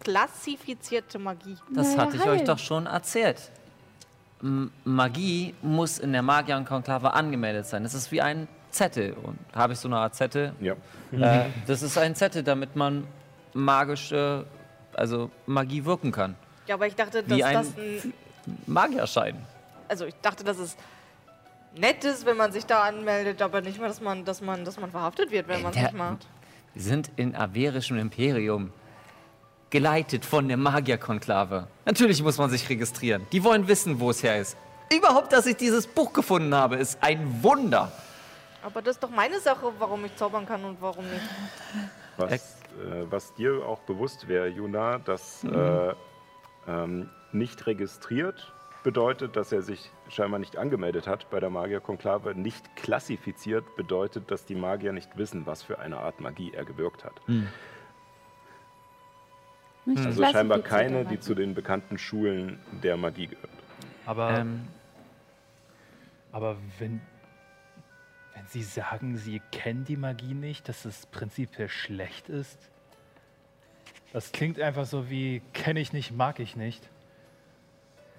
klassifizierte 0.00 1.18
Magie? 1.18 1.56
Das 1.74 1.88
Naja, 1.88 2.02
hatte 2.02 2.16
ich 2.16 2.22
euch 2.22 2.38
Heil. 2.38 2.44
doch 2.44 2.58
schon 2.58 2.86
erzählt. 2.86 3.50
M 4.40 4.70
Magie 4.84 5.54
muss 5.60 5.98
in 5.98 6.12
der 6.12 6.22
Magier-Konklave 6.22 7.12
angemeldet 7.12 7.66
sein. 7.66 7.82
Das 7.82 7.94
ist 7.94 8.12
wie 8.12 8.22
ein 8.22 8.46
Zettel. 8.70 9.14
Und 9.14 9.38
habe 9.52 9.72
ich 9.72 9.80
so 9.80 9.88
eine 9.88 9.96
Art 9.98 10.14
Zettel? 10.14 10.54
Ja. 10.60 10.74
Äh, 11.10 11.46
das 11.66 11.82
ist 11.82 11.98
ein 11.98 12.14
Zettel, 12.14 12.44
damit 12.44 12.76
man 12.76 13.04
magische, 13.52 14.46
also 14.94 15.30
Magie 15.46 15.84
wirken 15.84 16.12
kann. 16.12 16.36
Ja, 16.68 16.74
aber 16.74 16.86
ich 16.86 16.94
dachte, 16.94 17.22
dass 17.22 17.36
Wie 17.36 17.42
ein 17.42 17.54
das 17.54 17.68
ein. 17.76 18.12
Magierschein. 18.66 19.36
Also 19.88 20.04
ich 20.04 20.14
dachte, 20.20 20.44
dass 20.44 20.58
es 20.58 20.76
nett 21.74 22.04
ist, 22.04 22.26
wenn 22.26 22.36
man 22.36 22.52
sich 22.52 22.66
da 22.66 22.82
anmeldet, 22.82 23.40
aber 23.40 23.62
nicht 23.62 23.80
mal, 23.80 23.88
dass 23.88 24.02
man, 24.02 24.24
dass 24.26 24.42
man, 24.42 24.64
dass 24.66 24.78
man 24.78 24.90
verhaftet 24.90 25.30
wird, 25.30 25.48
wenn 25.48 25.62
man 25.62 25.72
es 25.72 25.78
nicht 25.78 25.94
macht. 25.94 26.26
Wir 26.74 26.82
sind 26.82 27.10
in 27.16 27.34
averischem 27.34 27.98
Imperium. 27.98 28.72
Geleitet 29.70 30.24
von 30.24 30.48
der 30.48 30.56
Magierkonklave. 30.56 31.66
Natürlich 31.84 32.22
muss 32.22 32.38
man 32.38 32.48
sich 32.48 32.68
registrieren. 32.70 33.26
Die 33.32 33.44
wollen 33.44 33.68
wissen, 33.68 34.00
wo 34.00 34.10
es 34.10 34.22
her 34.22 34.40
ist. 34.40 34.56
Überhaupt, 34.94 35.32
dass 35.32 35.44
ich 35.44 35.56
dieses 35.56 35.86
Buch 35.86 36.12
gefunden 36.14 36.54
habe, 36.54 36.76
ist 36.76 37.02
ein 37.02 37.42
Wunder. 37.42 37.92
Aber 38.62 38.80
das 38.80 38.96
ist 38.96 39.02
doch 39.02 39.10
meine 39.10 39.38
Sache, 39.40 39.70
warum 39.78 40.04
ich 40.06 40.16
zaubern 40.16 40.46
kann 40.46 40.64
und 40.64 40.80
warum 40.80 41.04
nicht. 41.04 41.22
Was, 42.16 42.32
äh, 42.32 42.38
was 43.10 43.34
dir 43.34 43.64
auch 43.64 43.80
bewusst 43.80 44.26
wäre, 44.26 44.48
Juna, 44.48 44.98
dass 44.98 45.44
äh, 45.44 45.94
ähm, 46.68 47.08
nicht 47.32 47.66
registriert 47.66 48.52
bedeutet, 48.84 49.36
dass 49.36 49.52
er 49.52 49.62
sich 49.62 49.90
scheinbar 50.08 50.38
nicht 50.38 50.56
angemeldet 50.56 51.06
hat 51.06 51.28
bei 51.30 51.40
der 51.40 51.50
Magierkonklave. 51.50 52.34
Nicht 52.34 52.76
klassifiziert 52.76 53.76
bedeutet, 53.76 54.30
dass 54.30 54.44
die 54.44 54.54
Magier 54.54 54.92
nicht 54.92 55.16
wissen, 55.18 55.46
was 55.46 55.62
für 55.62 55.78
eine 55.78 55.98
Art 55.98 56.20
Magie 56.20 56.52
er 56.54 56.64
gewirkt 56.64 57.04
hat. 57.04 57.20
nicht 59.84 60.06
Also 60.06 60.24
scheinbar 60.24 60.60
keine, 60.60 61.04
die 61.04 61.18
zu 61.18 61.34
den 61.34 61.54
bekannten 61.54 61.98
Schulen 61.98 62.60
der 62.82 62.96
Magie 62.96 63.26
gehört. 63.26 63.50
Aber, 64.06 64.38
Ähm, 64.38 64.68
aber 66.32 66.56
wenn, 66.78 67.00
wenn 68.34 68.46
Sie 68.46 68.62
sagen, 68.62 69.16
Sie 69.16 69.42
kennen 69.50 69.84
die 69.84 69.96
Magie 69.96 70.34
nicht, 70.34 70.68
dass 70.68 70.84
es 70.84 71.06
prinzipiell 71.06 71.68
schlecht 71.68 72.28
ist, 72.28 72.70
das 74.12 74.32
klingt 74.32 74.60
einfach 74.60 74.86
so 74.86 75.10
wie 75.10 75.40
kenne 75.52 75.80
ich 75.80 75.92
nicht, 75.92 76.12
mag 76.12 76.40
ich 76.40 76.56
nicht. 76.56 76.88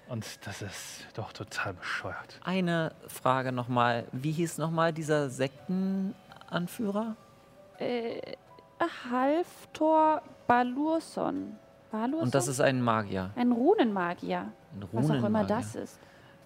Und 0.08 0.44
das 0.44 0.60
ist 0.60 1.06
doch 1.14 1.32
total 1.32 1.74
bescheuert. 1.74 2.40
eine 2.44 2.92
Frage 3.06 3.52
nochmal. 3.52 4.06
Wie 4.10 4.32
hieß 4.32 4.58
nochmal 4.58 4.92
dieser 4.92 5.30
Sektenanführer? 5.30 7.14
Äh, 7.78 8.20
Halftor 9.10 10.22
Balurson. 10.46 11.56
Balurson? 11.92 12.20
Und 12.24 12.34
das 12.34 12.48
ist 12.48 12.60
ein 12.60 12.82
Magier. 12.82 13.30
ein 13.36 13.52
Runenmagier. 13.52 14.38
Ein 14.74 14.82
Was 14.92 15.06
auch 15.06 15.14
immer 15.14 15.22
Runenmagier. 15.22 15.56
das 15.56 15.74
ist. 15.76 16.00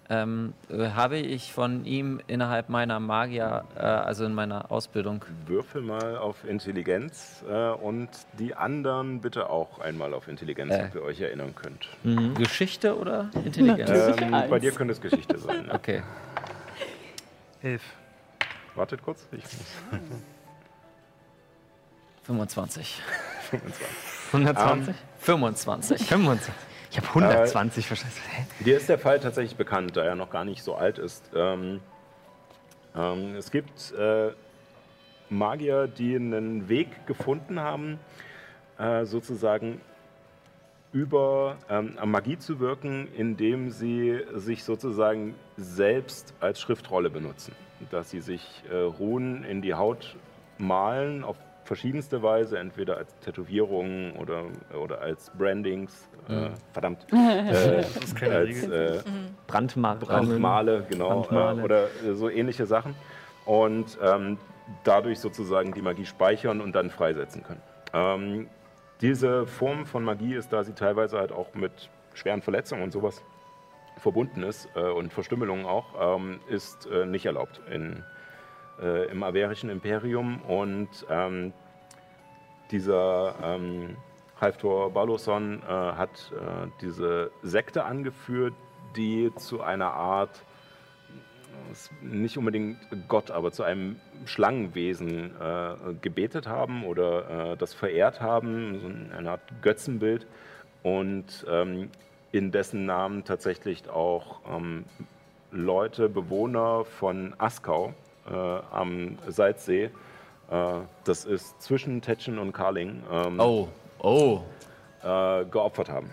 Ähm, 0.09 0.53
äh, 0.69 0.89
habe 0.89 1.17
ich 1.17 1.51
von 1.51 1.85
ihm 1.85 2.21
innerhalb 2.27 2.69
meiner 2.69 2.99
Magier, 2.99 3.63
äh, 3.75 3.79
also 3.81 4.25
in 4.25 4.33
meiner 4.35 4.71
Ausbildung. 4.71 5.25
Würfel 5.47 5.81
mal 5.81 6.17
auf 6.17 6.45
Intelligenz 6.47 7.43
äh, 7.49 7.69
und 7.71 8.09
die 8.37 8.53
anderen 8.55 9.21
bitte 9.21 9.49
auch 9.49 9.79
einmal 9.79 10.13
auf 10.13 10.27
Intelligenz, 10.27 10.71
Äh. 10.73 10.85
ob 10.89 10.95
ihr 10.95 11.01
euch 11.03 11.21
erinnern 11.21 11.53
könnt. 11.55 11.87
Geschichte 12.37 12.97
oder 12.97 13.29
Intelligenz? 13.43 13.89
Ähm, 14.21 14.31
bei 14.49 14.59
dir 14.59 14.71
könnte 14.71 14.93
es 14.93 15.01
Geschichte 15.01 15.37
sein. 15.39 15.65
Ja. 15.67 15.73
Okay. 15.75 16.03
Elf. 17.63 17.81
Wartet 18.75 19.01
kurz. 19.03 19.25
Ich 19.31 19.41
muss 19.43 20.01
25. 22.23 23.01
25. 23.49 23.87
120? 24.33 24.95
25. 25.19 26.07
25. 26.07 26.53
Ich 26.95 27.01
habe 27.01 27.09
120 27.09 27.87
verstanden. 27.87 28.15
Hä? 28.31 28.45
Dir 28.63 28.77
ist 28.77 28.87
der 28.87 28.97
Fall 28.97 29.19
tatsächlich 29.19 29.57
bekannt, 29.57 29.97
da 29.97 30.03
er 30.05 30.15
noch 30.15 30.29
gar 30.29 30.45
nicht 30.45 30.63
so 30.63 30.75
alt 30.75 30.97
ist. 30.97 31.29
Ähm, 31.35 31.81
ähm, 32.95 33.35
es 33.35 33.51
gibt 33.51 33.93
äh, 33.99 34.31
Magier, 35.29 35.87
die 35.87 36.15
einen 36.15 36.69
Weg 36.69 37.05
gefunden 37.05 37.59
haben, 37.59 37.99
äh, 38.77 39.03
sozusagen 39.03 39.81
über 40.93 41.57
ähm, 41.69 41.97
Magie 42.05 42.37
zu 42.37 42.61
wirken, 42.61 43.09
indem 43.13 43.71
sie 43.71 44.21
sich 44.33 44.63
sozusagen 44.63 45.35
selbst 45.57 46.33
als 46.39 46.61
Schriftrolle 46.61 47.09
benutzen. 47.09 47.53
Dass 47.91 48.09
sie 48.09 48.21
sich 48.21 48.63
äh, 48.71 48.73
Runen 48.73 49.43
in 49.43 49.61
die 49.61 49.73
Haut 49.73 50.15
malen 50.57 51.25
auf 51.25 51.35
verschiedenste 51.65 52.21
Weise, 52.23 52.59
entweder 52.59 52.97
als 52.97 53.13
Tätowierungen 53.19 54.13
oder, 54.13 54.45
oder 54.79 55.01
als 55.01 55.31
Brandings. 55.37 56.07
Äh, 56.29 56.49
verdammt. 56.71 57.05
Äh, 57.11 57.83
keine 58.17 58.35
als, 58.35 58.49
Regel. 58.49 58.73
äh, 58.73 59.09
Brandmal. 59.47 59.97
Brandmale, 59.97 60.85
genau, 60.89 61.21
Brandmale. 61.21 61.61
Äh, 61.61 61.65
oder 61.65 61.83
äh, 61.85 62.13
so 62.13 62.29
ähnliche 62.29 62.65
Sachen. 62.65 62.95
Und 63.45 63.97
ähm, 64.01 64.37
dadurch 64.83 65.19
sozusagen 65.19 65.73
die 65.73 65.81
Magie 65.81 66.05
speichern 66.05 66.61
und 66.61 66.73
dann 66.73 66.89
freisetzen 66.89 67.43
können. 67.43 67.61
Ähm, 67.93 68.47
diese 69.01 69.45
Form 69.45 69.85
von 69.85 70.03
Magie 70.03 70.35
ist, 70.35 70.53
da 70.53 70.63
sie 70.63 70.73
teilweise 70.73 71.17
halt 71.17 71.31
auch 71.31 71.53
mit 71.53 71.89
schweren 72.13 72.41
Verletzungen 72.41 72.83
und 72.83 72.91
sowas 72.91 73.21
verbunden 73.97 74.43
ist 74.43 74.67
äh, 74.75 74.81
und 74.81 75.13
Verstümmelungen 75.13 75.65
auch, 75.65 76.17
ähm, 76.17 76.39
ist 76.47 76.87
äh, 76.87 77.05
nicht 77.05 77.25
erlaubt 77.25 77.61
in, 77.71 78.03
äh, 78.81 79.09
im 79.09 79.23
Averischen 79.23 79.69
Imperium. 79.69 80.41
Und 80.41 80.89
ähm, 81.09 81.53
dieser 82.71 83.35
ähm, 83.43 83.97
Halftor 84.39 84.91
Baloson 84.91 85.61
äh, 85.63 85.69
hat 85.69 86.31
äh, 86.33 86.67
diese 86.81 87.31
Sekte 87.41 87.85
angeführt, 87.85 88.53
die 88.95 89.31
zu 89.35 89.61
einer 89.61 89.91
Art, 89.91 90.43
nicht 92.01 92.37
unbedingt 92.37 92.77
Gott, 93.07 93.31
aber 93.31 93.51
zu 93.51 93.63
einem 93.63 93.99
Schlangenwesen 94.25 95.31
äh, 95.39 95.93
gebetet 96.01 96.47
haben 96.47 96.85
oder 96.85 97.53
äh, 97.53 97.57
das 97.57 97.73
verehrt 97.73 98.21
haben, 98.21 98.79
so 98.79 99.17
eine 99.17 99.31
Art 99.31 99.41
Götzenbild. 99.61 100.27
Und 100.83 101.45
ähm, 101.49 101.89
in 102.31 102.51
dessen 102.51 102.85
Namen 102.85 103.23
tatsächlich 103.23 103.89
auch 103.89 104.41
ähm, 104.49 104.85
Leute, 105.51 106.09
Bewohner 106.09 106.85
von 106.85 107.33
Askau 107.37 107.93
äh, 108.29 108.33
am 108.71 109.17
Salzsee, 109.27 109.85
äh, 109.85 109.91
das 111.03 111.25
ist 111.25 111.61
zwischen 111.61 112.01
Tetschen 112.01 112.39
und 112.39 112.53
Karling, 112.53 113.03
ähm, 113.11 113.39
Oh, 113.39 113.67
oh. 113.99 114.41
äh, 115.03 115.45
geopfert 115.45 115.89
haben. 115.89 116.09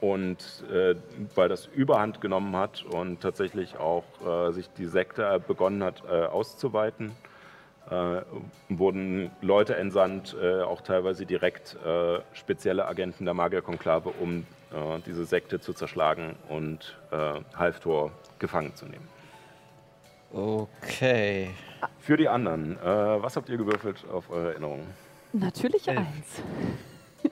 Und 0.00 0.64
äh, 0.70 0.94
weil 1.34 1.48
das 1.48 1.66
Überhand 1.66 2.20
genommen 2.20 2.54
hat 2.54 2.84
und 2.84 3.20
tatsächlich 3.20 3.78
auch 3.78 4.04
äh, 4.24 4.52
sich 4.52 4.68
die 4.70 4.86
Sekte 4.86 5.40
begonnen 5.46 5.82
hat 5.82 6.06
auszuweiten, 6.06 7.12
äh, 7.90 8.22
wurden 8.68 9.30
Leute 9.42 9.76
entsandt, 9.76 10.36
äh, 10.40 10.62
auch 10.62 10.80
teilweise 10.80 11.24
direkt 11.24 11.76
äh, 11.86 12.18
spezielle 12.32 12.86
Agenten 12.86 13.24
der 13.24 13.34
Magierkonklave, 13.34 14.10
um 14.20 14.46
diese 15.06 15.24
Sekte 15.24 15.60
zu 15.60 15.72
zerschlagen 15.72 16.34
und 16.48 16.98
Halftor 17.56 18.10
gefangen 18.40 18.74
zu 18.74 18.84
nehmen. 18.84 19.08
Okay. 20.32 21.50
Für 22.00 22.16
die 22.16 22.28
anderen, 22.28 22.76
äh, 22.78 23.22
was 23.22 23.36
habt 23.36 23.48
ihr 23.48 23.56
gewürfelt 23.56 24.04
auf 24.10 24.30
eure 24.30 24.50
Erinnerung? 24.52 24.86
Natürlich 25.32 25.86
Elf. 25.88 25.98
eins. 25.98 26.42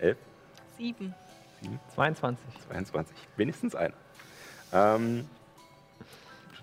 11? 0.01 0.17
Sieben. 0.77 1.15
22. 1.95 2.45
22. 2.69 3.17
Wenigstens 3.37 3.75
einer. 3.75 3.95
Ähm, 4.73 5.29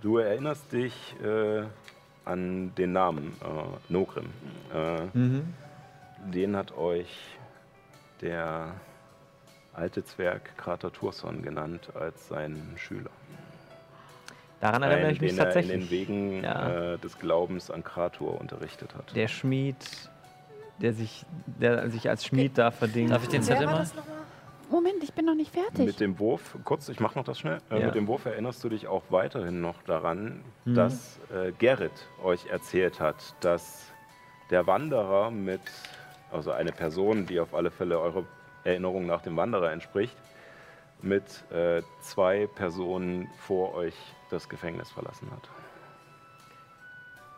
du 0.02 0.18
erinnerst 0.18 0.72
dich 0.72 1.16
äh, 1.24 1.64
an 2.26 2.74
den 2.76 2.92
Namen 2.92 3.36
äh, 3.42 3.92
Nogrim. 3.92 4.30
Äh, 4.74 5.02
Mhm. 5.14 5.54
Den 6.32 6.56
hat 6.56 6.78
euch 6.78 7.18
der 8.22 8.76
alte 9.74 10.04
Zwerg 10.06 10.56
Krater 10.56 10.94
Turson 10.94 11.42
genannt 11.42 11.90
als 11.96 12.28
seinen 12.28 12.76
Schüler. 12.78 13.10
Daran 14.62 14.84
erinnere 14.84 15.12
ich 15.12 15.20
mich 15.22 15.32
den 15.32 15.40
er 15.40 15.44
in 15.48 15.54
tatsächlich. 15.54 15.90
den 15.90 15.90
Wegen 15.90 16.44
Ja. 16.44 16.94
äh, 16.94 16.98
des 17.00 17.18
Glaubens 17.20 17.70
an 17.72 17.84
Kratur 17.84 18.40
unterrichtet 18.40 18.96
hat. 18.96 19.16
Der 19.16 19.28
Schmied, 19.28 19.76
der 20.80 20.94
sich, 20.94 21.26
der 21.60 21.90
sich 21.90 22.10
als 22.10 22.26
Schmied 22.26 22.58
da 22.58 22.72
verdingt. 22.72 23.12
Darf 23.12 23.24
ich 23.24 23.30
den 23.30 23.42
Zettel 23.44 23.66
mal? 23.66 23.86
Moment, 24.70 25.04
ich 25.04 25.12
bin 25.14 25.26
noch 25.26 25.36
nicht 25.36 25.52
fertig. 25.54 25.86
Mit 25.86 26.00
dem 26.00 26.18
Wurf, 26.20 26.56
kurz, 26.64 26.88
ich 26.88 27.00
mache 27.02 27.18
noch 27.18 27.26
das 27.26 27.40
schnell. 27.40 27.58
Äh, 27.70 27.80
Ja. 27.80 27.86
Mit 27.88 27.96
dem 27.96 28.08
Wurf 28.08 28.26
erinnerst 28.26 28.64
du 28.64 28.70
dich 28.70 28.88
auch 28.88 29.04
weiterhin 29.10 29.60
noch 29.60 29.82
daran, 29.84 30.44
Mhm. 30.64 30.76
dass 30.76 31.20
äh, 31.34 31.52
Gerrit 31.60 31.92
euch 32.24 32.46
erzählt 32.48 33.00
hat, 33.02 33.18
dass 33.42 33.92
der 34.50 34.68
Wanderer 34.68 35.30
mit, 35.32 35.60
also 36.32 36.52
eine 36.52 36.72
Person, 36.72 37.26
die 37.26 37.40
auf 37.40 37.54
alle 37.54 37.70
Fälle 37.72 38.00
eurer 38.00 38.24
Erinnerung 38.64 39.08
nach 39.08 39.22
dem 39.24 39.36
Wanderer 39.36 39.72
entspricht, 39.72 40.16
mit 41.02 41.24
äh, 41.52 41.82
zwei 42.02 42.48
Personen 42.48 43.28
vor 43.40 43.74
euch 43.74 43.96
das 44.32 44.48
Gefängnis 44.50 44.90
verlassen 44.92 45.30
hat. 45.32 45.50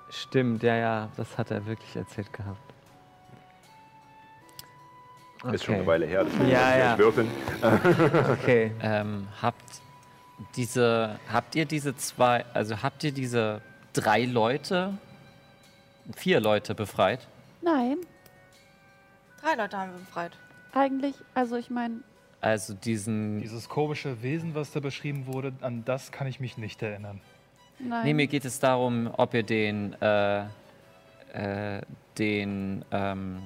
Stimmt, 0.09 0.61
ja, 0.63 0.75
ja, 0.75 1.09
das 1.17 1.37
hat 1.37 1.51
er 1.51 1.65
wirklich 1.65 1.95
erzählt 1.95 2.31
gehabt. 2.31 2.59
Ist 5.51 5.65
schon 5.65 5.75
eine 5.75 5.83
Okay. 5.83 5.91
Weile 5.91 6.05
her, 6.05 6.23
deswegen 6.23 6.49
Ja, 6.49 6.77
ja. 6.77 6.97
würfeln. 6.97 7.29
Okay. 8.31 8.71
Ähm, 8.81 9.27
habt 9.41 9.81
diese, 10.55 11.19
habt 11.31 11.55
ihr 11.55 11.65
diese 11.65 11.95
zwei, 11.97 12.45
also 12.53 12.81
habt 12.81 13.03
ihr 13.03 13.11
diese 13.11 13.61
drei 13.93 14.23
Leute, 14.25 14.97
vier 16.15 16.39
Leute 16.39 16.75
befreit? 16.75 17.27
Nein, 17.61 17.97
Drei 19.41 19.55
Leute 19.55 19.77
haben 19.77 19.91
wir 19.91 19.99
befreit. 19.99 20.31
eigentlich, 20.73 21.15
also 21.33 21.57
ich 21.57 21.69
meine, 21.69 21.95
Also 22.43 22.73
diesen, 22.73 23.39
Dieses 23.39 23.69
komische 23.69 24.21
Wesen, 24.21 24.53
was 24.53 24.71
da 24.71 24.81
beschrieben 24.81 25.27
wurde, 25.27 25.53
an 25.61 25.85
das 25.85 26.11
kann 26.11 26.27
ich 26.27 26.41
mich 26.41 26.57
nicht 26.57 26.81
erinnern. 26.83 27.21
nein. 27.79 28.03
nee, 28.03 28.13
mir 28.13 28.27
geht 28.27 28.43
es 28.43 28.59
darum, 28.59 29.09
ob 29.15 29.33
ihr 29.33 29.43
den, 29.43 29.93
äh, 30.01 30.41
äh, 31.31 31.81
den, 32.17 32.83
ähm, 32.91 33.43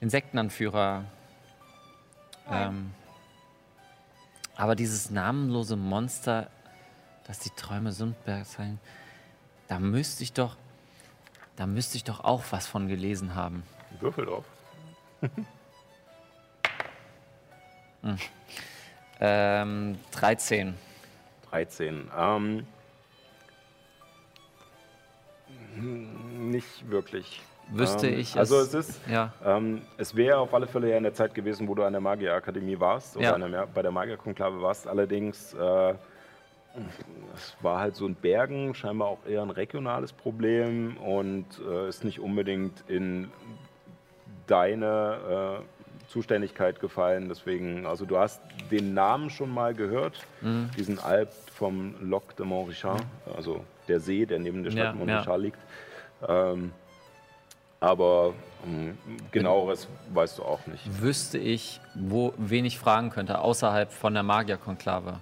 den 0.00 0.08
Sektenanführer, 0.08 1.04
ähm, 2.50 2.92
aber 4.56 4.74
dieses 4.74 5.10
namenlose 5.10 5.76
Monster, 5.76 6.48
das 7.26 7.40
die 7.40 7.50
Träume 7.50 7.92
Sundberg 7.92 8.46
sein, 8.46 8.80
da 9.68 9.78
müsste 9.78 10.22
ich 10.22 10.32
doch, 10.32 10.56
da 11.56 11.66
müsste 11.66 11.98
ich 11.98 12.04
doch 12.04 12.20
auch 12.20 12.42
was 12.52 12.66
von 12.66 12.88
gelesen 12.88 13.34
haben. 13.34 13.64
Würfel 14.00 14.24
drauf. 14.24 14.46
Ähm, 19.20 19.98
13. 20.12 20.74
13. 21.50 22.10
Ähm, 22.16 22.66
nicht 25.76 26.88
wirklich. 26.90 27.40
Wüsste 27.68 28.08
ähm, 28.08 28.18
ich 28.20 28.36
Also 28.36 28.60
es- 28.60 28.74
es 28.74 28.88
ist, 28.90 29.00
Ja. 29.08 29.32
ähm, 29.44 29.80
es 29.96 30.14
wäre 30.14 30.38
auf 30.38 30.52
alle 30.52 30.66
Fälle 30.66 30.90
ja 30.90 30.96
in 30.98 31.02
der 31.04 31.14
Zeit 31.14 31.34
gewesen, 31.34 31.66
wo 31.66 31.74
du 31.74 31.82
an 31.82 31.92
der 31.92 32.00
Magierakademie 32.00 32.78
warst 32.78 33.16
oder 33.16 33.24
Ja. 33.26 33.32
an 33.34 33.50
der, 33.50 33.66
bei 33.66 33.82
der 33.82 33.90
Magierkonklave 33.90 34.60
warst. 34.60 34.86
Allerdings, 34.86 35.54
äh, 35.54 35.94
es 37.34 37.56
war 37.62 37.78
halt 37.80 37.94
so 37.96 38.04
ein 38.06 38.14
Bergen, 38.16 38.74
scheinbar 38.74 39.08
auch 39.08 39.24
eher 39.26 39.42
ein 39.42 39.50
regionales 39.50 40.12
Problem 40.12 40.96
und 40.98 41.46
äh, 41.66 41.88
ist 41.88 42.04
nicht 42.04 42.20
unbedingt 42.20 42.82
in 42.88 43.30
deine 44.46 45.62
äh, 45.62 45.83
Zuständigkeit 46.14 46.78
gefallen. 46.78 47.28
Deswegen, 47.28 47.86
also 47.86 48.04
du 48.06 48.16
hast 48.16 48.40
den 48.70 48.94
Namen 48.94 49.30
schon 49.30 49.50
mal 49.52 49.74
gehört, 49.74 50.24
Mhm. 50.42 50.70
diesen 50.78 51.00
Alp 51.00 51.28
vom 51.52 51.96
Lac 52.08 52.36
de 52.36 52.46
Montrichard, 52.46 53.02
also 53.36 53.64
der 53.88 53.98
See, 53.98 54.24
der 54.24 54.38
neben 54.38 54.62
der 54.62 54.72
Ja, 54.72 54.84
Stadt 54.84 54.94
Montrichard 54.96 55.40
liegt. 55.40 55.58
Ähm, 56.28 56.70
aber 57.80 58.32
ähm, 58.64 58.96
genaueres 59.32 59.88
weißt 60.14 60.38
du 60.38 60.44
auch 60.44 60.64
nicht. 60.68 60.82
Wüsste 61.02 61.36
ich, 61.38 61.80
wo, 61.96 62.32
wen 62.38 62.64
ich 62.64 62.78
fragen 62.78 63.10
könnte, 63.10 63.40
außerhalb 63.40 63.92
von 63.92 64.14
der 64.14 64.22
Magierkonklave. 64.22 65.18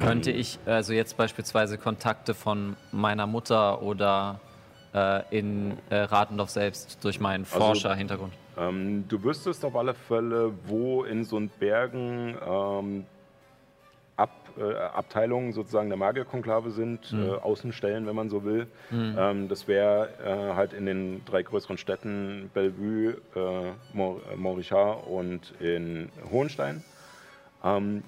Könnte 0.00 0.30
ich 0.32 0.58
also 0.66 0.92
jetzt 0.92 1.16
beispielsweise 1.16 1.78
Kontakte 1.78 2.34
von 2.34 2.76
meiner 2.92 3.26
Mutter 3.26 3.80
oder 3.82 4.38
äh, 4.92 5.22
in 5.38 5.78
äh, 5.88 5.96
Ratendorf 6.00 6.50
selbst 6.50 7.02
durch 7.04 7.20
meinen 7.20 7.44
Also- 7.44 7.58
Forscherhintergrund? 7.58 8.34
Ähm, 8.58 9.04
du 9.08 9.22
wüsstest 9.22 9.64
auf 9.64 9.76
alle 9.76 9.94
Fälle, 9.94 10.52
wo 10.66 11.04
in 11.04 11.24
so 11.24 11.36
einen 11.36 11.48
Bergen 11.48 12.36
ähm, 12.46 13.06
Ab, 14.16 14.30
äh, 14.58 14.74
Abteilungen 14.74 15.52
sozusagen 15.52 15.90
der 15.90 15.96
Magierkonklave 15.96 16.72
sind, 16.72 17.12
Mhm. 17.12 17.20
äh, 17.22 17.30
Außenstellen, 17.36 18.04
wenn 18.04 18.16
man 18.16 18.30
so 18.30 18.44
will. 18.44 18.66
Mhm. 18.90 19.14
Ähm, 19.16 19.48
das 19.48 19.68
wäre 19.68 20.08
äh, 20.24 20.54
halt 20.56 20.72
in 20.72 20.86
den 20.86 21.24
drei 21.24 21.44
größeren 21.44 21.78
Städten 21.78 22.50
Bellevue, 22.52 23.18
äh, 23.36 23.70
Mont 23.92 24.22
äh, 24.32 24.34
Montrichard 24.36 25.06
und 25.06 25.54
in 25.60 26.08
Hohenstein. 26.32 26.82
Ähm, 27.62 28.02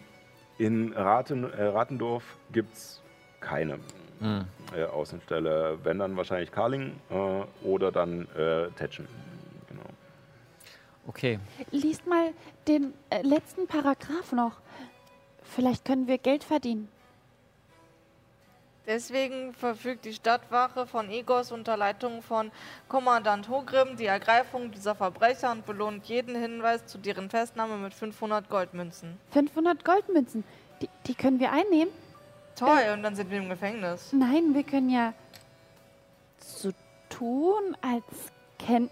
in 0.59 0.93
Raten, 0.95 1.45
äh, 1.45 1.63
Ratendorf 1.67 2.25
gibt 2.51 2.73
es 2.75 3.01
keine 3.39 3.79
Mhm. 4.19 4.47
äh, 4.77 4.83
Außenstelle. 4.87 5.79
Wenn 5.85 6.01
dann 6.01 6.17
wahrscheinlich 6.17 6.51
Karling 6.51 6.95
äh, 7.11 7.65
oder 7.65 7.93
dann 7.93 8.27
äh, 8.37 8.69
Tetschen. 8.77 9.07
Okay. 11.11 11.41
Liest 11.73 12.07
mal 12.07 12.33
den 12.69 12.95
äh, 13.11 13.23
letzten 13.23 13.67
Paragraph 13.67 14.31
noch. 14.31 14.61
Vielleicht 15.43 15.85
können 15.85 16.07
wir 16.07 16.19
Geld 16.19 16.45
verdienen. 16.45 16.89
Deswegen 18.87 19.53
verfügt 19.53 20.05
die 20.05 20.13
Stadtwache 20.13 20.87
von 20.87 21.11
Egos 21.11 21.51
unter 21.51 21.77
Leitung 21.77 22.23
von 22.23 22.53
Kommandant 22.87 23.49
Hogrim 23.49 23.97
die 23.97 24.07
Ergreifung 24.07 24.71
dieser 24.71 24.95
Verbrecher 24.95 25.51
und 25.51 25.67
belohnt 25.67 26.07
jeden 26.07 26.37
Hinweis 26.37 26.87
zu 26.87 26.97
deren 26.97 27.29
Festnahme 27.29 27.77
mit 27.77 27.93
500 27.93 28.49
Goldmünzen. 28.49 29.19
500 29.33 29.85
Goldmünzen. 29.85 30.45
Die, 30.81 30.89
die 31.09 31.15
können 31.17 31.41
wir 31.41 31.51
einnehmen? 31.51 31.93
Toll, 32.55 32.93
und 32.95 33.03
dann 33.03 33.17
sind 33.17 33.33
wir 33.33 33.39
im 33.39 33.49
Gefängnis. 33.49 34.13
Nein, 34.13 34.55
wir 34.55 34.63
können 34.63 34.91
ja 34.91 35.13
so 36.39 36.71
tun, 37.09 37.77
als 37.81 38.05
kenn, 38.61 38.89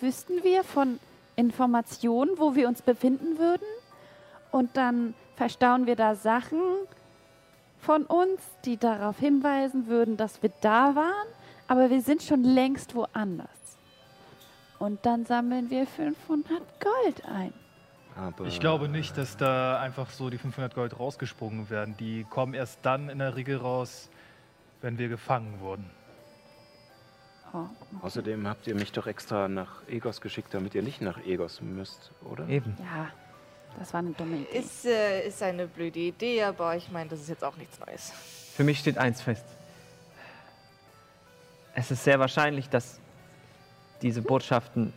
wüssten 0.00 0.42
wir 0.42 0.64
von 0.64 0.98
Informationen, 1.40 2.30
wo 2.36 2.54
wir 2.54 2.68
uns 2.68 2.82
befinden 2.82 3.38
würden. 3.38 3.66
Und 4.52 4.76
dann 4.76 5.14
verstauen 5.36 5.86
wir 5.86 5.96
da 5.96 6.14
Sachen 6.14 6.60
von 7.78 8.04
uns, 8.04 8.42
die 8.64 8.76
darauf 8.76 9.18
hinweisen 9.18 9.86
würden, 9.86 10.16
dass 10.16 10.42
wir 10.42 10.52
da 10.60 10.94
waren, 10.94 11.26
aber 11.66 11.90
wir 11.90 12.02
sind 12.02 12.22
schon 12.22 12.44
längst 12.44 12.94
woanders. 12.94 13.48
Und 14.78 15.04
dann 15.06 15.24
sammeln 15.24 15.70
wir 15.70 15.86
500 15.86 16.60
Gold 16.80 17.24
ein. 17.26 17.52
Aber 18.16 18.46
Ich 18.46 18.60
glaube 18.60 18.88
nicht, 18.88 19.16
dass 19.16 19.36
da 19.36 19.80
einfach 19.80 20.10
so 20.10 20.30
die 20.30 20.38
500 20.38 20.74
Gold 20.74 20.98
rausgesprungen 20.98 21.70
werden. 21.70 21.96
Die 21.98 22.24
kommen 22.24 22.54
erst 22.54 22.80
dann 22.82 23.08
in 23.08 23.18
der 23.18 23.36
Regel 23.36 23.56
raus, 23.56 24.10
wenn 24.82 24.98
wir 24.98 25.08
gefangen 25.08 25.60
wurden. 25.60 25.88
Oh. 27.52 27.66
Außerdem 28.02 28.46
habt 28.46 28.66
ihr 28.66 28.74
mich 28.74 28.92
doch 28.92 29.06
extra 29.06 29.48
nach 29.48 29.86
Egos 29.88 30.20
geschickt, 30.20 30.54
damit 30.54 30.74
ihr 30.74 30.82
nicht 30.82 31.00
nach 31.00 31.18
Egos 31.24 31.60
müsst, 31.60 32.12
oder? 32.22 32.48
Eben. 32.48 32.76
Ja, 32.78 33.08
das 33.78 33.92
war 33.92 34.00
eine 34.00 34.10
dumme 34.10 34.36
Idee. 34.36 34.58
Ist, 34.58 34.84
äh, 34.84 35.26
ist 35.26 35.42
eine 35.42 35.66
blöde 35.66 35.98
Idee, 35.98 36.44
aber 36.44 36.76
ich 36.76 36.90
meine, 36.90 37.10
das 37.10 37.20
ist 37.20 37.28
jetzt 37.28 37.44
auch 37.44 37.56
nichts 37.56 37.78
Neues. 37.80 38.12
Für 38.54 38.64
mich 38.64 38.78
steht 38.78 38.98
eins 38.98 39.20
fest. 39.20 39.44
Es 41.74 41.90
ist 41.90 42.04
sehr 42.04 42.18
wahrscheinlich, 42.20 42.68
dass 42.68 43.00
diese 44.02 44.22
Botschaften 44.22 44.92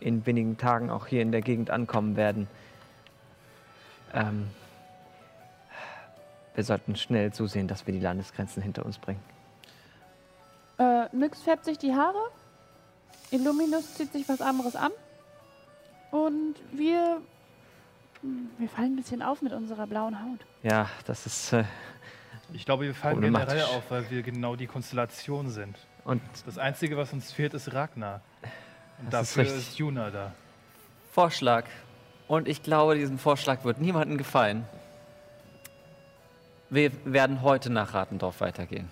in 0.00 0.24
wenigen 0.26 0.56
Tagen 0.56 0.90
auch 0.90 1.06
hier 1.06 1.22
in 1.22 1.32
der 1.32 1.42
Gegend 1.42 1.70
ankommen 1.70 2.16
werden. 2.16 2.48
Ähm, 4.12 4.50
wir 6.54 6.64
sollten 6.64 6.96
schnell 6.96 7.32
zusehen, 7.32 7.68
dass 7.68 7.86
wir 7.86 7.94
die 7.94 8.00
Landesgrenzen 8.00 8.62
hinter 8.62 8.84
uns 8.84 8.98
bringen. 8.98 9.20
Äh, 10.82 11.08
Nyx 11.16 11.42
färbt 11.42 11.64
sich 11.64 11.78
die 11.78 11.94
Haare. 11.94 12.30
Illuminus 13.30 13.94
zieht 13.94 14.12
sich 14.12 14.28
was 14.28 14.40
anderes 14.40 14.74
an. 14.76 14.90
Und 16.10 16.56
wir. 16.72 17.18
Wir 18.58 18.68
fallen 18.68 18.92
ein 18.92 18.96
bisschen 18.96 19.20
auf 19.22 19.42
mit 19.42 19.52
unserer 19.52 19.86
blauen 19.86 20.20
Haut. 20.22 20.40
Ja, 20.62 20.88
das 21.06 21.26
ist. 21.26 21.52
Äh, 21.52 21.64
Ich 22.52 22.64
glaube, 22.64 22.84
wir 22.84 22.94
fallen 22.94 23.20
generell 23.20 23.62
auf, 23.62 23.90
weil 23.90 24.08
wir 24.10 24.22
genau 24.22 24.56
die 24.56 24.66
Konstellation 24.66 25.48
sind. 25.50 25.76
und 26.04 26.20
Das 26.46 26.58
Einzige, 26.58 26.96
was 26.96 27.12
uns 27.12 27.32
fehlt, 27.32 27.54
ist 27.54 27.72
Ragnar. 27.72 28.20
Und 28.98 29.12
Das 29.12 29.22
ist 29.28 29.36
dafür 29.38 29.44
richtig. 29.54 29.68
ist 29.70 29.78
Juna 29.78 30.10
da. 30.10 30.32
Vorschlag. 31.12 31.64
Und 32.28 32.48
ich 32.48 32.62
glaube, 32.62 32.94
diesem 32.96 33.18
Vorschlag 33.18 33.64
wird 33.64 33.80
niemandem 33.80 34.18
gefallen. 34.18 34.64
Wir 36.70 36.90
werden 37.04 37.42
heute 37.42 37.70
nach 37.70 37.92
Ratendorf 37.94 38.40
weitergehen. 38.40 38.88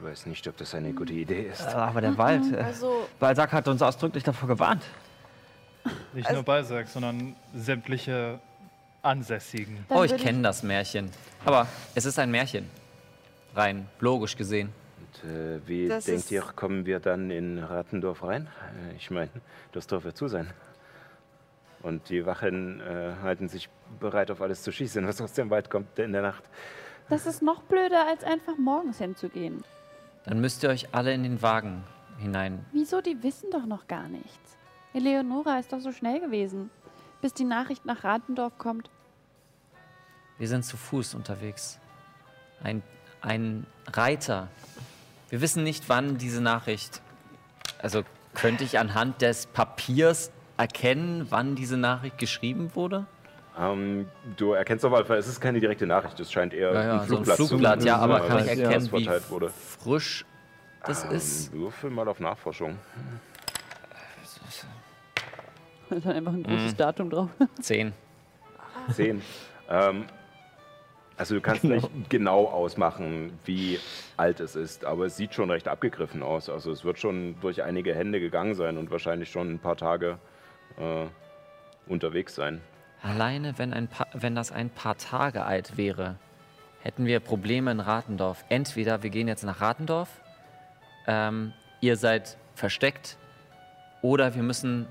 Ich 0.00 0.04
weiß 0.04 0.26
nicht, 0.26 0.46
ob 0.46 0.56
das 0.56 0.74
eine 0.74 0.92
gute 0.92 1.12
Idee 1.12 1.48
ist. 1.52 1.60
äh, 1.62 1.70
aber 1.70 2.00
der 2.00 2.16
Wald. 2.16 2.52
Äh, 2.52 2.58
Also, 2.58 3.08
Balzac 3.18 3.52
hat 3.52 3.66
uns 3.68 3.82
ausdrücklich 3.82 4.22
davor 4.22 4.48
gewarnt. 4.48 4.82
Nicht 6.12 6.26
Also- 6.26 6.36
nur 6.36 6.44
Balzac, 6.44 6.88
sondern 6.88 7.34
sämtliche 7.54 8.38
Ansässigen. 9.02 9.84
Oh, 9.88 10.02
ich 10.02 10.16
kenne 10.16 10.42
das 10.42 10.62
Märchen. 10.62 11.10
Aber 11.44 11.66
es 11.94 12.04
ist 12.04 12.18
ein 12.18 12.30
Märchen. 12.30 12.68
Rein 13.54 13.88
logisch 14.00 14.36
gesehen. 14.36 14.72
Und, 15.24 15.30
äh, 15.30 15.66
wie 15.66 15.88
Das 15.88 16.04
denkt 16.04 16.30
ihr, 16.30 16.42
kommen 16.42 16.84
wir 16.86 17.00
dann 17.00 17.30
in 17.30 17.58
Rattendorf 17.58 18.22
rein? 18.22 18.48
Äh, 18.92 18.96
ich 18.96 19.10
meine, 19.10 19.30
das 19.72 19.86
Dorf 19.86 20.04
wird 20.04 20.16
zu 20.16 20.28
sein. 20.28 20.48
Und 21.82 22.08
die 22.08 22.26
Wachen 22.26 22.80
äh, 22.80 23.14
halten 23.22 23.48
sich 23.48 23.68
bereit, 24.00 24.30
auf 24.30 24.42
alles 24.42 24.62
zu 24.62 24.70
schießen, 24.72 25.06
was 25.06 25.20
aus 25.20 25.32
dem 25.32 25.48
Wald 25.50 25.70
kommt 25.70 25.98
in 25.98 26.12
der 26.12 26.22
Nacht. 26.22 26.42
Das 27.08 27.24
ist 27.24 27.40
noch 27.40 27.62
blöder, 27.62 28.06
als 28.08 28.22
einfach 28.24 28.58
morgens 28.58 28.98
hinzugehen. 28.98 29.64
Dann 30.28 30.40
müsst 30.40 30.62
ihr 30.62 30.68
euch 30.68 30.94
alle 30.94 31.14
in 31.14 31.22
den 31.22 31.40
Wagen 31.40 31.82
hinein. 32.18 32.62
Wieso? 32.72 33.00
Die 33.00 33.22
wissen 33.22 33.50
doch 33.50 33.64
noch 33.64 33.88
gar 33.88 34.08
nichts. 34.08 34.58
Eleonora 34.92 35.58
ist 35.58 35.72
doch 35.72 35.80
so 35.80 35.90
schnell 35.90 36.20
gewesen, 36.20 36.68
bis 37.22 37.32
die 37.32 37.44
Nachricht 37.44 37.86
nach 37.86 38.04
Ratendorf 38.04 38.58
kommt. 38.58 38.90
Wir 40.36 40.46
sind 40.46 40.66
zu 40.66 40.76
Fuß 40.76 41.14
unterwegs. 41.14 41.78
Ein, 42.62 42.82
ein 43.22 43.66
Reiter. 43.86 44.48
Wir 45.30 45.40
wissen 45.40 45.64
nicht, 45.64 45.88
wann 45.88 46.18
diese 46.18 46.42
Nachricht. 46.42 47.00
Also 47.78 48.02
könnte 48.34 48.64
ich 48.64 48.78
anhand 48.78 49.22
des 49.22 49.46
Papiers 49.46 50.30
erkennen, 50.58 51.26
wann 51.30 51.54
diese 51.54 51.78
Nachricht 51.78 52.18
geschrieben 52.18 52.74
wurde? 52.74 53.06
Ähm, 53.58 54.08
du 54.36 54.52
erkennst 54.52 54.84
auf 54.84 54.92
jeden 54.92 55.06
Fall, 55.06 55.18
es 55.18 55.26
ist 55.26 55.40
keine 55.40 55.58
direkte 55.58 55.86
Nachricht, 55.86 56.18
es 56.20 56.30
scheint 56.30 56.54
eher 56.54 56.72
Ja, 56.72 56.84
ja, 56.84 57.00
ein 57.00 57.08
so 57.08 57.16
ein 57.16 57.24
Flugblatt, 57.24 57.36
Flugblatt, 57.36 57.84
ja, 57.84 57.96
aber 57.96 58.20
kann 58.20 58.44
ich 58.44 58.48
erkennen, 58.48 58.92
wie 58.92 59.04
verteilt 59.04 59.30
wurde. 59.30 59.48
frisch 59.48 60.24
das 60.84 61.04
ist? 61.04 61.52
Ähm, 61.52 61.60
würfel 61.60 61.90
mal 61.90 62.06
auf 62.08 62.20
Nachforschung. 62.20 62.78
Da 65.90 65.96
ist 65.96 66.06
einfach 66.06 66.32
ein 66.32 66.42
großes 66.42 66.76
Datum 66.76 67.10
drauf. 67.10 67.30
Zehn. 67.60 67.92
Zehn. 68.92 69.22
ähm, 69.68 70.04
also 71.16 71.34
du 71.34 71.40
kannst 71.40 71.64
nicht 71.64 71.88
genau 72.08 72.44
ausmachen, 72.44 73.36
wie 73.44 73.80
alt 74.16 74.38
es 74.38 74.54
ist, 74.54 74.84
aber 74.84 75.06
es 75.06 75.16
sieht 75.16 75.34
schon 75.34 75.50
recht 75.50 75.66
abgegriffen 75.66 76.22
aus. 76.22 76.48
Also 76.48 76.70
es 76.70 76.84
wird 76.84 76.98
schon 77.00 77.34
durch 77.40 77.62
einige 77.64 77.92
Hände 77.92 78.20
gegangen 78.20 78.54
sein 78.54 78.78
und 78.78 78.92
wahrscheinlich 78.92 79.30
schon 79.30 79.54
ein 79.54 79.58
paar 79.58 79.76
Tage 79.76 80.18
äh, 80.78 81.06
unterwegs 81.88 82.36
sein. 82.36 82.60
Alleine, 83.02 83.58
wenn, 83.58 83.72
ein 83.72 83.88
paar, 83.88 84.08
wenn 84.12 84.34
das 84.34 84.52
ein 84.52 84.70
paar 84.70 84.96
Tage 84.96 85.44
alt 85.44 85.76
wäre, 85.76 86.16
hätten 86.80 87.06
wir 87.06 87.20
Probleme 87.20 87.70
in 87.70 87.80
Ratendorf. 87.80 88.44
Entweder 88.48 89.02
wir 89.02 89.10
gehen 89.10 89.28
jetzt 89.28 89.44
nach 89.44 89.60
Ratendorf, 89.60 90.08
ähm, 91.06 91.52
ihr 91.80 91.96
seid 91.96 92.36
versteckt, 92.54 93.16
oder 94.02 94.34
wir 94.34 94.42
müssen 94.42 94.86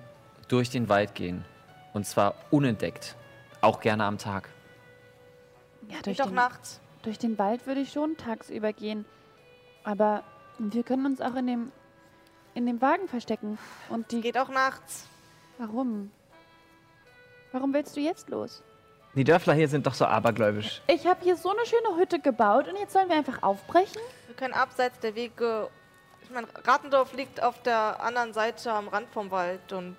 durch 0.48 0.70
den 0.70 0.90
Wald 0.90 1.16
gehen. 1.16 1.46
Und 1.94 2.06
zwar 2.06 2.36
unentdeckt. 2.52 3.16
Auch 3.62 3.80
gerne 3.80 4.04
am 4.04 4.18
Tag. 4.18 4.50
Ja, 5.88 5.94
durch 5.94 6.04
durch 6.04 6.18
doch 6.18 6.26
den, 6.28 6.36
nachts. 6.36 6.82
durch 7.04 7.18
den 7.18 7.38
Wald 7.38 7.66
würde 7.66 7.82
ich 7.82 7.92
schon 7.92 8.18
tagsüber 8.18 8.74
gehen. 8.74 9.06
Aber 9.84 10.24
wir 10.60 10.84
können 10.84 11.06
uns 11.06 11.22
auch 11.22 11.36
in 11.36 11.48
dem, 11.48 11.72
in 12.54 12.66
dem 12.66 12.82
Wagen 12.82 13.08
verstecken. 13.08 13.58
Und 13.90 14.12
die. 14.12 14.22
Geht 14.22 14.38
auch 14.38 14.50
nachts. 14.50 15.08
Warum? 15.58 16.12
Warum 17.52 17.74
willst 17.74 17.96
du 17.96 18.02
jetzt 18.02 18.30
los? 18.30 18.64
Die 19.16 19.24
Dörfler 19.24 19.54
hier 19.54 19.68
sind 19.68 19.88
doch 19.88 19.94
so 19.94 20.06
abergläubisch. 20.06 20.82
Ich 20.88 21.08
habe 21.08 21.24
hier 21.24 21.36
so 21.38 21.50
eine 21.50 21.66
schöne 21.66 21.98
Hütte 22.00 22.20
gebaut 22.20 22.68
und 22.68 22.76
jetzt 22.78 22.94
sollen 22.94 23.10
wir 23.10 23.16
einfach 23.16 23.42
aufbrechen? 23.42 24.02
Wir 24.28 24.36
können 24.36 24.54
abseits 24.54 25.00
der 25.00 25.16
Wege. 25.16 25.70
Ich 26.22 26.30
meine, 26.30 26.48
Rattendorf 26.66 27.14
liegt 27.14 27.42
auf 27.42 27.62
der 27.64 28.02
anderen 28.04 28.34
Seite 28.34 28.72
am 28.72 28.88
Rand 28.90 29.10
vom 29.10 29.32
Wald 29.32 29.72
und 29.74 29.96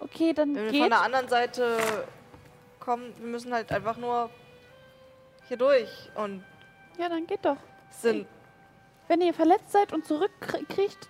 Okay, 0.00 0.34
dann 0.34 0.54
wenn 0.54 0.64
wir 0.64 0.70
geht. 0.72 0.80
von 0.82 0.90
der 0.90 1.00
anderen 1.02 1.28
Seite 1.28 1.78
kommen, 2.80 3.14
wir 3.18 3.26
müssen 3.28 3.54
halt 3.54 3.72
einfach 3.72 3.96
nur 3.96 4.28
hier 5.48 5.56
durch 5.56 5.88
und 6.16 6.44
Ja, 6.98 7.08
dann 7.08 7.26
geht 7.26 7.44
doch. 7.44 7.56
sind. 7.90 8.26
Wenn 9.08 9.20
ihr 9.20 9.32
verletzt 9.32 9.70
seid 9.72 9.92
und 9.92 10.04
zurückkriegt, 10.06 11.08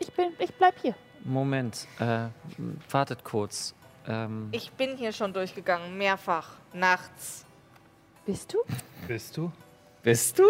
ich 0.00 0.12
bin, 0.14 0.32
ich 0.38 0.52
bleib 0.54 0.74
hier. 0.80 0.94
Moment, 1.22 1.86
äh, 2.00 2.28
wartet 2.90 3.22
kurz. 3.24 3.74
Ähm, 4.06 4.48
Ich 4.52 4.70
bin 4.72 4.96
hier 4.96 5.12
schon 5.12 5.32
durchgegangen, 5.32 5.96
mehrfach, 5.96 6.50
nachts. 6.72 7.44
Bist 8.26 8.52
du? 8.52 8.58
Bist 9.06 9.36
du? 9.36 9.52
bist 10.02 10.38
du? 10.38 10.44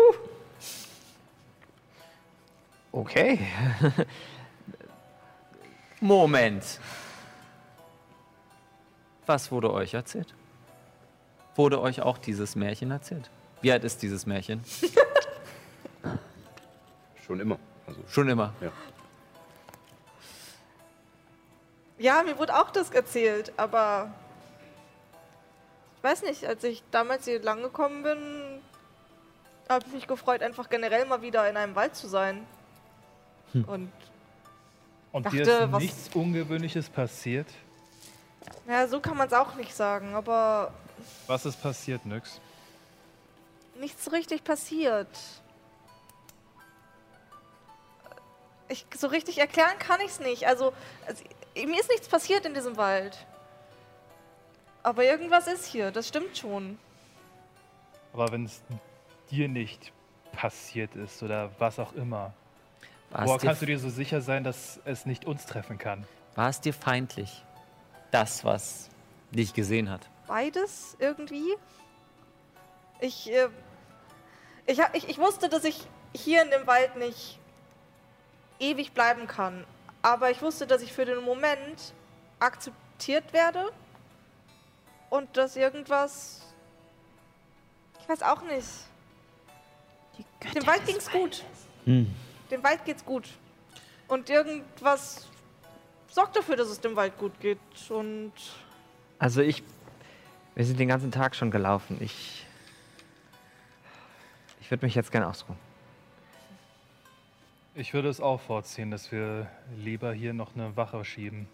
Okay. 2.93 3.39
Moment. 6.01 6.81
Was 9.27 9.51
wurde 9.51 9.73
euch 9.73 9.95
erzählt? 9.95 10.35
Wurde 11.57 11.81
euch 11.81 12.03
auch 12.03 12.19
dieses 12.19 12.57
Märchen 12.57 12.91
erzählt? 12.91 13.31
Wie 13.63 13.73
alt 13.73 13.85
ist 13.85 14.03
dieses 14.03 14.27
Märchen? 14.27 14.63
Schon 17.27 17.41
immer. 17.41 17.59
Also, 17.87 18.01
Schon 18.09 18.29
immer. 18.29 18.53
Ja, 18.61 18.71
mir 22.25 22.39
wurde 22.39 22.55
auch 22.59 22.71
das 22.71 22.91
erzählt, 22.91 23.53
aber 23.57 24.11
ich 25.97 26.03
weiß 26.05 26.23
nicht, 26.23 26.45
als 26.45 26.63
ich 26.65 26.83
damals 26.91 27.25
hier 27.25 27.41
lang 27.43 27.63
gekommen 27.63 28.03
bin, 28.03 28.61
habe 29.69 29.85
ich 29.87 29.93
mich 29.93 30.07
gefreut, 30.07 30.43
einfach 30.43 30.69
generell 30.69 31.07
mal 31.07 31.23
wieder 31.23 31.49
in 31.49 31.57
einem 31.57 31.75
Wald 31.75 31.95
zu 31.97 32.07
sein. 32.09 32.47
Und 33.55 33.91
Und 35.13 35.27
Dachte, 35.27 35.37
dir 35.45 35.61
ist 35.61 35.73
was- 35.73 35.83
nichts 35.83 36.11
Ungewöhnliches 36.15 36.89
passiert? 36.91 37.47
ja, 38.69 38.87
so 38.89 39.01
kann 39.01 39.17
man 39.17 39.29
es 39.29 39.33
auch 39.33 39.55
nicht 39.55 39.75
sagen, 39.75 40.15
aber 40.15 40.73
Was 41.27 41.47
ist 41.47 41.63
passiert, 41.63 42.05
Nyx? 42.05 42.41
nichts 43.77 44.13
richtig 44.13 44.45
passiert. 44.45 45.09
Ich, 48.69 48.87
so 48.97 49.07
richtig 49.09 49.39
erklären 49.39 49.79
kann 49.79 50.01
ich 50.01 50.09
es 50.09 50.21
nicht. 50.21 50.47
Also, 50.47 50.73
also, 51.07 51.23
mir 51.55 51.81
ist 51.81 51.91
nichts 51.91 52.09
passiert 52.09 52.45
in 52.47 52.55
diesem 52.55 52.77
Wald. 52.77 53.27
Aber 54.83 55.05
irgendwas 55.05 55.47
ist 55.47 55.67
hier, 55.67 55.91
das 55.91 56.09
stimmt 56.09 56.37
schon. 56.37 56.79
Aber 58.13 58.31
wenn 58.33 58.45
es 58.45 58.63
dir 59.31 59.49
nicht 59.49 59.93
passiert 60.33 60.95
ist 60.95 61.23
oder 61.23 61.51
was 61.59 61.79
auch 61.79 61.93
immer, 61.95 62.35
War 63.11 63.27
woher 63.27 63.39
kannst 63.39 63.63
du 63.63 63.67
dir 63.67 63.79
so 63.79 63.89
sicher 63.89 64.21
sein, 64.21 64.45
dass 64.45 64.81
es 64.85 65.07
nicht 65.07 65.25
uns 65.25 65.47
treffen 65.47 65.79
kann? 65.79 66.07
war 66.35 66.49
es 66.49 66.61
dir 66.61 66.75
feindlich? 66.75 67.45
Das, 68.11 68.45
was 68.45 68.91
dich 69.31 69.55
gesehen 69.55 69.91
hat. 69.91 70.09
Beides 70.27 70.97
irgendwie. 70.99 71.55
Ich, 73.01 73.31
äh, 73.31 73.49
ich, 74.67 74.81
ich, 74.93 75.09
ich 75.09 75.19
wusste, 75.19 75.49
dass 75.49 75.65
ich 75.65 75.87
hier 76.15 76.43
in 76.43 76.51
dem 76.51 76.67
Wald 76.67 76.97
nicht 76.97 77.39
ewig 78.59 78.93
bleiben 78.93 79.27
kann. 79.27 79.65
Aber 80.05 80.31
ich 80.31 80.43
wusste, 80.43 80.67
dass 80.67 80.83
ich 80.83 80.93
für 80.93 81.07
den 81.07 81.25
Moment 81.25 81.95
akzeptiert 82.39 83.33
werde. 83.33 83.73
Und 85.09 85.35
dass 85.39 85.57
irgendwas. 85.57 86.43
Ich 88.01 88.09
weiß 88.09 88.23
auch 88.23 88.43
nicht. 88.43 88.69
Dem 90.55 90.67
Wald 90.67 90.85
ging's 90.85 91.11
gut. 91.11 91.43
Waldes. 91.87 92.07
Dem 92.51 92.63
Wald 92.63 92.85
geht's 92.85 93.03
gut. 93.03 93.31
Und 94.07 94.29
irgendwas 94.29 95.27
sorgt 96.11 96.37
dafür, 96.37 96.57
dass 96.57 96.69
es 96.69 96.81
dem 96.81 96.97
Wald 96.97 97.17
gut 97.17 97.41
geht. 97.41 97.59
Und 97.89 98.33
Also 99.19 99.41
ich. 99.41 99.63
Wir 100.55 100.67
sind 100.67 100.79
den 100.79 100.89
ganzen 100.89 101.13
Tag 101.13 101.35
schon 101.35 101.51
gelaufen. 101.51 101.97
Ich. 102.01 102.45
Ich 104.61 104.71
würde 104.71 104.85
mich 104.85 104.95
jetzt 104.95 105.11
gerne 105.11 105.29
ausruhen. 105.29 105.59
Ich 107.77 107.93
würde 107.93 108.09
es 108.09 108.21
auch 108.21 108.41
vorziehen, 108.41 108.93
dass 108.93 109.11
wir 109.11 109.49
lieber 109.77 110.13
hier 110.13 110.33
noch 110.33 110.55
eine 110.55 110.77
Wache 110.77 111.05
schieben. 111.05 111.49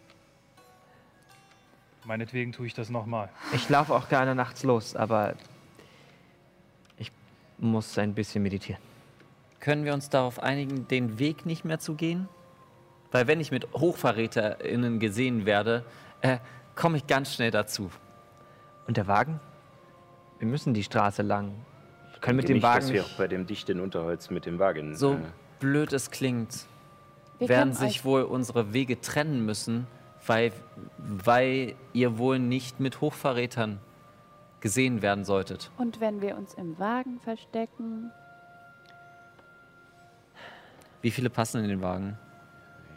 Meinetwegen 2.05 2.53
tue 2.53 2.67
ich 2.67 2.75
das 2.75 2.91
nochmal. 2.91 3.31
Ich 3.55 3.71
laufe 3.71 3.95
auch 3.95 4.11
gerne 4.11 4.35
nachts 4.35 4.63
los, 4.63 4.95
aber 4.95 5.35
ich 6.99 7.11
muss 7.57 7.97
ein 7.97 8.15
bisschen 8.15 8.43
meditieren. 8.43 8.83
Können 9.61 9.85
wir 9.85 9.95
uns 9.95 10.11
darauf 10.11 10.43
einigen, 10.43 10.87
den 10.89 11.19
Weg 11.19 11.47
nicht 11.47 11.65
mehr 11.65 11.79
zu 11.79 11.95
gehen? 11.95 12.29
Weil 13.13 13.27
wenn 13.27 13.41
ich 13.41 13.51
mit 13.51 13.73
HochverräterInnen 13.73 14.99
gesehen 15.01 15.47
werde, 15.47 15.85
äh, 16.21 16.39
komme 16.75 16.99
ich 16.99 17.07
ganz 17.07 17.35
schnell 17.35 17.51
dazu. 17.51 17.91
Und 18.87 18.99
der 18.99 19.07
Wagen? 19.07 19.41
Wir 20.39 20.49
müssen 20.49 20.75
die 20.75 20.85
Straße 20.85 21.23
lang. 21.23 21.55
Wir 22.13 22.21
können 22.21 22.37
mit 22.37 22.49
dem 22.49 22.57
nicht, 22.57 22.63
Wagen 22.63 22.81
dass 22.81 22.93
wir 22.93 23.03
nicht. 23.03 23.17
bei 23.17 23.27
dem 23.27 23.47
dichten 23.47 23.81
Unterholz 23.81 24.29
mit 24.29 24.45
dem 24.45 24.59
Wagen. 24.59 24.97
So 24.97 25.15
äh, 25.15 25.19
blöd 25.61 25.93
es 25.93 26.11
klingt, 26.11 26.67
Wir 27.39 27.49
werden 27.49 27.73
sich 27.73 28.01
euch- 28.01 28.05
wohl 28.05 28.23
unsere 28.23 28.73
Wege 28.73 29.01
trennen 29.01 29.45
müssen, 29.47 29.87
weil, 30.27 30.53
weil 30.99 31.75
ihr 31.93 32.19
wohl 32.19 32.39
nicht 32.39 32.81
mit 32.81 33.01
Hochverrätern 33.01 33.79
gesehen 34.61 35.01
werden 35.01 35.25
solltet. 35.25 35.71
Und 35.79 36.01
wenn 36.01 36.21
wir 36.21 36.37
uns 36.37 36.55
im 36.55 36.79
Wagen 36.79 37.21
verstecken, 37.21 38.11
Wie 41.03 41.11
viele 41.11 41.31
passen 41.31 41.63
in 41.63 41.71
den 41.71 41.81
Wagen? 41.81 42.19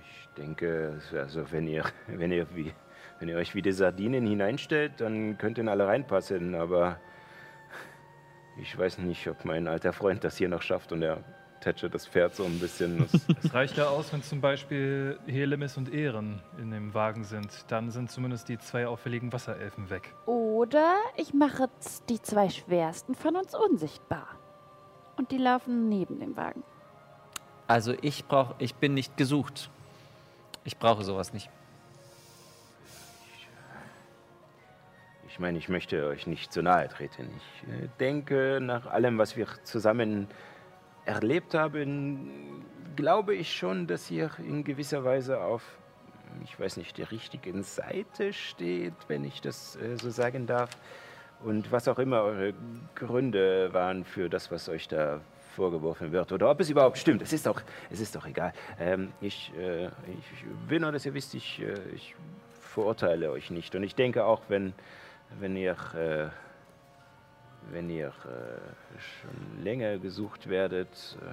Ich 0.01 0.27
denke, 0.35 0.99
also 1.13 1.49
wenn 1.51 1.67
ihr, 1.67 1.85
wenn 2.07 2.31
ihr 2.33 2.45
wie, 2.53 2.73
wenn 3.19 3.29
ihr 3.29 3.37
euch 3.37 3.55
wie 3.55 3.61
die 3.61 3.71
Sardinen 3.71 4.25
hineinstellt, 4.27 4.99
dann 4.99 5.37
könnten 5.37 5.69
alle 5.69 5.87
reinpassen, 5.87 6.53
aber 6.55 6.97
ich 8.59 8.77
weiß 8.77 8.97
nicht, 8.99 9.25
ob 9.29 9.45
mein 9.45 9.67
alter 9.69 9.93
Freund 9.93 10.23
das 10.25 10.35
hier 10.37 10.49
noch 10.49 10.61
schafft 10.61 10.91
und 10.91 11.01
er 11.01 11.23
tätschert 11.63 11.93
das 11.95 12.05
Pferd 12.07 12.35
so 12.35 12.43
ein 12.45 12.59
bisschen. 12.59 13.07
Es 13.43 13.53
reicht 13.53 13.77
ja 13.77 13.87
aus, 13.87 14.11
wenn 14.13 14.21
zum 14.21 14.41
Beispiel 14.41 15.17
Helemis 15.25 15.77
und 15.77 15.93
Ehren 15.93 16.41
in 16.57 16.71
dem 16.71 16.93
Wagen 16.93 17.23
sind. 17.23 17.65
Dann 17.69 17.89
sind 17.91 18.11
zumindest 18.11 18.49
die 18.49 18.57
zwei 18.59 18.85
auffälligen 18.87 19.31
Wasserelfen 19.33 19.89
weg. 19.89 20.13
Oder 20.25 20.95
ich 21.15 21.33
mache 21.33 21.69
z- 21.79 22.07
die 22.09 22.21
zwei 22.21 22.49
schwersten 22.49 23.15
von 23.15 23.35
uns 23.35 23.55
unsichtbar. 23.55 24.27
Und 25.17 25.31
die 25.31 25.37
laufen 25.37 25.89
neben 25.89 26.19
dem 26.19 26.35
Wagen. 26.35 26.63
Also 27.67 27.93
ich 28.01 28.25
brauch, 28.25 28.55
ich 28.59 28.75
bin 28.75 28.93
nicht 28.93 29.15
gesucht. 29.17 29.69
Ich 30.65 30.77
brauche 30.77 31.03
sowas 31.03 31.33
nicht. 31.33 31.49
ich 35.27 35.39
meine, 35.39 35.57
ich 35.57 35.67
möchte 35.67 36.05
euch 36.05 36.27
nicht 36.27 36.53
zu 36.53 36.61
nahe 36.61 36.87
treten. 36.89 37.27
Ich 37.37 37.67
äh, 37.69 37.87
denke, 37.99 38.59
nach 38.61 38.85
allem, 38.85 39.17
was 39.17 39.35
wir 39.35 39.47
zusammen 39.63 40.27
erlebt 41.05 41.53
haben, 41.53 42.63
glaube 42.95 43.35
ich 43.35 43.53
schon, 43.55 43.87
dass 43.87 44.09
ihr 44.11 44.31
in 44.39 44.63
gewisser 44.63 45.03
Weise 45.03 45.41
auf, 45.41 45.63
ich 46.43 46.59
weiß 46.59 46.77
nicht, 46.77 46.97
der 46.97 47.11
richtigen 47.11 47.63
Seite 47.63 48.33
steht, 48.33 48.93
wenn 49.07 49.23
ich 49.23 49.41
das 49.41 49.75
äh, 49.75 49.97
so 49.97 50.09
sagen 50.09 50.47
darf. 50.47 50.71
Und 51.43 51.71
was 51.71 51.87
auch 51.87 51.99
immer 51.99 52.23
eure 52.23 52.53
Gründe 52.95 53.73
waren 53.73 54.05
für 54.05 54.29
das, 54.29 54.49
was 54.49 54.69
euch 54.69 54.87
da 54.87 55.19
vorgeworfen 55.55 56.11
wird. 56.11 56.31
Oder 56.31 56.49
ob 56.49 56.59
es 56.59 56.69
überhaupt 56.69 56.97
stimmt. 56.97 57.21
Es 57.21 57.33
ist 57.33 57.45
doch, 57.45 57.61
es 57.89 57.99
ist 57.99 58.15
doch 58.15 58.25
egal. 58.25 58.53
Ähm, 58.79 59.11
ich, 59.21 59.51
äh, 59.57 59.85
ich 59.85 60.45
will 60.67 60.79
nur, 60.79 60.91
dass 60.91 61.05
ihr 61.05 61.13
wisst, 61.13 61.35
ich, 61.35 61.61
äh, 61.61 61.73
ich 61.93 62.15
verurteile 62.61 63.31
euch 63.31 63.51
nicht. 63.51 63.75
Und 63.75 63.83
ich 63.83 63.95
denke 63.95 64.25
auch, 64.25 64.41
wenn, 64.47 64.73
wenn 65.39 65.55
ihr, 65.55 65.75
äh, 65.95 66.29
wenn 67.71 67.89
ihr 67.89 68.07
äh, 68.07 68.99
schon 68.99 69.63
länger 69.63 69.97
gesucht 69.97 70.49
werdet, 70.49 71.17
äh, 71.21 71.25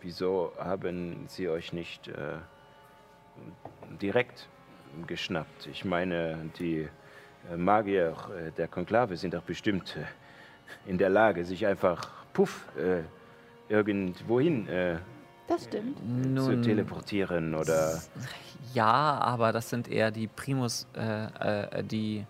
wieso 0.00 0.52
haben 0.58 1.26
sie 1.28 1.48
euch 1.48 1.72
nicht 1.72 2.08
äh, 2.08 2.38
direkt 4.00 4.48
geschnappt? 5.06 5.66
Ich 5.66 5.84
meine, 5.84 6.50
die 6.58 6.88
äh, 7.50 7.56
Magier 7.56 8.14
äh, 8.30 8.50
der 8.52 8.68
Konklave 8.68 9.16
sind 9.16 9.34
doch 9.34 9.42
bestimmt 9.42 9.96
äh, 9.96 10.90
in 10.90 10.98
der 10.98 11.10
Lage, 11.10 11.44
sich 11.44 11.66
einfach, 11.66 12.10
puff, 12.32 12.66
äh, 12.76 13.02
irgendwohin 13.68 14.68
äh, 14.68 14.98
Das 15.48 15.64
stimmt. 15.64 15.98
zu 15.98 16.04
Nun, 16.04 16.62
teleportieren 16.62 17.54
oder... 17.54 18.00
ja, 18.74 19.18
aber 19.20 19.52
das 19.52 19.70
sind 19.70 19.88
eher 19.88 20.10
die 20.10 20.26
Primus, 20.26 20.86
äh, 20.96 21.78
äh, 21.78 21.84
die, 21.84 22.26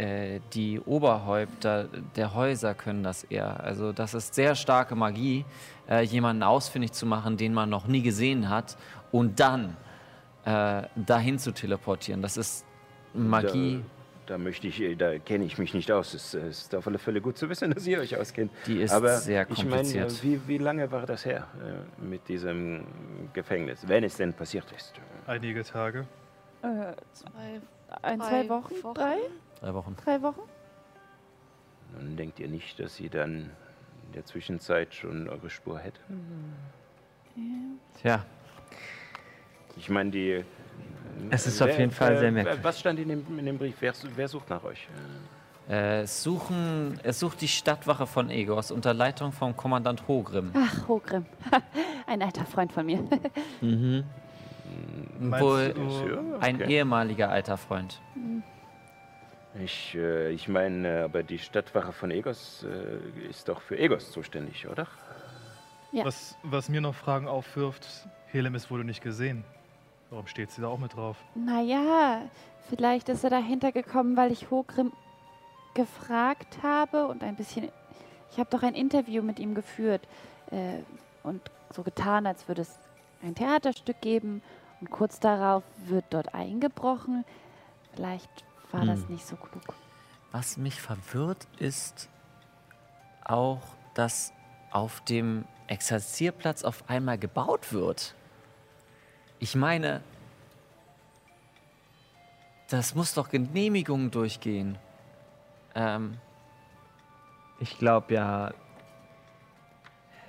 äh, 0.00 0.40
die 0.54 0.80
Oberhäupter 0.80 1.88
der 2.16 2.34
Häuser 2.34 2.74
können 2.74 3.02
das 3.02 3.24
eher. 3.24 3.62
Also 3.62 3.92
das 3.92 4.14
ist 4.14 4.34
sehr 4.34 4.54
starke 4.54 4.94
Magie, 4.94 5.44
äh, 5.88 6.02
jemanden 6.02 6.42
ausfindig 6.42 6.92
zu 6.92 7.04
machen, 7.04 7.36
den 7.36 7.52
man 7.52 7.68
noch 7.68 7.86
nie 7.86 8.02
gesehen 8.02 8.48
hat 8.48 8.78
und 9.12 9.40
dann 9.40 9.76
äh, 10.46 10.84
dahin 10.96 11.38
zu 11.38 11.52
teleportieren. 11.52 12.22
Das 12.22 12.36
ist 12.38 12.64
Magie, 13.12 13.82
Da, 14.26 14.36
da 14.36 14.38
möchte 14.38 14.68
ich, 14.68 14.80
äh, 14.80 14.94
da 14.94 15.18
kenne 15.18 15.44
ich 15.44 15.58
mich 15.58 15.74
nicht 15.74 15.90
aus. 15.92 16.14
Es 16.14 16.32
äh, 16.34 16.48
ist 16.48 16.74
auf 16.74 16.86
alle 16.86 16.98
Fälle 16.98 17.20
gut 17.20 17.36
zu 17.36 17.48
wissen, 17.50 17.70
dass 17.74 17.86
ihr 17.86 17.98
euch 18.00 18.16
auskennt. 18.16 18.52
die 18.66 18.80
ist 18.80 18.92
Aber 18.92 19.18
sehr 19.18 19.42
ich 19.50 19.58
meine, 19.64 19.82
kompliziert. 19.82 20.22
wie, 20.22 20.40
wie 20.48 20.58
lange 20.58 20.90
war 20.90 21.04
das 21.04 21.26
her 21.26 21.46
äh, 21.62 22.02
mit 22.02 22.26
diesem 22.28 22.86
Gefängnis, 23.34 23.86
wenn 23.86 24.04
es 24.04 24.16
denn 24.16 24.32
passiert 24.32 24.72
ist? 24.74 24.94
Einige 25.26 25.62
Tage. 25.62 26.06
Äh, 26.62 26.94
zwei, 27.12 27.60
ein, 28.02 28.20
zwei 28.20 28.48
Wochen? 28.48 28.74
Drei? 28.94 29.16
Drei 29.60 29.74
Wochen. 29.74 29.96
Drei 30.04 30.22
Wochen? 30.22 30.40
Nun 31.98 32.16
denkt 32.16 32.38
ihr 32.40 32.48
nicht, 32.48 32.78
dass 32.80 32.96
sie 32.96 33.08
dann 33.08 33.50
in 34.06 34.12
der 34.14 34.24
Zwischenzeit 34.24 34.94
schon 34.94 35.28
eure 35.28 35.50
Spur 35.50 35.78
hätte? 35.78 36.00
Tja, 38.00 38.24
Ich 39.76 39.88
meine, 39.88 40.10
die, 40.10 40.44
Es 41.30 41.46
ist 41.46 41.60
auf 41.62 41.68
Wer- 41.68 41.78
jeden 41.78 41.90
Fall 41.90 42.14
äh, 42.14 42.18
sehr 42.18 42.32
merkwürdig. 42.32 42.64
Was 42.64 42.80
stand 42.80 42.98
in 42.98 43.08
dem, 43.08 43.38
in 43.38 43.46
dem 43.46 43.58
Brief? 43.58 43.76
Wer, 43.80 43.92
wer 44.16 44.28
sucht 44.28 44.48
nach 44.50 44.62
euch? 44.64 44.88
Äh, 45.68 46.02
es, 46.02 46.22
suchen, 46.22 46.98
es 47.02 47.20
sucht 47.20 47.40
die 47.40 47.48
Stadtwache 47.48 48.06
von 48.06 48.30
Egos 48.30 48.70
unter 48.70 48.94
Leitung 48.94 49.32
vom 49.32 49.56
Kommandant 49.56 50.06
Hogrim. 50.08 50.50
Ach, 50.54 50.88
Hogrim. 50.88 51.26
Ein 52.06 52.22
alter 52.22 52.44
Freund 52.44 52.72
von 52.72 52.86
mir. 52.86 53.02
Meinst 53.60 55.44
Wohl 55.44 55.72
du, 55.74 56.38
ein 56.40 56.60
ehemaliger 56.62 57.30
alter 57.30 57.56
Freund. 57.56 58.00
Ich, 59.58 59.94
äh, 59.96 60.30
ich 60.30 60.48
meine, 60.48 61.04
aber 61.04 61.22
die 61.22 61.38
Stadtwache 61.38 61.92
von 61.92 62.10
Egos 62.10 62.64
äh, 62.64 63.28
ist 63.28 63.48
doch 63.48 63.60
für 63.60 63.78
Egos 63.78 64.12
zuständig, 64.12 64.68
oder? 64.68 64.86
Ja. 65.92 66.04
was, 66.04 66.36
was 66.44 66.68
mir 66.68 66.80
noch 66.80 66.94
Fragen 66.94 67.26
aufwirft, 67.26 68.08
Helemis 68.26 68.70
wurde 68.70 68.84
nicht 68.84 69.02
gesehen. 69.02 69.44
Warum 70.10 70.28
steht 70.28 70.52
sie 70.52 70.60
da 70.60 70.68
auch 70.68 70.78
mit 70.78 70.94
drauf? 70.94 71.16
Naja, 71.34 72.22
vielleicht 72.68 73.08
ist 73.08 73.24
er 73.24 73.30
dahinter 73.30 73.72
gekommen, 73.72 74.16
weil 74.16 74.30
ich 74.30 74.50
Hogrim 74.50 74.92
gefragt 75.74 76.62
habe 76.62 77.06
und 77.06 77.22
ein 77.22 77.36
bisschen. 77.36 77.70
Ich 78.30 78.38
habe 78.38 78.50
doch 78.50 78.62
ein 78.62 78.74
Interview 78.74 79.22
mit 79.22 79.40
ihm 79.40 79.54
geführt 79.54 80.06
äh, 80.52 80.78
und 81.24 81.42
so 81.74 81.82
getan, 81.82 82.26
als 82.26 82.46
würde 82.46 82.62
es 82.62 82.78
ein 83.22 83.34
Theaterstück 83.34 84.00
geben. 84.00 84.42
Und 84.80 84.90
kurz 84.90 85.20
darauf 85.20 85.64
wird 85.86 86.04
dort 86.10 86.34
eingebrochen. 86.34 87.24
Vielleicht 87.92 88.30
war 88.72 88.84
das 88.84 89.08
nicht 89.08 89.26
so 89.26 89.36
klug. 89.36 89.62
Was 90.32 90.56
mich 90.56 90.80
verwirrt 90.80 91.46
ist 91.58 92.08
auch, 93.24 93.62
dass 93.94 94.32
auf 94.70 95.00
dem 95.02 95.44
Exerzierplatz 95.66 96.62
auf 96.64 96.88
einmal 96.88 97.18
gebaut 97.18 97.72
wird. 97.72 98.14
Ich 99.38 99.54
meine, 99.56 100.02
das 102.68 102.94
muss 102.94 103.14
doch 103.14 103.28
Genehmigungen 103.28 104.10
durchgehen. 104.10 104.78
Ähm, 105.74 106.18
Ich 107.58 107.76
glaube 107.78 108.14
ja, 108.14 108.50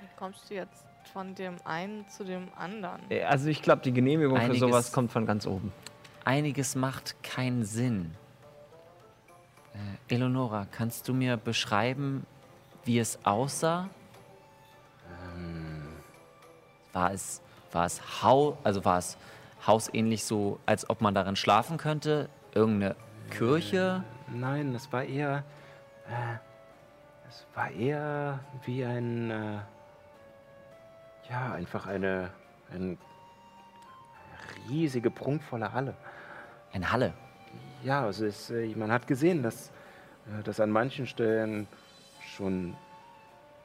Wie 0.00 0.08
kommst 0.16 0.50
du 0.50 0.54
jetzt 0.54 0.84
von 1.12 1.34
dem 1.34 1.56
einen 1.64 2.06
zu 2.08 2.24
dem 2.24 2.48
anderen? 2.56 3.00
äh, 3.10 3.22
also 3.24 3.48
ich 3.48 3.62
glaube, 3.62 3.82
die 3.82 3.92
Genehmigung 3.92 4.36
für 4.36 4.42
Einiges- 4.44 4.60
sowas 4.60 4.92
kommt 4.92 5.12
von 5.12 5.24
ganz 5.26 5.46
oben. 5.46 5.72
einiges 6.24 6.74
macht 6.74 7.22
keinen 7.22 7.64
Sinn. 7.64 8.14
Äh, 9.74 10.14
Eleonora, 10.14 10.66
kannst 10.70 11.08
du 11.08 11.14
mir 11.14 11.36
beschreiben, 11.36 12.26
wie 12.84 12.98
es 12.98 13.18
aussah? 13.24 13.88
War 16.92 17.12
es, 17.12 17.40
war 17.72 17.86
es 17.86 18.22
Hau, 18.22 18.58
also 18.64 18.84
war 18.84 18.98
es 18.98 19.16
hausähnlich 19.66 20.24
so, 20.24 20.58
als 20.66 20.88
ob 20.90 21.00
man 21.00 21.14
darin 21.14 21.36
schlafen 21.36 21.78
könnte? 21.78 22.28
Irgendeine 22.54 22.96
Kirche? 23.30 24.04
Nein, 24.28 24.74
es 24.74 24.92
war 24.92 25.04
eher. 25.04 25.44
Äh, 26.06 26.36
es 27.28 27.46
war 27.54 27.70
eher 27.70 28.40
wie 28.64 28.84
ein. 28.84 29.30
Äh, 29.30 29.58
ja, 31.30 31.52
einfach 31.54 31.86
eine. 31.86 32.30
Ein, 32.70 32.98
eine 32.98 34.68
riesige, 34.68 35.10
prunkvolle 35.10 35.72
Halle. 35.72 35.94
Eine 36.72 36.92
Halle. 36.92 37.14
Ja, 37.84 38.04
also 38.04 38.24
es, 38.26 38.50
äh, 38.50 38.66
man 38.76 38.92
hat 38.92 39.06
gesehen, 39.06 39.42
dass, 39.42 39.68
äh, 40.26 40.42
dass 40.44 40.60
an 40.60 40.70
manchen 40.70 41.06
Stellen 41.06 41.66
schon 42.34 42.74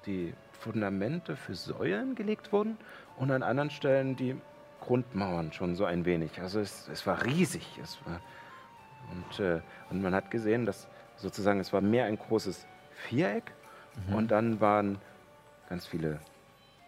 die 0.06 0.34
Fundamente 0.52 1.35
für 1.35 1.53
Säulen 1.56 2.15
gelegt 2.15 2.52
wurden 2.52 2.77
und 3.18 3.31
an 3.31 3.44
anderen 3.44 3.69
Stellen 3.69 4.15
die 4.15 4.35
Grundmauern 4.81 5.52
schon 5.53 5.76
so 5.76 5.85
ein 5.85 6.06
wenig. 6.06 6.39
Also 6.41 6.60
es, 6.60 6.88
es 6.91 7.06
war 7.06 7.23
riesig. 7.26 7.80
Es 7.81 7.99
war, 8.06 8.19
und, 9.11 9.39
äh, 9.39 9.61
und 9.89 10.02
man 10.02 10.14
hat 10.15 10.31
gesehen, 10.31 10.65
dass 10.65 10.88
sozusagen 11.18 11.60
es 11.60 11.72
war 11.73 11.81
mehr 11.81 12.06
ein 12.06 12.18
großes 12.18 12.65
Viereck 12.91 13.52
und 14.14 14.30
dann 14.30 14.60
waren 14.61 14.99
ganz 15.69 15.88
viele 15.88 16.19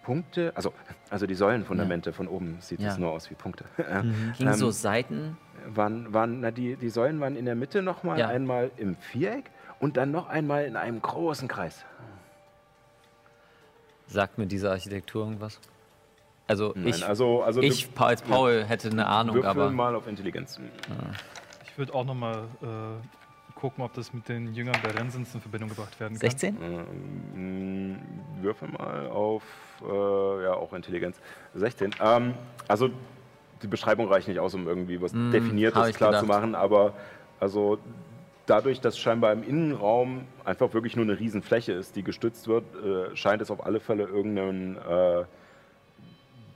Punkte, 0.04 0.52
also, 0.56 0.74
also 1.10 1.26
die 1.26 1.34
Säulenfundamente 1.34 2.14
von 2.14 2.28
oben 2.28 2.58
sieht 2.62 2.80
Ja. 2.80 2.90
es 2.90 2.98
nur 3.00 3.12
aus 3.12 3.30
wie 3.32 3.36
Punkte. 3.36 3.66
Ging 4.38 4.54
so 4.54 4.68
Ähm, 4.68 4.72
Seiten. 4.72 5.38
Waren, 5.68 6.14
waren 6.14 6.40
na, 6.42 6.52
die, 6.52 6.76
die 6.76 6.90
Säulen 6.90 7.20
waren 7.20 7.36
in 7.36 7.46
der 7.46 7.56
Mitte 7.56 7.82
nochmal 7.82 8.20
Ja. 8.20 8.28
einmal 8.28 8.72
im 8.78 8.96
Viereck 8.98 9.50
und 9.80 9.98
dann 9.98 10.12
noch 10.12 10.28
einmal 10.28 10.66
in 10.66 10.76
einem 10.76 11.02
großen 11.02 11.48
Kreis. 11.48 11.86
Sagt 14.08 14.38
mir 14.38 14.48
diese 14.48 14.70
Architektur 14.72 15.26
irgendwas? 15.26 15.60
Also 16.48 16.74
Nein, 16.76 16.88
ich, 16.88 17.06
also, 17.06 17.44
also 17.44 17.62
ich 17.62 17.94
Pa- 17.94 18.08
als 18.08 18.24
Paul 18.24 18.64
hätte 18.66 18.90
eine 18.90 19.06
Ahnung, 19.06 19.36
würfel 19.36 19.50
aber 19.50 19.70
mal 19.70 19.94
auf 19.96 20.08
Intelligenz. 20.08 20.60
Ich 21.64 21.78
würde 21.78 21.94
auch 21.94 22.04
nochmal 22.04 22.46
äh, 22.64 23.56
gucken, 23.60 23.84
ob 23.84 23.94
das 23.94 24.12
mit 24.14 24.28
den 24.28 24.54
Jüngern 24.56 24.76
der 24.84 24.96
Rensens 25.00 25.36
in 25.36 25.42
Verbindung 25.42 25.70
gebracht 25.70 26.00
werden 26.00 26.18
kann. 26.18 26.30
16? 26.32 26.58
Ähm, 26.60 28.00
würfel 28.42 28.70
mal 28.70 29.08
auf, 29.10 29.44
äh, 29.84 30.44
ja, 30.44 30.54
auch 30.54 30.74
Intelligenz. 30.74 31.20
16. 31.54 31.92
Ähm, 32.02 32.34
also 32.68 32.90
die 33.62 33.68
Beschreibung 33.68 34.08
reicht 34.08 34.28
nicht 34.28 34.40
aus, 34.40 34.54
um 34.54 34.68
irgendwie 34.68 35.02
was 35.02 35.14
Mm, 35.14 35.32
Definiertes 35.32 35.94
klar 35.96 36.20
zu 36.20 36.26
machen, 36.26 36.56
aber 36.56 36.94
also 37.40 37.78
dadurch, 38.46 38.82
dass 38.82 38.98
scheinbar 38.98 39.32
im 39.34 39.44
Innenraum 39.44 40.26
einfach 40.44 40.74
wirklich 40.74 40.96
nur 40.96 41.06
eine 41.06 41.20
Riesenfläche 41.20 41.74
ist, 41.74 41.96
die 41.96 42.04
gestützt 42.04 42.48
wird, 42.48 42.64
äh, 42.76 43.16
scheint 43.16 43.42
es 43.42 43.52
auf 43.52 43.66
alle 43.66 43.80
Fälle 43.80 44.04
irgendeinen 44.04 44.76
äh, 44.78 45.26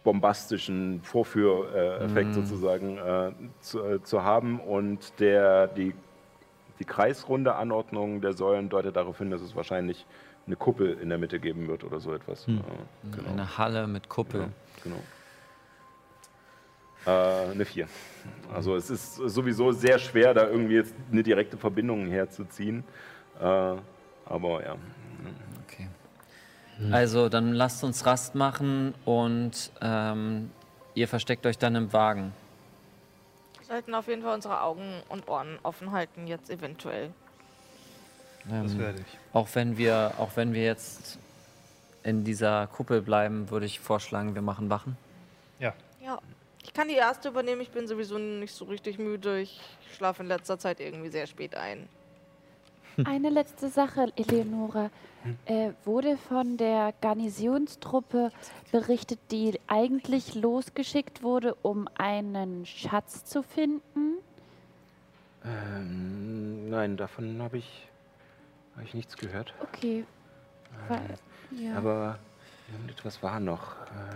bombastischen 0.03 1.01
Vorführeffekt 1.03 2.31
Mm. 2.31 2.33
sozusagen 2.33 2.97
äh, 2.97 3.31
zu, 3.61 3.83
äh, 3.83 4.03
zu 4.03 4.23
haben 4.23 4.59
und 4.59 5.19
der, 5.19 5.67
die, 5.67 5.93
die 6.79 6.85
kreisrunde 6.85 7.55
Anordnung 7.55 8.19
der 8.19 8.33
Säulen 8.33 8.69
deutet 8.69 8.95
darauf 8.95 9.17
hin, 9.19 9.31
dass 9.31 9.41
es 9.41 9.55
wahrscheinlich 9.55 10.05
eine 10.45 10.57
Kuppel 10.57 10.97
in 11.01 11.07
der 11.07 11.17
Mitte 11.17 11.39
geben 11.39 11.67
wird 11.69 11.85
oder 11.85 12.01
so 12.01 12.13
etwas. 12.13 12.47
Hm. 12.47 12.57
Äh, 12.57 13.15
genau. 13.15 13.29
eine 13.29 13.57
Halle 13.57 13.87
mit 13.87 14.09
Kuppel. 14.09 14.41
Ja, 14.41 14.47
genau. 14.83 14.99
Äh, 17.05 17.09
eine 17.09 17.65
4. 17.65 17.87
Also 18.53 18.75
es 18.75 18.89
ist 18.89 19.15
sowieso 19.15 19.71
sehr 19.71 19.99
schwer, 19.99 20.33
da 20.33 20.47
irgendwie 20.47 20.75
jetzt 20.75 20.93
eine 21.11 21.23
direkte 21.23 21.57
Verbindung 21.57 22.07
herzuziehen. 22.07 22.83
Äh, 23.39 23.43
aber 23.43 24.63
ja. 24.63 24.75
Okay. 25.65 25.87
Also, 26.91 27.29
dann 27.29 27.53
lasst 27.53 27.83
uns 27.83 28.05
Rast 28.05 28.35
machen 28.35 28.93
und 29.05 29.71
ähm, 29.81 30.51
ihr 30.95 31.07
versteckt 31.07 31.45
euch 31.45 31.57
dann 31.57 31.75
im 31.75 31.93
Wagen. 31.93 32.33
Wir 33.59 33.65
sollten 33.67 33.93
auf 33.95 34.07
jeden 34.07 34.21
Fall 34.23 34.33
unsere 34.33 34.61
Augen 34.61 35.01
und 35.09 35.27
Ohren 35.27 35.59
offen 35.63 35.91
halten, 35.91 36.27
jetzt 36.27 36.49
eventuell. 36.49 37.11
Das 38.49 38.73
Ähm, 38.73 38.79
werde 38.79 38.99
ich. 38.99 39.17
auch 39.33 39.47
wenn 39.53 39.77
wir, 39.77 40.13
auch 40.17 40.31
wenn 40.35 40.53
wir 40.53 40.63
jetzt 40.63 41.17
in 42.03 42.23
dieser 42.23 42.67
Kuppel 42.67 43.01
bleiben, 43.01 43.49
würde 43.49 43.65
ich 43.65 43.79
vorschlagen, 43.79 44.35
wir 44.35 44.41
machen 44.41 44.69
Wachen. 44.69 44.97
Ja. 45.59 45.73
Ja. 46.03 46.19
Ich 46.63 46.73
kann 46.73 46.87
die 46.87 46.95
erste 46.95 47.29
übernehmen, 47.29 47.61
ich 47.61 47.71
bin 47.71 47.87
sowieso 47.87 48.17
nicht 48.17 48.53
so 48.53 48.65
richtig 48.65 48.97
müde. 48.97 49.39
Ich 49.39 49.59
schlafe 49.95 50.23
in 50.23 50.29
letzter 50.29 50.57
Zeit 50.57 50.79
irgendwie 50.79 51.09
sehr 51.09 51.27
spät 51.27 51.55
ein. 51.55 51.87
Eine 53.05 53.29
letzte 53.29 53.69
Sache, 53.69 54.11
Eleonora. 54.15 54.89
Äh, 55.45 55.71
wurde 55.85 56.17
von 56.17 56.57
der 56.57 56.93
Garnisonstruppe 56.99 58.31
berichtet, 58.71 59.19
die 59.31 59.59
eigentlich 59.67 60.35
losgeschickt 60.35 61.23
wurde, 61.23 61.55
um 61.61 61.87
einen 61.97 62.65
Schatz 62.65 63.23
zu 63.23 63.41
finden? 63.41 64.17
Ähm, 65.45 66.69
nein, 66.69 66.97
davon 66.97 67.41
habe 67.41 67.57
ich, 67.57 67.87
hab 68.75 68.83
ich 68.83 68.93
nichts 68.93 69.15
gehört. 69.15 69.53
Okay. 69.61 70.03
Weil, 70.89 71.15
ja. 71.51 71.77
Aber 71.77 72.19
irgendetwas 72.71 73.23
war 73.23 73.39
noch. 73.39 73.77
Äh, 73.87 74.15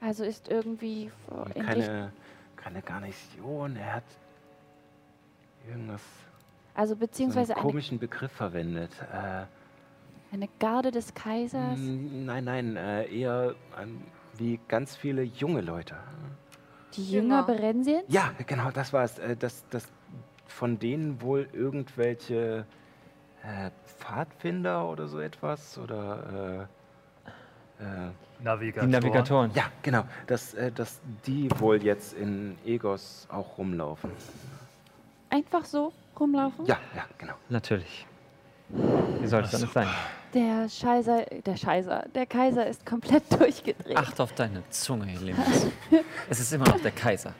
also 0.00 0.24
ist 0.24 0.48
irgendwie 0.48 1.10
keine, 1.54 2.12
keine 2.56 2.82
Garnison. 2.82 3.76
Er 3.76 3.94
hat 3.94 4.04
irgendwas, 5.68 6.02
also 6.74 6.94
so 6.94 7.00
beziehungsweise 7.00 7.54
einen 7.54 7.62
eine, 7.62 7.70
komischen 7.70 7.98
Begriff 7.98 8.32
verwendet. 8.32 8.90
Äh, 9.12 9.44
eine 10.32 10.48
Garde 10.58 10.90
des 10.90 11.14
Kaisers. 11.14 11.78
Nein, 11.78 12.44
nein, 12.44 12.76
äh, 12.76 13.06
eher 13.06 13.54
ähm, 13.80 14.02
wie 14.36 14.60
ganz 14.68 14.96
viele 14.96 15.22
junge 15.22 15.60
Leute. 15.60 15.96
Die 16.94 17.10
Jünger 17.10 17.40
Jünger. 17.40 17.42
Berensiens? 17.44 18.04
Ja, 18.08 18.32
genau, 18.46 18.70
das 18.70 18.92
war 18.92 19.04
es. 19.04 19.18
Äh, 19.18 19.36
dass, 19.36 19.66
dass 19.68 19.88
von 20.46 20.78
denen 20.78 21.20
wohl 21.20 21.48
irgendwelche 21.52 22.66
äh, 23.42 23.70
Pfadfinder 23.84 24.88
oder 24.88 25.06
so 25.06 25.20
etwas 25.20 25.78
oder 25.78 26.68
äh, 27.78 27.84
äh, 27.84 28.10
Navigatoren. 28.42 28.90
Die 28.90 28.92
Navigatoren. 28.96 29.50
ja, 29.54 29.64
genau, 29.82 30.04
dass, 30.26 30.54
äh, 30.54 30.70
dass 30.72 31.00
die 31.26 31.48
wohl 31.58 31.82
jetzt 31.82 32.14
in 32.14 32.56
Egos 32.64 33.26
auch 33.30 33.58
rumlaufen. 33.58 34.10
Einfach 35.30 35.64
so 35.64 35.92
rumlaufen? 36.18 36.66
Ja, 36.66 36.78
ja, 36.94 37.04
genau. 37.18 37.34
Natürlich. 37.48 38.06
Wie 38.68 39.26
soll 39.26 39.44
es 39.44 39.54
anders 39.54 39.72
sein? 39.72 39.88
Der 40.34 40.68
Scheißer, 40.68 41.24
der 41.44 41.56
Scheißer, 41.56 42.04
der 42.14 42.26
Kaiser 42.26 42.66
ist 42.66 42.84
komplett 42.84 43.22
durchgedreht. 43.40 43.96
Acht 43.96 44.20
auf 44.20 44.32
deine 44.32 44.68
Zunge, 44.70 45.06
Helemis. 45.06 45.68
es 46.30 46.40
ist 46.40 46.52
immer 46.52 46.66
noch 46.66 46.80
der 46.80 46.90
Kaiser. 46.90 47.32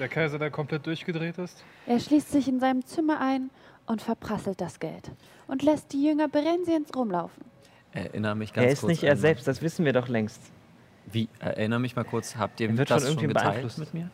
Der 0.00 0.08
Kaiser, 0.08 0.38
der 0.38 0.50
komplett 0.50 0.86
durchgedreht 0.86 1.36
ist? 1.36 1.62
Er 1.86 2.00
schließt 2.00 2.32
sich 2.32 2.48
in 2.48 2.58
seinem 2.58 2.86
Zimmer 2.86 3.20
ein 3.20 3.50
und 3.86 4.00
verprasselt 4.00 4.60
das 4.62 4.80
Geld 4.80 5.10
und 5.46 5.62
lässt 5.62 5.92
die 5.92 6.02
Jünger 6.02 6.28
Berensiens 6.28 6.88
rumlaufen. 6.96 7.51
Erinnere 7.92 8.34
mich 8.34 8.52
ganz 8.52 8.66
Er 8.66 8.72
ist 8.72 8.80
kurz 8.80 8.88
nicht 8.90 9.02
er 9.04 9.16
selbst, 9.16 9.46
das 9.46 9.60
wissen 9.62 9.84
wir 9.84 9.92
doch 9.92 10.08
längst. 10.08 10.40
Wie? 11.06 11.28
Erinnere 11.40 11.80
mich 11.80 11.94
mal 11.96 12.04
kurz, 12.04 12.36
habt 12.36 12.60
ihr 12.60 12.76
wird 12.76 12.90
das 12.90 13.02
schon 13.02 13.10
irgendwem 13.10 13.28
geteilt 13.30 13.50
beeinflusst. 13.54 13.78
mit 13.78 13.94
mir? 13.94 14.10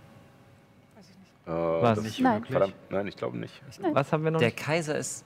Äh, 1.46 1.50
Was? 1.82 2.00
Nicht 2.02 2.20
Nein. 2.20 2.44
Verdammt, 2.44 2.74
nein, 2.90 3.06
ich 3.06 3.16
glaube 3.16 3.38
nicht. 3.38 3.54
Was 3.92 4.12
haben 4.12 4.24
wir 4.24 4.30
noch? 4.30 4.38
Der 4.40 4.48
nicht? 4.48 4.58
Kaiser 4.58 4.96
ist 4.98 5.24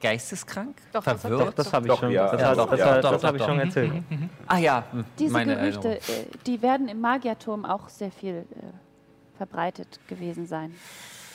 geisteskrank? 0.00 0.76
Doch, 0.92 1.02
das 1.02 1.14
hat 1.14 1.20
Verwirrt? 1.22 1.40
er- 1.40 1.46
Doch, 1.46 1.54
das 1.54 1.72
habe 1.72 1.88
ich 1.88 1.94
schon. 1.94 2.10
ja, 2.10 2.30
das 2.30 2.40
ja, 2.40 2.54
das 2.54 3.22
ja, 3.22 3.28
habe 3.28 3.36
ich 3.38 3.42
schon 3.44 3.58
erzählt. 3.58 3.92
Ah 4.46 4.58
ja, 4.58 4.84
Diese 5.18 5.32
meine 5.32 5.56
Gerüchte, 5.56 5.88
Erinnerung. 5.98 6.24
äh, 6.32 6.36
die 6.46 6.62
werden 6.62 6.88
im 6.88 7.00
Magierturm 7.00 7.64
auch 7.64 7.88
sehr 7.88 8.10
viel 8.10 8.44
äh, 8.54 9.36
verbreitet 9.38 9.98
gewesen 10.08 10.46
sein 10.46 10.74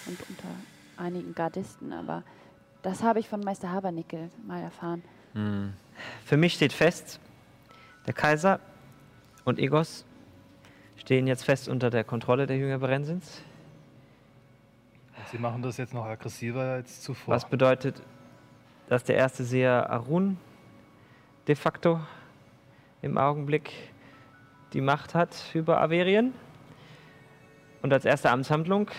und 0.05 0.17
unter 0.29 0.47
einigen 0.97 1.33
Gardisten, 1.35 1.91
aber 1.93 2.23
das 2.83 3.01
habe 3.03 3.19
ich 3.19 3.27
von 3.27 3.41
Meister 3.41 3.71
Habernickel 3.71 4.29
mal 4.47 4.61
erfahren. 4.61 5.03
Hm. 5.33 5.73
Für 6.25 6.37
mich 6.37 6.53
steht 6.53 6.73
fest, 6.73 7.19
der 8.05 8.13
Kaiser 8.13 8.59
und 9.45 9.59
Egos 9.59 10.05
stehen 10.97 11.27
jetzt 11.27 11.43
fest 11.43 11.67
unter 11.67 11.89
der 11.89 12.03
Kontrolle 12.03 12.45
der 12.47 12.57
Jünger 12.57 12.79
Berensins. 12.79 13.41
Sie 15.31 15.37
machen 15.37 15.61
das 15.61 15.77
jetzt 15.77 15.93
noch 15.93 16.05
aggressiver 16.05 16.61
als 16.61 17.01
zuvor. 17.01 17.35
Was 17.35 17.47
bedeutet, 17.47 18.01
dass 18.87 19.03
der 19.03 19.15
erste 19.15 19.43
Seher 19.43 19.89
Arun 19.89 20.37
de 21.47 21.55
facto 21.55 21.99
im 23.01 23.17
Augenblick 23.17 23.71
die 24.73 24.81
Macht 24.81 25.15
hat 25.15 25.35
über 25.53 25.81
Averien 25.81 26.33
und 27.81 27.93
als 27.93 28.05
erste 28.05 28.29
Amtshandlung 28.29 28.89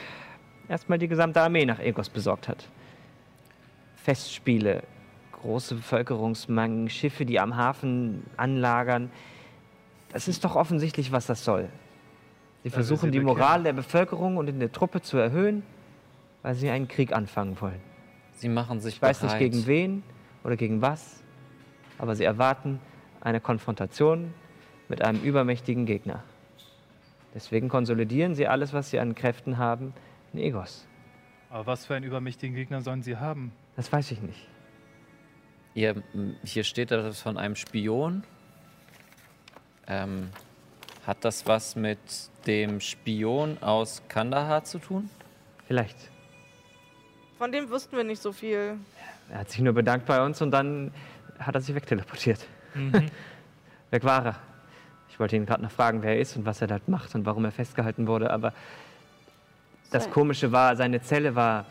erstmal 0.68 0.98
die 0.98 1.08
gesamte 1.08 1.40
Armee 1.40 1.64
nach 1.64 1.80
Egos 1.80 2.08
besorgt 2.08 2.48
hat. 2.48 2.68
Festspiele, 3.96 4.82
große 5.40 5.74
Bevölkerungsmengen, 5.76 6.88
Schiffe, 6.90 7.24
die 7.24 7.40
am 7.40 7.56
Hafen 7.56 8.24
anlagern. 8.36 9.10
Das 10.12 10.28
ist 10.28 10.44
doch 10.44 10.56
offensichtlich, 10.56 11.12
was 11.12 11.26
das 11.26 11.44
soll. 11.44 11.68
Sie 12.62 12.64
wir 12.64 12.72
versuchen 12.72 13.12
sie 13.12 13.18
die. 13.18 13.24
Moral 13.24 13.62
der 13.62 13.72
Bevölkerung 13.72 14.36
und 14.36 14.48
in 14.48 14.60
der 14.60 14.70
Truppe 14.72 15.00
zu 15.00 15.16
erhöhen, 15.16 15.62
weil 16.42 16.54
sie 16.54 16.68
einen 16.70 16.88
Krieg 16.88 17.12
anfangen 17.12 17.60
wollen. 17.60 17.80
Sie 18.34 18.48
machen 18.48 18.80
sich 18.80 18.96
Ich 18.96 19.02
weiß 19.02 19.22
nicht 19.22 19.32
bereit. 19.32 19.52
gegen 19.52 19.66
wen 19.66 20.02
oder 20.44 20.56
gegen 20.56 20.82
was, 20.82 21.22
aber 21.98 22.14
sie 22.16 22.24
erwarten 22.24 22.80
eine 23.20 23.40
Konfrontation 23.40 24.32
mit 24.88 25.02
einem 25.02 25.22
übermächtigen 25.22 25.86
Gegner. 25.86 26.22
Deswegen 27.34 27.68
konsolidieren 27.68 28.34
sie 28.34 28.46
alles, 28.48 28.72
was 28.72 28.90
sie 28.90 28.98
an 28.98 29.14
Kräften 29.14 29.56
haben, 29.58 29.92
in 30.32 30.40
Egos. 30.40 30.86
Aber 31.48 31.66
was 31.66 31.86
für 31.86 31.94
einen 31.94 32.04
übermächtigen 32.04 32.54
Gegner 32.56 32.80
sollen 32.80 33.02
sie 33.02 33.16
haben? 33.16 33.52
Das 33.76 33.92
weiß 33.92 34.10
ich 34.10 34.20
nicht. 34.20 34.46
Ihr, 35.74 36.02
hier 36.44 36.64
steht 36.64 36.90
das 36.90 37.20
von 37.20 37.36
einem 37.36 37.56
Spion. 37.56 38.24
Ähm, 39.86 40.30
hat 41.06 41.24
das 41.24 41.46
was 41.46 41.76
mit 41.76 41.98
dem 42.46 42.80
Spion 42.80 43.58
aus 43.60 44.02
Kandahar 44.08 44.64
zu 44.64 44.78
tun? 44.78 45.08
Vielleicht. 45.66 45.96
Von 47.38 47.52
dem 47.52 47.70
wussten 47.70 47.96
wir 47.96 48.04
nicht 48.04 48.20
so 48.20 48.32
viel. 48.32 48.78
Er 49.30 49.38
hat 49.38 49.50
sich 49.50 49.60
nur 49.60 49.72
bedankt 49.72 50.06
bei 50.06 50.22
uns 50.24 50.42
und 50.42 50.50
dann 50.50 50.92
hat 51.38 51.54
er 51.54 51.60
sich 51.60 51.74
wegteleportiert. 51.74 52.46
Weg 53.90 54.04
war 54.04 54.26
er. 54.26 54.36
Ich 55.08 55.18
wollte 55.18 55.36
ihn 55.36 55.46
gerade 55.46 55.62
noch 55.62 55.70
fragen, 55.70 56.02
wer 56.02 56.14
er 56.14 56.20
ist 56.20 56.36
und 56.36 56.44
was 56.46 56.60
er 56.60 56.66
dort 56.66 56.88
macht 56.88 57.14
und 57.14 57.24
warum 57.26 57.44
er 57.44 57.52
festgehalten 57.52 58.06
wurde, 58.06 58.30
aber 58.30 58.52
das. 59.90 60.10
Komische 60.10 60.52
war, 60.52 60.76
seine 60.76 61.02
Zelle 61.02 61.34
war 61.34 61.66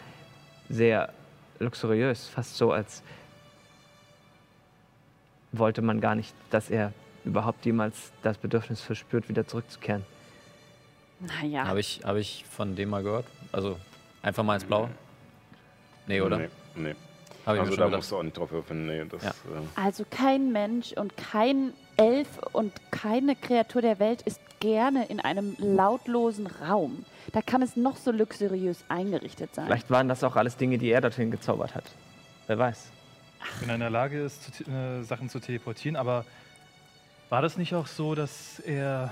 sehr 0.70 1.14
luxuriös, 1.60 2.28
fast 2.28 2.58
so, 2.58 2.72
als 2.72 3.02
wollte 5.52 5.82
man 5.82 6.02
gar 6.02 6.16
nicht, 6.16 6.34
dass 6.50 6.70
er 6.70 6.94
überhaupt 7.26 7.66
jemals 7.66 8.12
das 8.24 8.38
Bedürfnis 8.38 8.82
verspürt, 8.82 9.30
wieder 9.30 9.48
zurückzukehren. 9.48 10.06
Naja, 11.20 11.66
Habe 11.66 11.80
ich, 11.82 12.02
hab 12.04 12.16
ich 12.16 12.46
von 12.50 12.76
dem 12.76 12.90
mal 12.90 13.04
gehört? 13.04 13.26
Also 13.52 13.78
einfach 14.22 14.44
mal 14.44 14.56
ins 14.56 14.64
Blaue? 14.64 14.90
Nee, 16.08 16.22
oder? 16.22 16.38
Nee, 16.38 16.50
nee. 16.76 16.96
Habe 17.46 17.58
ich 17.58 17.64
Also 17.64 17.76
da 17.76 17.90
musst 17.90 18.12
du 18.12 18.18
auch 18.18 18.24
nicht 18.24 18.38
drauf 18.38 18.52
würfeln. 18.52 18.86
Nee, 18.86 19.04
das, 19.10 19.24
Ja. 19.24 19.30
äh, 19.30 19.34
also 19.76 20.06
kein 20.10 20.52
Mensch 20.52 20.94
und 20.94 21.16
kein 21.18 21.74
Elf 21.98 22.28
und 22.54 22.72
keine 22.92 23.36
Kreatur 23.36 23.82
der 23.82 24.00
Welt 24.00 24.22
ist 24.22 24.40
gerne 24.60 25.06
in 25.08 25.20
einem 25.20 25.56
lautlosen 25.58 26.48
Raum. 26.48 27.06
Da 27.34 27.42
kann 27.42 27.62
es 27.62 27.76
noch 27.76 27.98
so 27.98 28.12
luxuriös 28.12 28.84
eingerichtet 28.88 29.54
sein. 29.56 29.66
Vielleicht 29.66 29.90
waren 29.90 30.08
das 30.08 30.24
auch 30.24 30.36
alles 30.36 30.58
Dinge, 30.58 30.78
die 30.78 30.90
er 30.92 31.02
dorthin 31.02 31.32
gezaubert 31.32 31.76
hat. 31.76 31.86
Wer 32.48 32.58
weiß. 32.58 32.92
Wenn 33.60 33.70
er 33.70 33.76
in 33.76 33.82
der 33.82 33.90
Lage 33.90 34.22
ist, 34.22 34.56
zu, 34.56 34.64
äh, 34.72 35.04
Sachen 35.04 35.30
zu 35.30 35.40
teleportieren, 35.40 35.96
aber 35.96 36.26
war 37.30 37.42
das 37.42 37.58
nicht 37.58 37.74
auch 37.76 37.88
so, 37.88 38.16
dass 38.16 38.60
er, 38.60 39.12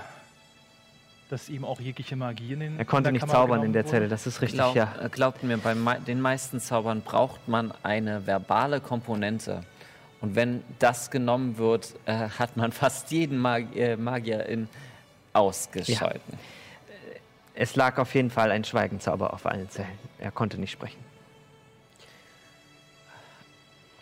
dass 1.30 1.48
ihm 1.48 1.64
auch 1.64 1.80
jegliche 1.80 2.16
Magie 2.16 2.52
in 2.52 2.60
den 2.60 2.78
Er 2.78 2.84
konnte 2.84 3.08
in 3.08 3.14
nicht 3.14 3.20
Kammer 3.20 3.32
zaubern 3.32 3.62
in 3.62 3.72
der? 3.72 3.86
Zelle, 3.86 4.08
das 4.08 4.26
ist 4.26 4.40
richtig, 4.40 4.58
Glaub, 4.58 4.74
ja. 4.74 4.92
Glaubt 5.10 5.42
mir, 5.42 5.56
bei 5.58 5.74
den 6.06 6.20
meisten 6.20 6.60
Zaubern 6.60 7.02
braucht 7.02 7.48
man 7.48 7.72
eine 7.82 8.26
verbale 8.26 8.80
Komponente. 8.80 9.62
Und 10.20 10.34
wenn 10.34 10.64
das 10.80 11.10
genommen 11.10 11.58
wird, 11.58 11.94
äh, 12.06 12.28
hat 12.38 12.56
man 12.56 12.72
fast 12.72 13.10
jeden 13.12 13.38
Mag 13.38 13.74
äh, 13.76 13.96
Magier 13.96 14.46
in 14.46 14.68
ausgeschalten. 15.32 16.38
Es 17.54 17.76
lag 17.76 17.98
auf 17.98 18.14
jeden 18.14 18.30
Fall 18.30 18.50
ein 18.50 18.64
Schweigenzauber 18.64 19.32
auf 19.32 19.46
allen 19.46 19.68
Zellen. 19.70 19.98
Er 20.18 20.30
konnte 20.30 20.58
nicht 20.58 20.72
sprechen. 20.72 21.07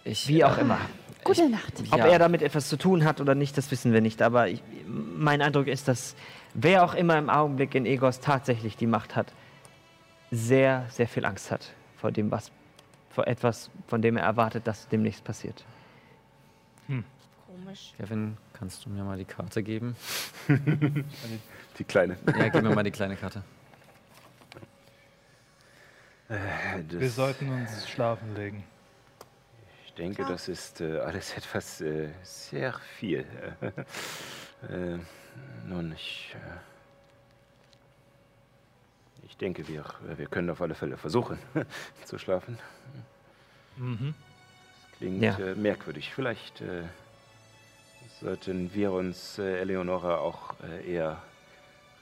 Ich, 0.07 0.29
Wie 0.29 0.45
auch 0.45 0.57
äh, 0.57 0.61
immer. 0.61 0.79
Gute 1.25 1.49
Nacht. 1.51 1.73
Ob 1.91 1.99
Ja. 1.99 2.07
er 2.07 2.19
damit 2.21 2.41
etwas 2.43 2.69
zu 2.69 2.77
tun 2.77 3.05
hat 3.05 3.21
oder 3.21 3.35
nicht, 3.35 3.59
das 3.59 3.71
wissen 3.73 3.93
wir 3.93 4.01
nicht. 4.01 4.23
Aber 4.23 4.49
ich, 4.49 4.63
mein 4.87 5.43
Eindruck 5.43 5.67
ist, 5.67 5.89
dass 5.89 6.15
wer 6.55 6.85
auch 6.85 6.95
immer 6.95 7.19
im 7.19 7.29
Augenblick 7.29 7.75
in 7.75 7.85
Egos 7.85 8.21
tatsächlich 8.21 8.77
die 8.77 8.87
Macht 8.87 9.17
hat, 9.17 9.33
sehr, 10.31 10.87
sehr 10.91 11.09
viel 11.09 11.25
Angst 11.25 11.51
hat 11.51 11.73
vor 11.97 12.13
dem, 12.13 12.31
was, 12.31 12.53
vor 13.11 13.27
etwas, 13.27 13.71
von 13.89 14.01
dem 14.03 14.17
er 14.17 14.25
erwartet, 14.25 14.67
dass 14.67 14.89
demnächst 14.89 15.25
passiert. 15.25 15.65
Komisch. 16.87 17.93
Kevin, 17.97 18.37
kannst 18.53 18.85
du 18.85 18.91
mir 18.91 19.03
mal 19.03 19.19
die 19.19 19.25
Karte 19.25 19.63
geben? 19.63 19.97
die 21.79 21.85
kleine. 21.85 22.17
Ja, 22.27 22.49
gib 22.49 22.63
mir 22.63 22.75
mal 22.75 22.85
die 22.85 22.91
kleine 22.91 23.17
Karte. 23.17 23.43
Wir 26.89 27.11
sollten 27.11 27.49
uns 27.51 27.89
schlafen 27.89 28.35
legen. 28.37 28.63
Ich 29.97 30.03
denke, 30.03 30.27
das 30.27 30.47
ist 30.49 30.83
äh, 30.83 30.99
alles 30.99 31.35
etwas 31.39 31.81
äh, 31.81 32.11
sehr 32.23 32.75
viel. 32.99 33.25
äh, 34.69 34.99
nun, 35.67 35.93
ich. 35.93 36.35
Äh, 36.35 36.59
ich 39.25 39.39
denke, 39.39 39.67
wir, 39.67 39.87
wir 40.19 40.27
können 40.27 40.51
auf 40.51 40.61
alle 40.61 40.75
Fälle 40.75 40.99
versuchen 40.99 41.39
zu 42.05 42.19
schlafen. 42.19 42.59
Mhm. 43.79 44.15
Klingt 44.99 45.23
Ja. 45.23 45.39
äh, 45.39 45.55
merkwürdig. 45.55 46.13
Vielleicht 46.13 46.61
äh, 46.61 46.83
sollten 48.21 48.75
wir 48.75 48.93
uns, 48.93 49.39
äh, 49.39 49.61
Eleonora, 49.61 50.19
auch 50.19 50.57
äh, 50.63 50.93
eher 50.93 51.23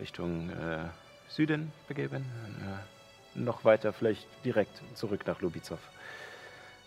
Richtung 0.00 0.50
äh, 0.50 0.86
Süden 1.28 1.70
begeben. 1.86 2.24
Äh, 2.24 3.38
noch 3.38 3.64
weiter, 3.64 3.92
vielleicht 3.92 4.26
direkt 4.44 4.82
zurück 4.94 5.24
nach 5.28 5.40
Lubizov. 5.40 5.78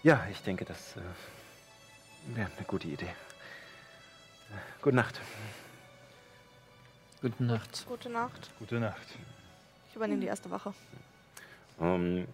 Ja, 0.08 0.26
ich 0.32 0.42
denke, 0.42 0.64
das 0.64 0.96
äh, 0.96 1.02
wäre 2.34 2.50
eine 2.56 2.66
gute 2.66 2.88
Idee. 2.88 3.08
Äh, 3.08 4.82
gute 4.82 4.96
Nacht. 4.96 5.20
Gute 7.22 7.44
Nacht. 7.44 7.86
Gute 7.86 8.10
Nacht. 8.10 8.52
Gute 8.58 8.80
Nacht. 8.80 9.06
Ich 9.90 9.96
übernehme 9.98 10.22
die 10.22 10.28
erste 10.28 10.50
Wache. 10.50 10.74
Ähm, 11.82 12.26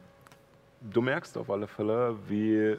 du 0.81 1.01
merkst 1.01 1.35
auf 1.35 1.49
alle 1.49 1.67
Fälle, 1.67 2.15
wie 2.29 2.77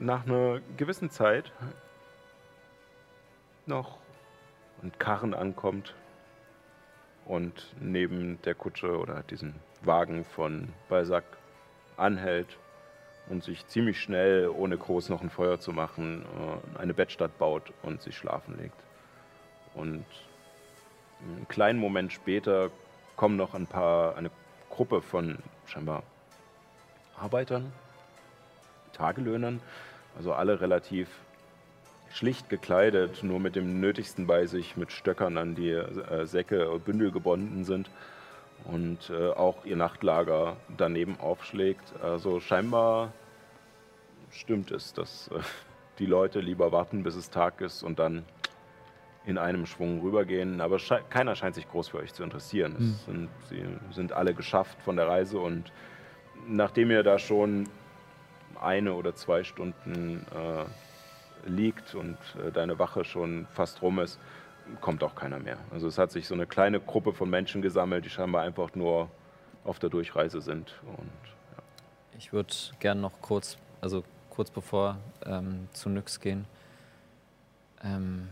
nach 0.00 0.26
einer 0.26 0.58
gewissen 0.76 1.08
Zeit 1.08 1.52
noch 3.64 3.98
ein 4.82 4.90
Karren 4.98 5.34
ankommt 5.34 5.94
und 7.26 7.76
neben 7.78 8.42
der 8.42 8.56
Kutsche 8.56 8.98
oder 8.98 9.22
diesem 9.22 9.54
Wagen 9.82 10.24
von 10.24 10.72
Balzac 10.88 11.22
anhält 11.96 12.58
und 13.28 13.42
sich 13.42 13.66
ziemlich 13.66 14.00
schnell, 14.00 14.48
ohne 14.48 14.76
groß 14.76 15.08
noch 15.08 15.22
ein 15.22 15.30
Feuer 15.30 15.58
zu 15.58 15.72
machen, 15.72 16.24
äh, 16.76 16.78
eine 16.78 16.94
Bettstatt 16.94 17.38
baut 17.38 17.72
und 17.82 18.02
sich 18.02 18.16
schlafen 18.16 18.56
legt. 18.58 18.76
Und 19.74 20.04
einen 21.20 21.48
kleinen 21.48 21.78
Moment 21.78 22.12
später 22.12 22.70
kommen 23.16 23.36
noch 23.36 23.54
ein 23.54 23.66
paar, 23.66 24.16
eine 24.16 24.30
Gruppe 24.70 25.02
von 25.02 25.38
scheinbar 25.66 26.02
Arbeitern, 27.18 27.72
Tagelöhnern, 28.92 29.60
also 30.16 30.32
alle 30.32 30.60
relativ 30.60 31.08
schlicht 32.10 32.48
gekleidet, 32.48 33.22
nur 33.22 33.40
mit 33.40 33.56
dem 33.56 33.80
Nötigsten 33.80 34.26
bei 34.26 34.46
sich, 34.46 34.76
mit 34.76 34.92
Stöckern 34.92 35.36
an 35.36 35.54
die 35.54 35.70
äh, 35.70 36.26
Säcke 36.26 36.78
Bündel 36.84 37.10
gebunden 37.10 37.64
sind 37.64 37.90
und 38.70 39.10
äh, 39.10 39.30
auch 39.30 39.64
ihr 39.64 39.76
Nachtlager 39.76 40.56
daneben 40.76 41.18
aufschlägt. 41.20 41.94
Also 42.02 42.40
scheinbar 42.40 43.12
stimmt 44.30 44.70
es, 44.70 44.92
dass 44.92 45.28
äh, 45.28 45.40
die 45.98 46.06
Leute 46.06 46.40
lieber 46.40 46.72
warten, 46.72 47.02
bis 47.02 47.14
es 47.14 47.30
Tag 47.30 47.60
ist 47.60 47.82
und 47.82 47.98
dann 47.98 48.24
in 49.24 49.38
einem 49.38 49.66
Schwung 49.66 50.00
rübergehen. 50.00 50.60
Aber 50.60 50.78
schei 50.78 51.00
keiner 51.10 51.34
scheint 51.34 51.54
sich 51.54 51.68
groß 51.68 51.88
für 51.88 51.98
euch 51.98 52.12
zu 52.12 52.22
interessieren. 52.22 52.76
Hm. 52.78 52.94
Sind, 53.06 53.28
sie 53.48 53.64
sind 53.94 54.12
alle 54.12 54.34
geschafft 54.34 54.80
von 54.82 54.96
der 54.96 55.08
Reise 55.08 55.38
und 55.38 55.72
nachdem 56.46 56.90
ihr 56.90 57.02
da 57.02 57.18
schon 57.18 57.68
eine 58.60 58.94
oder 58.94 59.14
zwei 59.14 59.44
Stunden 59.44 60.24
äh, 60.34 61.48
liegt 61.48 61.94
und 61.94 62.16
äh, 62.44 62.50
deine 62.52 62.78
Wache 62.78 63.04
schon 63.04 63.46
fast 63.52 63.82
rum 63.82 63.98
ist, 63.98 64.18
kommt 64.80 65.02
auch 65.02 65.14
keiner 65.14 65.38
mehr. 65.38 65.58
Also 65.70 65.88
es 65.88 65.98
hat 65.98 66.10
sich 66.10 66.26
so 66.26 66.34
eine 66.34 66.46
kleine 66.46 66.80
Gruppe 66.80 67.12
von 67.12 67.28
Menschen 67.30 67.62
gesammelt, 67.62 68.04
die 68.04 68.10
scheinbar 68.10 68.42
einfach 68.42 68.74
nur 68.74 69.08
auf 69.64 69.78
der 69.78 69.90
Durchreise 69.90 70.40
sind. 70.40 70.74
Und 70.96 71.10
Ich 72.18 72.32
würde 72.32 72.54
gern 72.80 73.00
noch 73.00 73.20
kurz, 73.20 73.56
also 73.80 74.04
kurz 74.30 74.50
bevor 74.50 74.98
ähm, 75.24 75.68
zu 75.72 75.88
Nyx 75.88 76.20
gehen. 76.20 76.46
Ähm, 77.82 78.28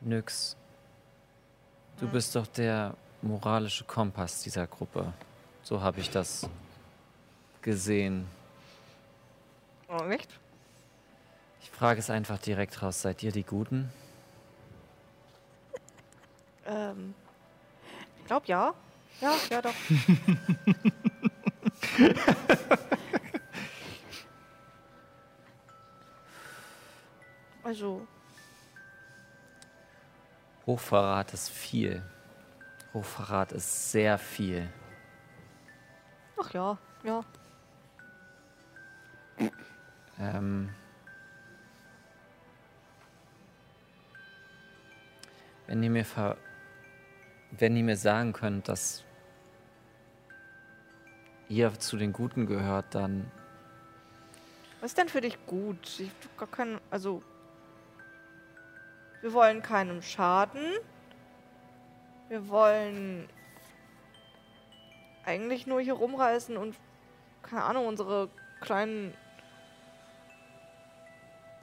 Nyx, 0.00 0.56
du 2.00 2.08
bist 2.08 2.34
doch 2.36 2.46
der 2.46 2.94
moralische 3.22 3.84
Kompass 3.84 4.42
dieser 4.42 4.66
Gruppe. 4.66 5.12
So 5.62 5.80
habe 5.80 6.00
ich 6.00 6.10
das 6.10 6.48
gesehen. 7.62 8.26
Oh, 9.88 10.04
nicht? 10.04 10.28
Ich 11.60 11.70
frage 11.70 12.00
es 12.00 12.10
einfach 12.10 12.38
direkt 12.38 12.82
raus. 12.82 13.02
Seid 13.02 13.22
ihr 13.22 13.32
die 13.32 13.44
Guten? 13.44 13.90
Ähm, 16.68 17.14
ich 18.18 18.24
glaube 18.26 18.46
ja. 18.46 18.72
Ja, 19.20 19.32
ja 19.50 19.60
doch. 19.62 19.74
also, 27.64 28.06
Hochverrat 30.66 31.32
ist 31.32 31.48
viel. 31.48 32.02
Hochverrat 32.92 33.52
ist 33.52 33.90
sehr 33.90 34.18
viel. 34.18 34.68
ach 36.38 36.52
ja, 36.52 36.76
ja. 37.02 37.24
Ähm, 40.20 40.68
wenn 45.66 45.82
ihr 45.82 45.90
mir 45.90 46.04
ver 46.04 46.36
wenn 47.50 47.76
ihr 47.76 47.84
mir 47.84 47.96
sagen 47.96 48.32
könnt, 48.32 48.68
dass 48.68 49.04
ihr 51.48 51.72
zu 51.78 51.96
den 51.96 52.12
Guten 52.12 52.46
gehört, 52.46 52.94
dann 52.94 53.30
Was 54.80 54.90
ist 54.90 54.98
denn 54.98 55.08
für 55.08 55.20
dich 55.20 55.38
gut? 55.46 56.00
Ich 56.00 56.10
gar 56.36 56.48
keinen, 56.48 56.80
also 56.90 57.22
wir 59.22 59.32
wollen 59.32 59.62
keinem 59.62 60.02
schaden. 60.02 60.62
Wir 62.28 62.48
wollen 62.48 63.28
eigentlich 65.24 65.66
nur 65.66 65.80
hier 65.80 65.94
rumreisen 65.94 66.56
und 66.56 66.76
keine 67.42 67.64
Ahnung, 67.64 67.86
unsere 67.86 68.28
kleinen 68.60 69.14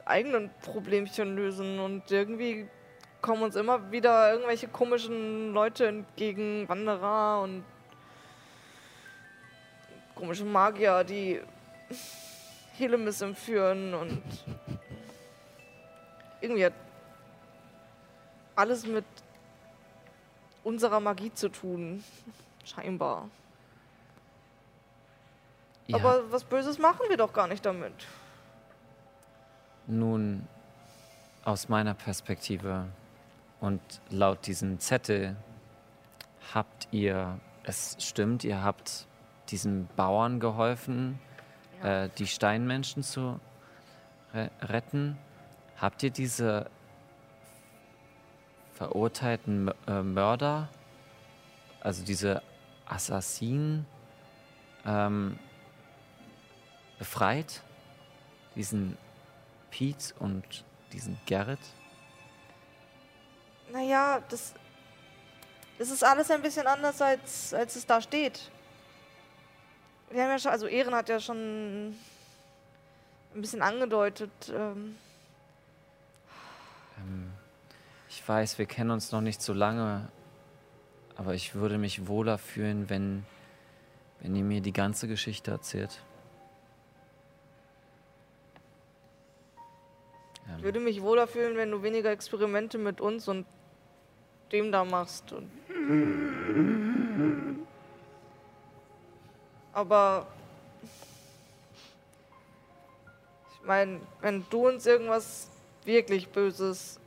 eigenen 0.06 0.52
Problemchen 0.62 1.36
lösen 1.36 1.80
und 1.80 2.10
irgendwie 2.12 2.68
kommen 3.26 3.42
uns 3.42 3.56
immer 3.56 3.92
wieder 3.92 4.32
irgendwelche 4.32 4.68
komischen 4.68 5.52
Leute 5.52 5.88
entgegen, 5.88 6.70
Wanderer 6.70 7.42
und 7.42 7.64
komische 10.14 10.46
Magier, 10.46 11.04
die 11.04 11.42
Helemis 12.78 13.22
entführen 13.22 13.96
und 13.96 14.22
irgendwie 16.40 16.66
hat 16.66 16.74
alles 18.56 18.86
mit 18.86 19.06
unserer 20.64 21.00
Magie 21.00 21.34
zu 21.34 21.50
tun. 21.50 22.04
Scheinbar. 22.64 23.28
ihr 25.88 25.96
Aber 25.96 26.32
was 26.32 26.44
Böses 26.44 26.78
machen 26.78 27.10
wir 27.10 27.18
doch 27.18 27.34
gar 27.34 27.48
nicht 27.48 27.66
damit. 27.66 28.06
Nun, 29.88 30.48
aus 31.44 31.70
meiner 31.70 31.96
Perspektive 31.96 32.86
und 33.66 33.82
laut 34.12 34.46
diesem 34.46 34.80
Zettel 34.80 35.36
habt 36.54 36.88
ihr, 36.92 37.40
es 37.64 37.98
stimmt, 38.00 38.44
ihr 38.44 38.64
habt 38.64 39.08
diesen 39.50 39.88
Bauern 39.96 40.40
geholfen, 40.40 41.20
äh, 41.82 42.10
die 42.20 42.28
Steinmenschen 42.28 43.02
zu 43.02 43.40
re 44.36 44.52
retten. 44.62 45.18
Habt 45.78 46.04
ihr 46.04 46.12
diese 46.12 46.70
verurteilten 48.74 49.72
äh, 49.88 50.04
Mörder, 50.04 50.70
also 51.82 52.06
diese 52.06 52.44
Assassinen, 52.86 53.88
ähm, 54.86 55.40
befreit? 57.00 57.64
Diesen 58.56 58.96
Pete 59.72 60.14
und 60.20 60.64
diesen 60.94 61.18
Garrett? 61.26 61.60
Naja, 63.72 64.22
das, 64.30 64.54
das 65.78 65.90
ist 65.90 66.04
alles 66.04 66.32
ein 66.32 66.42
bisschen 66.42 66.68
anders, 66.68 67.02
als, 67.02 67.54
als 67.54 67.76
es 67.76 67.86
da 67.86 68.02
steht. 68.02 68.52
Wir 70.12 70.24
haben 70.24 70.30
ja 70.30 70.40
schon, 70.40 70.52
also 70.52 70.68
Ehren 70.68 70.96
hat 70.96 71.10
ja 71.10 71.20
schon 71.20 71.90
ein 71.90 73.42
bisschen 73.42 73.62
angedeutet. 73.62 74.32
Ähm, 74.54 74.96
Ähm, 76.98 77.32
ich 78.10 78.28
weiß, 78.28 78.58
wir 78.58 78.66
kennen 78.66 78.92
uns 78.92 79.12
noch 79.12 79.22
nicht 79.22 79.42
so 79.42 79.54
lange, 79.54 80.08
aber 81.16 81.34
ich 81.34 81.56
würde 81.56 81.78
mich 81.78 82.08
wohler 82.08 82.38
fühlen, 82.38 82.90
wenn, 82.90 83.26
wenn 84.22 84.36
ihr 84.36 84.44
mir 84.44 84.62
die 84.62 84.74
ganze 84.74 85.08
Geschichte 85.08 85.52
erzählt. 85.52 86.02
Ich 90.58 90.64
würde 90.64 90.80
mich 90.80 91.02
wohler 91.02 91.28
fühlen, 91.28 91.58
wenn 91.58 91.72
du 91.72 91.84
weniger 91.84 92.12
Experimente 92.12 92.78
mit 92.78 93.02
uns 93.02 93.28
und 93.28 93.46
dem 94.52 94.72
da 94.72 94.84
machst. 94.84 95.34
Aber 99.74 100.28
ich 103.54 103.68
meine, 103.68 104.00
wenn 104.22 104.46
du 104.50 104.68
uns 104.68 104.86
irgendwas 104.86 105.50
wirklich 105.84 106.30
Böses 106.30 107.00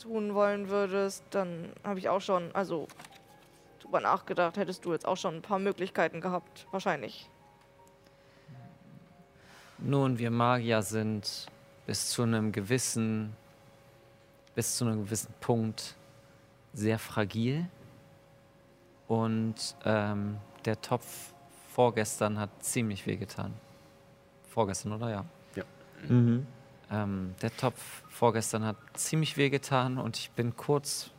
tun 0.00 0.34
wollen 0.34 0.68
würdest, 0.68 1.24
dann 1.30 1.72
habe 1.84 1.98
ich 1.98 2.08
auch 2.08 2.20
schon, 2.20 2.54
also 2.54 2.88
drüber 3.80 4.00
nachgedacht, 4.00 4.56
hättest 4.56 4.84
du 4.84 4.92
jetzt 4.92 5.06
auch 5.06 5.16
schon 5.16 5.36
ein 5.36 5.42
paar 5.42 5.58
Möglichkeiten 5.58 6.20
gehabt, 6.20 6.66
wahrscheinlich. 6.72 7.28
Nun, 9.78 10.18
wir 10.18 10.30
Magier 10.30 10.82
sind 10.82 11.46
bis 11.86 12.10
zu 12.10 12.22
einem 12.22 12.52
gewissen, 12.52 13.34
bis 14.54 14.76
zu 14.76 14.84
einem 14.84 15.04
gewissen 15.04 15.34
Punkt 15.40 15.96
sehr 16.72 16.98
fragil. 16.98 17.66
Und 19.08 19.76
ähm, 19.84 20.38
der 20.64 20.80
Topf 20.80 21.32
vorgestern 21.72 22.38
hat 22.38 22.50
ziemlich 22.60 23.06
wehgetan. 23.06 23.52
Vorgestern, 24.48 24.92
oder 24.92 25.10
ja? 25.10 25.24
Mhm. 26.08 26.46
Ähm, 26.90 27.34
der 27.40 27.56
Topf 27.56 28.02
vorgestern 28.10 28.64
hat 28.64 28.76
ziemlich 28.94 29.36
wehgetan 29.36 29.98
und 29.98 30.16
ich 30.16 30.30
bin 30.32 30.56
kurz, 30.56 31.10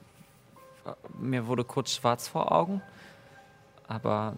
mir 1.17 1.47
wurde 1.47 1.63
kurz 1.63 1.91
schwarz 1.91 2.27
vor 2.27 2.51
Augen. 2.51 2.81
Aber 3.87 4.35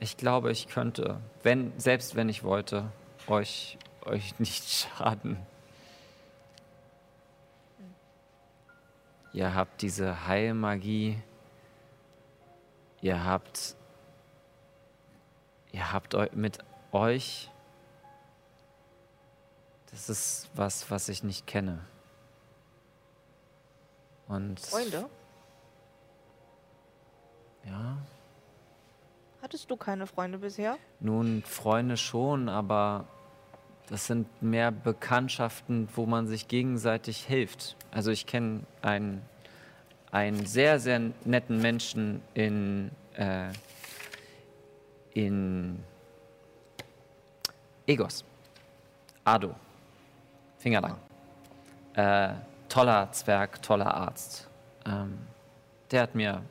ich 0.00 0.16
glaube, 0.16 0.50
ich 0.50 0.68
könnte, 0.68 1.20
wenn, 1.42 1.72
selbst 1.78 2.14
wenn 2.14 2.28
ich 2.28 2.42
wollte, 2.42 2.90
euch, 3.26 3.78
euch 4.06 4.38
nicht 4.38 4.64
schaden. 4.98 5.38
Ihr 9.32 9.54
habt 9.54 9.82
diese 9.82 10.26
Heilmagie. 10.26 11.20
Ihr 13.00 13.24
habt, 13.24 13.76
ihr 15.72 15.92
habt 15.92 16.14
mit 16.34 16.58
euch 16.92 17.50
das 19.94 20.08
ist 20.08 20.50
was, 20.56 20.90
was 20.90 21.08
ich 21.08 21.22
nicht 21.22 21.46
kenne. 21.46 21.78
Und 24.26 24.58
Freunde? 24.58 25.08
ja, 27.64 27.98
Hattest 29.40 29.70
du 29.70 29.76
keine 29.76 30.08
Freunde 30.08 30.38
bisher? 30.38 30.78
nun 30.98 31.44
Freunde 31.44 31.96
schon, 31.96 32.48
aber 32.48 33.06
das 33.88 34.06
sind 34.06 34.26
mehr 34.42 34.70
Bekanntschaften, 34.70 35.88
wo 35.94 36.06
man 36.06 36.26
sich 36.26 36.48
gegenseitig 36.48 37.24
hilft. 37.24 37.76
Also 37.90 38.10
ich 38.10 38.26
kenne 38.26 38.60
einen 38.82 39.22
einen 40.14 40.46
sehr, 40.46 40.78
sehr 40.78 41.00
netten 41.24 41.60
Menschen 41.60 42.22
in, 42.34 42.92
äh, 43.16 43.48
in 45.12 45.82
Egos. 47.84 48.24
Ado. 49.24 49.56
Fingerlang. 50.58 50.98
Äh, 51.94 52.34
toller 52.68 53.10
Zwerg, 53.10 53.60
toller 53.60 53.92
Arzt. 53.92 54.48
Ähm, 54.86 55.18
der 55.90 56.02
hat 56.02 56.14
mir 56.14 56.44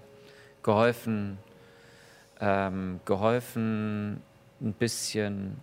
geholfen, 0.62 1.38
ähm, 2.42 3.00
geholfen, 3.06 4.22
ein 4.60 4.74
bisschen 4.74 5.62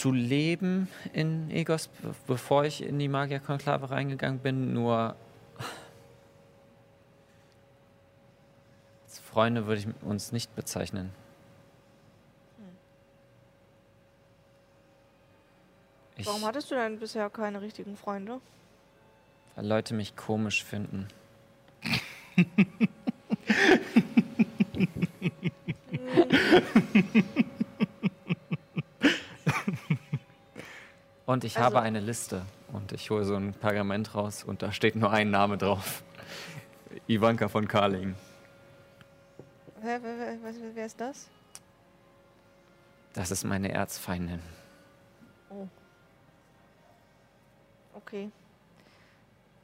zu 0.00 0.12
leben 0.12 0.88
in 1.12 1.50
Egos, 1.50 1.88
be- 1.88 2.14
bevor 2.26 2.64
ich 2.64 2.82
in 2.82 2.98
die 2.98 3.08
Magierkonklave 3.08 3.90
reingegangen 3.90 4.38
bin. 4.40 4.72
Nur 4.72 5.16
als 9.04 9.18
Freunde 9.20 9.66
würde 9.66 9.80
ich 9.80 9.88
uns 10.02 10.32
nicht 10.32 10.54
bezeichnen. 10.54 11.12
Ich, 16.18 16.26
Warum 16.26 16.44
hattest 16.46 16.70
du 16.70 16.74
denn 16.74 16.98
bisher 16.98 17.28
keine 17.30 17.60
richtigen 17.60 17.96
Freunde? 17.96 18.40
weil 19.54 19.66
Leute 19.66 19.94
mich 19.94 20.16
komisch 20.16 20.62
finden. 20.64 21.08
Und 31.26 31.42
ich 31.44 31.58
habe 31.58 31.76
Also- 31.76 31.86
eine 31.86 32.00
Liste 32.00 32.42
und 32.72 32.92
ich 32.92 33.10
hole 33.10 33.24
so 33.24 33.34
ein 33.34 33.52
Pergament 33.52 34.14
raus 34.14 34.44
und 34.44 34.62
da 34.62 34.72
steht 34.72 34.94
nur 34.96 35.10
ein 35.10 35.30
Name 35.30 35.58
drauf. 35.58 36.02
Ivanka 37.08 37.48
von 37.48 37.66
Karling. 37.68 38.14
Wer, 39.80 40.02
wer, 40.02 40.18
wer, 40.18 40.38
wer, 40.42 40.74
wer 40.74 40.86
ist 40.86 41.00
das? 41.00 41.28
Das 43.12 43.30
ist 43.30 43.44
meine 43.44 43.72
Erzfeindin. 43.72 44.40
Oh. 45.50 45.66
Okay. 47.94 48.30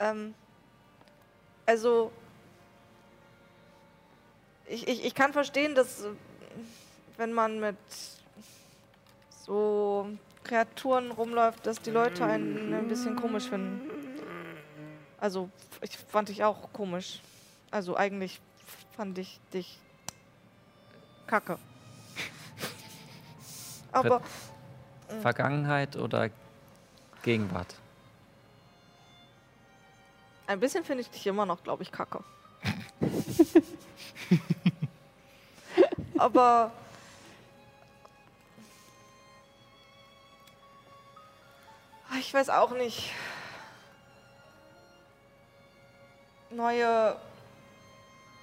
Ähm, 0.00 0.34
also, 1.66 2.10
ich, 4.66 4.88
ich, 4.88 5.04
ich 5.04 5.14
kann 5.14 5.32
verstehen, 5.32 5.74
dass 5.74 6.02
äh, 6.02 6.08
wenn 7.18 7.32
man 7.32 7.60
mit 7.60 7.76
so 9.44 10.08
Kreaturen 10.44 11.10
rumläuft, 11.10 11.66
dass 11.66 11.80
die 11.80 11.90
Leute 11.90 12.24
einen 12.24 12.74
ein 12.74 12.88
bisschen 12.88 13.16
komisch 13.16 13.48
finden. 13.48 13.80
Also, 15.18 15.50
ich 15.80 15.96
fand 15.96 16.28
dich 16.28 16.42
auch 16.42 16.72
komisch. 16.72 17.20
Also, 17.70 17.96
eigentlich 17.96 18.40
fand 18.96 19.18
ich 19.18 19.40
dich 19.52 19.78
kacke. 21.26 21.58
Aber. 23.92 24.20
Vergangenheit 25.20 25.96
oder 25.96 26.30
Gegenwart? 27.22 27.74
Ein 30.46 30.58
bisschen 30.58 30.84
finde 30.84 31.02
ich 31.02 31.10
dich 31.10 31.26
immer 31.26 31.46
noch, 31.46 31.62
glaube 31.62 31.82
ich, 31.82 31.92
kacke. 31.92 32.24
Aber. 36.18 36.72
Ich 42.18 42.32
weiß 42.34 42.50
auch 42.50 42.72
nicht. 42.72 43.10
Neue 46.50 47.16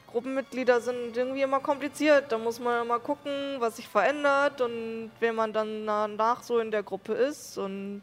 Gruppenmitglieder 0.07 0.81
sind 0.81 1.15
irgendwie 1.15 1.43
immer 1.43 1.59
kompliziert. 1.59 2.31
Da 2.31 2.37
muss 2.37 2.59
man 2.59 2.83
immer 2.83 2.99
gucken, 2.99 3.57
was 3.59 3.75
sich 3.75 3.87
verändert 3.87 4.61
und 4.61 5.11
wer 5.19 5.33
man 5.33 5.53
dann 5.53 5.85
danach 5.85 6.41
so 6.41 6.59
in 6.59 6.71
der 6.71 6.83
Gruppe 6.83 7.13
ist 7.13 7.57
und, 7.57 8.01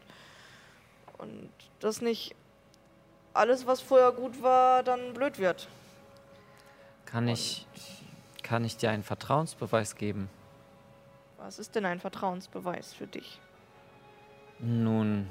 und 1.17 1.49
das 1.79 2.01
nicht 2.01 2.35
alles, 3.33 3.67
was 3.67 3.81
vorher 3.81 4.11
gut 4.11 4.41
war, 4.41 4.83
dann 4.83 5.13
blöd 5.13 5.37
wird. 5.37 5.67
Kann 7.05 7.27
ich, 7.27 7.67
kann 8.41 8.63
ich 8.63 8.77
dir 8.77 8.89
einen 8.89 9.03
Vertrauensbeweis 9.03 9.95
geben? 9.95 10.29
Was 11.37 11.59
ist 11.59 11.75
denn 11.75 11.85
ein 11.85 11.99
Vertrauensbeweis 11.99 12.93
für 12.93 13.07
dich? 13.07 13.39
Nun, 14.59 15.27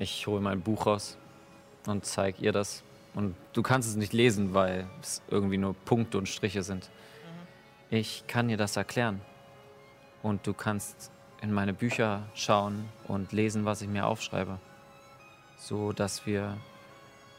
ich 0.00 0.26
hole 0.26 0.40
mein 0.40 0.62
Buch 0.62 0.86
raus 0.86 1.18
und 1.86 2.06
zeige 2.06 2.42
ihr 2.42 2.52
das. 2.52 2.82
Und 3.14 3.36
du 3.52 3.62
kannst 3.62 3.88
es 3.88 3.96
nicht 3.96 4.12
lesen, 4.12 4.54
weil 4.54 4.86
es 5.02 5.20
irgendwie 5.28 5.58
nur 5.58 5.74
Punkte 5.74 6.16
und 6.16 6.28
Striche 6.28 6.62
sind. 6.62 6.88
Ich 7.90 8.24
kann 8.26 8.48
dir 8.48 8.56
das 8.56 8.76
erklären. 8.76 9.20
Und 10.22 10.46
du 10.46 10.54
kannst 10.54 11.10
in 11.42 11.52
meine 11.52 11.74
Bücher 11.74 12.22
schauen 12.34 12.88
und 13.08 13.32
lesen, 13.32 13.64
was 13.66 13.82
ich 13.82 13.88
mir 13.88 14.06
aufschreibe. 14.06 14.58
So 15.58 15.92
dass 15.92 16.24
wir 16.24 16.56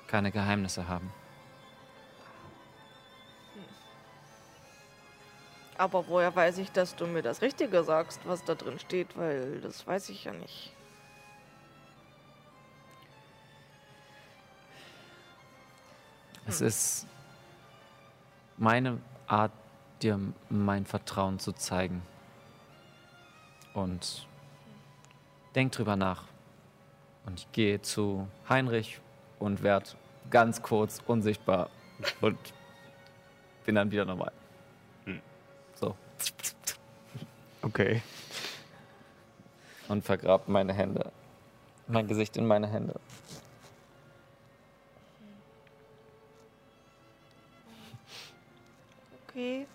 keine 0.08 0.32
Geheimnisse 0.32 0.88
haben. 0.88 1.12
Aber 5.80 6.08
woher 6.08 6.36
weiß 6.36 6.60
ich, 6.60 6.72
dass 6.72 6.96
du 6.96 7.08
mir 7.08 7.24
das 7.24 7.42
Richtige 7.42 7.84
sagst, 7.84 8.22
was 8.26 8.44
da 8.44 8.54
drin 8.54 8.78
steht? 8.78 9.18
Weil 9.18 9.62
das 9.62 9.88
weiß 9.88 10.10
ich 10.10 10.26
ja 10.26 10.34
nicht. 10.34 10.74
Es 16.48 16.62
ist 16.62 17.08
meine 18.58 19.00
Art, 19.28 19.52
dir 20.02 20.20
mein 20.50 20.86
Vertrauen 20.86 21.40
zu 21.40 21.54
zeigen. 21.54 22.02
Und 23.74 24.28
denk 25.56 25.72
drüber 25.72 25.96
nach. 25.96 26.24
Und 27.26 27.40
ich 27.40 27.52
gehe 27.52 27.82
zu 27.82 28.28
Heinrich 28.50 29.00
und 29.40 29.64
werde 29.64 29.92
ganz 30.30 30.62
kurz 30.62 31.02
unsichtbar 31.08 31.70
und 32.22 32.38
bin 33.66 33.76
dann 33.76 33.92
wieder 33.92 34.06
normal. 34.06 34.32
So. 35.76 35.96
Okay. 37.62 38.02
Und 39.88 40.04
vergrab 40.04 40.48
meine 40.48 40.74
Hände. 40.74 41.12
Mein 41.88 42.08
Gesicht 42.08 42.38
in 42.38 42.46
meine 42.46 42.68
Hände. 42.68 43.00
Okay. 49.32 49.66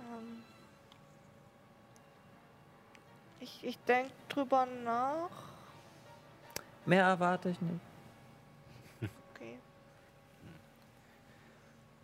Ähm 0.00 0.42
ich 3.38 3.64
ich 3.64 3.78
denke 3.84 4.12
drüber 4.28 4.66
nach. 4.66 5.30
Mehr 6.86 7.04
erwarte 7.04 7.50
ich 7.50 7.60
nicht. 7.60 7.80
Okay. 9.32 9.58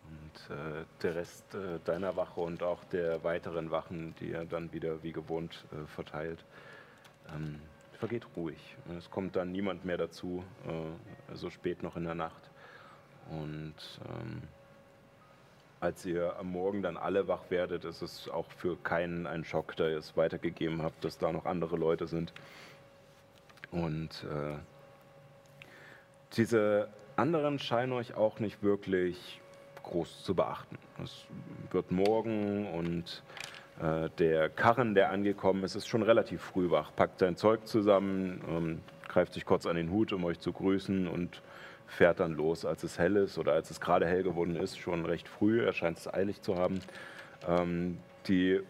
Und 0.09 0.55
äh, 0.55 0.85
der 1.03 1.15
Rest 1.15 1.53
äh, 1.53 1.79
deiner 1.83 2.15
Wache 2.15 2.39
und 2.39 2.63
auch 2.63 2.83
der 2.85 3.23
weiteren 3.23 3.69
Wachen, 3.69 4.15
die 4.19 4.31
er 4.31 4.45
dann 4.45 4.71
wieder 4.71 5.03
wie 5.03 5.11
gewohnt 5.11 5.65
äh, 5.71 5.85
verteilt, 5.87 6.43
ähm, 7.35 7.59
vergeht 7.99 8.25
ruhig. 8.35 8.77
Es 8.97 9.09
kommt 9.11 9.35
dann 9.35 9.51
niemand 9.51 9.83
mehr 9.83 9.97
dazu, 9.97 10.43
äh, 10.65 11.35
so 11.35 11.49
spät 11.49 11.83
noch 11.83 11.97
in 11.97 12.05
der 12.05 12.15
Nacht. 12.15 12.49
Und 13.29 13.75
ähm, 14.09 14.41
als 15.81 16.05
ihr 16.05 16.37
am 16.37 16.51
Morgen 16.51 16.83
dann 16.83 16.95
alle 16.95 17.27
wach 17.27 17.49
werdet, 17.49 17.85
ist 17.85 18.03
es 18.03 18.29
auch 18.29 18.49
für 18.51 18.77
keinen 18.77 19.25
ein 19.25 19.43
Schock, 19.43 19.75
da 19.75 19.89
ihr 19.89 19.97
es 19.97 20.15
weitergegeben 20.15 20.83
habt, 20.83 21.03
dass 21.03 21.17
da 21.17 21.31
noch 21.31 21.45
andere 21.45 21.75
Leute 21.75 22.07
sind. 22.07 22.31
Und 23.71 24.09
äh, 24.29 24.57
diese 26.37 26.87
anderen 27.15 27.57
scheinen 27.57 27.93
euch 27.93 28.13
auch 28.13 28.39
nicht 28.39 28.61
wirklich 28.61 29.41
groß 29.81 30.23
zu 30.23 30.35
beachten. 30.35 30.77
Es 31.03 31.25
wird 31.71 31.91
morgen 31.91 32.67
und 32.67 33.23
äh, 33.81 34.09
der 34.19 34.49
Karren, 34.49 34.93
der 34.93 35.09
angekommen 35.09 35.63
ist, 35.63 35.75
ist 35.75 35.87
schon 35.87 36.03
relativ 36.03 36.41
früh 36.41 36.69
wach, 36.69 36.91
packt 36.95 37.19
sein 37.19 37.37
Zeug 37.37 37.65
zusammen, 37.65 38.43
ähm, 38.47 38.81
greift 39.07 39.33
sich 39.33 39.45
kurz 39.45 39.65
an 39.65 39.75
den 39.75 39.89
Hut, 39.89 40.13
um 40.13 40.25
euch 40.25 40.39
zu 40.39 40.53
grüßen 40.53 41.07
und 41.07 41.41
fährt 41.91 42.19
dann 42.19 42.33
los, 42.33 42.65
als 42.65 42.83
es 42.83 42.97
hell 42.97 43.17
ist 43.17 43.37
oder 43.37 43.53
als 43.53 43.69
es 43.69 43.81
gerade 43.81 44.07
hell 44.07 44.23
geworden 44.23 44.55
ist, 44.55 44.79
schon 44.79 45.05
recht 45.05 45.27
früh. 45.27 45.63
Er 45.63 45.73
scheint 45.73 45.97
es 45.97 46.11
eilig 46.11 46.41
zu 46.41 46.55
haben. 46.55 46.79
Ähm, 47.47 47.97
die 48.27 48.61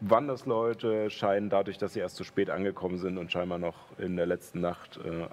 Wandersleute 0.00 1.10
scheinen 1.10 1.50
dadurch, 1.50 1.76
dass 1.76 1.92
sie 1.92 2.00
erst 2.00 2.16
zu 2.16 2.24
spät 2.24 2.48
angekommen 2.48 2.98
sind 2.98 3.18
und 3.18 3.30
scheinbar 3.30 3.58
noch 3.58 3.98
in 3.98 4.16
der 4.16 4.26
letzten 4.26 4.60
Nacht 4.60 4.98
äh, 5.04 5.26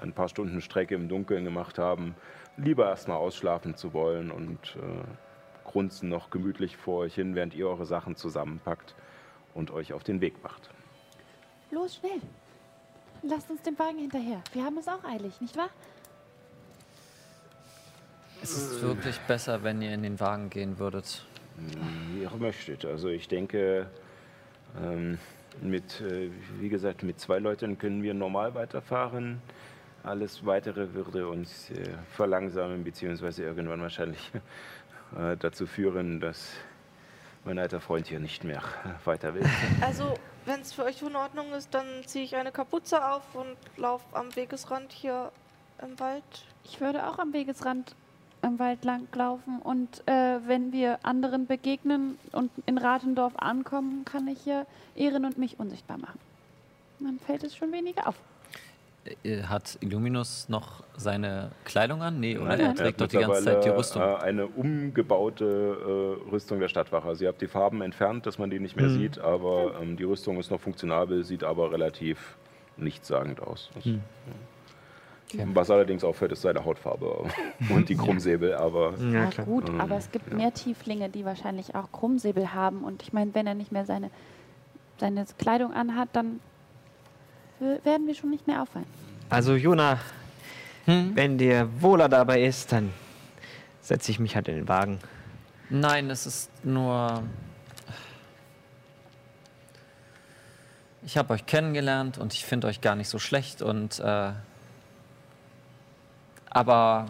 ein 0.00 0.12
paar 0.12 0.28
Stunden 0.28 0.60
Strecke 0.60 0.94
im 0.96 1.08
Dunkeln 1.08 1.44
gemacht 1.44 1.78
haben, 1.78 2.16
lieber 2.56 2.88
erstmal 2.88 3.18
ausschlafen 3.18 3.76
zu 3.76 3.92
wollen 3.92 4.30
und 4.30 4.76
äh, 4.76 5.68
grunzen 5.68 6.08
noch 6.08 6.30
gemütlich 6.30 6.76
vor 6.76 7.00
euch 7.00 7.14
hin, 7.14 7.34
während 7.34 7.54
ihr 7.54 7.68
eure 7.68 7.86
Sachen 7.86 8.16
zusammenpackt 8.16 8.94
und 9.54 9.70
euch 9.70 9.92
auf 9.92 10.02
den 10.02 10.20
Weg 10.20 10.42
macht. 10.42 10.70
Los, 11.70 11.96
schnell. 11.96 12.20
Lasst 13.22 13.50
uns 13.50 13.62
dem 13.62 13.78
Wagen 13.78 13.98
hinterher. 13.98 14.42
Wir 14.52 14.64
haben 14.64 14.76
es 14.76 14.88
auch 14.88 15.02
eilig, 15.04 15.40
nicht 15.40 15.56
wahr? 15.56 15.70
Es 18.44 18.58
ist 18.58 18.82
wirklich 18.82 19.18
besser, 19.20 19.62
wenn 19.62 19.80
ihr 19.80 19.94
in 19.94 20.02
den 20.02 20.20
Wagen 20.20 20.50
gehen 20.50 20.78
würdet. 20.78 21.24
Wie 21.56 22.20
ihr 22.24 22.30
möchtet. 22.38 22.84
Also 22.84 23.08
ich 23.08 23.26
denke, 23.26 23.86
ähm, 24.78 25.16
mit, 25.62 26.02
äh, 26.02 26.28
wie 26.60 26.68
gesagt, 26.68 27.02
mit 27.04 27.18
zwei 27.18 27.38
Leuten 27.38 27.78
können 27.78 28.02
wir 28.02 28.12
normal 28.12 28.54
weiterfahren. 28.54 29.40
Alles 30.02 30.44
Weitere 30.44 30.92
würde 30.92 31.26
uns 31.26 31.70
äh, 31.70 31.88
verlangsamen, 32.12 32.84
beziehungsweise 32.84 33.44
irgendwann 33.44 33.80
wahrscheinlich 33.80 34.30
äh, 35.18 35.38
dazu 35.38 35.66
führen, 35.66 36.20
dass 36.20 36.50
mein 37.46 37.58
alter 37.58 37.80
Freund 37.80 38.08
hier 38.08 38.20
nicht 38.20 38.44
mehr 38.44 38.60
weiter 39.06 39.32
will. 39.32 39.46
Also, 39.80 40.18
wenn 40.44 40.60
es 40.60 40.74
für 40.74 40.84
euch 40.84 41.00
in 41.00 41.16
Ordnung 41.16 41.50
ist, 41.54 41.72
dann 41.72 41.86
ziehe 42.04 42.26
ich 42.26 42.36
eine 42.36 42.52
Kapuze 42.52 43.02
auf 43.10 43.34
und 43.34 43.56
laufe 43.78 44.04
am 44.14 44.36
Wegesrand 44.36 44.92
hier 44.92 45.32
im 45.80 45.98
Wald. 45.98 46.44
Ich 46.64 46.82
würde 46.82 47.08
auch 47.08 47.18
am 47.18 47.32
Wegesrand 47.32 47.96
im 48.44 48.58
Wald 48.58 48.84
lang 48.84 49.06
laufen 49.14 49.58
und 49.62 50.02
äh, 50.06 50.38
wenn 50.46 50.72
wir 50.72 50.98
anderen 51.02 51.46
begegnen 51.46 52.18
und 52.32 52.50
in 52.66 52.78
Ratendorf 52.78 53.32
ankommen, 53.36 54.04
kann 54.04 54.28
ich 54.28 54.40
hier 54.42 54.66
Ehren 54.94 55.24
und 55.24 55.38
mich 55.38 55.58
unsichtbar 55.58 55.98
machen. 55.98 56.18
Dann 57.00 57.18
fällt 57.18 57.42
es 57.44 57.56
schon 57.56 57.72
weniger 57.72 58.06
auf. 58.08 58.14
Äh, 59.22 59.42
Hat 59.42 59.76
Illuminus 59.80 60.48
noch 60.48 60.82
seine 60.96 61.50
Kleidung 61.64 62.02
an? 62.02 62.20
Nee, 62.20 62.38
oder? 62.38 62.48
Nein, 62.56 62.60
Er 62.60 62.74
trägt 62.74 63.00
hat 63.00 63.12
doch 63.12 63.18
die 63.20 63.24
ganze 63.26 63.44
Zeit 63.44 63.64
die 63.64 63.68
Rüstung. 63.70 64.02
Äh, 64.02 64.16
eine 64.16 64.46
umgebaute 64.46 65.44
äh, 66.26 66.30
Rüstung 66.30 66.60
der 66.60 66.68
Stadtwache. 66.68 67.08
Also 67.08 67.24
ihr 67.24 67.28
habt 67.28 67.42
die 67.42 67.46
Farben 67.48 67.82
entfernt, 67.82 68.24
dass 68.26 68.38
man 68.38 68.48
die 68.50 68.60
nicht 68.60 68.76
mehr 68.76 68.86
Mhm. 68.88 68.94
sieht, 68.98 69.18
aber 69.18 69.78
ähm, 69.80 69.96
die 69.96 70.04
Rüstung 70.04 70.38
ist 70.38 70.50
noch 70.50 70.60
funktionabel, 70.60 71.24
sieht 71.24 71.44
aber 71.44 71.70
relativ 71.72 72.36
nichtssagend 72.76 73.40
aus. 73.40 73.70
Das, 73.74 73.84
Mhm. 73.84 74.00
ja. 74.26 74.32
Was 75.32 75.70
allerdings 75.70 76.04
auffällt, 76.04 76.32
ist 76.32 76.42
seine 76.42 76.64
Hautfarbe 76.64 77.24
und 77.70 77.88
die 77.88 77.96
Krummsäbel, 77.96 78.54
aber 78.54 78.94
Ja, 78.98 79.30
gut, 79.44 79.68
Ähm, 79.68 79.80
aber 79.80 79.96
es 79.96 80.10
gibt 80.12 80.32
mehr 80.32 80.52
Tieflinge, 80.54 81.08
die 81.08 81.24
wahrscheinlich 81.24 81.74
auch 81.74 81.90
Krummsäbel 81.90 82.54
haben. 82.54 82.84
Und 82.84 83.02
ich 83.02 83.12
meine, 83.12 83.34
wenn 83.34 83.46
er 83.46 83.54
nicht 83.54 83.72
mehr 83.72 83.84
seine, 83.84 84.10
seine 84.98 85.24
Kleidung 85.38 85.72
anhat, 85.72 86.10
dann 86.12 86.40
werden 87.58 88.06
wir 88.06 88.14
schon 88.14 88.30
nicht 88.30 88.46
mehr 88.46 88.62
auffallen. 88.62 88.86
Also, 89.30 89.54
Jona, 89.54 89.98
wenn 90.86 91.38
dir 91.38 91.68
wohler 91.80 92.08
dabei 92.08 92.42
ist, 92.42 92.70
dann 92.72 92.92
setze 93.80 94.10
ich 94.10 94.20
mich 94.20 94.36
halt 94.36 94.48
in 94.48 94.56
den 94.56 94.68
Wagen. 94.68 94.98
Nein, 95.70 96.10
es 96.10 96.26
ist 96.26 96.50
nur. 96.64 97.22
Ich 101.06 101.16
habe 101.16 101.34
euch 101.34 101.46
kennengelernt 101.46 102.18
und 102.18 102.32
ich 102.34 102.44
finde 102.44 102.66
euch 102.66 102.80
gar 102.80 102.94
nicht 102.94 103.08
so 103.08 103.18
schlecht 103.18 103.62
und. 103.62 103.98
Äh, 103.98 104.32
aber 106.54 107.06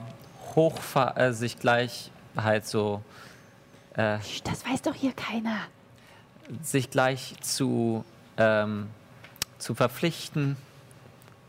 hochfahr 0.56 1.16
äh, 1.16 1.32
sich 1.32 1.58
gleich 1.58 2.10
halt 2.36 2.66
so. 2.66 3.02
Äh, 3.94 4.18
Das 4.42 4.66
weiß 4.66 4.82
doch 4.82 4.94
hier 4.94 5.12
keiner. 5.12 5.58
sich 6.62 6.90
gleich 6.90 7.34
zu, 7.40 8.04
ähm, 8.36 8.88
zu 9.58 9.74
verpflichten, 9.74 10.56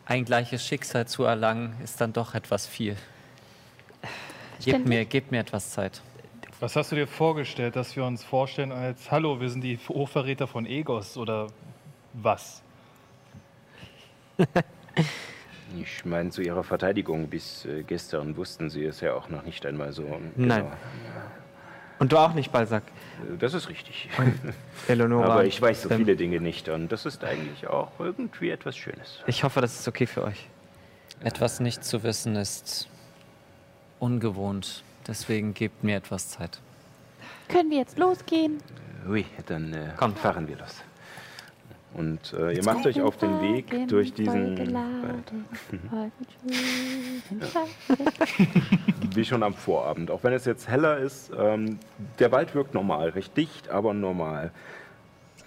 ein 0.06 0.24
gleiches 0.26 0.64
Schicksal 0.64 1.08
zu 1.08 1.24
erlangen, 1.24 1.76
ist 1.84 2.00
dann 2.00 2.14
doch 2.14 2.36
etwas 2.36 2.68
viel. 2.68 2.96
Ständig? 4.62 4.88
mir, 4.88 5.06
gebt 5.06 5.32
mir 5.32 5.40
etwas 5.40 5.72
Zeit. 5.72 6.02
Was 6.60 6.76
hast 6.76 6.92
du 6.92 6.96
dir 6.96 7.08
vorgestellt, 7.08 7.76
dass 7.76 7.96
wir 7.96 8.06
uns 8.06 8.24
vorstellen 8.24 8.72
als 8.72 9.12
Hallo, 9.12 9.42
wir 9.42 9.50
sind 9.50 9.62
die 9.62 9.78
Hochverräter 9.90 10.48
von 10.48 10.66
Egos 10.66 11.18
oder 11.18 11.48
was? 12.14 12.62
ich 15.82 16.06
meine, 16.06 16.30
zu 16.30 16.42
ihrer 16.42 16.64
Verteidigung 16.64 17.28
bis 17.30 17.66
äh, 17.66 17.84
gestern 17.84 18.36
wussten 18.38 18.70
sie 18.70 18.86
es 18.86 19.02
ja 19.02 19.14
auch 19.14 19.30
noch 19.30 19.44
nicht 19.44 19.66
einmal 19.66 19.92
so. 19.94 20.20
Nein. 20.36 20.66
Und 21.98 22.12
du 22.12 22.18
auch 22.18 22.34
nicht, 22.34 22.52
Balzac. 22.52 22.84
Äh, 22.84 23.38
Das 23.38 23.54
ist 23.54 23.70
richtig. 23.70 24.10
Eleonora. 24.88 25.26
Aber 25.34 25.46
ich 25.46 25.62
weiß 25.62 25.84
so 25.84 25.90
ähm, 25.90 25.98
viele 25.98 26.16
Dinge 26.16 26.42
nicht 26.42 26.68
und 26.70 26.92
das 26.92 27.06
ist 27.06 27.24
eigentlich 27.24 27.68
auch 27.68 27.92
irgendwie 28.00 28.50
etwas 28.50 28.76
Schönes. 28.76 29.20
Ich 29.28 29.44
hoffe, 29.44 29.62
das 29.62 29.80
ist 29.80 29.88
okay 29.88 30.06
für 30.06 30.24
euch. 30.24 30.48
Etwas 31.24 31.60
nicht 31.60 31.84
zu 31.86 32.04
wissen 32.04 32.36
ist 32.36 32.90
ungewohnt. 34.00 34.84
Deswegen 35.08 35.54
gebt 35.54 35.84
mir 35.84 35.96
etwas 35.98 36.30
Zeit. 36.30 36.60
Können 37.48 37.70
wir 37.70 37.78
jetzt 37.78 37.98
losgehen? 37.98 38.58
Ui, 39.08 39.26
dann 39.46 39.74
äh, 39.74 39.92
Kommt. 39.98 40.18
fahren 40.20 40.48
wir 40.48 40.58
los. 40.58 40.82
Und 41.96 42.34
äh, 42.34 42.52
ihr 42.54 42.64
macht 42.64 42.86
euch 42.86 43.02
auf 43.02 43.18
den 43.18 43.42
Weg 43.42 43.88
durch 43.88 44.14
diesen 44.14 44.58
Wald. 44.74 45.32
Wie 49.16 49.24
schon 49.24 49.44
am 49.44 49.54
Vorabend. 49.54 50.12
Auch 50.12 50.24
wenn 50.24 50.34
es 50.34 50.44
jetzt 50.46 50.68
heller 50.68 50.98
ist, 50.98 51.32
ähm, 51.38 51.80
der 52.20 52.32
Wald 52.34 52.54
wirkt 52.54 52.74
normal, 52.74 53.10
recht 53.10 53.38
dicht, 53.38 53.70
aber 53.70 53.94
normal. 53.94 54.52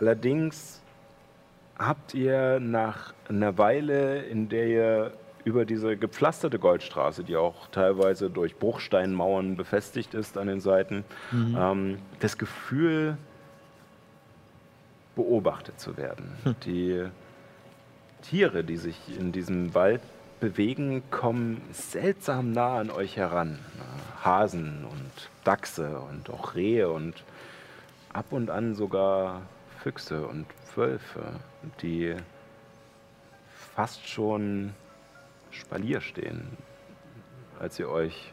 Allerdings 0.01 0.81
habt 1.79 2.15
ihr 2.15 2.61
nach 2.61 3.13
einer 3.29 3.59
Weile, 3.59 4.23
in 4.23 4.49
der 4.49 4.67
ihr 4.67 5.13
über 5.45 5.65
diese 5.65 5.97
gepflasterte 5.97 6.59
Goldstraße, 6.59 7.25
die 7.25 7.37
auch 7.37 7.69
teilweise 7.69 8.31
durch 8.31 8.57
Bruchsteinmauern 8.57 9.57
befestigt 9.57 10.15
ist 10.15 10.37
an 10.37 10.47
den 10.47 10.61
Seiten, 10.61 11.05
ähm, 11.33 11.99
das 12.21 12.39
Gefühl, 12.39 13.17
beobachtet 15.19 15.81
zu 15.81 15.97
werden. 15.97 16.33
Die 16.65 17.05
Tiere, 18.23 18.63
die 18.63 18.77
sich 18.77 18.97
in 19.19 19.33
diesem 19.33 19.75
Wald 19.75 20.01
bewegen, 20.39 21.03
kommen 21.11 21.61
seltsam 21.73 22.53
nah 22.53 22.79
an 22.79 22.91
euch 22.91 23.17
heran. 23.17 23.59
Hasen 24.23 24.85
und 24.85 25.31
Dachse 25.43 25.99
und 25.99 26.31
auch 26.31 26.55
Rehe 26.55 26.89
und 26.89 27.25
ab 28.13 28.27
und 28.31 28.49
an 28.49 28.77
sogar 28.77 29.43
Füchse 29.83 30.25
und 30.25 30.47
Wölfe, 30.77 31.41
die 31.83 32.15
fast 33.75 34.09
schon 34.09 34.73
Spalier 35.51 36.01
stehen, 36.01 36.57
als 37.59 37.77
ihr 37.81 37.89
euch 37.89 38.33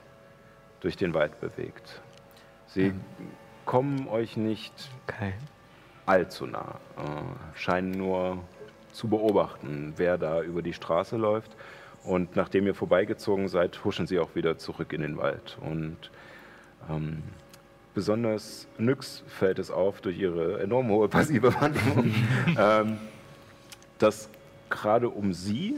durch 0.82 0.98
den 0.98 1.16
Wald 1.16 1.40
bewegt. 1.40 2.00
Sie 2.68 2.94
kommen 3.66 4.08
euch 4.08 4.38
nicht 4.38 4.92
Okay. 5.08 5.34
Allzu 6.06 6.46
nah, 6.46 6.80
äh, 6.98 7.58
scheinen 7.58 7.92
nur 7.92 8.40
zu 8.92 9.08
beobachten, 9.08 9.94
wer 9.98 10.18
da 10.18 10.42
über 10.42 10.62
die 10.62 10.74
Straße 10.74 11.18
läuft. 11.18 11.52
Und 12.04 12.36
nachdem 12.36 12.68
ihr 12.68 12.76
vorbeigezogen 12.76 13.48
seid, 13.48 13.84
huschen 13.84 14.08
sie 14.08 14.20
auch 14.20 14.36
wieder 14.36 14.58
zurück 14.58 14.94
in 14.94 15.02
den 15.02 15.18
Wald. 15.18 15.58
Und 15.62 15.98
ähm, 16.90 17.24
besonders 17.94 18.68
Nyx 18.78 19.24
fällt 19.28 19.58
es 19.58 19.72
auf 19.72 20.02
durch 20.02 20.18
ihre 20.18 20.60
enorm 20.60 20.90
hohe 20.90 21.10
passive 21.10 21.54
Wahrnehmung, 21.56 22.14
ähm, 22.58 22.98
dass 23.98 24.30
gerade 24.70 25.10
um 25.10 25.34
sie 25.34 25.78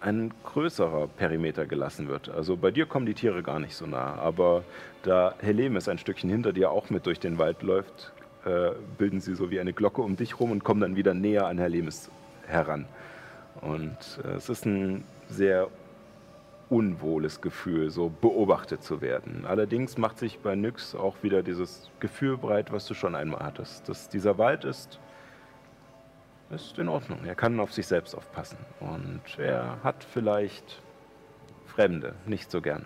ein 0.00 0.32
größerer 0.44 1.06
Perimeter 1.06 1.64
gelassen 1.64 2.08
wird. 2.08 2.28
Also 2.28 2.56
bei 2.56 2.70
dir 2.70 2.86
kommen 2.86 3.06
die 3.06 3.14
Tiere 3.14 3.42
gar 3.42 3.60
nicht 3.60 3.76
so 3.76 3.86
nah, 3.86 4.16
aber 4.16 4.64
da 5.04 5.34
Helemis 5.38 5.88
ein 5.88 5.98
Stückchen 5.98 6.28
hinter 6.28 6.52
dir 6.52 6.70
auch 6.70 6.90
mit 6.90 7.06
durch 7.06 7.20
den 7.20 7.38
Wald 7.38 7.62
läuft, 7.62 8.12
äh, 8.44 8.72
bilden 8.98 9.20
sie 9.20 9.34
so 9.34 9.50
wie 9.50 9.60
eine 9.60 9.72
Glocke 9.72 10.02
um 10.02 10.16
dich 10.16 10.40
rum 10.40 10.50
und 10.50 10.64
kommen 10.64 10.80
dann 10.80 10.96
wieder 10.96 11.14
näher 11.14 11.46
an 11.46 11.58
Helemis 11.58 12.10
heran. 12.46 12.86
Und 13.60 13.96
äh, 14.24 14.36
es 14.36 14.48
ist 14.48 14.66
ein 14.66 15.04
sehr 15.28 15.68
unwohles 16.68 17.40
Gefühl, 17.40 17.90
so 17.90 18.08
beobachtet 18.08 18.82
zu 18.82 19.02
werden. 19.02 19.44
Allerdings 19.46 19.98
macht 19.98 20.18
sich 20.18 20.38
bei 20.38 20.54
Nyx 20.54 20.94
auch 20.94 21.16
wieder 21.22 21.42
dieses 21.42 21.90
Gefühl 22.00 22.38
breit, 22.38 22.72
was 22.72 22.86
du 22.86 22.94
schon 22.94 23.14
einmal 23.14 23.44
hattest, 23.44 23.88
dass 23.88 24.08
dieser 24.08 24.38
Wald 24.38 24.64
ist, 24.64 24.98
ist 26.50 26.78
in 26.78 26.88
Ordnung. 26.88 27.18
Er 27.26 27.34
kann 27.34 27.60
auf 27.60 27.72
sich 27.72 27.86
selbst 27.86 28.14
aufpassen. 28.14 28.56
Und 28.80 29.20
er 29.38 29.78
hat 29.84 30.02
vielleicht 30.02 30.80
Fremde 31.66 32.14
nicht 32.26 32.50
so 32.50 32.60
gerne. 32.60 32.84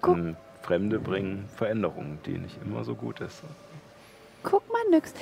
Guck. 0.00 0.14
Und 0.14 0.36
Fremde 0.62 0.98
bringen 0.98 1.48
Veränderungen, 1.54 2.18
die 2.26 2.38
nicht 2.38 2.58
immer 2.64 2.84
so 2.84 2.94
gut 2.94 3.20
ist. 3.20 3.42
Nyx. 4.90 5.12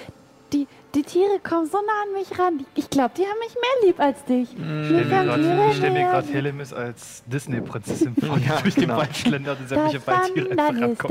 Die, 0.53 0.69
die 0.95 1.03
Tiere 1.03 1.41
kommen 1.43 1.67
so 1.67 1.79
nah 1.79 2.03
an 2.07 2.13
mich 2.13 2.39
ran. 2.39 2.65
Ich 2.77 2.89
glaube, 2.89 3.11
die 3.17 3.23
haben 3.23 3.39
mich 3.41 3.55
mehr 3.55 3.89
lieb 3.89 3.99
als 3.99 4.25
dich. 4.25 4.51
Tiere 4.51 5.71
Ich 5.71 5.77
stelle 5.77 5.91
mir 5.93 6.05
gerade 6.05 6.29
Helemis 6.29 6.73
als 6.73 7.25
Disney-Prinzessin 7.27 8.15
vor, 8.21 8.37
die 8.37 8.47
durch 8.63 8.75
den 8.75 8.83
genau. 8.85 8.99
Wald 8.99 9.17
schlendert 9.17 9.59
und 9.59 9.69
sämtliche 9.69 9.99
Das 9.99 10.07
Waldtiere 10.07 10.51
einfach 10.51 11.09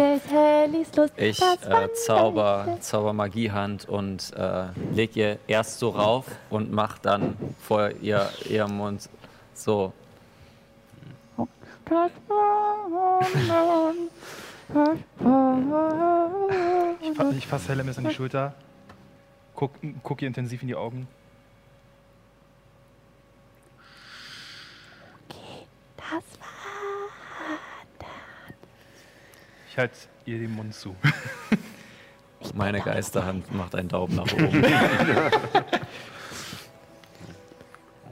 Lust. 0.95 1.13
Ich 1.17 1.41
äh, 1.41 1.93
zauber, 2.05 2.77
zauber 2.79 3.11
Magiehand 3.11 3.89
und 3.89 4.31
äh, 4.37 4.67
leg 4.93 5.15
ihr 5.17 5.39
erst 5.47 5.79
so 5.79 5.89
rauf 5.89 6.25
und 6.49 6.71
mach 6.71 6.97
dann 6.99 7.35
vor 7.61 7.89
ihr, 8.01 8.29
ihrem 8.49 8.77
Mund 8.77 9.09
so. 9.53 9.91
Ich, 17.01 17.15
fa 17.15 17.29
ich 17.37 17.45
fasse 17.45 17.69
Helemis 17.69 17.99
an 17.99 18.05
die 18.05 18.13
Schulter, 18.13 18.55
guck, 19.53 19.71
guck 20.01 20.21
ihr 20.23 20.27
intensiv 20.27 20.63
in 20.63 20.67
die 20.67 20.75
Augen. 20.75 21.07
Das 25.95 26.23
Wandern. 26.39 28.09
Ich 29.69 29.77
halte 29.77 29.95
ihr 30.25 30.39
den 30.39 30.51
Mund 30.55 30.73
zu. 30.73 30.95
Meine 32.55 32.81
Geisterhand 32.81 33.53
macht 33.53 33.75
einen 33.75 33.89
Daumen 33.89 34.15
nach 34.15 34.33
oben. 34.33 34.63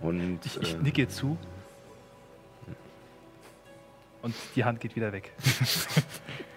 Und 0.02 0.40
Ich, 0.46 0.62
ich 0.62 0.74
äh, 0.76 0.78
nicke 0.78 1.02
ihr 1.02 1.10
zu. 1.10 1.38
Und 4.22 4.36
die 4.56 4.64
Hand 4.64 4.80
geht 4.80 4.96
wieder 4.96 5.12
weg. 5.12 5.32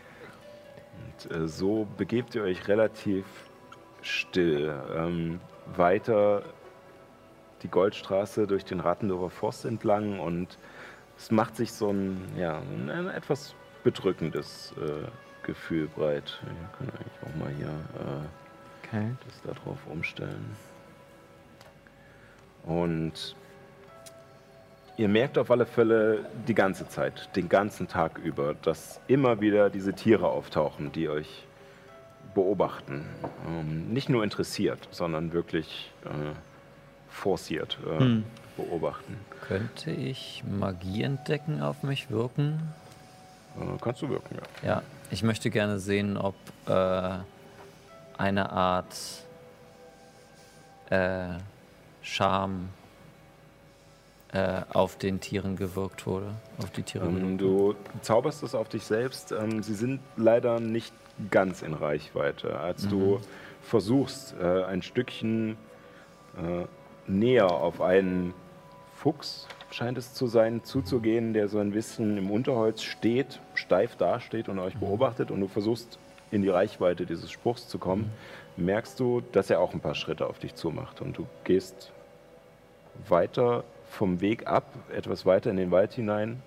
Und, 1.25 1.37
äh, 1.37 1.49
so 1.49 1.87
begebt 1.97 2.35
ihr 2.35 2.43
euch 2.43 2.69
relativ 2.69 3.25
still 4.03 4.75
ähm, 4.97 5.41
weiter 5.77 6.43
die 7.63 7.69
Goldstraße 7.69 8.47
durch 8.47 8.65
den 8.65 8.81
Rattendorfer 8.81 9.31
Forst 9.31 9.65
entlang 9.65 10.21
und 10.21 10.59
es 11.17 11.31
macht 11.31 11.57
sich 11.57 11.73
so 11.73 11.91
ein, 11.91 12.21
ja, 12.37 12.59
ein, 12.59 12.91
ein 12.91 13.09
etwas 13.09 13.55
bedrückendes 13.83 14.75
äh, 14.77 15.07
Gefühl 15.47 15.89
breit. 15.89 16.41
Ich 16.43 16.79
kann 16.79 16.89
eigentlich 16.89 17.23
auch 17.23 17.37
mal 17.39 17.51
hier 17.57 17.67
äh, 17.67 18.27
Okay. 18.87 19.15
das 19.27 19.43
da 19.43 19.53
drauf 19.61 19.79
umstellen. 19.91 20.57
Und 22.65 23.35
ihr 24.97 25.09
merkt 25.09 25.39
auf 25.39 25.51
alle 25.51 25.66
Fälle 25.66 26.25
die 26.47 26.55
ganze 26.55 26.89
Zeit, 26.89 27.29
den 27.37 27.49
ganzen 27.49 27.89
Tag 27.89 28.19
über, 28.19 28.55
dass 28.55 29.01
immer 29.09 29.41
wieder 29.41 29.71
diese 29.71 29.93
Tiere 29.93 30.29
auftauchen, 30.29 30.93
die 30.93 31.09
euch 31.09 31.45
beobachten. 32.35 33.05
Ähm, 33.47 33.93
nicht 33.93 34.09
nur 34.09 34.25
interessiert, 34.25 34.89
sondern 34.91 35.33
wirklich 35.33 35.91
äh, 36.05 36.09
forciert 37.09 37.79
äh, 37.87 37.99
Hm. 38.01 38.25
beobachten. 38.57 39.16
Könnte 39.47 39.91
ich 39.91 40.43
Magie 40.49 41.03
entdecken 41.03 41.61
auf 41.61 41.83
mich 41.83 42.11
wirken? 42.11 42.73
Äh, 43.61 43.79
kannst 43.81 44.03
du 44.03 44.09
wirken, 44.09 44.37
ja. 44.62 44.69
Ja, 44.69 44.83
ich 45.11 45.23
möchte 45.23 45.51
gerne 45.51 45.79
sehen, 45.79 46.16
ob 46.16 46.35
äh, 46.66 47.11
eine 48.19 48.51
Art 48.51 48.97
äh, 50.91 51.29
Charme 52.03 52.69
äh, 54.35 54.62
auf 54.73 54.97
den 54.97 55.20
Tieren 55.20 55.55
gewirkt 55.55 56.06
wurde. 56.06 56.35
Auf 56.59 56.70
die 56.70 56.82
Tiere 56.82 57.06
Ähm, 57.06 57.39
du 57.39 57.77
zauberst 58.02 58.43
es 58.43 58.55
auf 58.55 58.69
dich 58.69 58.82
selbst. 58.82 59.31
Ähm, 59.31 59.62
sie 59.62 59.74
sind 59.74 60.01
leider 60.16 60.59
nicht 60.59 60.93
ganz 61.31 61.62
in 61.62 61.73
Reichweite. 61.73 62.59
Als 62.59 62.89
du 62.89 63.20
versuchst, 63.62 64.35
äh, 64.40 64.65
ein 64.65 64.82
Stückchen 64.82 65.56
äh, 66.36 66.66
näher 67.06 67.48
auf 67.48 67.81
einen 67.81 68.35
Fuchs, 68.97 69.47
scheint 69.70 69.98
es 69.98 70.15
zu 70.15 70.27
sein, 70.27 70.65
zuzugehen, 70.65 71.32
der 71.32 71.48
so 71.48 71.61
ein 71.61 71.70
bisschen 71.70 72.19
im 72.19 72.31
Unterholz 72.31 72.82
steht, 72.82 73.40
steif 73.55 73.94
dasteht 73.94 74.48
und 74.48 74.59
euch 74.59 74.77
beobachtet 74.77 75.31
und 75.31 75.40
du 75.40 75.47
versuchst, 75.47 75.98
in 76.32 76.43
die 76.43 76.48
Reichweite 76.48 77.06
dieses 77.06 77.31
Spruchs 77.31 77.69
zu 77.69 77.78
kommen, 77.78 78.11
merkst 78.56 78.98
du, 78.98 79.20
dass 79.31 79.51
er 79.51 79.61
auch 79.61 79.73
ein 79.74 79.81
paar 79.81 79.94
Schritte 79.94 80.27
auf 80.27 80.40
dich 80.40 80.56
zumacht 80.56 81.01
und 81.01 81.16
du 81.16 81.27
gehst 81.44 81.93
weiter 83.09 83.62
vom 83.95 84.21
Weg 84.21 84.47
ab, 84.47 84.66
etwas 84.93 85.25
weiter 85.25 85.51
in 85.51 85.57
den 85.57 85.71
Wald 85.71 85.95
hinein 85.95 86.43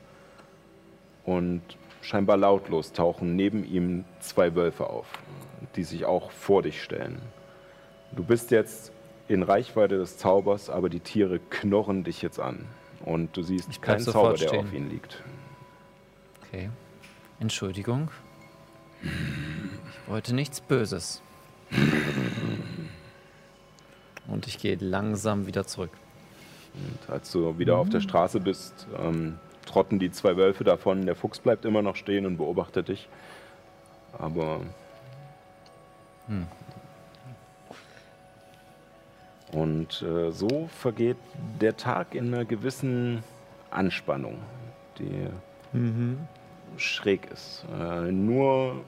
und 1.25 1.61
scheinbar 2.01 2.37
lautlos 2.37 2.93
tauchen 2.93 3.35
neben 3.35 3.63
ihm 3.65 4.05
zwei 4.19 4.55
Wölfe 4.55 4.89
auf, 4.89 5.07
die 5.75 5.83
sich 5.83 6.05
auch 6.05 6.31
vor 6.31 6.61
dich 6.61 6.83
stellen. 6.83 7.21
Du 8.11 8.23
bist 8.23 8.51
jetzt 8.51 8.91
in 9.27 9.43
Reichweite 9.43 9.97
des 9.97 10.17
Zaubers, 10.17 10.69
aber 10.69 10.89
die 10.89 10.99
Tiere 10.99 11.39
knorren 11.39 12.03
dich 12.03 12.21
jetzt 12.21 12.39
an 12.39 12.65
und 13.03 13.35
du 13.35 13.43
siehst 13.43 13.81
keinen 13.81 13.99
Zauber, 13.99 14.33
der 14.33 14.47
stehen. 14.47 14.65
auf 14.65 14.73
ihnen 14.73 14.89
liegt. 14.89 15.23
Okay. 16.47 16.69
Entschuldigung. 17.39 18.09
Ich 19.01 20.09
wollte 20.09 20.33
nichts 20.33 20.61
Böses. 20.61 21.21
Und 24.27 24.47
ich 24.47 24.57
gehe 24.57 24.75
langsam 24.79 25.45
wieder 25.45 25.67
zurück. 25.67 25.91
Und 26.77 27.09
als 27.13 27.31
du 27.31 27.57
wieder 27.57 27.77
auf 27.77 27.89
der 27.89 28.01
Straße 28.01 28.39
bist, 28.39 28.87
ähm, 28.97 29.39
trotten 29.65 29.99
die 29.99 30.11
zwei 30.11 30.37
Wölfe 30.37 30.63
davon. 30.63 31.05
Der 31.05 31.15
Fuchs 31.15 31.39
bleibt 31.39 31.65
immer 31.65 31.81
noch 31.81 31.95
stehen 31.95 32.25
und 32.25 32.37
beobachtet 32.37 32.87
dich. 32.87 33.07
Aber. 34.17 34.61
Und 39.51 40.01
äh, 40.01 40.31
so 40.31 40.69
vergeht 40.79 41.17
der 41.61 41.77
Tag 41.77 42.15
in 42.15 42.33
einer 42.33 42.43
gewissen 42.43 43.23
Anspannung, 43.71 44.37
die 44.99 45.27
schräg 46.75 47.31
ist. 47.31 47.65
Äh, 47.79 48.11
nur 48.11 48.83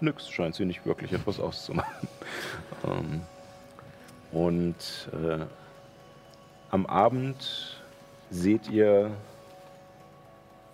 nix 0.00 0.28
scheint 0.28 0.54
sie 0.54 0.64
nicht 0.64 0.84
wirklich 0.86 1.12
etwas 1.12 1.40
auszumachen. 1.40 2.08
ähm, 2.84 3.20
und 4.32 5.08
äh, 5.12 5.44
am 6.70 6.86
Abend 6.86 7.80
seht 8.30 8.70
ihr, 8.70 9.10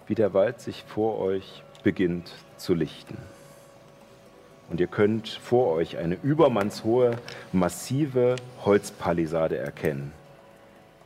wie 0.07 0.15
der 0.15 0.35
Wald 0.35 0.61
sich 0.61 0.85
vor 0.87 1.19
euch 1.19 1.63
beginnt 1.83 2.33
zu 2.57 2.75
lichten. 2.75 3.17
Und 4.69 4.81
ihr 4.81 4.89
könnt 4.89 5.29
vor 5.29 5.73
euch 5.73 5.97
eine 5.97 6.17
übermannshohe, 6.23 7.17
massive 7.53 8.37
Holzpalisade 8.65 9.57
erkennen, 9.57 10.13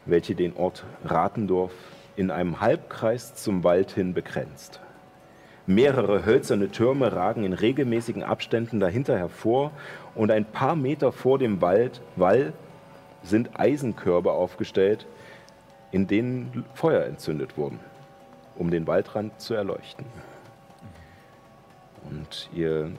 welche 0.06 0.34
den 0.34 0.56
Ort 0.56 0.84
Ratendorf 1.04 1.72
in 2.16 2.30
einem 2.30 2.60
Halbkreis 2.60 3.34
zum 3.34 3.62
Wald 3.62 3.92
hin 3.92 4.14
begrenzt. 4.14 4.80
Mehrere 5.66 6.24
hölzerne 6.24 6.70
Türme 6.70 7.12
ragen 7.12 7.44
in 7.44 7.52
regelmäßigen 7.52 8.24
Abständen 8.24 8.80
dahinter 8.80 9.16
hervor 9.16 9.70
und 10.14 10.30
ein 10.30 10.46
paar 10.46 10.74
Meter 10.74 11.12
vor 11.12 11.38
dem 11.38 11.60
Wald, 11.60 12.00
Wall 12.16 12.54
sind 13.22 13.58
Eisenkörbe 13.58 14.32
aufgestellt, 14.32 15.06
in 15.90 16.06
denen 16.06 16.64
Feuer 16.74 17.04
entzündet 17.04 17.56
wurden, 17.56 17.80
um 18.56 18.70
den 18.70 18.86
Waldrand 18.86 19.40
zu 19.40 19.54
erleuchten. 19.54 20.06
Und 22.10 22.48
ihr 22.54 22.90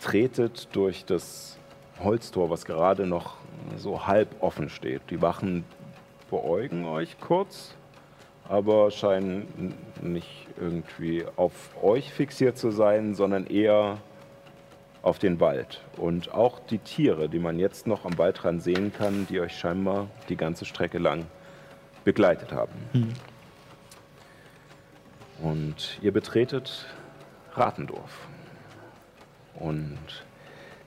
tretet 0.00 0.68
durch 0.72 1.04
das 1.04 1.58
Holztor, 2.02 2.50
was 2.50 2.64
gerade 2.64 3.06
noch 3.06 3.36
so 3.76 4.06
halb 4.06 4.28
offen 4.40 4.68
steht. 4.68 5.02
Die 5.10 5.22
Wachen 5.22 5.64
beäugen 6.30 6.84
euch 6.86 7.18
kurz, 7.20 7.74
aber 8.48 8.90
scheinen 8.90 9.74
nicht 10.02 10.46
irgendwie 10.60 11.24
auf 11.36 11.52
euch 11.82 12.12
fixiert 12.12 12.58
zu 12.58 12.70
sein, 12.70 13.14
sondern 13.14 13.46
eher 13.46 13.98
auf 15.06 15.20
den 15.20 15.38
Wald. 15.38 15.82
Und 15.96 16.34
auch 16.34 16.58
die 16.58 16.78
Tiere, 16.78 17.28
die 17.28 17.38
man 17.38 17.60
jetzt 17.60 17.86
noch 17.86 18.04
am 18.04 18.18
Waldrand 18.18 18.60
sehen 18.60 18.92
kann, 18.92 19.28
die 19.30 19.38
euch 19.38 19.56
scheinbar 19.56 20.08
die 20.28 20.36
ganze 20.36 20.64
Strecke 20.64 20.98
lang 20.98 21.26
begleitet 22.04 22.50
haben. 22.50 22.72
Und 25.40 25.98
ihr 26.02 26.12
betretet 26.12 26.86
Ratendorf. 27.52 28.26
Und 29.54 29.96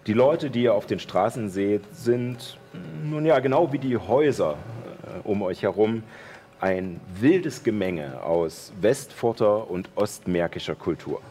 die 0.06 0.14
Leute, 0.14 0.50
die 0.50 0.64
ihr 0.64 0.74
auf 0.74 0.86
den 0.86 1.00
Straßen 1.00 1.50
seht, 1.50 1.84
sind 1.96 2.58
nun 3.06 3.26
ja 3.26 3.40
genau 3.40 3.72
wie 3.72 3.80
die 3.80 3.98
Häuser 3.98 4.58
äh, 5.04 5.28
um 5.28 5.42
euch 5.42 5.64
herum 5.64 6.04
ein 6.60 7.00
wildes 7.16 7.64
Gemenge 7.64 8.22
aus 8.22 8.74
Westfurter 8.82 9.72
und 9.72 9.90
ostmärkischer 9.96 10.76
Kultur. 10.76 11.22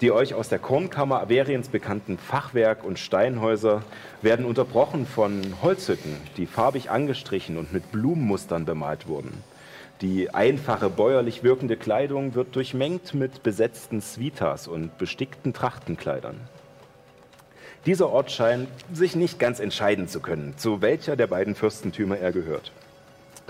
Die 0.00 0.12
euch 0.12 0.32
aus 0.32 0.48
der 0.48 0.60
Kornkammer 0.60 1.20
Averiens 1.22 1.68
bekannten 1.68 2.18
Fachwerk- 2.18 2.84
und 2.84 3.00
Steinhäuser 3.00 3.82
werden 4.22 4.46
unterbrochen 4.46 5.06
von 5.06 5.42
Holzhütten, 5.60 6.16
die 6.36 6.46
farbig 6.46 6.88
angestrichen 6.88 7.56
und 7.56 7.72
mit 7.72 7.90
Blumenmustern 7.90 8.64
bemalt 8.64 9.08
wurden. 9.08 9.42
Die 10.00 10.32
einfache 10.32 10.88
bäuerlich 10.88 11.42
wirkende 11.42 11.76
Kleidung 11.76 12.36
wird 12.36 12.54
durchmengt 12.54 13.12
mit 13.14 13.42
besetzten 13.42 14.00
Svitas 14.00 14.68
und 14.68 14.96
bestickten 14.98 15.52
Trachtenkleidern. 15.52 16.38
Dieser 17.84 18.08
Ort 18.08 18.30
scheint 18.30 18.68
sich 18.92 19.16
nicht 19.16 19.40
ganz 19.40 19.58
entscheiden 19.58 20.06
zu 20.06 20.20
können, 20.20 20.54
zu 20.56 20.80
welcher 20.80 21.16
der 21.16 21.26
beiden 21.26 21.56
Fürstentümer 21.56 22.18
er 22.18 22.30
gehört. 22.30 22.70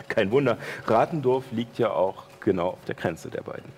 Kein 0.08 0.30
Wunder, 0.30 0.56
Ratendorf 0.86 1.44
liegt 1.50 1.78
ja 1.78 1.90
auch 1.90 2.22
genau 2.40 2.68
auf 2.68 2.84
der 2.86 2.94
Grenze 2.94 3.28
der 3.28 3.42
beiden. 3.42 3.70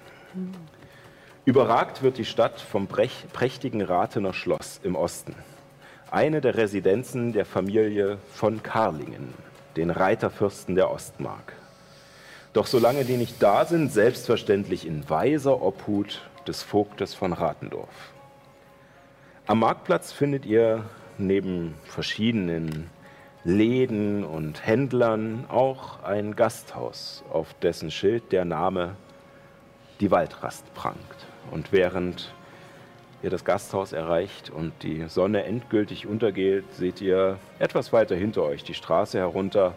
Überragt 1.46 2.02
wird 2.02 2.18
die 2.18 2.26
Stadt 2.26 2.60
vom 2.60 2.86
prächtigen 2.86 3.80
Rathener 3.80 4.34
Schloss 4.34 4.78
im 4.82 4.94
Osten, 4.94 5.34
eine 6.10 6.42
der 6.42 6.56
Residenzen 6.56 7.32
der 7.32 7.46
Familie 7.46 8.18
von 8.30 8.62
Karlingen, 8.62 9.32
den 9.74 9.88
Reiterfürsten 9.88 10.74
der 10.74 10.90
Ostmark. 10.90 11.54
Doch 12.52 12.66
solange 12.66 13.04
die 13.04 13.16
nicht 13.16 13.42
da 13.42 13.64
sind, 13.64 13.90
selbstverständlich 13.90 14.86
in 14.86 15.08
weiser 15.08 15.62
Obhut 15.62 16.20
des 16.46 16.62
Vogtes 16.62 17.14
von 17.14 17.32
Ratendorf. 17.32 18.12
Am 19.46 19.60
Marktplatz 19.60 20.12
findet 20.12 20.44
ihr 20.44 20.84
neben 21.16 21.74
verschiedenen 21.84 22.90
Läden 23.44 24.24
und 24.24 24.66
Händlern 24.66 25.46
auch 25.48 26.02
ein 26.02 26.36
Gasthaus, 26.36 27.24
auf 27.32 27.54
dessen 27.62 27.90
Schild 27.90 28.30
der 28.30 28.44
Name 28.44 28.96
die 30.00 30.10
Waldrast 30.10 30.72
prangt. 30.74 31.29
Und 31.50 31.72
während 31.72 32.32
ihr 33.22 33.30
das 33.30 33.44
Gasthaus 33.44 33.92
erreicht 33.92 34.50
und 34.50 34.72
die 34.82 35.08
Sonne 35.08 35.44
endgültig 35.44 36.06
untergeht, 36.06 36.64
seht 36.72 37.00
ihr 37.00 37.38
etwas 37.58 37.92
weiter 37.92 38.16
hinter 38.16 38.42
euch 38.42 38.64
die 38.64 38.74
Straße 38.74 39.18
herunter 39.18 39.74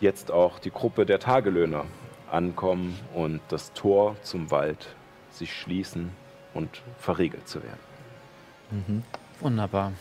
jetzt 0.00 0.30
auch 0.30 0.58
die 0.58 0.70
Gruppe 0.70 1.04
der 1.04 1.18
Tagelöhner 1.18 1.84
ankommen 2.30 2.98
und 3.14 3.40
das 3.48 3.72
Tor 3.72 4.16
zum 4.22 4.50
Wald 4.50 4.94
sich 5.30 5.52
schließen 5.52 6.10
und 6.54 6.82
verriegelt 6.98 7.48
zu 7.48 7.62
werden. 7.62 9.04
Wunderbar. 9.40 9.92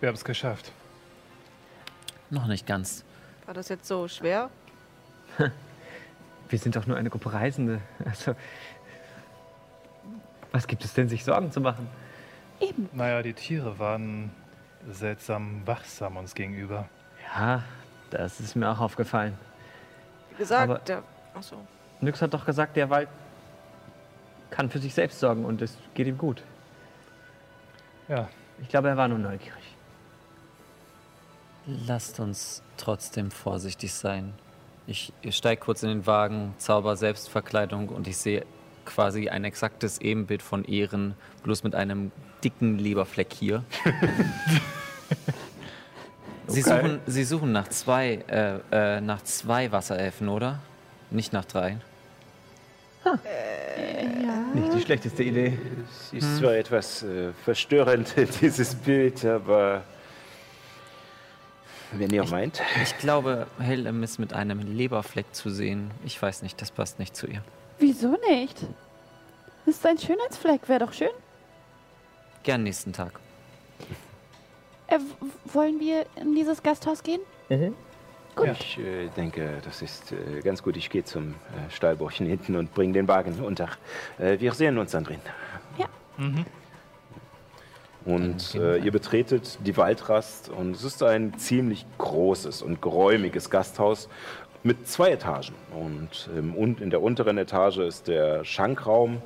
Wir 0.00 0.08
haben 0.08 0.14
es 0.14 0.24
geschafft. 0.24 0.72
Noch 2.30 2.46
nicht 2.46 2.66
ganz. 2.66 3.04
War 3.46 3.54
das 3.54 3.68
jetzt 3.68 3.86
so 3.86 4.06
schwer? 4.06 4.50
Wir 6.48 6.58
sind 6.58 6.76
doch 6.76 6.86
nur 6.86 6.96
eine 6.96 7.10
Gruppe 7.10 7.32
Reisende. 7.32 7.80
Also, 8.04 8.34
was 10.52 10.66
gibt 10.66 10.84
es 10.84 10.94
denn, 10.94 11.08
sich 11.08 11.24
Sorgen 11.24 11.50
zu 11.52 11.60
machen? 11.60 11.88
Eben. 12.60 12.88
Naja, 12.92 13.22
die 13.22 13.34
Tiere 13.34 13.78
waren 13.78 14.30
seltsam 14.90 15.62
wachsam 15.66 16.16
uns 16.16 16.34
gegenüber. 16.34 16.88
Ja, 17.34 17.62
das 18.10 18.40
ist 18.40 18.56
mir 18.56 18.68
auch 18.70 18.80
aufgefallen. 18.80 19.36
Wie 20.30 20.36
gesagt, 20.36 20.70
Aber- 20.70 20.78
der. 20.80 21.02
Achso. 21.34 21.56
Nyx 22.00 22.22
hat 22.22 22.32
doch 22.32 22.44
gesagt, 22.46 22.76
der 22.76 22.90
Wald 22.90 23.08
kann 24.50 24.70
für 24.70 24.78
sich 24.78 24.94
selbst 24.94 25.20
sorgen 25.20 25.44
und 25.44 25.60
es 25.62 25.76
geht 25.94 26.06
ihm 26.06 26.16
gut. 26.18 26.42
Ja, 28.08 28.28
Ich 28.62 28.68
glaube, 28.68 28.88
er 28.88 28.96
war 28.96 29.06
nur 29.08 29.18
neugierig. 29.18 29.62
Lasst 31.66 32.18
uns 32.18 32.62
trotzdem 32.76 33.30
vorsichtig 33.30 33.92
sein. 33.92 34.32
Ich, 34.86 35.12
ich 35.20 35.36
steige 35.36 35.60
kurz 35.60 35.82
in 35.82 35.90
den 35.90 36.06
Wagen, 36.06 36.54
zauber 36.58 36.96
Selbstverkleidung 36.96 37.88
und 37.90 38.08
ich 38.08 38.16
sehe 38.16 38.46
quasi 38.88 39.28
ein 39.28 39.44
exaktes 39.44 40.00
Ebenbild 40.00 40.42
von 40.42 40.64
Ehren, 40.64 41.14
bloß 41.44 41.62
mit 41.62 41.74
einem 41.74 42.10
dicken 42.42 42.78
Leberfleck 42.78 43.32
hier. 43.32 43.62
Sie, 46.46 46.60
Okay. 46.62 46.80
suchen, 46.80 47.00
Sie 47.06 47.24
suchen 47.24 47.52
nach 47.52 47.68
zwei, 47.68 48.24
äh, 48.26 48.58
äh, 48.96 49.00
nach 49.02 49.22
zwei 49.22 49.70
Wasserelfen, 49.70 50.28
oder? 50.28 50.60
Nicht 51.10 51.32
nach 51.32 51.44
drei. 51.44 51.76
Nicht 54.54 54.72
die 54.74 54.80
schlechteste 54.80 55.22
Idee. 55.22 55.58
Es 55.90 56.12
ist 56.12 56.36
zwar 56.38 56.54
etwas 56.54 57.02
äh, 57.02 57.32
verstörend, 57.44 58.14
dieses 58.40 58.74
Bild, 58.74 59.24
aber 59.24 59.82
wenn 61.92 62.10
ihr 62.10 62.24
meint. 62.24 62.60
Ich 62.82 62.96
glaube, 62.98 63.46
Hellem 63.58 64.02
ist 64.02 64.18
mit 64.18 64.32
einem 64.32 64.60
Leberfleck 64.60 65.26
zu 65.34 65.48
sehen. 65.50 65.90
Ich 66.04 66.20
weiß 66.20 66.42
nicht, 66.42 66.60
das 66.60 66.70
passt 66.70 66.98
nicht 66.98 67.14
zu 67.16 67.26
ihr. 67.26 67.42
Wieso 67.78 68.16
nicht? 68.28 68.66
Das 69.66 69.76
ist 69.76 69.86
ein 69.86 69.98
Schönheitsfleck, 69.98 70.68
wäre 70.68 70.80
doch 70.80 70.92
schön. 70.92 71.10
Gern 72.42 72.62
nächsten 72.62 72.92
Tag. 72.92 73.12
Äh, 74.88 74.98
wollen 75.52 75.78
wir 75.78 76.06
in 76.16 76.34
dieses 76.34 76.62
Gasthaus 76.62 77.02
gehen? 77.02 77.20
Gut. 78.34 78.48
Ich 78.60 78.78
äh, 78.78 79.08
denke, 79.16 79.58
das 79.64 79.82
ist 79.82 80.12
äh, 80.12 80.40
ganz 80.40 80.62
gut. 80.62 80.76
Ich 80.76 80.90
gehe 80.90 81.04
zum 81.04 81.30
äh, 81.32 81.70
Stallburchen 81.70 82.26
hinten 82.26 82.56
und 82.56 82.72
bringe 82.72 82.92
den 82.92 83.08
Wagen 83.08 83.34
unter. 83.40 83.68
Äh, 84.18 84.38
wir 84.40 84.54
sehen 84.54 84.78
uns 84.78 84.92
dann 84.92 85.04
drin. 85.04 85.20
Ja. 85.76 85.86
Und 88.04 88.54
äh, 88.54 88.78
ihr 88.78 88.92
betretet 88.92 89.58
die 89.66 89.76
Waldrast 89.76 90.48
und 90.48 90.76
es 90.76 90.84
ist 90.84 91.02
ein 91.02 91.36
ziemlich 91.38 91.84
großes 91.98 92.62
und 92.62 92.80
geräumiges 92.80 93.50
Gasthaus 93.50 94.08
mit 94.62 94.88
zwei 94.88 95.10
Etagen. 95.10 95.54
Und, 95.72 96.28
ähm, 96.36 96.76
in 96.80 96.90
der 96.90 97.02
unteren 97.02 97.38
Etage 97.38 97.78
ist 97.78 98.08
der 98.08 98.44
Schankraum, 98.44 99.22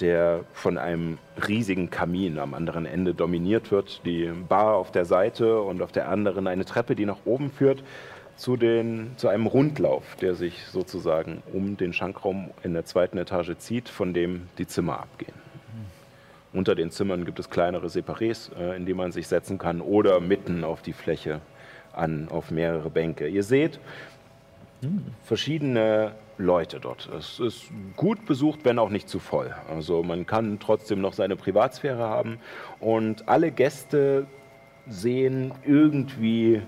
der 0.00 0.44
von 0.52 0.78
einem 0.78 1.18
riesigen 1.46 1.90
Kamin 1.90 2.38
am 2.38 2.54
anderen 2.54 2.86
Ende 2.86 3.14
dominiert 3.14 3.70
wird. 3.70 4.00
Die 4.04 4.30
Bar 4.48 4.74
auf 4.74 4.90
der 4.90 5.04
Seite 5.04 5.60
und 5.60 5.82
auf 5.82 5.92
der 5.92 6.08
anderen 6.08 6.46
eine 6.46 6.64
Treppe, 6.64 6.96
die 6.96 7.04
nach 7.04 7.18
oben 7.24 7.50
führt 7.50 7.82
zu, 8.36 8.56
den, 8.56 9.12
zu 9.16 9.28
einem 9.28 9.46
Rundlauf, 9.46 10.16
der 10.20 10.34
sich 10.34 10.64
sozusagen 10.66 11.42
um 11.52 11.76
den 11.76 11.92
Schankraum 11.92 12.50
in 12.62 12.72
der 12.72 12.84
zweiten 12.84 13.18
Etage 13.18 13.56
zieht, 13.58 13.88
von 13.88 14.14
dem 14.14 14.48
die 14.58 14.66
Zimmer 14.66 15.00
abgehen. 15.00 15.34
Unter 16.52 16.74
den 16.74 16.90
Zimmern 16.90 17.24
gibt 17.24 17.38
es 17.38 17.48
kleinere 17.48 17.86
Separés, 17.86 18.50
äh, 18.58 18.76
in 18.76 18.84
die 18.84 18.94
man 18.94 19.12
sich 19.12 19.26
setzen 19.26 19.58
kann 19.58 19.80
oder 19.80 20.20
mitten 20.20 20.64
auf 20.64 20.82
die 20.82 20.92
Fläche 20.92 21.40
an, 21.92 22.28
auf 22.30 22.50
mehrere 22.50 22.90
Bänke. 22.90 23.26
Ihr 23.26 23.42
seht 23.42 23.80
verschiedene 25.24 26.12
Leute 26.38 26.80
dort. 26.80 27.08
Es 27.16 27.38
ist 27.38 27.64
gut 27.96 28.26
besucht, 28.26 28.60
wenn 28.64 28.78
auch 28.78 28.88
nicht 28.88 29.08
zu 29.08 29.18
voll. 29.18 29.54
Also 29.68 30.02
man 30.02 30.26
kann 30.26 30.58
trotzdem 30.58 31.00
noch 31.00 31.12
seine 31.12 31.36
Privatsphäre 31.36 32.02
haben 32.02 32.38
und 32.80 33.28
alle 33.28 33.50
Gäste 33.50 34.26
sehen 34.88 35.52
irgendwie 35.64 36.62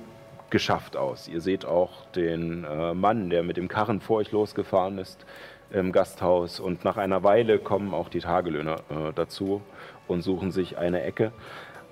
geschafft 0.50 0.96
aus. 0.96 1.26
Ihr 1.26 1.40
seht 1.40 1.64
auch 1.64 2.06
den 2.14 2.64
äh, 2.64 2.94
Mann, 2.94 3.30
der 3.30 3.42
mit 3.42 3.56
dem 3.56 3.66
Karren 3.66 4.00
vor 4.00 4.18
euch 4.18 4.30
losgefahren 4.30 4.98
ist 4.98 5.26
im 5.72 5.90
Gasthaus 5.90 6.60
und 6.60 6.84
nach 6.84 6.96
einer 6.96 7.24
Weile 7.24 7.58
kommen 7.58 7.92
auch 7.92 8.08
die 8.08 8.20
Tagelöhner 8.20 8.76
äh, 8.90 9.12
dazu 9.14 9.62
und 10.06 10.22
suchen 10.22 10.52
sich 10.52 10.78
eine 10.78 11.02
Ecke. 11.02 11.32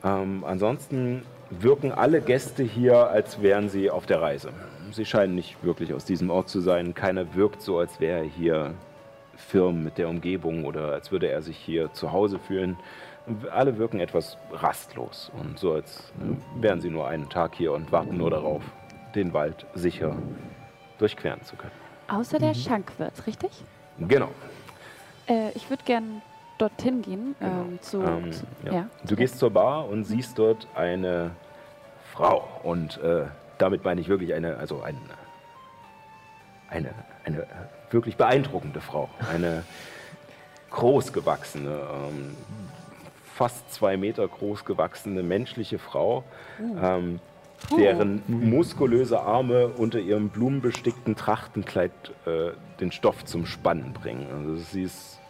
Ähm, 0.04 0.44
ansonsten 0.46 1.22
wirken 1.50 1.90
alle 1.90 2.20
Gäste 2.20 2.62
hier, 2.62 3.08
als 3.08 3.42
wären 3.42 3.68
sie 3.68 3.90
auf 3.90 4.06
der 4.06 4.20
Reise. 4.20 4.50
Sie 4.92 5.04
scheinen 5.04 5.34
nicht 5.34 5.62
wirklich 5.64 5.94
aus 5.94 6.04
diesem 6.04 6.30
Ort 6.30 6.48
zu 6.48 6.60
sein. 6.60 6.94
Keiner 6.94 7.34
wirkt 7.34 7.62
so, 7.62 7.78
als 7.78 7.98
wäre 8.00 8.20
er 8.20 8.24
hier 8.24 8.74
firm 9.36 9.82
mit 9.82 9.98
der 9.98 10.08
Umgebung 10.08 10.64
oder 10.64 10.92
als 10.92 11.10
würde 11.10 11.28
er 11.28 11.42
sich 11.42 11.56
hier 11.56 11.92
zu 11.92 12.12
Hause 12.12 12.38
fühlen. 12.38 12.76
Alle 13.50 13.78
wirken 13.78 14.00
etwas 14.00 14.36
rastlos 14.52 15.30
und 15.40 15.58
so, 15.58 15.72
als 15.74 16.12
äh, 16.20 16.62
wären 16.62 16.80
sie 16.80 16.90
nur 16.90 17.06
einen 17.06 17.28
Tag 17.28 17.54
hier 17.54 17.72
und 17.72 17.92
warten 17.92 18.16
nur 18.16 18.30
darauf, 18.30 18.62
den 19.14 19.32
Wald 19.32 19.64
sicher 19.74 20.16
durchqueren 20.98 21.42
zu 21.42 21.56
können. 21.56 21.72
Außer 22.08 22.38
der 22.38 22.54
Schankwirt, 22.54 23.26
richtig? 23.26 23.50
Genau. 23.98 24.28
Äh, 25.28 25.52
ich 25.52 25.70
würde 25.70 25.84
gern 25.84 26.20
dorthin 26.58 27.02
gehen. 27.02 27.34
Ähm, 27.40 27.78
zu, 27.80 28.02
Ähm, 28.02 28.32
zu, 28.32 28.44
ja. 28.64 28.72
ja. 28.72 28.86
Du 29.04 29.16
gehst 29.16 29.38
zur 29.38 29.50
Bar 29.50 29.88
und 29.88 30.04
siehst 30.04 30.38
dort 30.38 30.66
eine 30.74 31.30
Frau. 32.12 32.46
Und 32.62 33.00
äh, 33.02 33.26
damit 33.62 33.84
meine 33.84 34.00
ich 34.00 34.08
wirklich 34.08 34.34
eine, 34.34 34.56
also 34.56 34.82
ein, 34.82 34.98
eine, 36.68 36.90
eine 37.24 37.46
wirklich 37.92 38.16
beeindruckende 38.16 38.80
Frau. 38.80 39.08
Eine 39.32 39.62
großgewachsene, 40.70 41.70
ähm, 41.70 42.36
fast 43.34 43.72
zwei 43.72 43.96
Meter 43.96 44.26
groß 44.26 44.64
gewachsene 44.64 45.22
menschliche 45.22 45.78
Frau, 45.78 46.24
ähm, 46.58 47.20
deren 47.78 48.22
muskulöse 48.26 49.20
Arme 49.20 49.68
unter 49.68 50.00
ihrem 50.00 50.30
blumenbestickten 50.30 51.14
Trachtenkleid 51.14 51.92
äh, 52.26 52.50
den 52.80 52.90
Stoff 52.90 53.24
zum 53.24 53.46
Spannen 53.46 53.92
bringen. 53.92 54.26
Also 54.32 54.56
sie 54.56 54.82
ist 54.82 55.20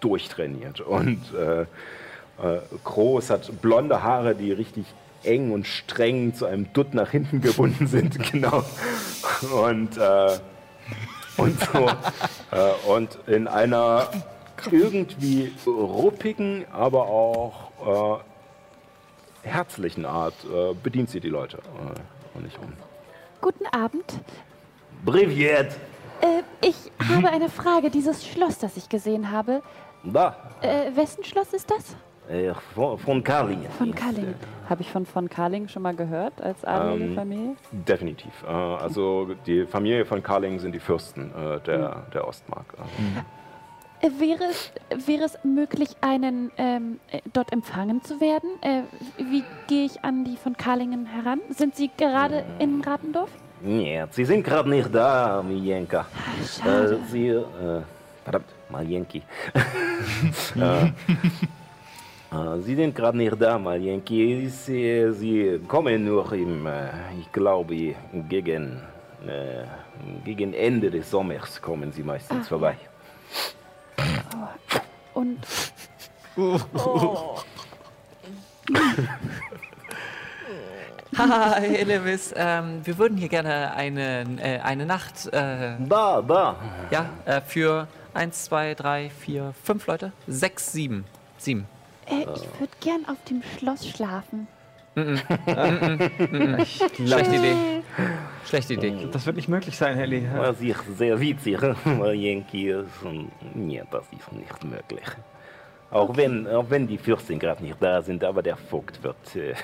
durchtrainiert 0.00 0.80
und 0.80 1.22
äh, 1.32 1.62
äh, 1.62 2.60
groß, 2.84 3.30
hat 3.30 3.62
blonde 3.62 4.02
Haare, 4.02 4.34
die 4.34 4.52
richtig 4.52 4.84
eng 5.24 5.52
und 5.52 5.66
streng 5.66 6.34
zu 6.34 6.46
einem 6.46 6.72
Dutt 6.72 6.94
nach 6.94 7.10
hinten 7.10 7.40
gebunden 7.40 7.86
sind, 7.86 8.18
genau. 8.32 8.64
Und, 9.54 9.96
äh, 9.96 10.38
und 11.36 11.60
so. 11.60 11.88
äh, 12.50 12.90
und 12.90 13.18
in 13.26 13.48
einer 13.48 14.08
irgendwie 14.70 15.52
ruppigen, 15.66 16.64
aber 16.72 17.06
auch 17.08 18.20
äh, 19.42 19.48
herzlichen 19.48 20.04
Art 20.04 20.34
äh, 20.44 20.74
bedient 20.74 21.10
sie 21.10 21.20
die 21.20 21.28
Leute. 21.28 21.58
Äh, 21.58 22.36
und 22.36 22.44
nicht 22.44 22.58
um. 22.58 22.72
Guten 23.40 23.66
Abend. 23.66 24.04
Privet! 25.04 25.76
Äh, 26.20 26.42
ich 26.60 26.76
habe 27.08 27.28
eine 27.28 27.48
Frage. 27.48 27.90
Dieses 27.90 28.26
Schloss, 28.26 28.58
das 28.58 28.76
ich 28.76 28.88
gesehen 28.88 29.32
habe, 29.32 29.62
Da, 30.04 30.36
äh, 30.60 30.94
wessen 30.94 31.24
Schloss 31.24 31.52
ist 31.52 31.70
das? 31.70 31.96
Äh, 32.28 32.54
von, 32.74 32.98
von 32.98 33.24
Karling. 33.24 33.66
Von 33.76 33.94
Karling. 33.94 34.34
Habe 34.68 34.82
ich 34.82 34.90
von 34.90 35.04
von 35.04 35.28
Karling 35.28 35.68
schon 35.68 35.82
mal 35.82 35.94
gehört 35.94 36.40
als 36.40 36.64
adelige 36.64 37.04
ähm, 37.04 37.14
Familie? 37.14 37.56
Definitiv. 37.72 38.32
Äh, 38.44 38.50
also 38.50 39.34
die 39.46 39.66
Familie 39.66 40.04
von 40.04 40.22
Karling 40.22 40.58
sind 40.60 40.72
die 40.72 40.80
Fürsten 40.80 41.32
äh, 41.34 41.60
der, 41.60 41.78
mhm. 41.78 42.10
der 42.14 42.28
Ostmark. 42.28 42.66
Mhm. 42.78 44.18
Wäre, 44.18 44.44
es, 44.50 44.72
wäre 45.06 45.24
es 45.24 45.38
möglich, 45.44 45.90
einen 46.00 46.50
ähm, 46.56 46.98
dort 47.32 47.52
empfangen 47.52 48.02
zu 48.02 48.20
werden? 48.20 48.50
Äh, 48.60 48.82
wie 49.18 49.44
gehe 49.68 49.84
ich 49.84 50.04
an 50.04 50.24
die 50.24 50.36
von 50.36 50.56
Karlingen 50.56 51.06
heran? 51.06 51.40
Sind 51.50 51.76
Sie 51.76 51.90
gerade 51.96 52.44
mhm. 52.54 52.60
in 52.60 52.80
Ratendorf? 52.80 53.30
Nee, 53.60 54.04
Sie 54.10 54.24
sind 54.24 54.42
gerade 54.42 54.68
nicht 54.68 54.92
da, 54.92 55.40
Mijenka. 55.42 56.06
Ach, 56.12 56.48
schade. 56.48 56.98
Sie, 57.08 57.40
verdammt, 58.24 58.46
Maljenki. 58.70 59.22
äh, 62.32 62.36
äh, 62.36 62.60
Sie 62.62 62.74
sind 62.74 62.94
gerade 62.94 63.16
nicht 63.16 63.40
da, 63.40 63.58
Maljenki. 63.58 64.48
Sie, 64.48 65.12
Sie 65.12 65.60
kommen 65.68 66.04
nur 66.04 66.32
im, 66.32 66.66
äh, 66.66 66.88
ich 67.20 67.30
glaube, 67.32 67.94
gegen, 68.28 68.80
äh, 69.26 69.64
gegen 70.24 70.54
Ende 70.54 70.90
des 70.90 71.10
Sommers 71.10 71.60
kommen 71.60 71.92
Sie 71.92 72.02
meistens 72.02 72.46
Ah, 72.46 72.48
vorbei. 72.48 72.76
Und 75.14 75.38
Hi, 81.18 81.66
Elvis. 81.76 82.32
Ähm, 82.34 82.80
wir 82.84 82.96
würden 82.96 83.18
hier 83.18 83.28
gerne 83.28 83.74
eine, 83.74 84.24
äh, 84.40 84.58
eine 84.60 84.86
Nacht, 84.86 85.26
äh, 85.26 85.76
Da, 85.86 86.22
da. 86.22 86.56
ja, 86.90 87.10
äh, 87.26 87.40
für 87.42 87.86
eins, 88.14 88.44
zwei, 88.44 88.74
drei, 88.74 89.10
vier, 89.10 89.52
fünf 89.62 89.86
Leute? 89.86 90.12
Sechs, 90.26 90.72
sieben. 90.72 91.04
Sieben. 91.36 91.66
Äh, 92.12 92.22
ich 92.34 92.60
würde 92.60 92.72
gern 92.80 93.04
auf 93.06 93.16
dem 93.28 93.42
Schloss 93.58 93.88
schlafen. 93.88 94.46
Schlechte 94.94 96.10
Idee. 97.36 97.82
Schlechte 98.44 98.74
Idee. 98.74 99.08
Das 99.10 99.24
wird 99.24 99.36
nicht 99.36 99.48
möglich 99.48 99.76
sein, 99.76 99.96
Helly. 99.96 100.28
Was 100.36 100.60
ich 100.60 100.76
sehr 100.98 101.18
witzig, 101.18 101.58
Yankee 101.86 102.70
ist. 102.72 102.90
Nee, 103.54 103.82
das 103.90 104.04
ist 104.12 104.32
nicht 104.32 104.64
möglich. 104.64 105.06
Auch 105.90 106.14
wenn, 106.16 106.46
auch 106.46 106.68
wenn 106.68 106.86
die 106.86 106.98
Fürstin 106.98 107.38
gerade 107.38 107.62
nicht 107.62 107.76
da 107.80 108.02
sind, 108.02 108.22
aber 108.24 108.42
der 108.42 108.56
Vogt 108.56 109.02
wird. 109.02 109.36
Äh, 109.36 109.54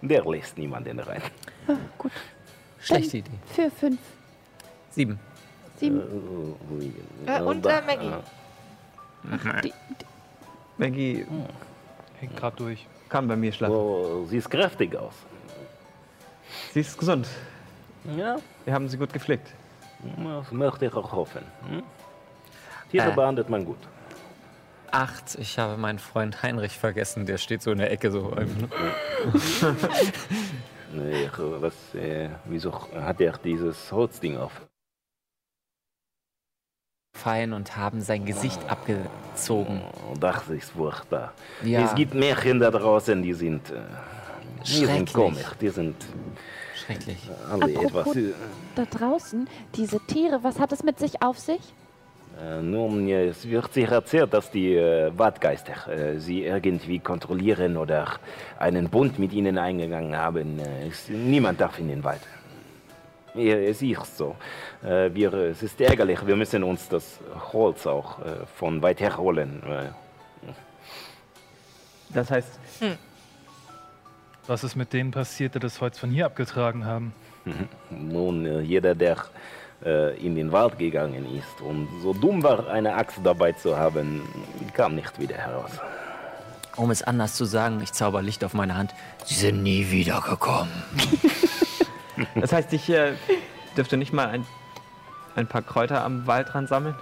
der 0.00 0.24
lässt 0.24 0.56
niemanden 0.56 1.00
rein. 1.00 1.22
Ah, 1.66 1.74
gut. 1.96 2.12
Schlechte 2.80 3.18
Idee. 3.18 3.30
Für 3.46 3.70
fünf, 3.70 3.98
Sieben. 4.90 5.18
sieben. 5.76 6.00
Äh, 7.26 7.42
und 7.42 7.66
äh, 7.66 7.82
Maggie. 7.86 8.12
Die, 9.64 9.72
Maggie 10.76 11.26
Hängt 12.20 12.36
gerade 12.36 12.56
durch. 12.56 12.86
kann 13.08 13.26
bei 13.28 13.36
mir 13.36 13.52
schlafen. 13.52 13.74
Oh, 13.76 14.24
sie 14.26 14.38
ist 14.38 14.50
kräftig 14.50 14.94
aus. 14.96 15.14
Sie 16.72 16.80
ist 16.80 16.98
gesund. 16.98 17.26
Ja, 18.16 18.36
Wir 18.64 18.74
haben 18.74 18.88
sie 18.88 18.96
gut 18.96 19.12
gepflegt. 19.12 19.48
das 20.02 20.50
möchte 20.52 20.86
ich 20.86 20.94
auch 20.94 21.12
hoffen. 21.12 21.42
Hm? 21.68 21.82
Tiere 22.90 23.10
Äh. 23.10 23.14
behandelt 23.14 23.48
man 23.50 23.64
gut. 23.64 23.78
Acht. 24.90 25.34
Ich 25.38 25.58
habe 25.58 25.76
meinen 25.76 25.98
Freund 25.98 26.42
Heinrich 26.42 26.72
vergessen. 26.78 27.26
Der 27.26 27.36
steht 27.38 27.60
so 27.62 27.70
in 27.72 27.78
der 27.78 27.90
Ecke 27.92 28.10
so. 28.10 28.34
Nee, 30.94 31.28
was, 31.36 31.74
äh, 31.94 32.30
wieso 32.46 32.72
hat 32.94 33.20
er 33.20 33.36
dieses 33.44 33.92
Holzding 33.92 34.38
auf? 34.38 34.52
Fein 37.18 37.52
und 37.52 37.76
haben 37.76 38.00
sein 38.00 38.24
Gesicht 38.24 38.60
abgezogen. 38.70 39.82
Oh, 40.10 40.14
das 40.18 40.48
ist 40.48 40.70
furchtbar. 40.70 41.32
Ja. 41.64 41.80
Es 41.84 41.94
gibt 41.94 42.14
Märchen 42.14 42.60
da 42.60 42.70
draußen, 42.70 43.22
die 43.22 43.34
sind, 43.34 43.70
äh, 43.70 43.74
die 44.66 44.70
sind 44.72 44.86
Schrecklich. 44.86 45.12
komisch, 45.12 45.46
die 45.60 45.68
sind 45.68 45.96
Schrecklich. 46.76 47.18
alle 47.50 47.64
Apropos- 47.76 48.16
etwas. 48.16 48.16
Äh, 48.16 48.32
da 48.76 48.84
draußen, 48.84 49.48
diese 49.74 49.98
Tiere, 50.06 50.38
was 50.42 50.58
hat 50.60 50.72
es 50.72 50.82
mit 50.84 50.98
sich 50.98 51.20
auf 51.22 51.38
sich? 51.38 51.60
Äh, 52.40 52.62
nun, 52.62 53.08
es 53.08 53.48
wird 53.48 53.72
sich 53.74 53.88
erzählt, 53.90 54.32
dass 54.32 54.48
die 54.52 54.74
äh, 54.76 55.10
Waldgeister 55.18 55.88
äh, 55.88 56.18
sie 56.20 56.44
irgendwie 56.44 57.00
kontrollieren 57.00 57.76
oder 57.76 58.06
einen 58.60 58.88
Bund 58.88 59.18
mit 59.18 59.32
ihnen 59.32 59.58
eingegangen 59.58 60.16
haben. 60.16 60.60
Äh, 60.60 60.86
es, 60.88 61.08
niemand 61.08 61.60
darf 61.60 61.78
in 61.80 61.88
den 61.88 62.04
Wald. 62.04 62.20
Ja, 63.34 63.56
es 63.56 63.82
ist 63.82 64.16
so. 64.16 64.36
Äh, 64.82 65.12
wir, 65.14 65.32
es 65.34 65.62
ist 65.62 65.80
ärgerlich, 65.80 66.26
wir 66.26 66.36
müssen 66.36 66.62
uns 66.62 66.88
das 66.88 67.18
Holz 67.52 67.86
auch 67.86 68.18
äh, 68.20 68.46
von 68.56 68.80
weit 68.82 69.00
her 69.00 69.16
holen. 69.16 69.62
Das 72.10 72.30
heißt, 72.30 72.58
Was 74.46 74.64
ist 74.64 74.76
mit 74.76 74.94
denen 74.94 75.10
passiert, 75.10 75.54
die 75.54 75.58
das 75.58 75.78
Holz 75.80 75.98
von 75.98 76.10
hier 76.10 76.24
abgetragen 76.24 76.86
haben? 76.86 77.12
Nun, 77.90 78.46
äh, 78.46 78.60
jeder, 78.60 78.94
der 78.94 79.16
äh, 79.84 80.16
in 80.24 80.34
den 80.34 80.50
Wald 80.52 80.78
gegangen 80.78 81.26
ist 81.36 81.60
und 81.60 81.86
so 82.02 82.12
dumm 82.14 82.42
war, 82.42 82.68
eine 82.68 82.94
Axt 82.94 83.18
dabei 83.22 83.52
zu 83.52 83.76
haben, 83.76 84.22
kam 84.72 84.94
nicht 84.94 85.18
wieder 85.20 85.36
heraus. 85.36 85.70
Um 86.76 86.90
es 86.90 87.02
anders 87.02 87.34
zu 87.34 87.44
sagen, 87.44 87.80
ich 87.82 87.92
zauber 87.92 88.22
Licht 88.22 88.44
auf 88.44 88.54
meine 88.54 88.76
Hand. 88.76 88.94
Sie 89.24 89.34
sind 89.34 89.62
nie 89.62 89.90
wiedergekommen. 89.90 90.72
das 92.34 92.52
heißt, 92.52 92.72
ich 92.72 92.88
äh, 92.88 93.12
dürfte 93.76 93.96
nicht 93.96 94.12
mal 94.12 94.28
ein, 94.28 94.46
ein 95.38 95.46
paar 95.46 95.62
Kräuter 95.62 96.04
am 96.04 96.26
Waldrand 96.26 96.68
sammeln? 96.68 96.94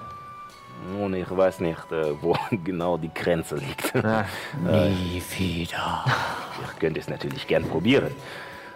Nun, 0.92 1.14
ich 1.14 1.30
weiß 1.30 1.60
nicht, 1.60 1.90
äh, 1.90 2.12
wo 2.20 2.36
genau 2.64 2.96
die 2.96 3.12
Grenze 3.12 3.56
liegt. 3.56 3.94
Ah, 3.96 4.26
Nie 4.64 5.22
wieder. 5.36 6.04
Ich 6.72 6.80
könnte 6.80 7.00
es 7.00 7.08
natürlich 7.08 7.46
gern 7.46 7.64
probieren. 7.64 8.10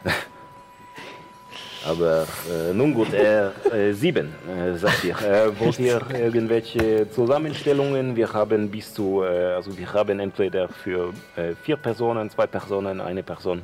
Aber 1.87 2.27
äh, 2.51 2.75
nun 2.75 2.93
gut, 2.93 3.13
äh, 3.15 3.49
äh, 3.49 3.93
sieben, 3.95 4.35
äh, 4.47 4.77
sagt 4.77 5.03
ihr. 5.05 5.17
Äh, 5.21 5.59
wollt 5.59 5.79
ihr 5.79 6.01
irgendwelche 6.13 7.11
Zusammenstellungen? 7.11 8.17
Wir 8.17 8.31
haben 8.33 8.71
bis 8.71 8.93
zu, 8.93 9.23
äh, 9.23 9.55
also 9.55 9.77
wir 9.79 9.91
haben 9.93 10.21
entweder 10.21 10.69
für 10.69 11.13
äh, 11.37 11.55
vier 11.63 11.77
Personen, 11.77 12.29
zwei 12.29 12.47
Personen, 12.47 13.01
eine 13.01 13.23
Person. 13.23 13.63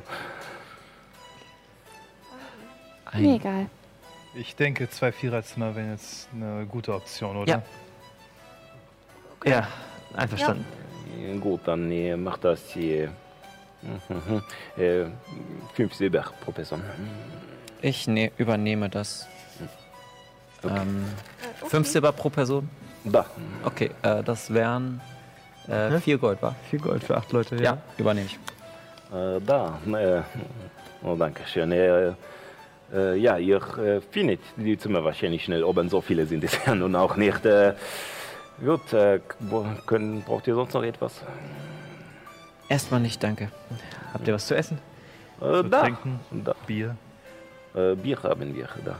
Mir 3.13 3.35
egal. 3.35 3.67
Ich 4.39 4.55
denke, 4.55 4.89
zwei 4.89 5.11
Viererzimmer 5.11 5.75
wären 5.75 5.91
jetzt 5.91 6.29
eine 6.33 6.65
gute 6.65 6.93
Option, 6.93 7.37
oder? 7.37 7.63
Ja. 9.43 9.51
ja, 9.51 9.67
einverstanden. 10.15 10.65
Äh, 11.19 11.37
Gut, 11.37 11.61
dann 11.65 11.91
äh, 11.91 12.15
macht 12.15 12.43
das 12.43 12.75
mhm, 12.75 13.09
äh, 14.77 15.05
fünf 15.73 15.93
Silber 15.95 16.25
pro 16.43 16.51
Person. 16.51 16.81
Ich 17.81 18.07
ne 18.07 18.31
übernehme 18.37 18.89
das. 18.89 19.27
Ähm, 20.63 20.69
Äh, 20.69 21.61
okay. 21.61 21.69
fünf 21.69 21.87
Silber 21.87 22.11
pro 22.11 22.29
Person? 22.29 22.69
Da. 23.03 23.25
Okay, 23.63 23.91
äh, 24.01 24.23
das 24.23 24.53
wären 24.53 25.01
äh, 25.67 25.99
vier 25.99 26.17
Gold, 26.17 26.41
war? 26.41 26.55
Viel 26.69 26.79
Gold 26.79 27.03
für 27.03 27.17
acht 27.17 27.31
Leute, 27.31 27.55
ja. 27.55 27.61
Ja, 27.61 27.77
übernehme 27.97 28.27
ich. 28.27 28.39
Äh, 29.15 29.39
da. 29.45 29.79
Äh, 29.87 30.21
oh, 31.03 31.15
danke 31.15 31.41
schön. 31.47 31.71
Äh, 32.93 33.17
ja, 33.17 33.37
ihr 33.37 33.57
äh, 33.77 34.01
findet 34.01 34.39
die 34.55 34.77
Zimmer 34.77 35.03
wahrscheinlich 35.03 35.43
schnell 35.43 35.63
oben. 35.63 35.89
So 35.89 36.01
viele 36.01 36.25
sind 36.25 36.43
es 36.43 36.57
ja 36.65 36.73
nun 36.75 36.95
auch 36.95 37.15
nicht. 37.17 37.45
Äh, 37.45 37.73
gut, 38.63 38.93
äh, 38.93 39.19
können, 39.85 40.23
braucht 40.23 40.47
ihr 40.47 40.55
sonst 40.55 40.73
noch 40.73 40.83
etwas? 40.83 41.21
Erstmal 42.69 42.99
nicht, 43.01 43.21
danke. 43.23 43.49
Habt 44.13 44.27
ihr 44.27 44.33
was 44.33 44.47
zu 44.47 44.55
essen? 44.55 44.79
Äh, 45.39 45.43
Zu 45.61 45.63
da. 45.63 45.81
trinken, 45.81 46.19
da. 46.43 46.55
Bier. 46.65 46.95
Äh, 47.75 47.95
Bier 47.95 48.21
haben 48.23 48.55
wir 48.55 48.67
da. 48.85 48.95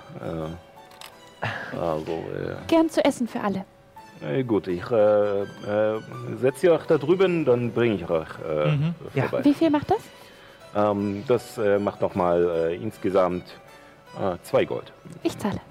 Äh, 0.54 1.78
also, 1.78 2.24
Gern 2.68 2.90
zu 2.90 3.04
essen 3.06 3.28
für 3.28 3.40
alle. 3.42 3.64
gut, 4.46 4.68
ich 4.68 4.90
äh, 4.92 5.42
äh, 5.44 6.00
setze 6.40 6.72
euch 6.74 6.86
da 6.86 6.98
drüben, 6.98 7.46
dann 7.46 7.72
bringe 7.72 7.96
ich 7.96 8.10
euch 8.10 8.28
äh, 8.48 8.72
Mhm. 8.72 8.96
Ja. 9.14 9.24
vorbei. 9.28 9.46
Wie 9.46 9.54
viel 9.54 9.70
macht 9.70 9.92
das? 9.92 10.00
Ähm, 10.76 11.24
das 11.28 11.58
äh, 11.58 11.80
macht 11.80 12.02
nochmal 12.02 12.44
äh, 12.72 12.76
insgesamt 12.76 13.46
äh, 14.20 14.38
zwei 14.44 14.66
Gold. 14.66 14.92
Ich 15.24 15.38
zahle. 15.38 15.62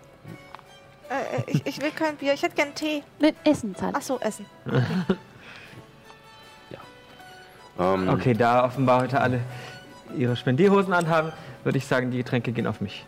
Äh, 1.08 1.38
äh, 1.38 1.42
ich, 1.46 1.66
ich 1.66 1.80
will 1.80 1.90
kein 1.90 2.16
Bier, 2.16 2.34
ich 2.34 2.42
hätte 2.42 2.56
gern 2.56 2.74
Tee. 2.74 3.02
Nein, 3.18 3.34
Essen 3.44 3.74
zahle. 3.74 3.92
Ach 3.94 4.02
so, 4.02 4.18
Essen. 4.20 4.46
Ähm, 7.78 8.08
Okay, 8.08 8.34
da 8.34 8.64
offenbar 8.64 9.02
heute 9.02 9.20
alle 9.20 9.40
ihre 10.16 10.36
Spendierhosen 10.36 10.92
anhaben, 10.92 11.32
würde 11.64 11.78
ich 11.78 11.86
sagen, 11.86 12.10
die 12.10 12.18
Getränke 12.18 12.52
gehen 12.52 12.66
auf 12.66 12.80
mich. 12.80 13.04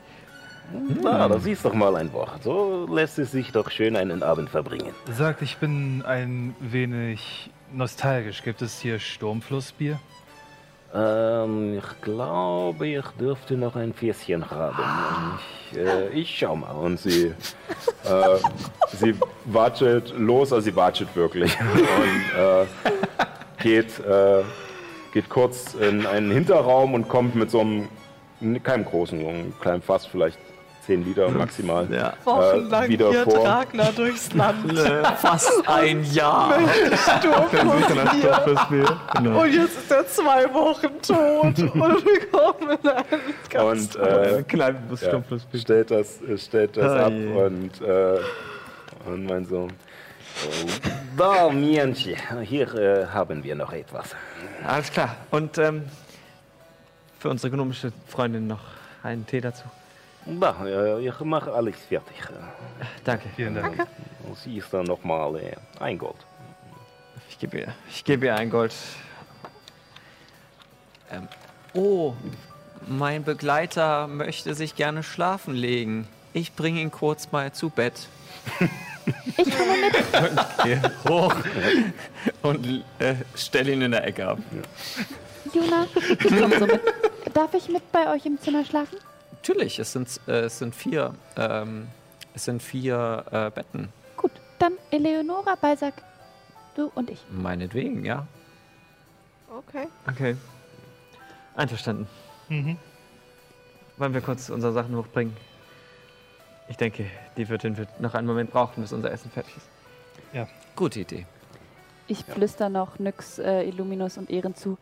Na, 1.02 1.28
das 1.28 1.46
ist 1.46 1.64
doch 1.64 1.72
mal 1.72 1.96
ein 1.96 2.12
Wort. 2.12 2.42
So 2.42 2.86
lässt 2.90 3.18
es 3.18 3.32
sich 3.32 3.52
doch 3.52 3.70
schön 3.70 3.96
einen 3.96 4.22
Abend 4.22 4.50
verbringen. 4.50 4.92
Sagt, 5.10 5.40
ich 5.40 5.56
bin 5.56 6.02
ein 6.04 6.54
wenig 6.60 7.50
nostalgisch. 7.72 8.42
Gibt 8.42 8.60
es 8.60 8.78
hier 8.78 8.98
Sturmflussbier? 8.98 9.98
Ähm, 10.94 11.78
ich 11.78 12.00
glaube, 12.00 12.86
ich 12.86 13.06
dürfte 13.20 13.56
noch 13.56 13.76
ein 13.76 13.92
Fässchen 13.92 14.50
haben. 14.50 15.38
Ich, 15.70 15.78
äh, 15.78 16.08
ich 16.10 16.38
schau 16.38 16.56
mal. 16.56 16.70
Und 16.72 16.98
sie, 16.98 17.26
äh, 17.26 18.38
sie 18.92 19.14
watschelt 19.44 20.14
los, 20.16 20.52
also 20.52 20.64
sie 20.64 20.74
watschelt 20.74 21.14
wirklich. 21.14 21.54
Und 21.60 22.40
äh, 22.40 22.66
geht, 23.62 23.98
äh, 24.00 24.42
geht 25.12 25.28
kurz 25.28 25.74
in 25.74 26.06
einen 26.06 26.30
Hinterraum 26.30 26.94
und 26.94 27.08
kommt 27.08 27.34
mit 27.34 27.50
so 27.50 27.60
einem, 27.60 27.88
keinem 28.62 28.84
großen, 28.84 29.20
so 29.20 29.28
einem 29.28 29.58
kleinen 29.60 29.82
Fass, 29.82 30.06
vielleicht 30.06 30.38
10 30.88 31.04
Liter 31.04 31.28
maximal, 31.28 31.86
Ja. 31.92 32.14
äh, 32.24 32.88
wieder 32.88 33.12
vor. 33.24 33.46
Ragnar 33.46 33.92
durchs 33.92 34.32
Land. 34.32 34.72
Fast 35.18 35.68
ein 35.68 36.02
Jahr. 36.12 36.58
Genau. 39.12 39.42
Und 39.42 39.52
jetzt 39.52 39.76
ist 39.76 39.90
er 39.90 40.06
zwei 40.08 40.44
Wochen 40.54 40.88
tot. 41.02 41.58
Und 41.74 42.04
wir 42.06 42.26
kommen 42.30 42.78
in 42.82 42.88
einen 42.88 43.04
ganz 43.50 43.96
Und 43.96 44.02
äh, 44.02 44.42
Klein 44.44 44.76
bis 44.88 45.02
ja, 45.02 45.22
stellt 45.54 45.90
das, 45.90 46.22
äh, 46.22 46.38
stellt 46.38 46.74
das 46.78 46.90
Ah, 46.90 47.06
ab 47.06 47.12
je. 47.12 47.26
und, 47.34 47.80
äh, 47.82 48.18
und 49.04 49.26
mein 49.26 49.44
Sohn. 49.44 49.70
Oh, 50.46 50.66
da, 51.18 51.50
Mienchen, 51.50 52.16
hier 52.42 52.74
äh, 52.74 53.06
haben 53.08 53.44
wir 53.44 53.54
noch 53.54 53.72
etwas. 53.74 54.14
Alles 54.66 54.90
klar. 54.90 55.16
Und 55.30 55.58
ähm, 55.58 55.82
für 57.18 57.28
unsere 57.28 57.50
gnomische 57.52 57.92
Freundin 58.06 58.46
noch 58.46 58.60
einen 59.02 59.26
Tee 59.26 59.42
dazu. 59.42 59.64
Da, 60.28 60.98
ich 60.98 61.20
mache 61.20 61.52
alles 61.52 61.76
fertig. 61.88 62.16
Danke. 63.04 63.28
Vielen 63.34 63.54
Dank. 63.54 63.86
Und 64.28 64.36
Sie 64.36 64.58
ist 64.58 64.72
dann 64.72 64.84
nochmal 64.84 65.36
äh, 65.36 65.56
ein 65.80 65.96
Gold. 65.96 66.16
Ich 67.30 67.38
gebe 67.38 67.58
ihr, 67.58 67.74
ich 67.88 68.04
gebe 68.04 68.26
ihr 68.26 68.36
ein 68.36 68.50
Gold. 68.50 68.74
Ähm, 71.10 71.28
oh, 71.72 72.12
mein 72.86 73.24
Begleiter 73.24 74.06
möchte 74.06 74.54
sich 74.54 74.74
gerne 74.76 75.02
schlafen 75.02 75.54
legen. 75.54 76.06
Ich 76.34 76.54
bringe 76.54 76.80
ihn 76.80 76.90
kurz 76.90 77.32
mal 77.32 77.52
zu 77.52 77.70
Bett. 77.70 78.08
Ich 79.38 79.56
komme 79.56 79.72
mit. 79.80 79.94
Okay, 80.58 80.80
hoch. 81.08 81.34
Und 82.42 82.84
äh, 82.98 83.14
stell 83.34 83.68
ihn 83.70 83.80
in 83.80 83.92
der 83.92 84.06
Ecke 84.06 84.28
ab. 84.28 84.38
Juna, 85.54 85.86
ich 85.94 86.28
komme 86.28 86.58
so 86.58 86.66
mit. 86.66 86.82
Darf 87.32 87.54
ich 87.54 87.68
mit 87.70 87.90
bei 87.90 88.12
euch 88.12 88.26
im 88.26 88.38
Zimmer 88.38 88.66
schlafen? 88.66 88.98
Natürlich, 89.38 89.78
es 89.78 89.92
sind, 89.92 90.20
äh, 90.26 90.40
es 90.42 90.58
sind 90.58 90.74
vier, 90.74 91.14
ähm, 91.36 91.88
es 92.34 92.44
sind 92.44 92.62
vier 92.62 93.24
äh, 93.30 93.50
Betten. 93.50 93.88
Gut, 94.16 94.32
dann 94.58 94.74
Eleonora, 94.90 95.54
Balsack, 95.54 95.94
du 96.74 96.90
und 96.94 97.08
ich. 97.08 97.24
Meinetwegen, 97.30 98.04
ja. 98.04 98.26
Okay. 99.56 99.86
Okay. 100.06 100.36
Einverstanden. 101.54 102.06
Wollen 103.96 104.14
wir 104.14 104.20
kurz 104.20 104.50
unsere 104.50 104.72
Sachen 104.72 104.96
hochbringen? 104.96 105.36
Ich 106.68 106.76
denke, 106.76 107.06
die 107.36 107.48
Wirtin 107.48 107.76
wird 107.76 108.00
noch 108.00 108.14
einen 108.14 108.26
Moment 108.26 108.50
brauchen, 108.50 108.82
bis 108.82 108.92
unser 108.92 109.10
Essen 109.10 109.30
fertig 109.30 109.56
ist. 109.56 110.48
Gute 110.76 111.00
Idee. 111.00 111.26
Ich 112.06 112.24
flüster 112.24 112.68
noch 112.68 112.98
Nyx, 112.98 113.38
äh, 113.38 113.62
Illuminus 113.64 114.18
und 114.18 114.30
Ehren 114.30 114.54
zu. 114.54 114.78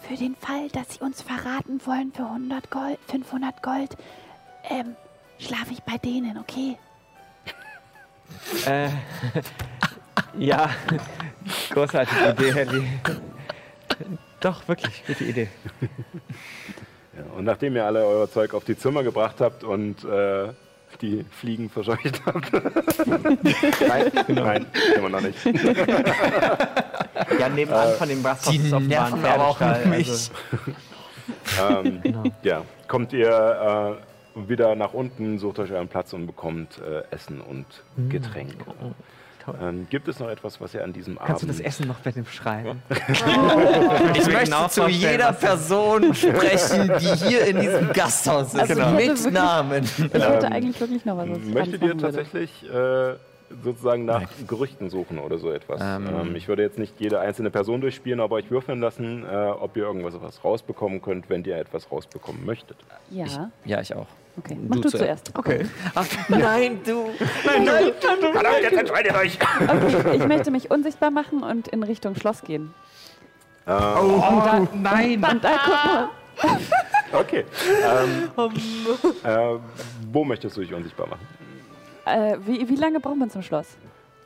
Für 0.00 0.16
den 0.16 0.34
Fall, 0.34 0.68
dass 0.70 0.94
sie 0.94 1.00
uns 1.00 1.22
verraten 1.22 1.80
wollen 1.84 2.12
für 2.12 2.24
100 2.24 2.70
Gold, 2.70 2.98
500 3.08 3.62
Gold, 3.62 3.96
ähm, 4.68 4.96
schlafe 5.38 5.72
ich 5.72 5.82
bei 5.82 5.98
denen, 5.98 6.38
okay? 6.38 6.76
Äh, 8.66 8.88
ja, 10.38 10.70
großartige 11.70 12.30
Idee, 12.30 12.52
Helly. 12.54 12.88
Doch, 14.40 14.66
wirklich, 14.68 15.04
gute 15.06 15.24
Idee. 15.24 15.48
Ja, 17.16 17.24
und 17.36 17.44
nachdem 17.44 17.76
ihr 17.76 17.84
alle 17.84 18.04
euer 18.04 18.30
Zeug 18.30 18.54
auf 18.54 18.64
die 18.64 18.76
Zimmer 18.76 19.02
gebracht 19.02 19.40
habt 19.40 19.64
und 19.64 20.04
äh, 20.04 20.52
die 21.00 21.24
Fliegen 21.30 21.70
verscheucht 21.70 22.22
habt. 22.26 22.52
nein, 23.88 24.12
nein, 24.28 24.66
immer 24.96 25.08
noch 25.08 25.20
nicht. 25.20 25.38
Ja, 27.38 27.48
nebenan 27.48 27.94
von 27.94 28.08
dem 28.08 28.24
ist 28.64 28.72
offenbar 28.72 29.12
ein 29.12 29.24
aber 29.24 29.46
auch 29.46 29.58
Pferdestall. 29.58 29.86
mich. 29.96 30.08
Also, 30.08 30.32
Ähm, 31.58 32.00
genau. 32.02 32.24
ja, 32.42 32.62
kommt 32.88 33.12
ihr 33.12 33.98
äh, 34.36 34.48
wieder 34.48 34.74
nach 34.74 34.92
unten, 34.92 35.38
sucht 35.38 35.58
euch 35.58 35.72
euren 35.72 35.88
Platz 35.88 36.12
und 36.12 36.26
bekommt 36.26 36.78
äh, 36.78 37.02
Essen 37.14 37.40
und 37.40 37.66
Getränke. 38.08 38.56
Toll. 39.44 39.56
Ähm, 39.60 39.86
gibt 39.90 40.08
es 40.08 40.18
noch 40.18 40.28
etwas, 40.28 40.60
was 40.60 40.74
ihr 40.74 40.84
an 40.84 40.92
diesem 40.92 41.18
Kannst 41.18 41.42
du 41.42 41.46
Abend... 41.46 41.58
das 41.58 41.66
Essen 41.66 41.88
noch 41.88 41.98
bitte 42.00 42.22
beschreiben? 42.22 42.82
Ich 44.14 44.26
möchte 44.26 44.44
genau 44.44 44.68
zu 44.68 44.86
jeder 44.88 45.32
Person 45.32 46.14
sprechen, 46.14 46.92
die 47.00 47.14
hier 47.28 47.46
in 47.46 47.60
diesem 47.60 47.92
Gasthaus 47.92 48.54
ist. 48.54 48.60
Also 48.60 48.74
hätte 48.74 48.90
Mit 48.94 49.06
wirklich- 49.08 49.32
Namen. 49.32 49.84
Ich 49.84 49.98
hätte 49.98 50.52
eigentlich 50.52 50.80
wirklich 50.80 51.04
noch 51.04 51.16
was, 51.16 51.26
Möchtet 51.40 51.82
ihr 51.82 51.96
tatsächlich 51.98 52.50
äh, 52.70 53.14
sozusagen 53.62 54.04
nach 54.04 54.22
Gerüchten 54.46 54.90
suchen 54.90 55.18
oder 55.18 55.38
so 55.38 55.50
etwas? 55.50 55.80
Ähm. 55.82 56.08
Ähm, 56.08 56.36
ich 56.36 56.48
würde 56.48 56.62
jetzt 56.62 56.78
nicht 56.78 56.94
jede 57.00 57.20
einzelne 57.20 57.50
Person 57.50 57.80
durchspielen, 57.80 58.20
aber 58.20 58.36
euch 58.36 58.50
würfeln 58.50 58.80
lassen, 58.80 59.24
äh, 59.24 59.34
ob 59.48 59.76
ihr 59.76 59.84
irgendwas 59.84 60.14
was 60.20 60.42
rausbekommen 60.44 61.02
könnt, 61.02 61.28
wenn 61.28 61.44
ihr 61.44 61.56
etwas 61.56 61.90
rausbekommen 61.90 62.44
möchtet. 62.44 62.76
Ja, 63.10 63.50
Ja, 63.64 63.80
ich 63.80 63.94
auch. 63.94 64.06
okay. 64.38 64.56
Mach 64.68 64.76
du 64.76 64.82
du, 64.82 64.88
zuerst. 64.90 65.26
zuerst. 65.32 65.38
Okay. 65.38 65.66
Ach, 65.94 66.06
nein, 66.28 66.80
du. 66.84 67.06
Verdammt, 67.42 68.62
jetzt 68.62 68.76
entscheidet 68.78 69.14
euch! 69.16 69.38
Okay, 69.60 70.16
ich 70.16 70.26
möchte 70.26 70.50
mich 70.50 70.70
unsichtbar 70.70 71.10
machen 71.10 71.42
und 71.42 71.68
in 71.68 71.82
Richtung 71.82 72.14
Schloss 72.14 72.42
gehen. 72.42 72.72
Äh, 73.66 73.72
Und 73.72 74.20
da, 74.20 74.66
Nein! 74.74 75.24
und 75.24 75.44
da 75.44 75.50
guck 75.64 76.52
mal. 76.52 76.58
okay. 77.12 77.44
Ähm, 77.84 78.30
äh, 79.24 79.58
wo 80.10 80.24
möchtest 80.24 80.56
du 80.56 80.62
dich 80.62 80.72
unsichtbar 80.72 81.06
machen? 81.08 81.26
Äh, 82.10 82.38
wie, 82.46 82.68
wie 82.68 82.76
lange 82.76 83.00
braucht 83.00 83.16
man 83.16 83.30
zum 83.30 83.42
Schloss? 83.42 83.76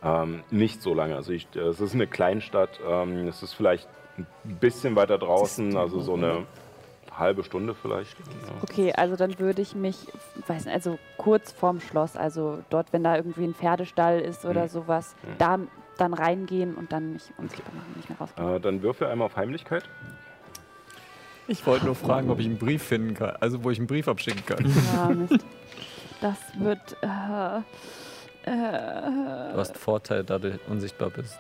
Ähm, 0.03 0.43
nicht 0.51 0.83
so 0.83 0.95
lange. 0.95 1.17
Also 1.17 1.33
ich, 1.33 1.47
es 1.55 1.81
ist 1.81 1.95
eine 1.95 2.07
Kleinstadt. 2.07 2.81
Ähm, 2.87 3.27
es 3.29 3.43
ist 3.43 3.53
vielleicht 3.55 3.89
ein 4.19 4.27
bisschen 4.61 4.97
weiter 4.97 5.19
draußen, 5.19 5.77
also 5.77 6.01
so 6.01 6.15
eine 6.15 6.47
halbe 7.17 7.43
Stunde 7.45 7.75
vielleicht. 7.75 8.17
Ja. 8.19 8.55
Okay, 8.63 8.93
also 8.93 9.17
dann 9.17 9.39
würde 9.39 9.63
ich 9.63 9.75
mich, 9.75 9.97
weiß 10.47 10.65
nicht, 10.67 10.75
also 10.75 10.99
kurz 11.17 11.53
vorm 11.53 11.81
Schloss, 11.81 12.17
also 12.17 12.59
dort, 12.71 12.93
wenn 12.93 13.05
da 13.05 13.17
irgendwie 13.17 13.45
ein 13.45 13.55
Pferdestall 13.55 14.21
ist 14.21 14.45
oder 14.45 14.65
Mhm. 14.65 14.69
sowas, 14.69 15.15
Mhm. 15.23 15.29
da 15.39 15.59
dann 15.97 16.13
reingehen 16.15 16.75
und 16.75 16.93
dann 16.93 17.13
mich 17.13 17.23
unsichtbar 17.39 17.73
machen, 17.75 17.93
nicht 17.97 18.09
mehr 18.09 18.19
rausgehen. 18.19 18.57
Äh, 18.57 18.61
dann 18.61 18.83
würfe 18.83 19.09
einmal 19.09 19.27
auf 19.27 19.37
Heimlichkeit. 19.37 19.85
Ich 21.47 21.65
wollte 21.67 21.85
nur 21.87 21.95
fragen, 21.95 22.31
ob 22.31 22.41
ich 22.41 22.47
einen 22.47 22.59
Brief 22.59 22.83
finden 22.83 23.15
kann. 23.15 23.37
Also, 23.41 23.63
wo 23.63 23.71
ich 23.71 23.79
einen 23.79 23.87
Brief 23.87 24.09
abschicken 24.09 24.45
kann. 24.47 24.65
Ja, 24.95 25.09
Mist. 25.09 25.45
Das 26.25 26.39
wird. 26.59 26.97
Äh, 27.03 27.59
äh, 28.51 29.53
Du 29.53 29.59
hast 29.59 29.77
Vorteil, 29.77 30.25
da 30.25 30.39
du 30.39 30.59
unsichtbar 30.69 31.11
bist. 31.11 31.39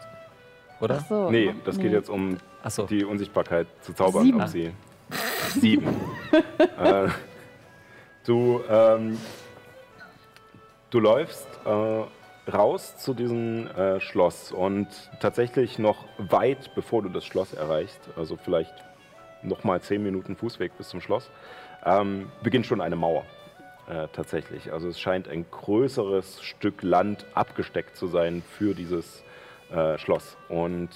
Oder? 0.79 0.99
Ach 1.01 1.09
so. 1.09 1.31
Nee, 1.31 1.55
das 1.65 1.79
geht 1.79 1.91
jetzt 1.91 2.11
um 2.11 2.37
Achso. 2.63 2.85
die 2.85 3.03
Unsichtbarkeit 3.03 3.67
zu 3.81 3.95
zaubern. 3.95 4.25
Sieben. 4.25 4.41
Ob 4.43 4.49
sie 4.49 4.73
sieben. 5.59 5.87
äh, 6.79 7.09
du, 8.27 8.61
ähm, 8.69 9.19
du 10.91 11.01
läufst 11.01 11.49
äh, 11.65 12.51
raus 12.51 12.99
zu 12.99 13.15
diesem 13.15 13.69
äh, 13.69 14.01
Schloss 14.01 14.53
und 14.53 14.89
tatsächlich 15.19 15.79
noch 15.79 16.05
weit 16.19 16.75
bevor 16.75 17.03
du 17.03 17.09
das 17.09 17.25
Schloss 17.25 17.55
erreichst, 17.55 18.01
also 18.17 18.37
vielleicht 18.37 18.75
noch 19.43 19.65
mal 19.65 19.81
zehn 19.81 20.03
Minuten 20.03 20.37
Fußweg 20.37 20.77
bis 20.77 20.91
zum 20.91 21.01
Schloss, 21.01 21.31
ähm, 21.87 22.31
beginnt 22.43 22.67
schon 22.67 22.83
eine 22.83 22.97
Mauer. 22.97 23.25
Äh, 23.87 24.09
tatsächlich. 24.13 24.73
Also 24.73 24.89
es 24.89 24.99
scheint 24.99 25.29
ein 25.29 25.45
größeres 25.51 26.43
Stück 26.43 26.83
Land 26.83 27.27
abgesteckt 27.35 27.97
zu 27.97 28.07
sein 28.07 28.43
für 28.43 28.75
dieses 28.75 29.23
äh, 29.71 29.99
Schloss. 29.99 30.39
Und 30.49 30.89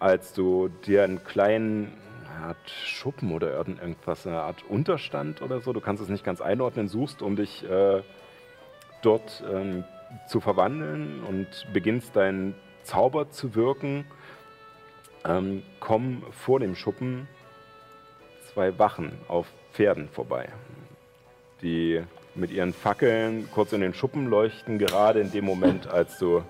als 0.00 0.32
du 0.32 0.68
dir 0.86 1.04
einen 1.04 1.22
kleinen 1.22 1.92
eine 2.34 2.46
Art 2.46 2.70
Schuppen 2.70 3.32
oder 3.32 3.52
irgend- 3.52 3.80
irgendwas, 3.80 4.26
eine 4.26 4.40
Art 4.40 4.64
Unterstand 4.68 5.40
oder 5.40 5.60
so, 5.60 5.72
du 5.72 5.80
kannst 5.80 6.02
es 6.02 6.08
nicht 6.08 6.24
ganz 6.24 6.40
einordnen, 6.40 6.88
suchst, 6.88 7.22
um 7.22 7.36
dich 7.36 7.62
äh, 7.68 8.02
dort 9.02 9.44
ähm, 9.48 9.84
zu 10.26 10.40
verwandeln 10.40 11.22
und 11.22 11.46
beginnst 11.72 12.16
deinen 12.16 12.54
Zauber 12.82 13.30
zu 13.30 13.54
wirken, 13.54 14.04
ähm, 15.24 15.62
kommen 15.78 16.24
vor 16.30 16.58
dem 16.60 16.74
Schuppen 16.74 17.28
zwei 18.52 18.78
Wachen 18.78 19.12
auf 19.28 19.46
Pferden 19.72 20.08
vorbei, 20.08 20.48
die 21.62 22.02
mit 22.34 22.50
ihren 22.50 22.72
Fackeln 22.72 23.48
kurz 23.52 23.72
in 23.72 23.80
den 23.80 23.92
Schuppen 23.94 24.26
leuchten, 24.28 24.78
gerade 24.78 25.20
in 25.20 25.30
dem 25.32 25.44
Moment, 25.44 25.86
als 25.88 26.18
du 26.18 26.42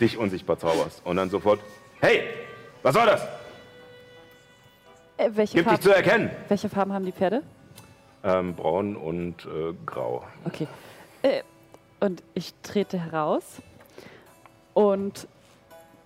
dich 0.00 0.16
unsichtbar 0.18 0.58
zauberst. 0.58 1.02
Und 1.04 1.16
dann 1.16 1.30
sofort, 1.30 1.60
hey, 2.00 2.22
was 2.82 2.94
soll 2.94 3.06
das? 3.06 3.22
äh, 5.16 5.30
welche, 5.34 5.54
Gib 5.58 5.64
dich 5.64 5.72
Farben, 5.72 5.82
zu 5.82 5.94
erkennen. 5.94 6.30
welche 6.48 6.68
Farben 6.68 6.92
haben 6.92 7.04
die 7.04 7.12
Pferde? 7.12 7.42
Ähm, 8.24 8.54
braun 8.54 8.96
und 8.96 9.44
äh, 9.44 9.74
grau. 9.84 10.24
Okay. 10.44 10.66
Äh, 11.22 11.42
und 12.00 12.22
ich 12.34 12.52
trete 12.62 12.98
heraus 12.98 13.44
und 14.72 15.28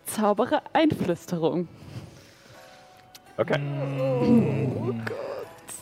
zaubere 0.04 0.62
Einflüsterung. 0.72 1.68
Okay. 3.36 3.60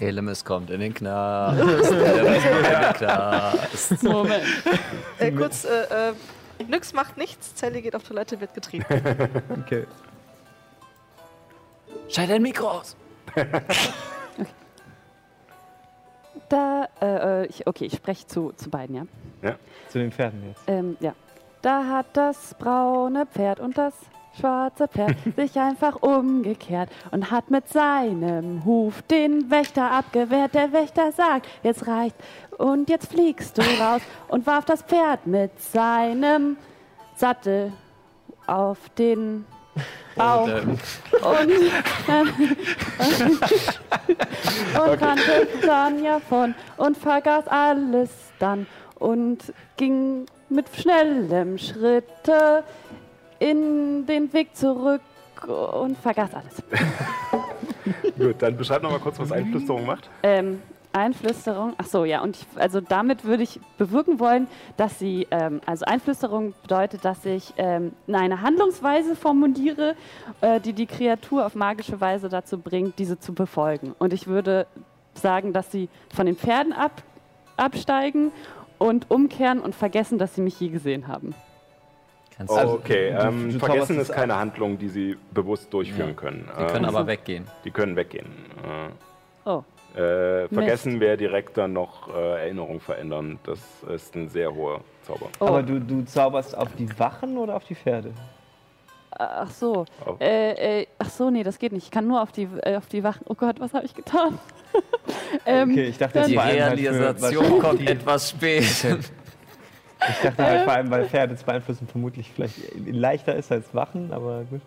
Elemis 0.00 0.44
kommt 0.44 0.70
in 0.70 0.80
den 0.80 0.94
Knast. 0.94 1.58
Elemis 1.60 2.42
kommt 2.42 2.66
in 2.66 2.80
den 2.80 2.92
Knast. 2.94 4.02
Moment. 4.02 4.44
Äh, 5.18 5.32
kurz, 5.32 5.64
äh, 5.64 6.10
äh, 6.10 6.14
Nyx 6.68 6.92
macht 6.92 7.16
nichts, 7.16 7.52
Sally 7.58 7.82
geht 7.82 7.94
auf 7.94 8.02
Toilette, 8.02 8.40
wird 8.40 8.54
getrieben. 8.54 8.86
Okay. 9.64 9.86
Schalt 12.08 12.30
dein 12.30 12.42
Mikro 12.42 12.70
aus. 12.70 12.96
Da, 16.48 16.88
äh, 17.00 17.42
äh, 17.42 17.46
ich, 17.46 17.66
okay, 17.66 17.86
ich 17.86 17.94
spreche 17.94 18.26
zu, 18.26 18.52
zu 18.56 18.70
beiden, 18.70 19.08
ja. 19.42 19.56
Zu 19.88 19.98
den 19.98 20.12
Pferden 20.12 20.46
jetzt. 20.46 20.62
Ähm, 20.68 20.96
ja. 21.00 21.14
Da 21.62 21.84
hat 21.86 22.06
das 22.12 22.54
braune 22.54 23.26
Pferd 23.26 23.58
und 23.58 23.76
das 23.76 23.94
schwarze 24.38 24.88
Pferd 24.88 25.16
sich 25.36 25.58
einfach 25.58 26.02
umgekehrt 26.02 26.90
und 27.10 27.30
hat 27.30 27.50
mit 27.50 27.68
seinem 27.68 28.64
Huf 28.64 29.02
den 29.02 29.50
Wächter 29.50 29.90
abgewehrt. 29.90 30.54
Der 30.54 30.72
Wächter 30.72 31.12
sagt, 31.12 31.46
jetzt 31.62 31.86
reicht 31.86 32.16
und 32.58 32.88
jetzt 32.88 33.10
fliegst 33.10 33.58
du 33.58 33.62
raus 33.62 34.00
und 34.28 34.46
warf 34.46 34.64
das 34.64 34.82
Pferd 34.82 35.26
mit 35.26 35.60
seinem 35.60 36.56
Sattel 37.16 37.72
auf 38.46 38.78
den 38.98 39.44
Bauch 40.14 40.48
ähm, 40.48 40.70
und, 40.70 40.80
dann, 42.06 42.28
und 44.90 45.02
rannte 45.02 45.48
dann 45.66 46.02
davon 46.02 46.54
und 46.78 46.96
vergaß 46.96 47.46
alles 47.48 48.08
dann 48.38 48.66
und 48.98 49.52
ging 49.76 50.24
mit 50.48 50.66
schnellem 50.74 51.58
Schritte 51.58 52.64
in 53.38 54.06
den 54.06 54.32
Weg 54.32 54.56
zurück 54.56 55.02
und 55.46 55.98
vergaß 55.98 56.30
alles. 56.34 56.62
Gut, 58.18 58.36
dann 58.40 58.56
beschreib 58.56 58.82
noch 58.82 58.90
mal 58.90 58.98
kurz, 58.98 59.18
was 59.18 59.30
Einflüsterung 59.32 59.86
macht. 59.86 60.08
Ähm, 60.22 60.60
Einflüsterung, 60.96 61.74
ach 61.76 61.86
so, 61.86 62.04
ja, 62.04 62.22
und 62.22 62.36
ich, 62.36 62.46
also 62.56 62.80
damit 62.80 63.24
würde 63.24 63.42
ich 63.42 63.60
bewirken 63.76 64.18
wollen, 64.18 64.48
dass 64.78 64.98
sie, 64.98 65.26
ähm, 65.30 65.60
also 65.66 65.84
Einflüsterung 65.84 66.54
bedeutet, 66.62 67.04
dass 67.04 67.24
ich 67.26 67.52
ähm, 67.58 67.92
eine 68.10 68.40
Handlungsweise 68.40 69.14
formuliere, 69.14 69.94
äh, 70.40 70.58
die 70.58 70.72
die 70.72 70.86
Kreatur 70.86 71.44
auf 71.44 71.54
magische 71.54 72.00
Weise 72.00 72.30
dazu 72.30 72.58
bringt, 72.58 72.98
diese 72.98 73.20
zu 73.20 73.34
befolgen. 73.34 73.94
Und 73.98 74.14
ich 74.14 74.26
würde 74.26 74.66
sagen, 75.12 75.52
dass 75.52 75.70
sie 75.70 75.90
von 76.14 76.26
den 76.26 76.36
Pferden 76.36 76.72
ab, 76.72 77.02
absteigen 77.58 78.32
und 78.78 79.10
umkehren 79.10 79.60
und 79.60 79.74
vergessen, 79.74 80.18
dass 80.18 80.34
sie 80.34 80.40
mich 80.40 80.58
je 80.58 80.68
gesehen 80.68 81.08
haben. 81.08 81.34
Kannst 82.36 82.54
du, 82.54 82.58
okay, 82.70 83.12
du- 83.12 83.18
ähm, 83.26 83.52
du 83.52 83.58
vergessen 83.58 83.98
ist 83.98 84.12
keine 84.12 84.36
Handlung, 84.36 84.76
die 84.78 84.88
sie 84.88 85.16
bewusst 85.32 85.72
durchführen 85.72 86.10
Ja. 86.10 86.14
können. 86.14 86.48
die 86.58 86.64
können 86.66 86.84
Ähm, 86.84 86.94
aber 86.96 87.06
weggehen. 87.06 87.46
die 87.64 87.70
können 87.70 87.96
weggehen. 87.96 88.26
Oh, 89.46 89.62
Äh, 89.96 90.42
äh, 90.44 90.48
vergessen 90.48 91.00
wäre 91.00 91.16
direkt 91.16 91.56
dann 91.56 91.72
noch 91.72 92.14
äh, 92.14 92.40
Erinnerung 92.42 92.80
verändern. 92.80 93.38
Das 93.44 93.60
ist 93.94 94.14
ein 94.14 94.28
sehr 94.28 94.54
hoher 94.54 94.82
Zauber. 95.02 95.28
oh. 95.40 95.46
Aber 95.46 95.62
du, 95.62 95.78
du 95.80 96.04
zauberst 96.04 96.56
auf 96.56 96.68
die 96.76 96.88
Wachen 96.98 97.38
oder 97.38 97.56
auf 97.56 97.64
die 97.64 97.74
Pferde? 97.74 98.12
ach 99.18 99.48
so. 99.50 99.86
Auf- 100.04 100.20
Äh, 100.20 100.80
äh, 100.82 100.86
ach 100.98 101.08
so, 101.08 101.30
nee, 101.30 101.42
das 101.42 101.58
geht 101.58 101.72
nicht. 101.72 101.84
Ich 101.84 101.90
kann 101.90 102.06
nur 102.06 102.20
auf 102.20 102.32
die, 102.32 102.46
äh, 102.64 102.76
auf 102.76 102.86
die 102.88 103.02
Wachen. 103.02 103.22
Oh 103.26 103.34
Gott, 103.34 103.58
was 103.60 103.72
habe 103.72 103.86
ich 103.86 103.94
getan? 103.94 104.38
ähm, 105.46 105.70
Okay, 105.70 105.84
ich 105.86 105.96
dachte, 105.96 106.22
Die 106.26 106.36
Realisation 106.36 107.58
kommt 107.58 107.88
etwas 107.88 108.28
spät. 108.30 108.64
Ich 110.00 110.20
dachte 110.22 110.44
halt 110.44 110.64
vor 110.64 110.72
allem, 110.72 110.90
weil 110.90 111.06
Pferde 111.06 111.36
zu 111.36 111.44
beeinflussen 111.44 111.86
vermutlich 111.86 112.30
vielleicht 112.30 112.56
leichter 112.86 113.34
ist 113.34 113.50
als 113.50 113.74
Wachen, 113.74 114.12
aber 114.12 114.44
gut. 114.44 114.60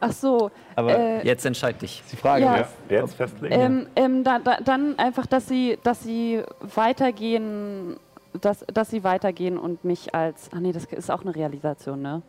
Ach 0.00 0.12
so. 0.12 0.50
Aber 0.76 0.96
äh, 0.96 1.26
Jetzt 1.26 1.44
entscheid 1.44 1.80
dich. 1.82 2.00
ist 2.00 2.12
die 2.12 2.16
Frage. 2.16 2.44
ja. 2.44 2.56
ne? 2.56 2.66
Ja, 2.88 3.00
jetzt 3.00 3.14
festlegen? 3.14 3.54
Ähm, 3.54 3.86
ähm, 3.96 4.24
da, 4.24 4.38
da, 4.38 4.58
dann 4.60 4.98
einfach, 4.98 5.26
dass 5.26 5.48
sie, 5.48 5.78
dass 5.82 6.02
sie 6.02 6.42
weitergehen, 6.60 7.96
dass, 8.40 8.64
dass 8.72 8.90
sie 8.90 9.02
weitergehen 9.02 9.58
und 9.58 9.84
mich 9.84 10.14
als. 10.14 10.50
Ach 10.54 10.60
nee, 10.60 10.72
das 10.72 10.84
ist 10.84 11.10
auch 11.10 11.22
eine 11.22 11.34
Realisation, 11.34 12.00
ne? 12.00 12.22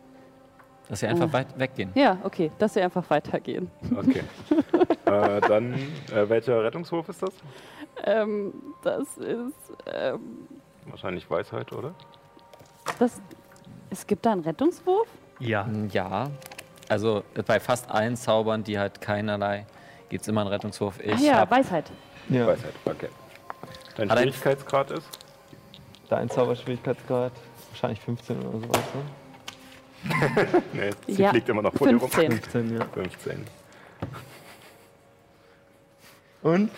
Dass 0.88 1.00
sie 1.00 1.06
einfach 1.06 1.32
weit 1.32 1.56
weggehen. 1.56 1.92
Ja, 1.94 2.18
okay, 2.24 2.50
dass 2.58 2.74
sie 2.74 2.80
einfach 2.80 3.08
weitergehen. 3.08 3.70
Okay. 3.96 4.24
äh, 5.04 5.40
dann, 5.40 5.74
äh, 6.12 6.28
welcher 6.28 6.64
Rettungswurf 6.64 7.08
ist 7.08 7.22
das? 7.22 7.30
Ähm, 8.02 8.52
das 8.82 9.16
ist. 9.18 9.72
Ähm, 9.94 10.48
Wahrscheinlich 10.86 11.30
Weisheit, 11.30 11.72
oder? 11.72 11.94
Das, 12.98 13.20
es 13.90 14.06
gibt 14.06 14.24
da 14.26 14.32
einen 14.32 14.42
Rettungswurf? 14.42 15.08
Ja. 15.38 15.68
Ja. 15.90 16.30
Also 16.88 17.22
bei 17.46 17.60
fast 17.60 17.90
allen 17.90 18.16
Zaubern, 18.16 18.64
die 18.64 18.78
halt 18.78 19.00
keinerlei, 19.00 19.66
gibt 20.08 20.22
es 20.22 20.28
immer 20.28 20.40
einen 20.42 20.50
Rettungswurf. 20.50 20.98
Ich 21.00 21.12
Ach 21.14 21.20
ja, 21.20 21.34
hab, 21.38 21.50
Weisheit. 21.50 21.90
Ja, 22.28 22.46
Weisheit, 22.46 22.74
okay. 22.84 23.08
Dein 23.96 24.10
Hat 24.10 24.18
Schwierigkeitsgrad 24.18 24.90
ist? 24.92 25.06
dein 26.08 26.28
Zauberschwierigkeitsgrad 26.28 27.32
wahrscheinlich 27.70 28.00
15 28.00 28.40
oder 28.44 28.58
sowas. 28.60 28.78
Ne? 28.94 29.02
Nee, 30.72 30.90
sie 31.06 31.22
Ja, 31.22 31.30
fliegt 31.30 31.48
immer 31.48 31.62
noch 31.62 31.74
vor 31.74 31.86
dir 31.86 31.96
rum. 31.96 32.10
15. 32.10 32.32
15, 32.32 32.78
ja. 32.78 32.84
15. 32.92 33.46
Und? 36.42 36.70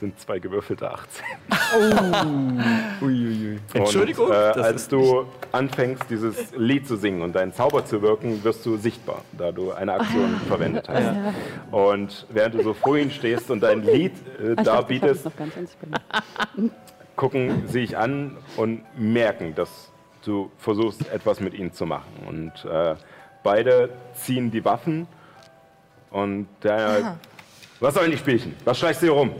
Das 0.00 0.08
sind 0.08 0.18
zwei 0.18 0.38
gewürfelte 0.38 0.90
18. 0.90 1.24
Uiuiui. 3.02 3.58
Entschuldigung, 3.74 4.28
Und, 4.28 4.32
äh, 4.32 4.52
das 4.54 4.56
als 4.56 4.88
du 4.88 5.26
anfängst, 5.52 6.04
dieses 6.08 6.56
Lied 6.56 6.88
zu 6.88 6.96
singen 6.96 7.20
und 7.20 7.34
deinen 7.34 7.52
Zauber 7.52 7.84
zu 7.84 8.00
wirken, 8.00 8.42
wirst 8.42 8.64
du 8.64 8.78
sichtbar, 8.78 9.20
da 9.32 9.52
du 9.52 9.72
eine 9.72 9.92
Aktion 9.92 10.40
verwendet 10.48 10.88
hast. 10.88 11.02
Ja. 11.04 11.34
Und 11.70 12.26
während 12.30 12.54
du 12.54 12.62
so 12.62 12.72
vor 12.72 12.96
ihnen 12.96 13.10
stehst 13.10 13.50
und 13.50 13.60
dein 13.60 13.82
Lied 13.82 14.14
äh, 14.42 14.54
Ah, 14.66 14.82
ich 14.88 15.02
ganz 15.02 15.26
unsichtbar. 15.26 16.00
gucken 17.14 17.64
sie 17.66 17.80
dich 17.80 17.98
an 17.98 18.38
und 18.56 18.80
merken, 18.98 19.54
dass 19.54 19.92
du 20.24 20.50
versuchst, 20.56 21.12
etwas 21.12 21.40
mit 21.40 21.52
ihnen 21.52 21.74
zu 21.74 21.84
machen. 21.84 22.10
Und 22.26 22.64
äh, 22.64 22.94
beide 23.42 23.90
ziehen 24.14 24.50
die 24.50 24.64
Waffen 24.64 25.06
und 26.10 26.48
der. 26.62 27.18
Was 27.80 27.94
sollen 27.94 28.10
die 28.10 28.18
Spielchen? 28.18 28.54
Was 28.64 28.78
schleichst 28.78 29.02
du 29.02 29.06
hier 29.06 29.14
rum? 29.14 29.32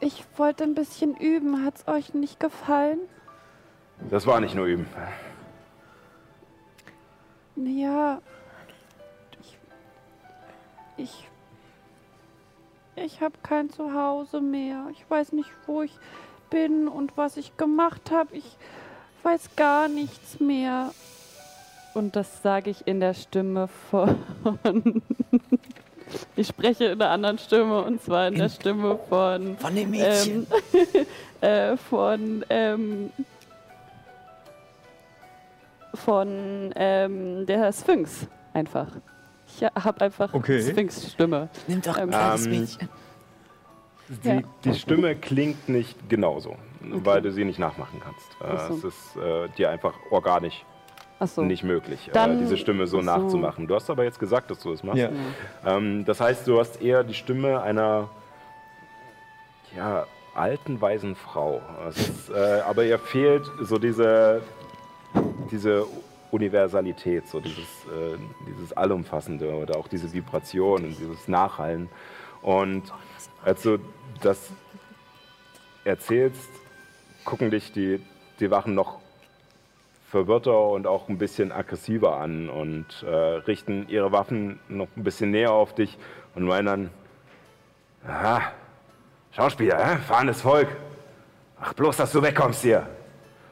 Ich 0.00 0.24
wollte 0.36 0.64
ein 0.64 0.74
bisschen 0.74 1.16
üben. 1.16 1.64
Hat's 1.64 1.86
euch 1.86 2.14
nicht 2.14 2.40
gefallen? 2.40 2.98
Das 4.08 4.26
war 4.26 4.40
nicht 4.40 4.54
nur 4.54 4.64
üben. 4.64 4.86
Ja. 7.56 8.22
Ich. 9.40 9.58
Ich. 10.96 11.28
Ich 12.96 13.20
habe 13.20 13.34
kein 13.42 13.70
Zuhause 13.70 14.40
mehr. 14.40 14.86
Ich 14.92 15.08
weiß 15.08 15.32
nicht, 15.32 15.50
wo 15.66 15.82
ich 15.82 15.96
bin 16.48 16.88
und 16.88 17.16
was 17.16 17.36
ich 17.36 17.56
gemacht 17.56 18.10
habe. 18.10 18.34
Ich 18.36 18.56
weiß 19.22 19.56
gar 19.56 19.88
nichts 19.88 20.40
mehr. 20.40 20.92
Und 21.92 22.16
das 22.16 22.42
sage 22.42 22.70
ich 22.70 22.86
in 22.86 23.00
der 23.00 23.14
Stimme 23.14 23.68
von. 23.68 25.02
Ich 26.36 26.48
spreche 26.48 26.86
in 26.86 27.00
einer 27.00 27.10
anderen 27.10 27.38
Stimme 27.38 27.82
und 27.82 28.02
zwar 28.02 28.28
in 28.28 28.34
der 28.34 28.48
Stimme 28.48 28.98
von. 29.08 29.56
Von 29.58 29.74
dem 29.74 29.90
Mädchen. 29.90 30.46
Ähm, 30.72 31.06
äh, 31.48 31.76
von. 31.76 32.44
Ähm, 32.50 33.10
von 35.94 36.72
ähm, 36.76 37.46
der 37.46 37.72
Sphinx 37.72 38.26
einfach. 38.52 38.88
Ich 39.46 39.64
habe 39.64 40.00
einfach 40.02 40.32
Okay. 40.32 40.62
Sphinx-Stimme. 40.62 41.48
Nimm 41.66 41.82
doch 41.82 41.96
ein 41.96 42.04
Ähm, 42.04 42.10
kleines 42.10 42.46
ähm, 42.46 42.50
Mädchen. 42.60 42.88
Die, 44.24 44.28
Ja. 44.28 44.40
die 44.64 44.74
Stimme 44.74 45.16
klingt 45.16 45.68
nicht 45.68 46.08
genauso, 46.08 46.56
weil 46.80 47.22
du 47.22 47.32
sie 47.32 47.44
nicht 47.44 47.58
nachmachen 47.58 48.00
kannst. 48.02 48.28
Äh, 48.40 48.68
so. 48.68 48.74
Es 48.78 48.84
ist 48.94 49.16
äh, 49.16 49.48
dir 49.56 49.70
einfach 49.70 49.94
organisch 50.10 50.64
Achso. 51.20 51.42
nicht 51.42 51.62
möglich, 51.62 52.10
äh, 52.12 52.36
diese 52.38 52.56
Stimme 52.56 52.86
so 52.86 53.00
so. 53.00 53.04
nachzumachen. 53.04 53.66
Du 53.66 53.74
hast 53.74 53.90
aber 53.90 54.04
jetzt 54.04 54.18
gesagt, 54.18 54.50
dass 54.50 54.58
du 54.60 54.72
es 54.72 54.82
machst. 54.82 54.98
Ja. 54.98 55.10
Ähm, 55.64 56.04
das 56.06 56.20
heißt, 56.20 56.48
du 56.48 56.58
hast 56.58 56.80
eher 56.80 57.04
die 57.04 57.14
Stimme 57.14 57.62
einer 57.62 58.08
ja, 59.76 60.06
alten, 60.34 60.80
weisen 60.80 61.14
Frau. 61.14 61.60
Ist, 61.88 62.30
äh, 62.30 62.62
aber 62.66 62.84
ihr 62.84 62.98
fehlt 62.98 63.44
so 63.60 63.78
diese, 63.78 64.42
diese 65.50 65.86
Universalität, 66.30 67.28
so 67.28 67.38
dieses, 67.38 67.58
äh, 67.58 68.16
dieses 68.46 68.72
Allumfassende 68.72 69.52
oder 69.52 69.76
auch 69.76 69.88
diese 69.88 70.12
Vibration 70.12 70.84
und 70.84 70.98
dieses 70.98 71.28
Nachhallen. 71.28 71.88
Und 72.42 72.84
als 73.44 73.62
du 73.62 73.78
das 74.22 74.50
erzählst, 75.84 76.48
gucken 77.24 77.50
dich 77.50 77.72
die, 77.72 78.00
die 78.38 78.50
Wachen 78.50 78.74
noch 78.74 79.00
verwirrter 80.10 80.68
und 80.68 80.86
auch 80.86 81.08
ein 81.08 81.18
bisschen 81.18 81.52
aggressiver 81.52 82.16
an 82.18 82.48
und 82.50 82.86
äh, 83.06 83.08
richten 83.14 83.86
ihre 83.88 84.10
Waffen 84.12 84.58
noch 84.68 84.88
ein 84.96 85.04
bisschen 85.04 85.30
näher 85.30 85.52
auf 85.52 85.74
dich 85.74 85.96
und 86.34 86.44
meinen 86.44 86.66
dann, 86.66 86.90
aha, 88.06 88.42
Schauspieler, 89.32 89.78
hä? 89.78 89.96
fahrendes 90.06 90.42
Volk, 90.42 90.68
ach 91.60 91.72
bloß, 91.74 91.96
dass 91.96 92.12
du 92.12 92.22
wegkommst 92.22 92.62
hier. 92.62 92.86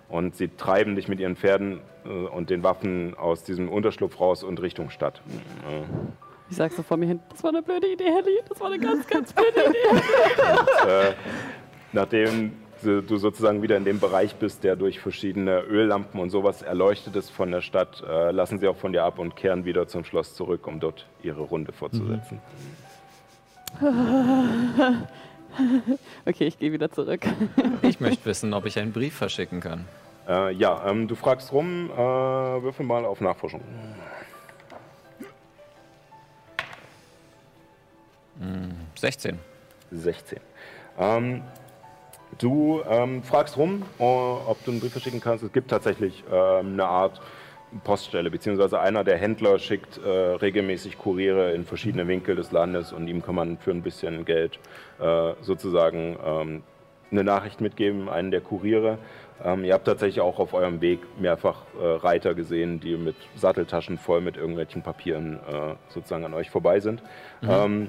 Und 0.09 0.37
sie 0.37 0.49
treiben 0.49 0.97
dich 0.97 1.07
mit 1.07 1.21
ihren 1.21 1.37
Pferden 1.37 1.81
äh, 2.05 2.09
und 2.09 2.51
den 2.51 2.63
Waffen 2.65 3.15
aus 3.17 3.45
diesem 3.45 3.69
Unterschlupf 3.69 4.19
raus 4.21 4.43
und 4.43 4.61
Richtung 4.61 4.91
Stadt. 4.91 5.21
Äh, 5.71 5.83
Ich 6.51 6.57
sag 6.57 6.73
so 6.73 6.83
vor 6.83 6.97
mir 6.97 7.07
hin, 7.07 7.21
das 7.29 7.43
war 7.45 7.51
eine 7.51 7.63
blöde 7.63 7.87
Idee, 7.87 8.05
Helly. 8.11 8.41
Das 8.49 8.59
war 8.61 8.69
eine 8.69 8.79
ganz, 8.79 9.07
ganz 9.07 9.33
blöde 9.33 9.51
Idee. 9.71 10.89
äh, 11.11 11.13
nachdem 11.93 12.53
du 12.83 13.17
sozusagen 13.17 13.63
wieder 13.63 13.77
in 13.77 13.85
dem 13.85 14.01
Bereich 14.01 14.35
bist, 14.37 14.65
der 14.65 14.77
durch 14.77 15.01
verschiedene 15.01 15.61
Öllampen 15.63 16.21
und 16.21 16.31
sowas 16.31 16.63
erleuchtet 16.63 17.17
ist 17.17 17.31
von 17.31 17.51
der 17.51 17.61
Stadt, 17.61 18.03
äh, 18.07 18.31
lassen 18.31 18.59
sie 18.59 18.69
auch 18.69 18.77
von 18.77 18.93
dir 18.93 19.05
ab 19.05 19.19
und 19.19 19.37
kehren 19.37 19.65
wieder 19.65 19.89
zum 19.89 20.05
Schloss 20.05 20.35
zurück, 20.35 20.67
um 20.67 20.81
dort 20.81 21.07
ihre 21.23 21.43
Runde 21.43 21.73
fortzusetzen. 21.73 22.41
Okay, 26.25 26.47
ich 26.47 26.59
gehe 26.59 26.73
wieder 26.73 26.91
zurück. 26.91 27.23
Ich 27.83 27.99
möchte 28.01 28.27
wissen, 28.27 28.53
ob 28.53 28.67
ich 28.67 28.79
einen 28.79 28.93
Brief 28.93 29.15
verschicken 29.15 29.61
kann. 29.61 29.87
Äh, 30.29 30.53
ja, 30.53 30.87
ähm, 30.87 31.09
du 31.09 31.17
fragst 31.17 31.53
rum, 31.53 31.91
äh, 31.91 31.97
würfel 31.97 32.85
mal 32.85 33.05
auf 33.05 33.21
Nachforschung. 33.21 33.63
16. 38.99 39.39
16. 39.93 40.41
Ähm, 40.99 41.43
du 42.39 42.83
ähm, 42.89 43.23
fragst 43.23 43.57
rum, 43.57 43.83
äh, 43.99 44.03
ob 44.03 44.65
du 44.65 44.71
einen 44.71 44.81
Brief 44.81 44.93
verschicken 44.93 45.21
kannst. 45.21 45.45
Es 45.45 45.53
gibt 45.53 45.71
tatsächlich 45.71 46.25
ähm, 46.33 46.75
eine 46.75 46.87
Art 46.87 47.21
Poststelle, 47.85 48.31
beziehungsweise 48.31 48.81
einer 48.81 49.05
der 49.05 49.19
Händler 49.19 49.59
schickt 49.59 49.99
äh, 49.99 50.09
regelmäßig 50.09 50.99
Kuriere 50.99 51.53
in 51.53 51.65
verschiedene 51.65 52.09
Winkel 52.09 52.37
des 52.37 52.51
Landes 52.51 52.93
und 52.93 53.09
ihm 53.09 53.23
kann 53.23 53.35
man 53.35 53.59
für 53.59 53.73
ein 53.73 53.83
bisschen 53.83 54.25
Geld 54.25 54.59
äh, 54.99 55.35
sozusagen 55.43 56.17
ähm, 56.25 56.63
eine 57.11 57.25
Nachricht 57.25 57.61
mitgeben, 57.61 58.09
einen 58.09 58.31
der 58.31 58.41
Kuriere. 58.41 58.99
Ähm, 59.45 59.65
ihr 59.65 59.75
habt 59.75 59.87
tatsächlich 59.87 60.21
auch 60.21 60.39
auf 60.39 60.55
eurem 60.55 60.81
Weg 60.81 61.01
mehrfach 61.21 61.63
äh, 61.81 61.85
Reiter 61.85 62.35
gesehen, 62.35 62.81
die 62.81 62.97
mit 62.97 63.17
Satteltaschen 63.37 63.99
voll 63.99 64.21
mit 64.21 64.37
irgendwelchen 64.37 64.83
Papieren 64.83 65.35
äh, 65.35 65.75
sozusagen 65.89 66.25
an 66.25 66.35
euch 66.35 66.51
vorbei 66.51 66.81
sind. 66.81 67.03
Mhm. 67.41 67.49
Ähm, 67.51 67.89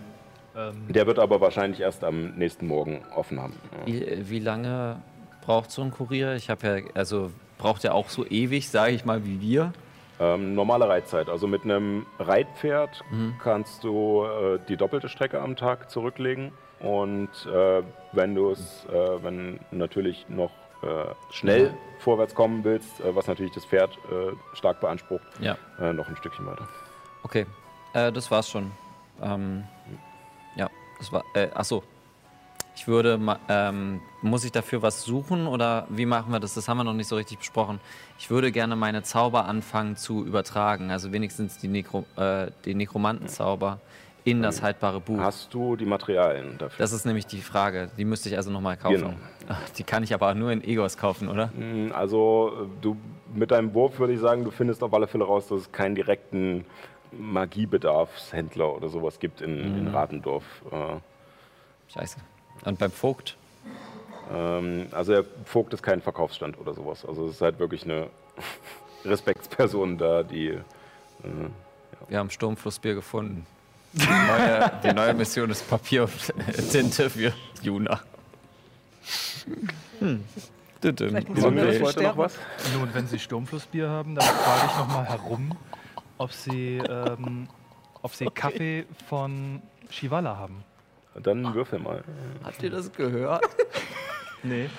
Ähm, 0.60 0.86
der 0.94 1.08
wird 1.08 1.20
aber 1.20 1.40
wahrscheinlich 1.42 1.80
erst 1.80 2.04
am 2.04 2.32
nächsten 2.36 2.68
Morgen 2.68 3.02
offen 3.16 3.40
haben. 3.42 3.54
Ja. 3.72 3.86
Wie, 3.86 4.30
wie 4.30 4.40
lange 4.40 5.02
braucht 5.42 5.72
so 5.72 5.82
ein 5.82 5.92
Kurier? 5.92 6.36
Ich 6.36 6.50
habe 6.50 6.68
ja, 6.68 6.92
also 6.96 7.32
braucht 7.58 7.84
er 7.86 7.96
auch 7.96 8.10
so 8.10 8.26
ewig, 8.26 8.70
sage 8.70 8.92
ich 8.94 9.06
mal, 9.06 9.26
wie 9.26 9.40
wir? 9.42 9.74
Ähm, 10.20 10.54
normale 10.54 10.88
Reitzeit. 10.90 11.30
Also 11.30 11.48
mit 11.48 11.64
einem 11.64 12.06
Reitpferd 12.20 13.02
kannst 13.42 13.84
du 13.86 14.26
äh, 14.26 14.60
die 14.68 14.76
doppelte 14.76 15.08
Strecke 15.08 15.40
am 15.40 15.56
Tag 15.56 15.90
zurücklegen. 15.90 16.52
Und 16.82 17.30
äh, 17.54 17.84
wenn 18.14 18.36
du 18.36 18.52
es, 18.52 18.86
äh, 18.86 19.24
wenn 19.24 19.60
natürlich 19.72 20.26
noch 20.30 20.52
äh, 20.82 21.14
schnell 21.32 21.74
vorwärts 22.00 22.34
kommen 22.36 22.64
willst, 22.64 23.00
äh, 23.02 23.14
was 23.16 23.28
natürlich 23.28 23.54
das 23.54 23.66
Pferd 23.66 23.92
äh, 24.12 24.34
stark 24.56 24.80
beansprucht, 24.82 25.24
Ja. 25.40 25.58
noch 25.94 26.08
ein 26.10 26.16
Stückchen 26.18 26.46
weiter. 26.46 26.68
Okay, 27.24 27.46
das 27.94 28.32
war's 28.32 28.50
schon. 28.50 28.72
Ähm, 29.22 29.64
ja, 29.64 29.79
das 31.00 31.12
war. 31.12 31.24
Äh, 31.34 31.48
ach 31.54 31.66
so. 31.66 31.84
Ich 32.76 32.88
würde, 32.88 33.20
ähm, 33.50 34.00
muss 34.22 34.46
ich 34.46 34.54
dafür 34.54 34.82
was 34.82 35.04
suchen 35.04 35.48
oder 35.48 35.86
wie 35.90 36.06
machen 36.06 36.32
wir 36.32 36.40
das? 36.40 36.54
Das 36.54 36.70
haben 36.70 36.78
wir 36.78 36.86
noch 36.86 36.94
nicht 36.94 37.08
so 37.08 37.18
richtig 37.18 37.40
besprochen. 37.40 37.82
Ich 38.18 38.30
würde 38.30 38.54
gerne 38.54 38.78
meine 38.78 39.04
Zauber 39.04 39.46
anfangen 39.46 39.98
zu 39.98 40.26
übertragen, 40.26 40.90
also 40.90 41.12
wenigstens 41.12 41.58
die, 41.58 41.68
Nekro, 41.68 42.06
äh, 42.16 42.52
die 42.64 42.76
Nekromantenzauber 42.76 43.80
in 44.24 44.42
das 44.42 44.62
haltbare 44.62 45.02
Buch. 45.02 45.20
Hast 45.20 45.54
du 45.54 45.76
die 45.76 45.86
Materialien 45.86 46.58
dafür? 46.58 46.78
Das 46.78 46.94
ist 46.94 47.06
nämlich 47.06 47.26
die 47.26 47.42
Frage. 47.42 47.90
Die 47.98 48.06
müsste 48.06 48.30
ich 48.30 48.38
also 48.38 48.50
nochmal 48.50 48.78
kaufen. 48.78 48.96
Genau. 48.96 49.14
Die 49.78 49.84
kann 49.84 50.04
ich 50.04 50.14
aber 50.14 50.34
nur 50.36 50.52
in 50.52 50.64
Egos 50.64 50.96
kaufen, 50.98 51.28
oder? 51.28 51.48
Mm, 51.48 51.92
Also 51.94 52.52
äh, 52.64 52.82
du 52.82 52.96
mit 53.34 53.52
deinem 53.52 53.74
Wurf 53.74 54.00
würde 54.00 54.14
ich 54.14 54.20
sagen, 54.20 54.44
du 54.44 54.52
findest 54.52 54.84
auf 54.84 54.94
alle 54.94 55.08
Fälle 55.08 55.26
raus, 55.26 55.48
dass 55.48 55.62
es 55.62 55.72
keinen 55.72 55.96
direkten 55.96 56.66
Magiebedarfshändler 57.12 58.76
oder 58.76 58.90
sowas 58.90 59.20
gibt 59.20 59.42
in, 59.42 59.60
in 59.78 59.86
Mhm. 59.86 59.96
Ratendorf. 59.96 60.44
Äh, 60.72 61.94
Scheiße. 61.94 62.18
Und 62.66 62.78
beim 62.80 62.92
Vogt? 62.92 63.36
Ähm, 64.32 64.88
also 64.92 65.14
der 65.14 65.26
Vogt 65.46 65.74
ist 65.74 65.82
kein 65.82 66.02
Verkaufsstand 66.02 66.60
oder 66.60 66.74
sowas. 66.74 67.06
Also 67.06 67.28
es 67.28 67.36
ist 67.36 67.42
halt 67.42 67.60
wirklich 67.60 67.84
eine 67.84 68.08
Respektsperson 69.06 69.98
da, 69.98 70.24
die. 70.24 70.50
Äh, 70.50 70.62
Wir 72.08 72.20
haben 72.20 72.30
Sturmflussbier 72.30 72.96
gefunden. 72.96 73.46
Die 73.94 74.06
neue, 74.06 74.72
die 74.84 74.94
neue 74.94 75.14
Mission 75.16 75.50
ist 75.50 75.68
Papier 75.68 76.04
und 76.04 76.72
Tinte 76.72 77.10
für 77.10 77.34
Juna. 77.64 78.00
Hm. 80.00 80.24
Vielleicht 80.82 81.30
muss? 81.30 82.36
Nun, 82.78 82.90
wenn 82.94 83.08
Sie 83.08 83.20
Sturmflussbier 83.20 83.90
haben, 83.90 84.16
dann 84.16 84.24
frage 84.26 84.68
ich 84.72 84.78
nochmal 84.78 85.06
herum, 85.06 85.58
ob 86.20 86.32
Sie, 86.32 86.78
ähm, 86.78 87.48
ob 88.04 88.14
Sie 88.14 88.26
Kaffee 88.34 88.86
von 89.08 89.64
Shivala 89.90 90.38
haben. 90.38 90.64
Dann 91.16 91.56
würfel 91.56 91.80
mal. 91.80 92.04
Habt 92.44 92.62
ihr 92.62 92.70
das 92.70 92.92
gehört? 92.94 93.44
Nee. 94.42 94.70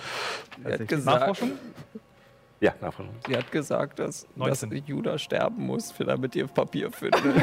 Sie 0.57 0.73
hat 0.73 0.89
gesagt, 0.89 1.20
Nachforschung? 1.20 1.51
Ja, 2.60 2.73
Nachforschung. 2.81 3.15
sie 3.27 3.36
hat 3.36 3.52
gesagt 3.52 3.99
dass, 3.99 4.23
dass 4.23 4.62
19. 4.62 4.85
Juna 4.86 5.19
sterben 5.19 5.67
muss, 5.67 5.93
damit 5.99 6.35
ihr 6.35 6.47
Papier 6.47 6.91
findet. 6.91 7.23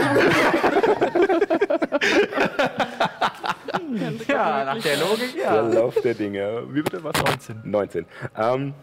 ja, 4.27 4.65
nach 4.65 4.81
der 4.81 4.97
Logik, 4.97 5.35
Der 5.35 5.61
Lauf 5.61 6.01
der 6.01 6.15
Dinge. 6.15 6.63
Wie 6.71 6.81
bitte 6.81 7.03
was? 7.03 7.13
19. 7.23 7.61
19. 7.69 8.05
Ähm, 8.35 8.73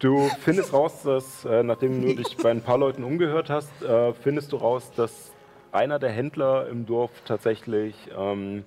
du 0.00 0.28
findest 0.40 0.72
raus, 0.72 1.02
dass, 1.04 1.44
äh, 1.44 1.62
nachdem 1.62 2.02
du 2.02 2.14
dich 2.16 2.36
bei 2.36 2.50
ein 2.50 2.62
paar 2.62 2.78
Leuten 2.78 3.04
umgehört 3.04 3.48
hast, 3.50 3.82
äh, 3.82 4.12
findest 4.14 4.52
du 4.52 4.56
raus, 4.56 4.90
dass 4.96 5.32
einer 5.72 5.98
der 5.98 6.10
Händler 6.10 6.68
im 6.68 6.86
Dorf 6.86 7.10
tatsächlich 7.24 7.94
ähm, 8.18 8.64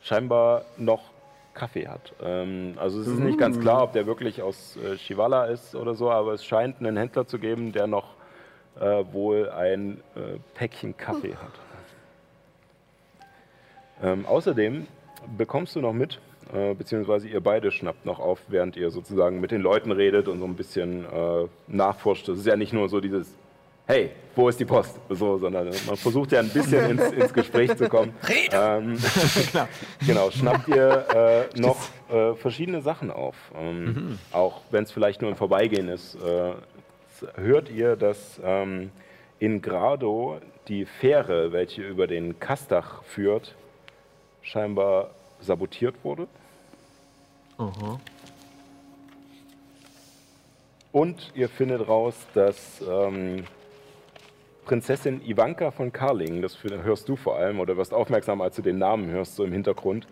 scheinbar 0.00 0.64
noch 0.76 1.10
Kaffee 1.54 1.88
hat. 1.88 2.12
Ähm, 2.22 2.74
also 2.76 3.00
es 3.00 3.06
ist 3.06 3.18
nicht 3.18 3.38
ganz 3.38 3.58
klar, 3.60 3.82
ob 3.82 3.92
der 3.92 4.06
wirklich 4.06 4.42
aus 4.42 4.76
äh, 4.76 4.96
Shivala 4.98 5.46
ist 5.46 5.74
oder 5.74 5.94
so, 5.94 6.10
aber 6.10 6.32
es 6.32 6.44
scheint 6.44 6.78
einen 6.80 6.96
Händler 6.96 7.26
zu 7.26 7.38
geben, 7.38 7.72
der 7.72 7.86
noch 7.86 8.14
äh, 8.78 9.04
wohl 9.12 9.50
ein 9.50 10.00
äh, 10.14 10.38
Päckchen 10.54 10.96
Kaffee 10.96 11.34
hat. 11.34 11.52
Ähm, 14.02 14.26
außerdem 14.26 14.86
bekommst 15.38 15.76
du 15.76 15.80
noch 15.80 15.92
mit, 15.92 16.20
äh, 16.54 16.74
beziehungsweise 16.74 17.28
ihr 17.28 17.40
beide 17.40 17.70
schnappt 17.72 18.06
noch 18.06 18.20
auf, 18.20 18.40
während 18.48 18.76
ihr 18.76 18.90
sozusagen 18.90 19.40
mit 19.40 19.50
den 19.50 19.60
Leuten 19.60 19.90
redet 19.92 20.28
und 20.28 20.38
so 20.38 20.44
ein 20.44 20.54
bisschen 20.54 21.04
äh, 21.04 21.46
nachforscht. 21.66 22.28
Das 22.28 22.38
ist 22.38 22.46
ja 22.46 22.56
nicht 22.56 22.72
nur 22.72 22.88
so 22.88 23.00
dieses, 23.00 23.34
hey, 23.86 24.10
wo 24.36 24.48
ist 24.48 24.60
die 24.60 24.64
Post? 24.64 24.98
So, 25.08 25.38
sondern 25.38 25.70
man 25.86 25.96
versucht 25.96 26.32
ja 26.32 26.40
ein 26.40 26.48
bisschen 26.48 26.90
ins, 26.98 27.10
ins 27.10 27.32
Gespräch 27.32 27.76
zu 27.76 27.88
kommen. 27.88 28.14
Ähm, 28.52 28.96
genau, 30.06 30.30
schnappt 30.30 30.68
ihr 30.68 31.48
äh, 31.54 31.60
noch 31.60 31.78
äh, 32.10 32.34
verschiedene 32.34 32.80
Sachen 32.82 33.10
auf. 33.10 33.36
Ähm, 33.58 34.18
Auch 34.32 34.60
wenn 34.70 34.84
es 34.84 34.92
vielleicht 34.92 35.22
nur 35.22 35.30
ein 35.30 35.36
Vorbeigehen 35.36 35.88
ist, 35.88 36.16
äh, 36.16 36.52
hört 37.36 37.70
ihr, 37.70 37.96
dass 37.96 38.40
ähm, 38.44 38.90
in 39.38 39.60
Grado 39.60 40.38
die 40.68 40.84
Fähre, 40.86 41.52
welche 41.52 41.82
über 41.82 42.06
den 42.06 42.38
Kastach 42.38 43.02
führt, 43.04 43.54
scheinbar 44.42 45.10
sabotiert 45.40 45.96
wurde. 46.02 46.26
Und 50.92 51.32
ihr 51.34 51.48
findet 51.48 51.88
raus, 51.88 52.14
dass 52.34 52.82
ähm, 52.88 53.44
Prinzessin 54.64 55.20
Ivanka 55.26 55.70
von 55.70 55.92
Karling, 55.92 56.40
das 56.40 56.62
hörst 56.62 57.08
du 57.08 57.16
vor 57.16 57.36
allem 57.36 57.60
oder 57.60 57.76
wirst 57.76 57.92
aufmerksam, 57.92 58.40
als 58.40 58.56
du 58.56 58.62
den 58.62 58.78
Namen 58.78 59.10
hörst, 59.10 59.36
so 59.36 59.44
im 59.44 59.52
Hintergrund. 59.52 60.06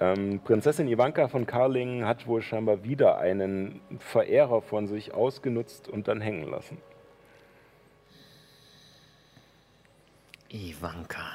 Ähm, 0.00 0.40
Prinzessin 0.44 0.88
Ivanka 0.88 1.28
von 1.28 1.46
Karling 1.46 2.04
hat 2.06 2.26
wohl 2.26 2.40
scheinbar 2.40 2.84
wieder 2.84 3.18
einen 3.18 3.80
Verehrer 3.98 4.62
von 4.62 4.86
sich 4.86 5.12
ausgenutzt 5.12 5.88
und 5.88 6.08
dann 6.08 6.20
hängen 6.20 6.48
lassen. 6.48 6.78
Ivanka. 10.48 11.26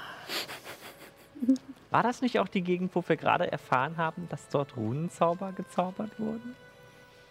War 1.93 2.01
das 2.03 2.21
nicht 2.21 2.39
auch 2.39 2.47
die 2.47 2.61
Gegend, 2.61 2.95
wo 2.95 3.03
wir 3.07 3.17
gerade 3.17 3.51
erfahren 3.51 3.97
haben, 3.97 4.27
dass 4.29 4.47
dort 4.49 4.75
Runenzauber 4.75 5.51
gezaubert 5.51 6.09
wurden? 6.19 6.55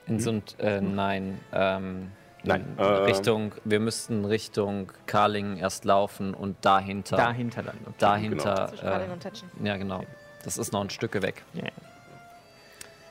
In 0.07 0.21
so 0.21 0.31
ein, 0.31 0.43
äh, 0.59 0.81
nein. 0.81 1.41
Ähm, 1.53 2.13
Nein, 2.45 2.65
in 2.77 2.85
ähm, 2.85 2.93
Richtung, 3.05 3.55
wir 3.65 3.79
müssten 3.79 4.25
Richtung 4.25 4.91
Karlingen 5.07 5.57
erst 5.57 5.85
laufen 5.85 6.35
und 6.35 6.57
dahinter. 6.65 7.17
Dahinter 7.17 7.63
dann. 7.63 7.77
Okay. 7.85 7.95
Dahinter. 7.99 8.73
Und 9.13 9.21
Tetschen. 9.21 9.49
Äh, 9.63 9.69
ja, 9.69 9.77
genau. 9.77 10.05
Das 10.45 10.59
ist 10.59 10.73
noch 10.73 10.81
ein 10.81 10.91
Stück 10.91 11.21
weg. 11.23 11.43
Ja. 11.55 11.69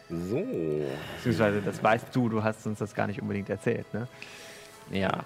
So. 0.09 0.43
Beziehungsweise, 1.15 1.61
das 1.61 1.81
weißt 1.81 2.07
du, 2.13 2.27
du 2.27 2.43
hast 2.43 2.65
uns 2.67 2.80
das 2.80 2.93
gar 2.93 3.07
nicht 3.07 3.21
unbedingt 3.21 3.49
erzählt, 3.49 3.93
ne? 3.93 4.07
Ja. 4.89 5.23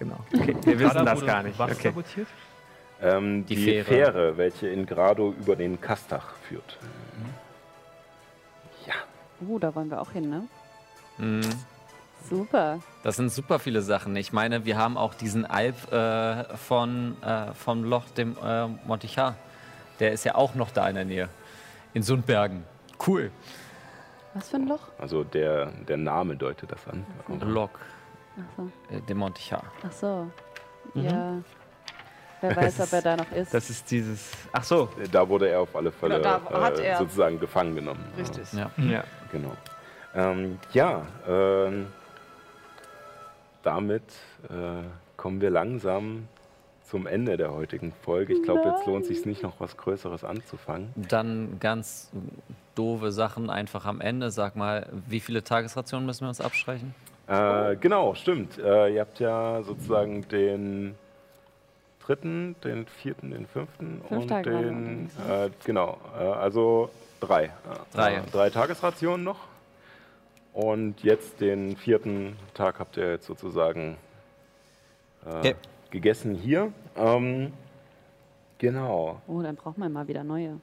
Genau. 0.00 0.18
Okay, 0.34 0.56
wir 0.64 0.78
wissen 0.80 1.04
das 1.04 1.24
gar 1.24 1.44
nicht. 1.44 1.56
Was 1.56 1.70
Okay. 1.72 1.88
sabotiert? 1.88 2.26
Ähm, 3.02 3.44
die, 3.46 3.56
Die 3.56 3.64
Fähre. 3.64 3.84
Fähre. 3.84 4.36
welche 4.36 4.68
in 4.68 4.86
Grado 4.86 5.34
über 5.38 5.56
den 5.56 5.80
Kastach 5.80 6.34
führt. 6.48 6.78
Ja. 8.86 8.94
Uh, 9.46 9.58
da 9.58 9.74
wollen 9.74 9.90
wir 9.90 10.00
auch 10.00 10.12
hin, 10.12 10.30
ne? 10.30 10.48
Mhm. 11.18 11.42
Super. 12.28 12.78
Das 13.02 13.16
sind 13.16 13.30
super 13.30 13.58
viele 13.58 13.82
Sachen. 13.82 14.16
Ich 14.16 14.32
meine, 14.32 14.64
wir 14.64 14.78
haben 14.78 14.96
auch 14.96 15.12
diesen 15.12 15.44
Alp 15.44 15.92
äh, 15.92 16.44
von, 16.56 17.20
äh, 17.22 17.52
vom 17.52 17.84
Loch 17.84 18.06
dem 18.16 18.36
äh, 18.42 18.66
Montichar. 18.86 19.36
Der 20.00 20.12
ist 20.12 20.24
ja 20.24 20.34
auch 20.34 20.54
noch 20.54 20.70
da 20.70 20.88
in 20.88 20.94
der 20.94 21.04
Nähe. 21.04 21.28
In 21.92 22.02
Sundbergen. 22.02 22.64
Cool. 23.06 23.30
Was 24.32 24.48
für 24.48 24.56
ein 24.56 24.66
Loch? 24.66 24.80
Also 24.98 25.22
der, 25.22 25.66
der 25.86 25.96
Name 25.98 26.34
deutet 26.36 26.72
das 26.72 26.80
an. 26.88 27.04
Lok 27.40 27.78
Ach 28.38 28.42
so. 28.56 28.70
äh, 28.90 29.00
dem 29.02 29.18
Montichar. 29.18 29.62
Ach 29.86 29.92
so. 29.92 30.30
Ja. 30.94 31.36
Wer 32.48 32.56
weiß, 32.64 32.80
ob 32.80 32.92
er 32.92 33.02
da 33.02 33.16
noch 33.16 33.32
ist. 33.32 33.52
Das 33.54 33.70
ist 33.70 33.90
dieses. 33.90 34.30
Ach 34.52 34.62
so. 34.64 34.88
Da 35.10 35.28
wurde 35.28 35.48
er 35.48 35.60
auf 35.60 35.74
alle 35.74 35.90
Fälle 35.90 36.16
Genau, 36.18 36.40
da 36.50 36.60
hat 36.60 36.78
äh, 36.78 36.84
er- 36.88 36.98
sozusagen 36.98 37.40
gefangen 37.40 37.74
genommen. 37.74 38.04
Richtig. 38.18 38.52
Ja. 38.52 38.70
Ja. 38.76 39.04
Genau. 39.32 39.52
Ähm, 40.14 40.58
ja, 40.72 41.06
ähm, 41.26 41.86
damit 43.62 44.02
äh, 44.50 44.82
kommen 45.16 45.40
wir 45.40 45.50
langsam 45.50 46.28
zum 46.84 47.06
Ende 47.06 47.36
der 47.36 47.52
heutigen 47.52 47.92
Folge. 48.02 48.34
Ich 48.34 48.42
glaube, 48.42 48.62
jetzt 48.68 48.86
lohnt 48.86 49.02
es 49.02 49.08
sich 49.08 49.24
nicht 49.26 49.42
noch 49.42 49.58
was 49.58 49.76
Größeres 49.76 50.22
anzufangen. 50.22 50.92
Dann 50.96 51.56
ganz 51.58 52.10
doofe 52.74 53.10
Sachen 53.10 53.48
einfach 53.50 53.86
am 53.86 54.00
Ende. 54.00 54.30
Sag 54.30 54.54
mal, 54.54 54.86
wie 55.08 55.20
viele 55.20 55.42
Tagesrationen 55.42 56.04
müssen 56.06 56.22
wir 56.24 56.28
uns 56.28 56.40
abstreichen? 56.42 56.94
Äh, 57.26 57.76
genau, 57.76 58.14
stimmt. 58.14 58.58
Äh, 58.58 58.94
ihr 58.94 59.00
habt 59.00 59.18
ja 59.18 59.62
sozusagen 59.62 60.28
den 60.28 60.94
dritten, 62.06 62.54
den 62.64 62.86
vierten, 62.86 63.30
den 63.30 63.46
fünften 63.46 64.02
Fünf 64.08 64.22
und 64.22 64.28
Tage 64.28 64.50
den, 64.50 65.10
äh, 65.28 65.50
genau, 65.64 65.98
äh, 66.18 66.22
also 66.22 66.90
drei. 67.20 67.50
Drei. 67.94 68.14
Äh, 68.16 68.20
drei 68.30 68.50
Tagesrationen 68.50 69.24
noch. 69.24 69.38
und 70.52 71.02
jetzt 71.02 71.40
den 71.40 71.76
vierten 71.76 72.36
Tag 72.54 72.78
habt 72.78 72.96
ihr 72.96 73.10
jetzt 73.12 73.26
sozusagen 73.26 73.96
äh, 75.26 75.38
Okay. 75.38 75.54
gegessen 75.90 76.34
hier. 76.34 76.72
Ähm, 76.96 77.52
genau. 78.58 79.20
Oh, 79.26 79.42
dann 79.42 79.56
braucht 79.56 79.78
man 79.78 79.92
mal 79.92 80.06
wieder 80.06 80.22
neue. 80.24 80.58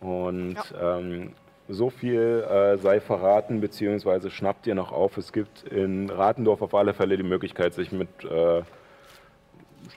Und 0.00 0.56
ähm, 0.80 1.32
so 1.68 1.90
viel 1.90 2.44
äh, 2.50 2.78
sei 2.78 3.00
verraten, 3.00 3.60
beziehungsweise 3.60 4.30
schnappt 4.30 4.66
ihr 4.66 4.74
noch 4.74 4.90
auf. 4.92 5.16
Es 5.18 5.32
gibt 5.32 5.62
in 5.64 6.08
Ratendorf 6.10 6.62
auf 6.62 6.74
alle 6.74 6.94
Fälle 6.94 7.16
die 7.16 7.22
Möglichkeit, 7.22 7.74
sich 7.74 7.92
mit 7.92 8.08
äh, 8.24 8.62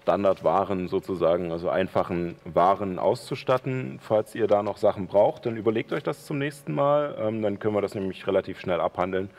Standardwaren 0.01 0.88
sozusagen, 0.88 1.51
also 1.51 1.69
einfachen 1.69 2.35
Waren 2.45 2.99
auszustatten. 2.99 3.99
Falls 4.01 4.35
ihr 4.35 4.47
da 4.47 4.63
noch 4.63 4.77
Sachen 4.77 5.07
braucht, 5.07 5.45
dann 5.45 5.57
überlegt 5.57 5.93
euch 5.93 6.03
das 6.03 6.25
zum 6.25 6.38
nächsten 6.39 6.73
Mal. 6.73 7.15
Ähm, 7.19 7.41
dann 7.41 7.59
können 7.59 7.75
wir 7.75 7.81
das 7.81 7.95
nämlich 7.95 8.25
relativ 8.27 8.59
schnell 8.59 8.81
abhandeln. 8.81 9.30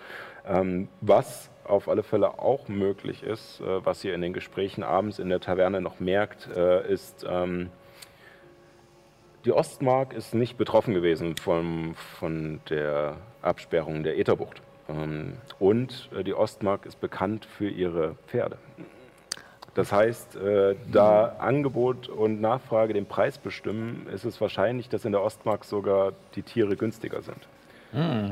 Ähm, 0.46 0.88
was 1.00 1.50
auf 1.64 1.88
alle 1.88 2.02
Fälle 2.02 2.38
auch 2.38 2.68
möglich 2.68 3.22
ist, 3.22 3.60
äh, 3.60 3.84
was 3.84 4.04
ihr 4.04 4.14
in 4.14 4.20
den 4.20 4.32
Gesprächen 4.32 4.82
abends 4.82 5.18
in 5.18 5.28
der 5.28 5.40
Taverne 5.40 5.80
noch 5.80 6.00
merkt, 6.00 6.48
äh, 6.54 6.86
ist, 6.90 7.26
ähm, 7.28 7.70
die 9.44 9.52
Ostmark 9.52 10.12
ist 10.12 10.34
nicht 10.34 10.56
betroffen 10.56 10.94
gewesen 10.94 11.36
vom, 11.36 11.94
von 12.18 12.60
der 12.70 13.16
Absperrung 13.42 14.02
der 14.02 14.18
Ätherbucht. 14.18 14.62
Ähm, 14.88 15.34
und 15.58 16.10
äh, 16.16 16.24
die 16.24 16.34
Ostmark 16.34 16.86
ist 16.86 17.00
bekannt 17.00 17.44
für 17.44 17.68
ihre 17.68 18.16
Pferde. 18.26 18.58
Das 19.74 19.90
heißt, 19.92 20.36
äh, 20.36 20.76
da 20.92 21.36
Angebot 21.38 22.08
und 22.08 22.40
Nachfrage 22.40 22.94
den 22.94 23.06
Preis 23.06 23.38
bestimmen, 23.38 24.06
ist 24.14 24.24
es 24.24 24.40
wahrscheinlich, 24.40 24.88
dass 24.88 25.04
in 25.04 25.12
der 25.12 25.22
Ostmark 25.22 25.64
sogar 25.64 26.12
die 26.36 26.42
Tiere 26.42 26.76
günstiger 26.76 27.22
sind, 27.22 27.48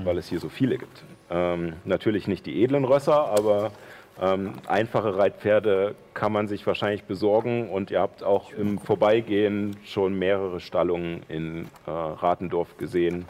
weil 0.05 0.19
es 0.19 0.29
hier 0.29 0.39
so 0.39 0.49
viele 0.49 0.79
gibt. 0.79 1.03
Ähm, 1.31 1.75
natürlich 1.85 2.29
nicht 2.29 2.47
die 2.47 2.63
edlen 2.63 2.85
Rösser, 2.85 3.27
aber 3.27 3.73
ähm, 4.21 4.53
einfache 4.69 5.17
Reitpferde 5.17 5.95
kann 6.15 6.33
man 6.33 6.47
sich 6.47 6.67
wahrscheinlich 6.67 7.05
besorgen 7.05 7.71
und 7.71 7.91
ihr 7.91 8.01
habt 8.01 8.23
auch 8.23 8.53
im 8.53 8.79
Vorbeigehen 8.79 9.77
schon 9.85 10.19
mehrere 10.19 10.61
Stallungen 10.61 11.23
in 11.29 11.65
äh, 11.87 11.91
Ratendorf 11.91 12.77
gesehen, 12.77 13.25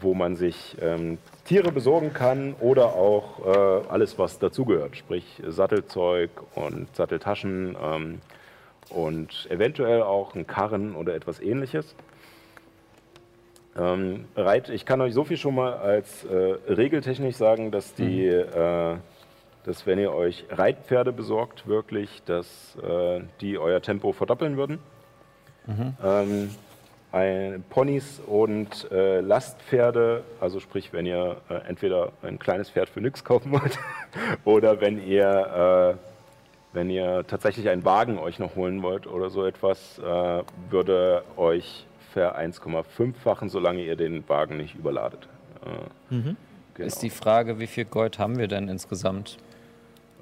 wo 0.00 0.14
man 0.14 0.36
sich 0.36 0.76
ähm, 0.80 1.18
Tiere 1.44 1.72
besorgen 1.72 2.12
kann 2.12 2.54
oder 2.60 2.94
auch 2.94 3.46
äh, 3.46 3.88
alles, 3.88 4.18
was 4.18 4.38
dazugehört, 4.38 4.96
sprich 4.96 5.42
Sattelzeug 5.46 6.30
und 6.54 6.94
Satteltaschen 6.94 7.76
ähm, 7.80 8.20
und 8.90 9.46
eventuell 9.50 10.02
auch 10.02 10.34
ein 10.34 10.46
Karren 10.46 10.94
oder 10.94 11.14
etwas 11.14 11.40
ähnliches. 11.40 11.94
Ähm, 13.78 14.24
Reit, 14.36 14.70
ich 14.70 14.86
kann 14.86 15.00
euch 15.00 15.12
so 15.12 15.24
viel 15.24 15.36
schon 15.36 15.54
mal 15.54 15.74
als 15.74 16.24
äh, 16.24 16.34
regeltechnisch 16.34 17.36
sagen, 17.36 17.70
dass 17.70 17.94
die, 17.94 18.26
äh, 18.26 18.96
dass 19.64 19.86
wenn 19.86 19.98
ihr 19.98 20.12
euch 20.12 20.46
Reitpferde 20.50 21.12
besorgt, 21.12 21.66
wirklich, 21.66 22.22
dass 22.24 22.76
äh, 22.82 23.20
die 23.40 23.58
euer 23.58 23.82
Tempo 23.82 24.12
verdoppeln 24.12 24.56
würden. 24.56 24.78
Ähm, 26.02 26.50
ein, 27.16 27.64
Ponys 27.70 28.20
und 28.26 28.90
äh, 28.90 29.20
Lastpferde, 29.20 30.22
also 30.40 30.60
sprich, 30.60 30.92
wenn 30.92 31.06
ihr 31.06 31.36
äh, 31.48 31.54
entweder 31.68 32.12
ein 32.22 32.38
kleines 32.38 32.70
Pferd 32.70 32.88
für 32.88 33.00
nix 33.00 33.24
kaufen 33.24 33.52
wollt 33.52 33.78
oder 34.44 34.80
wenn 34.80 35.04
ihr, 35.06 35.96
äh, 35.96 36.76
wenn 36.76 36.90
ihr 36.90 37.24
tatsächlich 37.26 37.68
einen 37.68 37.84
Wagen 37.84 38.18
euch 38.18 38.38
noch 38.38 38.54
holen 38.56 38.82
wollt 38.82 39.06
oder 39.06 39.30
so 39.30 39.46
etwas, 39.46 39.98
äh, 39.98 40.42
würde 40.70 41.22
euch 41.36 41.86
ver 42.12 42.38
1,5-fachen, 42.38 43.48
solange 43.48 43.82
ihr 43.82 43.96
den 43.96 44.28
Wagen 44.28 44.56
nicht 44.58 44.74
überladet. 44.74 45.28
Äh, 45.64 46.14
Mhm. 46.14 46.36
genau. 46.74 46.86
Ist 46.86 47.02
die 47.02 47.10
Frage, 47.10 47.58
wie 47.58 47.66
viel 47.66 47.84
Gold 47.86 48.18
haben 48.18 48.38
wir 48.38 48.46
denn 48.48 48.68
insgesamt? 48.68 49.38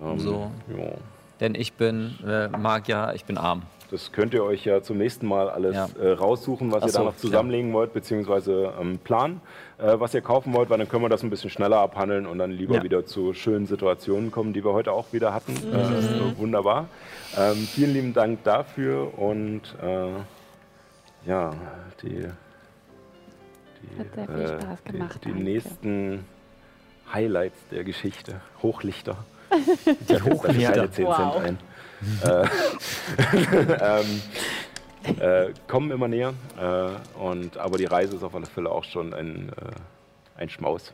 Ähm, 0.02 0.18
so. 0.18 0.50
ja. 0.76 0.92
Denn 1.40 1.54
ich 1.56 1.72
bin 1.74 2.14
äh, 2.26 2.48
Magier, 2.48 3.12
ich 3.14 3.24
bin 3.24 3.36
arm. 3.36 3.62
Das 3.94 4.10
könnt 4.10 4.34
ihr 4.34 4.42
euch 4.42 4.64
ja 4.64 4.82
zum 4.82 4.98
nächsten 4.98 5.24
Mal 5.28 5.48
alles 5.48 5.76
Ja. 5.76 5.88
äh, 6.02 6.10
raussuchen, 6.14 6.72
was 6.72 6.82
Ach 6.82 6.86
ihr 6.88 6.92
da 6.92 6.98
so, 6.98 7.04
noch 7.04 7.16
zusammenlegen 7.16 7.72
wollt, 7.72 7.92
beziehungsweise 7.92 8.72
ähm, 8.80 8.98
planen, 8.98 9.40
äh, 9.78 10.00
was 10.00 10.12
ihr 10.14 10.20
kaufen 10.20 10.52
wollt, 10.52 10.68
weil 10.68 10.78
dann 10.78 10.88
können 10.88 11.04
wir 11.04 11.08
das 11.08 11.22
ein 11.22 11.30
bisschen 11.30 11.48
schneller 11.48 11.78
abhandeln 11.78 12.26
und 12.26 12.38
dann 12.38 12.50
lieber 12.50 12.74
Ja. 12.76 12.82
wieder 12.82 13.06
zu 13.06 13.34
schönen 13.34 13.66
Situationen 13.66 14.32
kommen, 14.32 14.52
die 14.52 14.64
wir 14.64 14.72
heute 14.72 14.90
auch 14.90 15.12
wieder 15.12 15.32
hatten. 15.32 15.52
Äh, 15.56 15.70
das 15.70 15.90
ist 16.06 16.16
so 16.18 16.36
wunderbar. 16.38 16.88
Ähm, 17.38 17.54
vielen 17.72 17.92
lieben 17.92 18.12
Dank 18.14 18.42
dafür 18.42 19.16
und 19.16 19.60
äh, 19.80 20.08
ja, 21.28 21.52
die, 22.02 22.08
die, 23.80 23.98
Hat 24.00 24.12
sehr 24.12 24.26
viel 24.26 24.40
äh, 24.44 24.60
Spaß 24.60 24.78
die, 24.88 24.92
gemacht, 24.92 25.20
die 25.24 25.32
nächsten 25.32 26.24
Highlights 27.12 27.58
der 27.70 27.84
Geschichte, 27.84 28.40
Hochlichter. 28.60 29.18
Die 30.08 30.20
Hochlichter. 30.20 30.72
keine 30.72 30.90
10 30.90 31.06
Wow. 31.06 31.16
Cent 31.16 31.44
ein. 31.46 31.58
Äh, 32.22 32.46
ähm, 34.00 34.22
äh, 35.20 35.52
kommen 35.68 35.90
immer 35.90 36.08
näher. 36.08 36.34
Äh, 36.58 37.18
und, 37.18 37.56
aber 37.58 37.78
die 37.78 37.84
Reise 37.84 38.16
ist 38.16 38.22
auf 38.22 38.34
alle 38.34 38.46
Fälle 38.46 38.70
auch 38.70 38.84
schon 38.84 39.12
ein, 39.14 39.50
äh, 39.50 40.40
ein 40.40 40.48
Schmaus. 40.48 40.92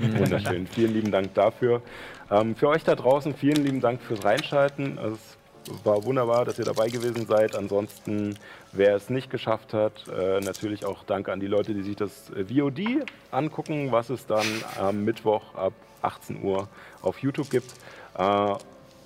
Wunderschön. 0.00 0.66
Vielen 0.66 0.94
lieben 0.94 1.10
Dank 1.10 1.34
dafür. 1.34 1.82
Ähm, 2.30 2.56
für 2.56 2.68
euch 2.68 2.84
da 2.84 2.94
draußen 2.94 3.34
vielen 3.34 3.64
lieben 3.64 3.80
Dank 3.80 4.00
fürs 4.00 4.24
Reinschalten. 4.24 4.98
Also 4.98 5.14
es 5.14 5.84
war 5.84 6.04
wunderbar, 6.04 6.44
dass 6.44 6.58
ihr 6.58 6.64
dabei 6.64 6.88
gewesen 6.88 7.26
seid. 7.26 7.56
Ansonsten, 7.56 8.36
wer 8.72 8.96
es 8.96 9.10
nicht 9.10 9.30
geschafft 9.30 9.74
hat, 9.74 10.06
äh, 10.08 10.40
natürlich 10.40 10.84
auch 10.84 11.04
danke 11.04 11.32
an 11.32 11.40
die 11.40 11.46
Leute, 11.46 11.74
die 11.74 11.82
sich 11.82 11.96
das 11.96 12.30
äh, 12.30 12.44
VOD 12.44 13.04
angucken, 13.30 13.92
was 13.92 14.10
es 14.10 14.26
dann 14.26 14.46
am 14.78 15.04
Mittwoch 15.04 15.54
ab 15.54 15.72
18 16.02 16.42
Uhr 16.42 16.68
auf 17.02 17.18
YouTube 17.18 17.50
gibt. 17.50 17.72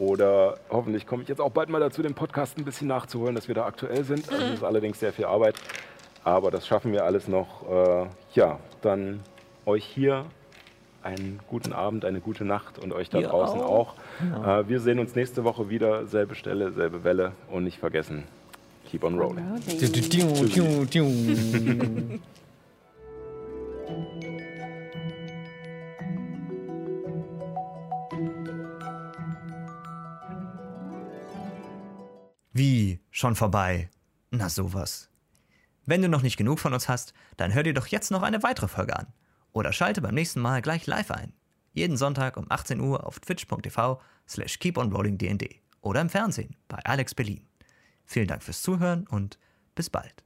Oder 0.00 0.56
hoffentlich 0.70 1.06
komme 1.06 1.22
ich 1.22 1.28
jetzt 1.28 1.42
auch 1.42 1.50
bald 1.50 1.68
mal 1.68 1.78
dazu, 1.78 2.00
den 2.02 2.14
Podcast 2.14 2.56
ein 2.56 2.64
bisschen 2.64 2.88
nachzuholen, 2.88 3.34
dass 3.34 3.48
wir 3.48 3.54
da 3.54 3.66
aktuell 3.66 4.02
sind. 4.02 4.26
Also 4.30 4.42
Das 4.42 4.54
ist 4.54 4.64
allerdings 4.64 4.98
sehr 4.98 5.12
viel 5.12 5.26
Arbeit. 5.26 5.56
Aber 6.24 6.50
das 6.50 6.66
schaffen 6.66 6.92
wir 6.92 7.04
alles 7.04 7.28
noch. 7.28 7.70
Äh, 7.70 8.06
ja, 8.34 8.58
dann 8.80 9.20
euch 9.66 9.84
hier 9.84 10.24
einen 11.02 11.38
guten 11.48 11.74
Abend, 11.74 12.06
eine 12.06 12.20
gute 12.20 12.46
Nacht 12.46 12.78
und 12.78 12.94
euch 12.94 13.10
da 13.10 13.18
Ihr 13.18 13.28
draußen 13.28 13.60
auch. 13.60 13.94
auch. 14.42 14.46
Äh, 14.46 14.68
wir 14.70 14.80
sehen 14.80 14.98
uns 15.00 15.14
nächste 15.14 15.44
Woche 15.44 15.68
wieder. 15.68 16.06
Selbe 16.06 16.34
Stelle, 16.34 16.72
selbe 16.72 17.04
Welle. 17.04 17.32
Und 17.50 17.64
nicht 17.64 17.78
vergessen, 17.78 18.24
keep 18.86 19.04
on 19.04 19.18
rolling. 19.18 19.44
Wie? 32.52 33.00
Schon 33.12 33.36
vorbei? 33.36 33.90
Na 34.30 34.48
sowas. 34.48 35.08
Wenn 35.86 36.02
du 36.02 36.08
noch 36.08 36.22
nicht 36.22 36.36
genug 36.36 36.58
von 36.58 36.74
uns 36.74 36.88
hast, 36.88 37.14
dann 37.36 37.54
hör 37.54 37.62
dir 37.62 37.74
doch 37.74 37.86
jetzt 37.86 38.10
noch 38.10 38.22
eine 38.22 38.42
weitere 38.42 38.66
Folge 38.66 38.96
an. 38.96 39.06
Oder 39.52 39.72
schalte 39.72 40.00
beim 40.00 40.14
nächsten 40.14 40.40
Mal 40.40 40.60
gleich 40.60 40.86
live 40.86 41.12
ein. 41.12 41.32
Jeden 41.72 41.96
Sonntag 41.96 42.36
um 42.36 42.46
18 42.48 42.80
Uhr 42.80 43.06
auf 43.06 43.20
twitch.tv 43.20 44.00
slash 44.28 44.58
keeponrollingdnd 44.58 45.44
oder 45.80 46.00
im 46.00 46.08
Fernsehen 46.10 46.56
bei 46.66 46.78
Alex 46.84 47.14
Berlin. 47.14 47.46
Vielen 48.04 48.26
Dank 48.26 48.42
fürs 48.42 48.62
Zuhören 48.62 49.06
und 49.06 49.38
bis 49.76 49.88
bald. 49.88 50.24